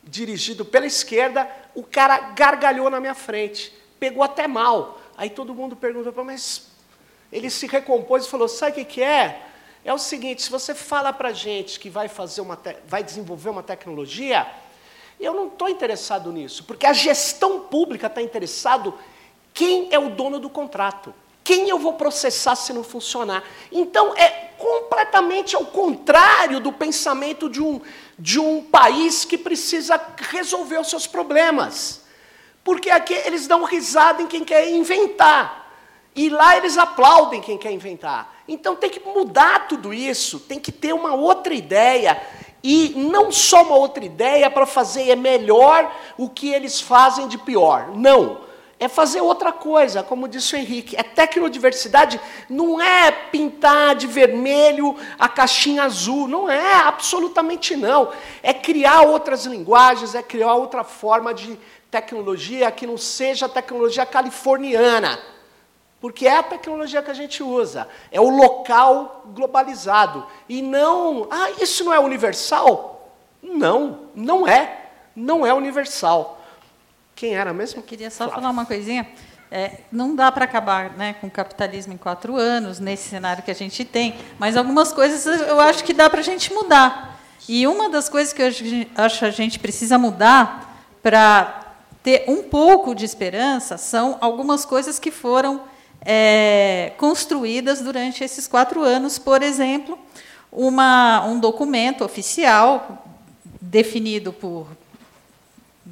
dirigido 0.03 0.63
pela 0.63 0.85
esquerda, 0.85 1.49
o 1.75 1.83
cara 1.83 2.19
gargalhou 2.33 2.91
na 2.91 3.01
minha 3.01 3.15
frente, 3.15 3.73
pegou 3.99 4.23
até 4.23 4.47
mal. 4.47 5.01
Aí 5.17 5.31
todo 5.31 5.55
mundo 5.55 5.75
perguntou, 5.75 6.23
mas 6.23 6.67
ele 7.33 7.49
se 7.49 7.67
recompôs 7.67 8.27
e 8.27 8.29
falou: 8.29 8.47
sabe 8.47 8.73
o 8.73 8.75
que, 8.75 8.85
que 8.85 9.03
é? 9.03 9.41
É 9.83 9.95
o 9.95 9.99
seguinte: 9.99 10.43
se 10.43 10.51
você 10.51 10.75
fala 10.75 11.15
para 11.15 11.33
gente 11.33 11.81
que 11.81 11.89
vai, 11.89 12.09
fazer 12.09 12.43
uma 12.43 12.59
vai 12.87 13.03
desenvolver 13.03 13.49
uma 13.49 13.63
tecnologia, 13.63 14.47
eu 15.25 15.35
não 15.35 15.47
estou 15.47 15.69
interessado 15.69 16.31
nisso, 16.33 16.65
porque 16.65 16.87
a 16.87 16.93
gestão 16.93 17.61
pública 17.61 18.07
está 18.07 18.21
interessado 18.21 18.95
quem 19.53 19.89
é 19.91 19.99
o 19.99 20.11
dono 20.11 20.39
do 20.39 20.51
contrato. 20.51 21.15
Quem 21.45 21.69
eu 21.69 21.79
vou 21.79 21.93
processar 21.93 22.57
se 22.57 22.73
não 22.73 22.83
funcionar? 22.83 23.45
Então, 23.71 24.17
é 24.17 24.29
completamente 24.57 25.55
ao 25.55 25.67
contrário 25.67 26.59
do 26.59 26.73
pensamento 26.73 27.51
de 27.51 27.61
um, 27.61 27.81
de 28.19 28.41
um 28.41 28.63
país 28.63 29.27
que 29.27 29.37
precisa 29.37 30.01
resolver 30.31 30.79
os 30.79 30.89
seus 30.89 31.07
problemas. 31.07 32.03
Porque 32.65 32.91
aqui 32.91 33.13
eles 33.13 33.47
dão 33.47 33.63
risada 33.63 34.23
em 34.23 34.27
quem 34.27 34.43
quer 34.43 34.71
inventar. 34.71 35.71
E 36.17 36.31
lá 36.31 36.57
eles 36.57 36.79
aplaudem 36.79 37.43
quem 37.43 37.59
quer 37.59 37.73
inventar. 37.73 38.35
Então 38.49 38.75
tem 38.75 38.89
que 38.89 39.01
mudar 39.01 39.69
tudo 39.69 39.93
isso, 39.93 40.41
tem 40.41 40.59
que 40.59 40.73
ter 40.73 40.95
uma 40.95 41.15
outra 41.15 41.53
ideia. 41.53 42.21
E 42.65 42.95
não 42.97 43.31
só 43.31 43.63
uma 43.63 43.77
outra 43.77 44.03
ideia 44.03 44.51
para 44.51 44.65
fazer 44.65 45.15
melhor 45.17 45.95
o 46.17 46.31
que 46.31 46.51
eles 46.51 46.81
fazem 46.81 47.29
de 47.29 47.37
pior. 47.37 47.91
Não 47.95 48.43
é 48.79 48.89
fazer 48.89 49.21
outra 49.21 49.53
coisa, 49.53 50.03
como 50.03 50.29
disse 50.29 50.55
o 50.55 50.59
Henrique. 50.59 50.97
É 50.97 51.03
tecnodiversidade, 51.03 52.21
não 52.49 52.81
é 52.81 53.11
pintar 53.11 53.95
de 53.95 54.07
vermelho 54.07 54.97
a 55.19 55.29
caixinha 55.29 55.85
azul, 55.85 56.27
não 56.27 56.51
é, 56.51 56.75
absolutamente 56.75 57.77
não. 57.77 58.11
É 58.43 58.53
criar 58.53 59.03
outras 59.03 59.47
linguagens, 59.47 60.15
é 60.15 60.23
criar 60.23 60.55
outra 60.55 60.85
forma 60.85 61.33
de 61.33 61.59
tecnologia 61.91 62.71
que 62.71 62.87
não 62.87 62.99
seja 62.99 63.47
a 63.47 63.49
tecnologia 63.49 64.05
californiana. 64.05 65.19
Porque 66.05 66.27
é 66.27 66.37
a 66.37 66.43
tecnologia 66.43 67.01
que 67.01 67.11
a 67.11 67.15
gente 67.15 67.43
usa, 67.43 67.89
é 68.13 68.21
o 68.21 68.29
local 68.29 69.25
globalizado. 69.29 70.27
E 70.47 70.61
não, 70.61 71.27
ah, 71.31 71.53
isso 71.63 71.83
não 71.83 71.95
é 71.95 71.99
universal? 71.99 73.11
Não, 73.43 74.01
não 74.15 74.47
é. 74.47 74.91
Não 75.17 75.47
é 75.47 75.55
universal. 75.55 76.45
Quem 77.17 77.35
era 77.35 77.55
mesmo? 77.55 77.79
Eu 77.79 77.83
queria 77.83 78.11
só 78.11 78.25
Flávio. 78.25 78.35
falar 78.35 78.51
uma 78.51 78.67
coisinha. 78.67 79.09
É, 79.51 79.79
não 79.91 80.15
dá 80.15 80.31
para 80.31 80.45
acabar 80.45 80.91
né, 80.91 81.15
com 81.23 81.29
o 81.29 81.31
capitalismo 81.31 81.95
em 81.95 81.97
quatro 81.97 82.37
anos, 82.37 82.79
nesse 82.79 83.09
cenário 83.09 83.43
que 83.43 83.51
a 83.51 83.55
gente 83.55 83.83
tem, 83.83 84.15
mas 84.39 84.59
algumas 84.59 84.93
coisas 84.93 85.25
eu 85.25 85.59
acho 85.59 85.83
que 85.85 85.95
dá 85.95 86.11
para 86.11 86.21
a 86.21 86.23
gente 86.23 86.53
mudar. 86.53 87.19
E 87.49 87.67
uma 87.67 87.89
das 87.89 88.11
coisas 88.11 88.31
que 88.31 88.43
eu 88.43 88.49
acho 89.03 89.19
que 89.21 89.25
a 89.25 89.31
gente 89.31 89.59
precisa 89.59 89.97
mudar 89.97 90.85
para 91.03 91.77
ter 92.03 92.25
um 92.29 92.43
pouco 92.43 92.95
de 92.95 93.07
esperança 93.07 93.79
são 93.79 94.19
algumas 94.21 94.67
coisas 94.67 94.99
que 94.99 95.11
foram 95.11 95.73
é, 96.05 96.93
construídas 96.97 97.81
durante 97.81 98.23
esses 98.23 98.47
quatro 98.47 98.83
anos. 98.83 99.19
Por 99.19 99.43
exemplo, 99.43 99.99
uma, 100.51 101.25
um 101.27 101.39
documento 101.39 102.05
oficial 102.05 103.05
definido 103.61 104.33
por 104.33 104.67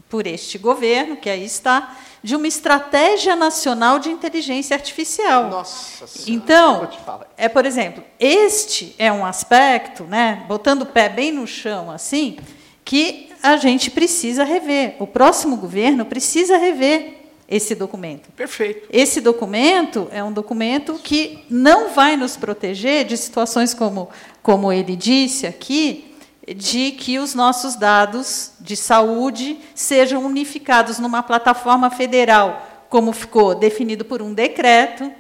por 0.09 0.26
este 0.26 0.59
governo, 0.59 1.16
que 1.16 1.30
aí 1.30 1.44
está, 1.44 1.97
de 2.22 2.36
uma 2.36 2.47
estratégia 2.47 3.34
nacional 3.34 3.98
de 3.98 4.10
inteligência 4.10 4.74
artificial. 4.74 5.48
Nossa 5.48 6.06
senhora, 6.06 6.30
então, 6.30 6.89
é 7.36 7.48
por 7.48 7.64
exemplo, 7.64 8.05
este 8.20 8.94
é 8.98 9.10
um 9.10 9.24
aspecto, 9.24 10.05
né, 10.05 10.44
botando 10.47 10.82
o 10.82 10.86
pé 10.86 11.09
bem 11.09 11.32
no 11.32 11.47
chão 11.47 11.90
assim, 11.90 12.36
que 12.84 13.30
a 13.43 13.56
gente 13.56 13.90
precisa 13.90 14.44
rever. 14.44 14.97
O 14.98 15.06
próximo 15.06 15.56
governo 15.56 16.05
precisa 16.05 16.59
rever 16.59 17.22
esse 17.53 17.74
documento. 17.74 18.31
Perfeito. 18.33 18.89
Esse 18.91 19.20
documento 19.20 20.09
é 20.11 20.24
um 20.24 20.33
documento 20.33 20.95
que 20.95 21.45
não 21.51 21.91
vai 21.91 22.16
nos 22.16 22.35
proteger 22.35 23.05
de 23.05 23.15
situações 23.15 23.74
como, 23.74 24.09
como 24.43 24.73
ele 24.73 24.97
disse 24.97 25.47
aqui, 25.47 26.16
de 26.57 26.93
que 26.93 27.19
os 27.19 27.35
nossos 27.35 27.77
dados 27.77 28.53
de 28.59 28.74
saúde 28.74 29.59
sejam 29.74 30.24
unificados 30.24 30.99
numa 30.99 31.23
plataforma 31.23 31.91
federal, 31.91 32.87
como 32.89 33.12
ficou 33.12 33.55
definido 33.55 34.03
por 34.03 34.23
um 34.23 34.33
decreto, 34.33 35.12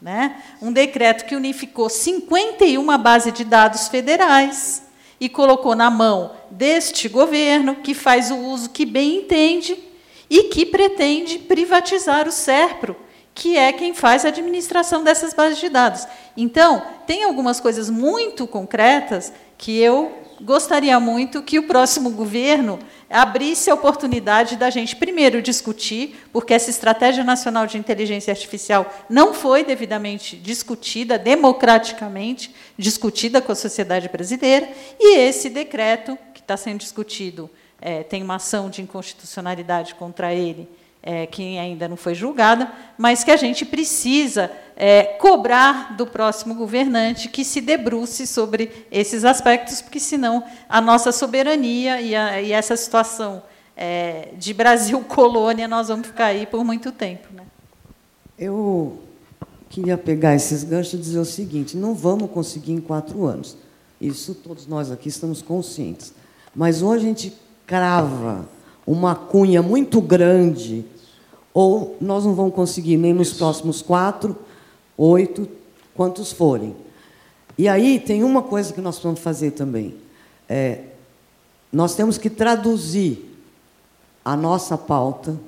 né? 0.00 0.42
um 0.60 0.70
decreto 0.70 1.24
que 1.24 1.34
unificou 1.34 1.88
51 1.88 2.98
bases 2.98 3.32
de 3.32 3.44
dados 3.44 3.88
federais 3.88 4.82
e 5.18 5.26
colocou 5.26 5.74
na 5.74 5.90
mão 5.90 6.32
deste 6.50 7.08
governo, 7.08 7.76
que 7.76 7.94
faz 7.94 8.30
o 8.30 8.36
uso 8.36 8.68
que 8.68 8.84
bem 8.84 9.20
entende 9.20 9.87
e 10.28 10.44
que 10.44 10.66
pretende 10.66 11.38
privatizar 11.38 12.28
o 12.28 12.32
SERPRO, 12.32 12.96
que 13.34 13.56
é 13.56 13.72
quem 13.72 13.94
faz 13.94 14.24
a 14.24 14.28
administração 14.28 15.04
dessas 15.04 15.32
bases 15.32 15.58
de 15.58 15.68
dados. 15.68 16.06
Então, 16.36 16.82
tem 17.06 17.22
algumas 17.22 17.60
coisas 17.60 17.88
muito 17.88 18.46
concretas 18.46 19.32
que 19.56 19.78
eu 19.78 20.12
gostaria 20.40 20.98
muito 21.00 21.42
que 21.42 21.58
o 21.58 21.64
próximo 21.64 22.10
governo 22.10 22.78
abrisse 23.10 23.70
a 23.70 23.74
oportunidade 23.74 24.56
da 24.56 24.70
gente, 24.70 24.94
primeiro, 24.94 25.42
discutir, 25.42 26.28
porque 26.32 26.54
essa 26.54 26.70
Estratégia 26.70 27.24
Nacional 27.24 27.66
de 27.66 27.78
Inteligência 27.78 28.32
Artificial 28.32 28.92
não 29.08 29.34
foi 29.34 29.64
devidamente 29.64 30.36
discutida, 30.36 31.18
democraticamente 31.18 32.54
discutida 32.76 33.40
com 33.40 33.52
a 33.52 33.56
sociedade 33.56 34.08
brasileira, 34.08 34.68
e 35.00 35.18
esse 35.18 35.48
decreto, 35.48 36.16
que 36.34 36.40
está 36.40 36.56
sendo 36.56 36.78
discutido, 36.78 37.50
é, 37.80 38.02
tem 38.02 38.22
uma 38.22 38.36
ação 38.36 38.68
de 38.68 38.82
inconstitucionalidade 38.82 39.94
contra 39.94 40.34
ele, 40.34 40.68
é, 41.02 41.26
que 41.26 41.56
ainda 41.56 41.88
não 41.88 41.96
foi 41.96 42.14
julgada, 42.14 42.70
mas 42.96 43.22
que 43.22 43.30
a 43.30 43.36
gente 43.36 43.64
precisa 43.64 44.50
é, 44.76 45.04
cobrar 45.04 45.96
do 45.96 46.06
próximo 46.06 46.54
governante 46.54 47.28
que 47.28 47.44
se 47.44 47.60
debruce 47.60 48.26
sobre 48.26 48.86
esses 48.90 49.24
aspectos, 49.24 49.80
porque 49.80 50.00
senão 50.00 50.44
a 50.68 50.80
nossa 50.80 51.12
soberania 51.12 52.00
e, 52.00 52.14
a, 52.14 52.42
e 52.42 52.52
essa 52.52 52.76
situação 52.76 53.42
é, 53.76 54.30
de 54.36 54.52
Brasil 54.52 55.00
colônia 55.08 55.68
nós 55.68 55.88
vamos 55.88 56.08
ficar 56.08 56.26
aí 56.26 56.46
por 56.46 56.64
muito 56.64 56.90
tempo. 56.90 57.28
Né? 57.32 57.44
Eu 58.36 58.98
queria 59.70 59.96
pegar 59.96 60.34
esses 60.34 60.64
ganchos 60.64 60.94
e 60.94 60.98
dizer 60.98 61.18
o 61.18 61.24
seguinte: 61.24 61.76
não 61.76 61.94
vamos 61.94 62.30
conseguir 62.30 62.72
em 62.72 62.80
quatro 62.80 63.24
anos. 63.24 63.56
Isso 64.00 64.34
todos 64.34 64.66
nós 64.66 64.90
aqui 64.90 65.08
estamos 65.08 65.42
conscientes. 65.42 66.12
Mas 66.54 66.82
ou 66.82 66.92
a 66.92 66.98
gente 66.98 67.32
crava 67.68 68.48
uma 68.86 69.14
cunha 69.14 69.60
muito 69.60 70.00
grande, 70.00 70.86
ou 71.52 71.98
nós 72.00 72.24
não 72.24 72.34
vamos 72.34 72.54
conseguir 72.54 72.96
nem 72.96 73.12
nos 73.12 73.34
próximos 73.34 73.82
quatro, 73.82 74.34
oito, 74.96 75.46
quantos 75.94 76.32
forem. 76.32 76.74
E 77.58 77.68
aí 77.68 78.00
tem 78.00 78.24
uma 78.24 78.42
coisa 78.42 78.72
que 78.72 78.80
nós 78.80 78.94
precisamos 78.94 79.20
fazer 79.20 79.50
também. 79.50 79.94
É, 80.48 80.84
nós 81.70 81.94
temos 81.94 82.16
que 82.16 82.30
traduzir 82.30 83.38
a 84.24 84.34
nossa 84.34 84.78
pauta 84.78 85.38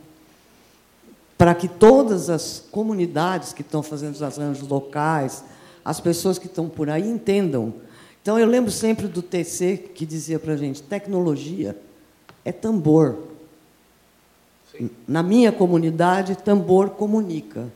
para 1.38 1.54
que 1.54 1.68
todas 1.68 2.28
as 2.28 2.62
comunidades 2.70 3.54
que 3.54 3.62
estão 3.62 3.82
fazendo 3.82 4.12
os 4.12 4.22
arranjos 4.22 4.68
locais, 4.68 5.42
as 5.82 6.00
pessoas 6.00 6.38
que 6.38 6.46
estão 6.46 6.68
por 6.68 6.90
aí 6.90 7.08
entendam. 7.08 7.72
Então 8.20 8.38
eu 8.38 8.46
lembro 8.46 8.70
sempre 8.70 9.08
do 9.08 9.22
TC 9.22 9.78
que 9.94 10.04
dizia 10.04 10.38
para 10.38 10.52
a 10.52 10.56
gente: 10.58 10.82
tecnologia 10.82 11.74
é 12.44 12.52
tambor. 12.52 13.16
Na 15.06 15.22
minha 15.22 15.52
comunidade, 15.52 16.36
tambor 16.36 16.90
comunica. 16.90 17.68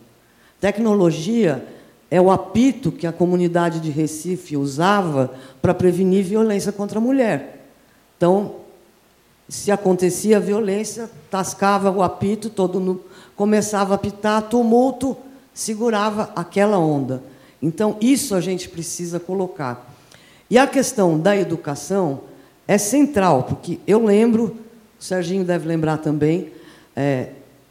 Tecnologia 0.61 1.67
é 2.11 2.21
o 2.21 2.31
apito 2.31 2.93
que 2.93 3.07
a 3.07 3.13
comunidade 3.13 3.81
de 3.81 3.91
Recife 3.91 4.57
usava 4.57 5.35
para 5.61 5.75
prevenir 5.75 6.25
violência 6.25 6.73
contra 6.73 6.99
a 6.99 7.03
mulher. 7.03 7.67
Então, 8.17 8.57
se 9.49 9.71
acontecia 9.71 10.41
violência, 10.41 11.11
tascava 11.31 11.91
o 11.91 12.03
apito, 12.03 12.49
todo 12.49 12.81
mundo 12.81 13.05
começava 13.37 13.95
a 13.95 13.97
apitar, 13.97 14.43
tumulto, 14.43 15.17
segurava 15.53 16.33
aquela 16.35 16.79
onda. 16.79 17.23
Então, 17.61 17.97
isso 18.01 18.35
a 18.35 18.41
gente 18.41 18.69
precisa 18.69 19.19
colocar. 19.19 19.93
E 20.49 20.57
a 20.57 20.67
questão 20.67 21.19
da 21.19 21.37
educação, 21.37 22.21
é 22.67 22.79
central, 22.79 23.45
porque 23.45 23.79
eu 23.87 24.05
lembro, 24.05 24.57
o 24.99 25.03
Serginho 25.03 25.45
deve 25.45 25.69
lembrar 25.69 25.99
também, 25.99 26.51
é, 26.97 27.29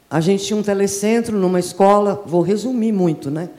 a 0.09 0.19
gente 0.19 0.45
tinha 0.45 0.57
um 0.57 0.63
telecentro 0.63 1.37
numa 1.37 1.59
escola, 1.59 2.21
vou 2.25 2.41
resumir 2.41 2.91
muito, 2.91 3.31
né? 3.31 3.49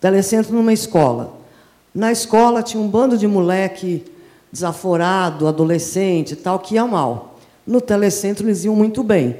Telecentro 0.00 0.52
numa 0.52 0.72
escola. 0.72 1.36
Na 1.94 2.10
escola 2.10 2.62
tinha 2.62 2.82
um 2.82 2.88
bando 2.88 3.16
de 3.16 3.26
moleque 3.26 4.04
desaforado, 4.50 5.46
adolescente 5.46 6.34
tal, 6.34 6.58
que 6.58 6.74
ia 6.74 6.86
mal. 6.86 7.38
No 7.66 7.80
telecentro 7.80 8.46
eles 8.46 8.64
iam 8.64 8.74
muito 8.74 9.02
bem. 9.02 9.36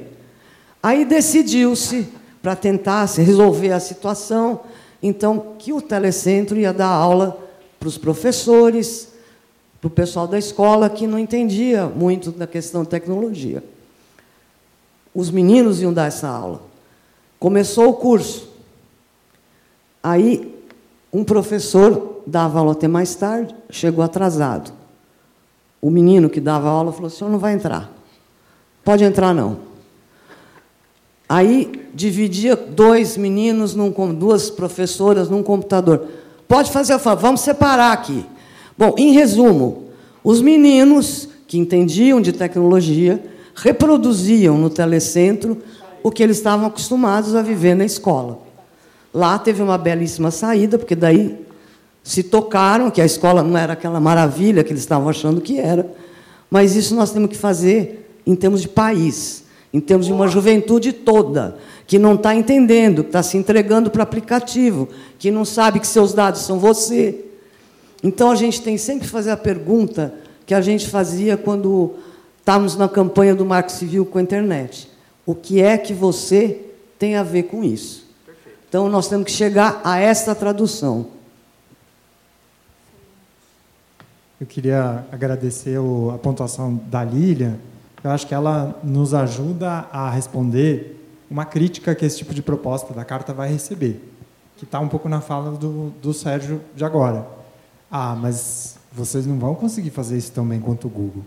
Aí 0.81 1.03
decidiu-se, 1.03 2.07
para 2.41 2.55
tentar 2.55 3.05
se 3.07 3.21
resolver 3.21 3.73
a 3.73 3.79
situação, 3.79 4.61
então 5.03 5.55
que 5.57 5.73
o 5.73 5.81
telecentro 5.81 6.57
ia 6.57 6.71
dar 6.71 6.87
aula 6.87 7.37
para 7.77 7.89
os 7.89 7.97
professores, 7.97 9.09
para 9.79 9.87
o 9.87 9.91
pessoal 9.91 10.27
da 10.27 10.37
escola 10.37 10.89
que 10.89 11.07
não 11.07 11.17
entendia 11.17 11.85
muito 11.87 12.31
da 12.31 12.45
questão 12.45 12.83
de 12.83 12.89
tecnologia. 12.89 13.63
Os 15.13 15.31
meninos 15.31 15.81
iam 15.81 15.93
dar 15.93 16.07
essa 16.07 16.27
aula. 16.27 16.61
Começou 17.39 17.89
o 17.89 17.93
curso. 17.93 18.49
Aí, 20.03 20.55
um 21.11 21.23
professor 21.23 22.21
dava 22.27 22.59
aula 22.59 22.73
até 22.73 22.87
mais 22.87 23.15
tarde, 23.15 23.55
chegou 23.69 24.03
atrasado. 24.03 24.71
O 25.81 25.89
menino 25.89 26.29
que 26.29 26.41
dava 26.41 26.69
aula 26.69 26.91
falou: 26.91 27.07
o 27.07 27.11
senhor 27.11 27.29
não 27.29 27.39
vai 27.39 27.53
entrar. 27.53 27.91
Pode 28.83 29.03
entrar, 29.03 29.33
não. 29.33 29.69
Aí 31.27 31.87
dividia 31.93 32.55
dois 32.55 33.15
meninos, 33.15 33.75
num, 33.75 33.91
duas 34.13 34.49
professoras 34.49 35.29
num 35.29 35.43
computador. 35.43 36.07
Pode 36.47 36.71
fazer 36.71 36.97
favor, 36.97 37.21
vamos 37.21 37.41
separar 37.41 37.93
aqui. 37.93 38.25
Bom, 38.79 38.95
em 38.97 39.11
resumo, 39.11 39.89
os 40.23 40.41
meninos 40.41 41.27
que 41.49 41.57
entendiam 41.57 42.21
de 42.21 42.31
tecnologia 42.31 43.21
reproduziam 43.53 44.57
no 44.57 44.69
telecentro 44.69 45.57
o 46.01 46.09
que 46.09 46.23
eles 46.23 46.37
estavam 46.37 46.65
acostumados 46.65 47.35
a 47.35 47.41
viver 47.41 47.75
na 47.75 47.83
escola. 47.83 48.39
Lá 49.13 49.37
teve 49.37 49.61
uma 49.61 49.77
belíssima 49.77 50.31
saída, 50.31 50.77
porque 50.77 50.95
daí 50.95 51.45
se 52.01 52.23
tocaram 52.23 52.89
que 52.89 53.01
a 53.01 53.05
escola 53.05 53.43
não 53.43 53.57
era 53.57 53.73
aquela 53.73 53.99
maravilha 53.99 54.63
que 54.63 54.71
eles 54.71 54.83
estavam 54.83 55.09
achando 55.09 55.41
que 55.41 55.59
era, 55.59 55.91
mas 56.49 56.77
isso 56.77 56.95
nós 56.95 57.11
temos 57.11 57.31
que 57.31 57.37
fazer 57.37 58.09
em 58.25 58.33
termos 58.33 58.61
de 58.61 58.69
país, 58.69 59.43
em 59.73 59.81
termos 59.81 60.05
de 60.05 60.13
uma 60.13 60.29
juventude 60.29 60.93
toda, 60.93 61.57
que 61.85 61.99
não 61.99 62.15
está 62.15 62.33
entendendo, 62.33 63.03
que 63.03 63.09
está 63.09 63.21
se 63.21 63.35
entregando 63.35 63.91
para 63.91 64.03
aplicativo, 64.03 64.87
que 65.17 65.29
não 65.29 65.43
sabe 65.43 65.81
que 65.81 65.87
seus 65.87 66.13
dados 66.13 66.43
são 66.43 66.57
você. 66.57 67.25
Então 68.03 68.31
a 68.31 68.35
gente 68.35 68.61
tem 68.61 68.77
sempre 68.77 69.05
que 69.05 69.11
fazer 69.11 69.31
a 69.31 69.37
pergunta 69.37 70.13
que 70.45 70.53
a 70.53 70.61
gente 70.61 70.87
fazia 70.87 71.37
quando 71.37 71.95
estávamos 72.39 72.75
na 72.75 72.87
campanha 72.89 73.35
do 73.35 73.45
Marco 73.45 73.71
Civil 73.71 74.05
com 74.05 74.17
a 74.17 74.21
internet. 74.21 74.89
O 75.25 75.35
que 75.35 75.61
é 75.61 75.77
que 75.77 75.93
você 75.93 76.65
tem 76.97 77.15
a 77.15 77.23
ver 77.23 77.43
com 77.43 77.63
isso? 77.63 78.07
Então 78.67 78.89
nós 78.89 79.07
temos 79.07 79.25
que 79.25 79.31
chegar 79.31 79.81
a 79.83 79.99
essa 79.99 80.33
tradução. 80.33 81.07
Eu 84.39 84.47
queria 84.47 85.05
agradecer 85.11 85.77
a 86.13 86.17
pontuação 86.17 86.79
da 86.87 87.03
Lilian. 87.03 87.57
Eu 88.03 88.11
acho 88.11 88.25
que 88.25 88.33
ela 88.33 88.79
nos 88.83 89.13
ajuda 89.13 89.87
a 89.91 90.09
responder 90.09 90.95
uma 91.29 91.45
crítica 91.45 91.93
que 91.93 92.05
esse 92.05 92.19
tipo 92.19 92.33
de 92.33 92.41
proposta 92.41 92.93
da 92.93 93.03
carta 93.03 93.33
vai 93.33 93.51
receber, 93.51 94.01
que 94.57 94.63
está 94.63 94.79
um 94.79 94.87
pouco 94.87 95.09
na 95.09 95.19
fala 95.19 95.51
do, 95.51 95.89
do 96.01 96.13
Sérgio 96.13 96.61
de 96.75 96.85
agora. 96.85 97.38
Ah, 97.91 98.15
mas 98.15 98.77
vocês 98.91 99.25
não 99.25 99.37
vão 99.37 99.55
conseguir 99.55 99.89
fazer 99.89 100.17
isso 100.17 100.31
tão 100.31 100.45
bem 100.45 100.59
quanto 100.59 100.87
o 100.87 100.89
Google, 100.89 101.23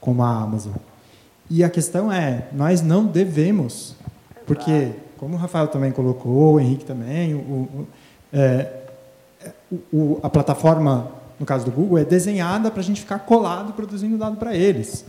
como 0.00 0.22
a 0.22 0.28
Amazon. 0.28 0.74
E 1.50 1.62
a 1.62 1.70
questão 1.70 2.10
é, 2.10 2.48
nós 2.52 2.80
não 2.82 3.06
devemos, 3.06 3.94
porque, 4.46 4.92
como 5.18 5.34
o 5.34 5.38
Rafael 5.38 5.68
também 5.68 5.92
colocou, 5.92 6.54
o 6.54 6.60
Henrique 6.60 6.84
também, 6.84 7.34
o, 7.34 7.38
o, 7.38 7.86
é, 8.32 8.82
o, 9.92 10.18
a 10.22 10.30
plataforma 10.30 11.22
no 11.42 11.46
caso 11.46 11.64
do 11.64 11.72
Google, 11.72 11.98
é 11.98 12.04
desenhada 12.04 12.70
para 12.70 12.80
a 12.80 12.84
gente 12.84 13.00
ficar 13.00 13.18
colado 13.18 13.72
produzindo 13.72 14.16
dado 14.16 14.36
para 14.36 14.54
eles. 14.54 15.04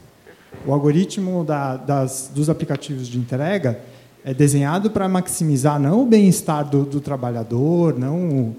O 0.66 0.74
algoritmo 0.74 1.44
da, 1.44 1.78
das, 1.78 2.32
dos 2.34 2.50
aplicativos 2.50 3.08
de 3.08 3.20
entrega 3.20 3.80
é 4.26 4.34
desenhado 4.34 4.90
para 4.90 5.08
maximizar 5.08 5.80
não 5.80 6.02
o 6.02 6.06
bem-estar 6.08 6.68
do, 6.68 6.86
do, 6.86 7.00
trabalhador, 7.00 7.98
não 8.00 8.56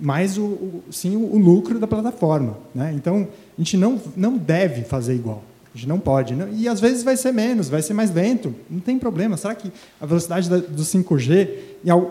mas 0.00 0.38
o, 0.38 0.44
o, 0.44 0.82
sim 0.90 1.16
o, 1.16 1.34
o, 1.34 1.38
lucro 1.38 1.78
da 1.78 1.86
plataforma. 1.86 2.56
Né? 2.74 2.92
Então, 2.94 3.28
a 3.56 3.60
gente 3.60 3.76
não, 3.76 4.00
não 4.16 4.36
deve 4.36 4.82
fazer 4.82 5.14
igual. 5.14 5.42
A 5.74 5.76
gente 5.76 5.88
não 5.88 5.98
pode. 5.98 6.34
Não, 6.34 6.48
e 6.48 6.66
às 6.66 6.80
vezes 6.80 7.02
vai 7.02 7.16
ser 7.16 7.32
menos, 7.32 7.68
vai 7.68 7.82
ser 7.82 7.94
mais 7.94 8.12
lento. 8.12 8.54
Não 8.70 8.80
tem 8.80 8.98
problema. 8.98 9.36
Será 9.36 9.54
que 9.54 9.70
a 10.00 10.06
velocidade 10.06 10.48
da, 10.48 10.56
do 10.56 10.82
5G, 10.82 11.48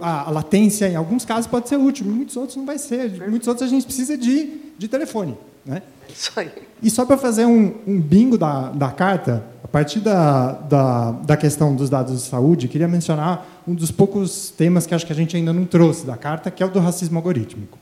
a, 0.02 0.28
a, 0.28 0.32
latência, 0.32 0.88
em 0.88 0.96
alguns 0.96 1.26
casos, 1.26 1.48
pode 1.48 1.68
ser 1.68 1.78
útil, 1.78 2.06
em 2.06 2.10
muitos 2.10 2.38
outros 2.38 2.56
não 2.56 2.66
vai 2.66 2.78
ser. 2.78 3.22
Em 3.22 3.30
muitos 3.30 3.48
outros 3.48 3.68
a 3.68 3.70
gente 3.70 3.86
precisa 3.86 4.18
de 4.18 4.68
de 4.78 4.88
telefone. 4.88 5.36
Né? 5.68 5.84
Isso 6.10 6.32
aí. 6.38 6.50
E 6.82 6.90
só 6.90 7.06
para 7.06 7.18
fazer 7.18 7.46
um, 7.46 7.74
um, 7.86 8.00
bingo 8.00 8.38
da, 8.38 8.70
da 8.70 8.90
carta, 8.90 9.44
a 9.64 9.68
partir 9.68 10.00
da, 10.00 10.54
da, 10.54 11.12
da, 11.12 11.38
questão 11.38 11.76
dos 11.76 11.90
dados 11.90 12.24
de 12.24 12.28
saúde, 12.28 12.70
queria 12.70 12.88
mencionar 12.88 13.46
um 13.68 13.76
dos 13.76 13.92
poucos 13.92 14.50
temas 14.50 14.88
que 14.88 14.96
acho 14.96 15.06
que 15.06 15.12
a 15.12 15.16
gente 15.16 15.36
ainda 15.36 15.52
não 15.52 15.66
trouxe 15.66 16.06
da 16.06 16.16
carta, 16.16 16.50
que 16.50 16.64
é 16.64 16.66
o 16.66 16.70
do 16.70 16.80
racismo 16.80 17.18
algorítmico. 17.18 17.78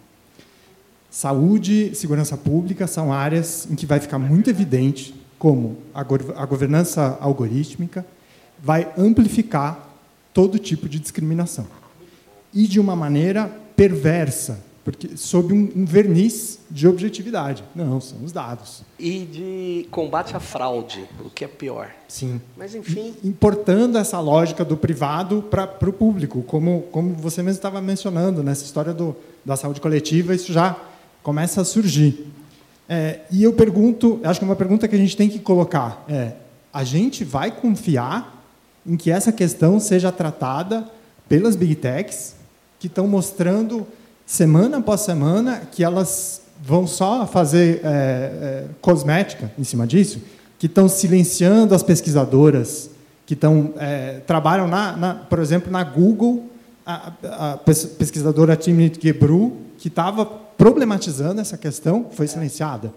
Saúde 1.12 1.96
segurança 1.96 2.36
pública 2.36 2.88
são 2.88 3.14
áreas 3.14 3.68
em 3.70 3.76
que 3.76 3.86
vai 3.86 4.00
ficar 4.00 4.18
muito 4.18 4.50
evidente 4.50 5.14
como 5.38 5.78
a, 5.94 6.02
a 6.02 6.46
governança 6.46 7.18
algorítmica 7.22 8.06
vai 8.62 8.92
amplificar 8.98 9.90
todo 10.34 10.58
tipo 10.58 10.90
de 10.90 11.00
discriminação. 11.00 11.68
E 12.54 12.68
de 12.68 12.80
uma 12.80 12.96
maneira 12.96 13.52
perversa, 13.76 14.60
porque 14.86 15.18
sob 15.18 15.52
um, 15.52 15.72
um, 15.76 15.84
verniz 15.84 16.60
de 16.70 16.88
objetividade. 16.88 17.64
Não, 17.76 18.00
são 18.00 18.24
os 18.24 18.32
dados. 18.32 18.84
E 19.00 19.26
de 19.26 19.88
combate 19.90 20.38
à 20.38 20.40
fraude, 20.40 21.04
o 21.26 21.30
que 21.30 21.44
é 21.44 21.48
pior. 21.48 21.90
Sim. 22.08 22.40
Mas, 22.56 22.76
enfim... 22.76 23.16
Importando 23.24 23.98
essa 23.98 24.20
lógica 24.20 24.64
do 24.64 24.78
privado 24.78 25.42
para 25.42 25.90
o 25.90 25.92
público, 25.92 26.44
como, 26.44 26.84
como 26.92 27.16
você 27.16 27.42
mesmo 27.42 27.58
estava 27.58 27.82
mencionando, 27.82 28.44
nessa 28.44 28.64
história 28.64 28.94
do, 28.94 29.16
da 29.44 29.58
saúde 29.58 29.82
coletiva, 29.82 30.36
isso 30.36 30.54
já 30.54 30.80
começa 31.24 31.62
a 31.62 31.66
surgir. 31.66 32.32
É, 32.88 33.22
e 33.32 33.44
eu 33.44 33.54
pergunto, 33.54 34.20
acho 34.24 34.40
que 34.40 34.46
é 34.46 34.48
uma 34.48 34.56
pergunta 34.56 34.88
que 34.88 34.96
a 34.96 35.00
gente 35.00 35.18
tem 35.18 35.28
que 35.28 35.40
colocar 35.40 36.06
é, 36.08 36.34
a 36.76 36.84
gente 36.84 37.24
vai 37.24 37.52
confiar 37.52 38.44
em 38.86 38.98
que 38.98 39.10
essa 39.10 39.32
questão 39.32 39.80
seja 39.80 40.12
tratada 40.12 40.86
pelas 41.30 41.56
big 41.56 41.74
techs, 41.76 42.36
que 42.78 42.88
estão 42.88 43.08
mostrando 43.08 43.88
semana 44.26 44.78
após 44.78 45.02
semana, 45.02 45.62
que 45.72 45.84
elas 45.84 46.42
vão 46.62 46.88
só 46.88 47.28
fazer 47.28 47.82
é, 47.84 47.88
é, 47.88 48.66
cosmética 48.82 49.52
em 49.58 49.64
cima 49.64 49.86
disso, 49.86 50.20
que 50.58 50.66
estão 50.66 50.90
silenciando 50.90 51.76
as 51.76 51.84
pesquisadoras, 51.84 52.90
que 53.26 53.34
estão 53.34 53.74
é, 53.78 54.20
trabalham, 54.26 54.68
na, 54.68 54.96
na, 54.96 55.16
por 55.16 55.40
exemplo, 55.40 55.72
na 55.72 55.84
Google, 55.84 56.50
a, 56.86 57.12
a 57.24 57.58
pesquisadora 57.58 58.56
Timnit 58.56 59.00
Gebru, 59.02 59.58
que 59.78 59.88
estava 59.88 60.26
problematizando 60.26 61.42
essa 61.42 61.58
questão, 61.58 62.08
foi 62.12 62.28
silenciada. 62.28 62.94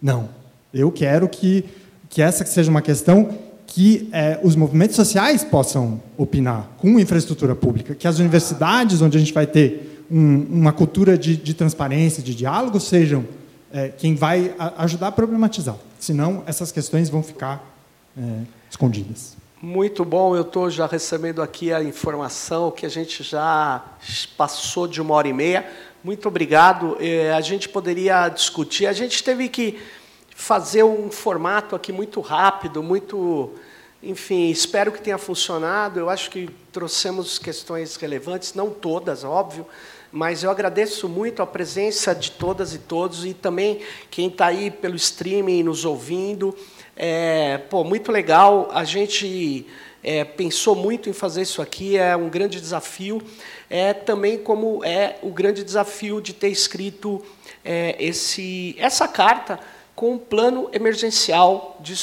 Não, 0.00 0.28
eu 0.72 0.90
quero 0.90 1.28
que, 1.28 1.64
que 2.08 2.22
essa 2.22 2.44
seja 2.44 2.70
uma 2.70 2.82
questão 2.82 3.30
que 3.66 4.08
é, 4.12 4.38
os 4.42 4.54
movimentos 4.54 4.96
sociais 4.96 5.44
possam 5.44 6.02
opinar 6.16 6.68
com 6.78 6.98
infraestrutura 6.98 7.54
pública, 7.54 7.94
que 7.94 8.06
as 8.06 8.18
universidades, 8.18 9.00
onde 9.00 9.16
a 9.16 9.20
gente 9.20 9.32
vai 9.32 9.46
ter 9.46 9.91
um, 10.12 10.46
uma 10.50 10.72
cultura 10.72 11.16
de, 11.16 11.36
de, 11.36 11.54
transparência, 11.54 12.22
de 12.22 12.34
diálogo, 12.34 12.78
sejam 12.78 13.24
é, 13.72 13.88
quem 13.88 14.14
vai 14.14 14.54
a, 14.58 14.84
ajudar 14.84 15.08
a 15.08 15.12
problematizar. 15.12 15.76
Senão, 15.98 16.42
essas 16.46 16.70
questões 16.70 17.08
vão 17.08 17.22
ficar 17.22 17.64
é, 18.16 18.20
escondidas. 18.70 19.36
Muito 19.60 20.04
bom, 20.04 20.34
eu 20.34 20.42
estou 20.42 20.68
já 20.68 20.86
recebendo 20.86 21.40
aqui 21.40 21.72
a 21.72 21.82
informação 21.82 22.70
que 22.70 22.84
a 22.84 22.88
gente 22.88 23.22
já 23.22 23.82
passou 24.36 24.86
de 24.88 25.00
uma 25.00 25.14
hora 25.14 25.28
e 25.28 25.32
meia. 25.32 25.64
Muito 26.02 26.26
obrigado. 26.26 26.96
É, 27.00 27.32
a 27.32 27.40
gente 27.40 27.68
poderia 27.68 28.28
discutir. 28.28 28.86
A 28.86 28.92
gente 28.92 29.22
teve 29.22 29.48
que 29.48 29.78
fazer 30.34 30.82
um 30.82 31.10
formato 31.10 31.76
aqui 31.76 31.92
muito 31.92 32.20
rápido, 32.20 32.82
muito. 32.82 33.52
Enfim, 34.02 34.50
espero 34.50 34.90
que 34.90 35.00
tenha 35.00 35.16
funcionado. 35.16 36.00
Eu 36.00 36.10
acho 36.10 36.28
que 36.28 36.50
trouxemos 36.72 37.38
questões 37.38 37.94
relevantes, 37.94 38.54
não 38.54 38.68
todas, 38.68 39.22
óbvio, 39.22 39.64
mas 40.12 40.42
eu 40.42 40.50
agradeço 40.50 41.08
muito 41.08 41.40
a 41.40 41.46
presença 41.46 42.14
de 42.14 42.32
todas 42.32 42.74
e 42.74 42.78
todos 42.78 43.24
e 43.24 43.32
também 43.32 43.80
quem 44.10 44.28
está 44.28 44.46
aí 44.46 44.70
pelo 44.70 44.94
streaming 44.94 45.62
nos 45.62 45.86
ouvindo. 45.86 46.54
É, 46.94 47.56
pô, 47.70 47.82
muito 47.82 48.12
legal. 48.12 48.68
A 48.72 48.84
gente 48.84 49.66
é, 50.04 50.22
pensou 50.22 50.76
muito 50.76 51.08
em 51.08 51.14
fazer 51.14 51.42
isso 51.42 51.62
aqui, 51.62 51.96
é 51.96 52.14
um 52.14 52.28
grande 52.28 52.60
desafio. 52.60 53.22
É 53.70 53.94
também 53.94 54.36
como 54.36 54.84
é 54.84 55.16
o 55.22 55.30
grande 55.30 55.64
desafio 55.64 56.20
de 56.20 56.34
ter 56.34 56.48
escrito 56.48 57.24
é, 57.64 57.96
esse, 57.98 58.76
essa 58.78 59.08
carta 59.08 59.58
com 59.96 60.12
um 60.12 60.18
plano 60.18 60.68
emergencial 60.72 61.78
de, 61.80 61.94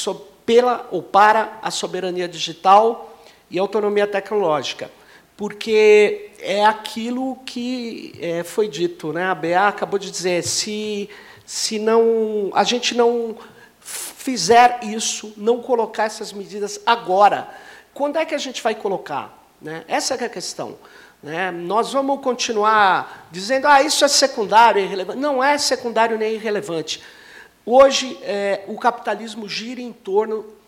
pela 0.44 0.88
ou 0.90 1.00
para 1.00 1.58
a 1.62 1.70
soberania 1.70 2.26
digital 2.26 3.22
e 3.50 3.58
autonomia 3.58 4.06
tecnológica, 4.06 4.90
porque 5.40 6.32
é 6.38 6.66
aquilo 6.66 7.36
que 7.46 8.12
é, 8.20 8.42
foi 8.44 8.68
dito, 8.68 9.10
né? 9.10 9.24
A 9.24 9.34
BA 9.34 9.68
acabou 9.68 9.98
de 9.98 10.10
dizer, 10.10 10.44
se 10.44 11.08
se 11.46 11.78
não 11.78 12.50
a 12.52 12.62
gente 12.62 12.94
não 12.94 13.34
fizer 13.80 14.80
isso, 14.82 15.32
não 15.38 15.62
colocar 15.62 16.04
essas 16.04 16.30
medidas 16.30 16.78
agora, 16.84 17.48
quando 17.94 18.18
é 18.18 18.26
que 18.26 18.34
a 18.34 18.38
gente 18.38 18.62
vai 18.62 18.74
colocar? 18.74 19.42
Né? 19.62 19.82
Essa 19.88 20.12
é 20.12 20.26
a 20.26 20.28
questão. 20.28 20.76
Né? 21.22 21.50
Nós 21.50 21.90
vamos 21.90 22.20
continuar 22.20 23.26
dizendo, 23.32 23.66
ah, 23.66 23.80
isso 23.82 24.04
é 24.04 24.08
secundário, 24.08 24.82
irrelevante. 24.82 25.18
Não 25.18 25.42
é 25.42 25.56
secundário 25.56 26.18
nem 26.18 26.34
irrelevante. 26.34 27.02
Hoje, 27.64 28.18
é, 28.20 28.62
o 28.68 28.78
capitalismo 28.78 29.48
gira 29.48 29.80
em 29.80 29.90
torno 29.90 30.59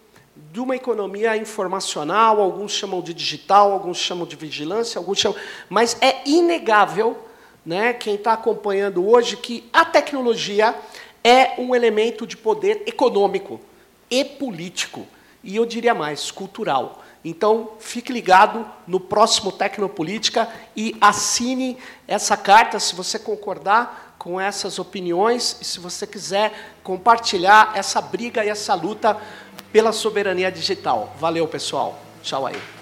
de 0.51 0.61
uma 0.61 0.77
economia 0.77 1.37
informacional, 1.37 2.41
alguns 2.41 2.73
chamam 2.73 3.01
de 3.01 3.15
digital, 3.15 3.73
alguns 3.73 3.99
chamam 3.99 4.27
de 4.27 4.37
vigilância, 4.37 4.99
alguns 4.99 5.19
chamam. 5.19 5.39
Mas 5.69 5.97
é 6.01 6.23
inegável, 6.27 7.17
né, 7.65 7.93
quem 7.93 8.17
está 8.17 8.33
acompanhando 8.33 9.07
hoje, 9.09 9.37
que 9.37 9.69
a 9.73 9.85
tecnologia 9.85 10.75
é 11.23 11.61
um 11.61 11.75
elemento 11.75 12.27
de 12.27 12.37
poder 12.37 12.83
econômico 12.87 13.61
e 14.11 14.25
político, 14.25 15.07
e 15.43 15.57
eu 15.57 15.65
diria 15.65 15.95
mais, 15.95 16.31
cultural. 16.31 17.03
Então, 17.25 17.71
fique 17.79 18.13
ligado 18.13 18.67
no 18.87 18.99
próximo 18.99 19.53
Tecnopolítica 19.53 20.49
e 20.75 20.97
assine 21.01 21.79
essa 22.09 22.37
carta 22.37 22.81
se 22.81 22.97
você 22.97 23.17
concordar 23.19 24.17
com 24.19 24.41
essas 24.41 24.79
opiniões 24.79 25.57
e 25.61 25.65
se 25.65 25.79
você 25.79 26.07
quiser 26.07 26.53
compartilhar 26.83 27.73
essa 27.75 28.01
briga 28.01 28.45
e 28.45 28.49
essa 28.49 28.75
luta 28.75 29.21
pela 29.73 29.93
soberania 29.93 30.51
digital. 30.53 31.17
Valeu, 31.19 31.49
pessoal. 31.49 32.01
Tchau 32.23 32.47
aí. 32.47 32.82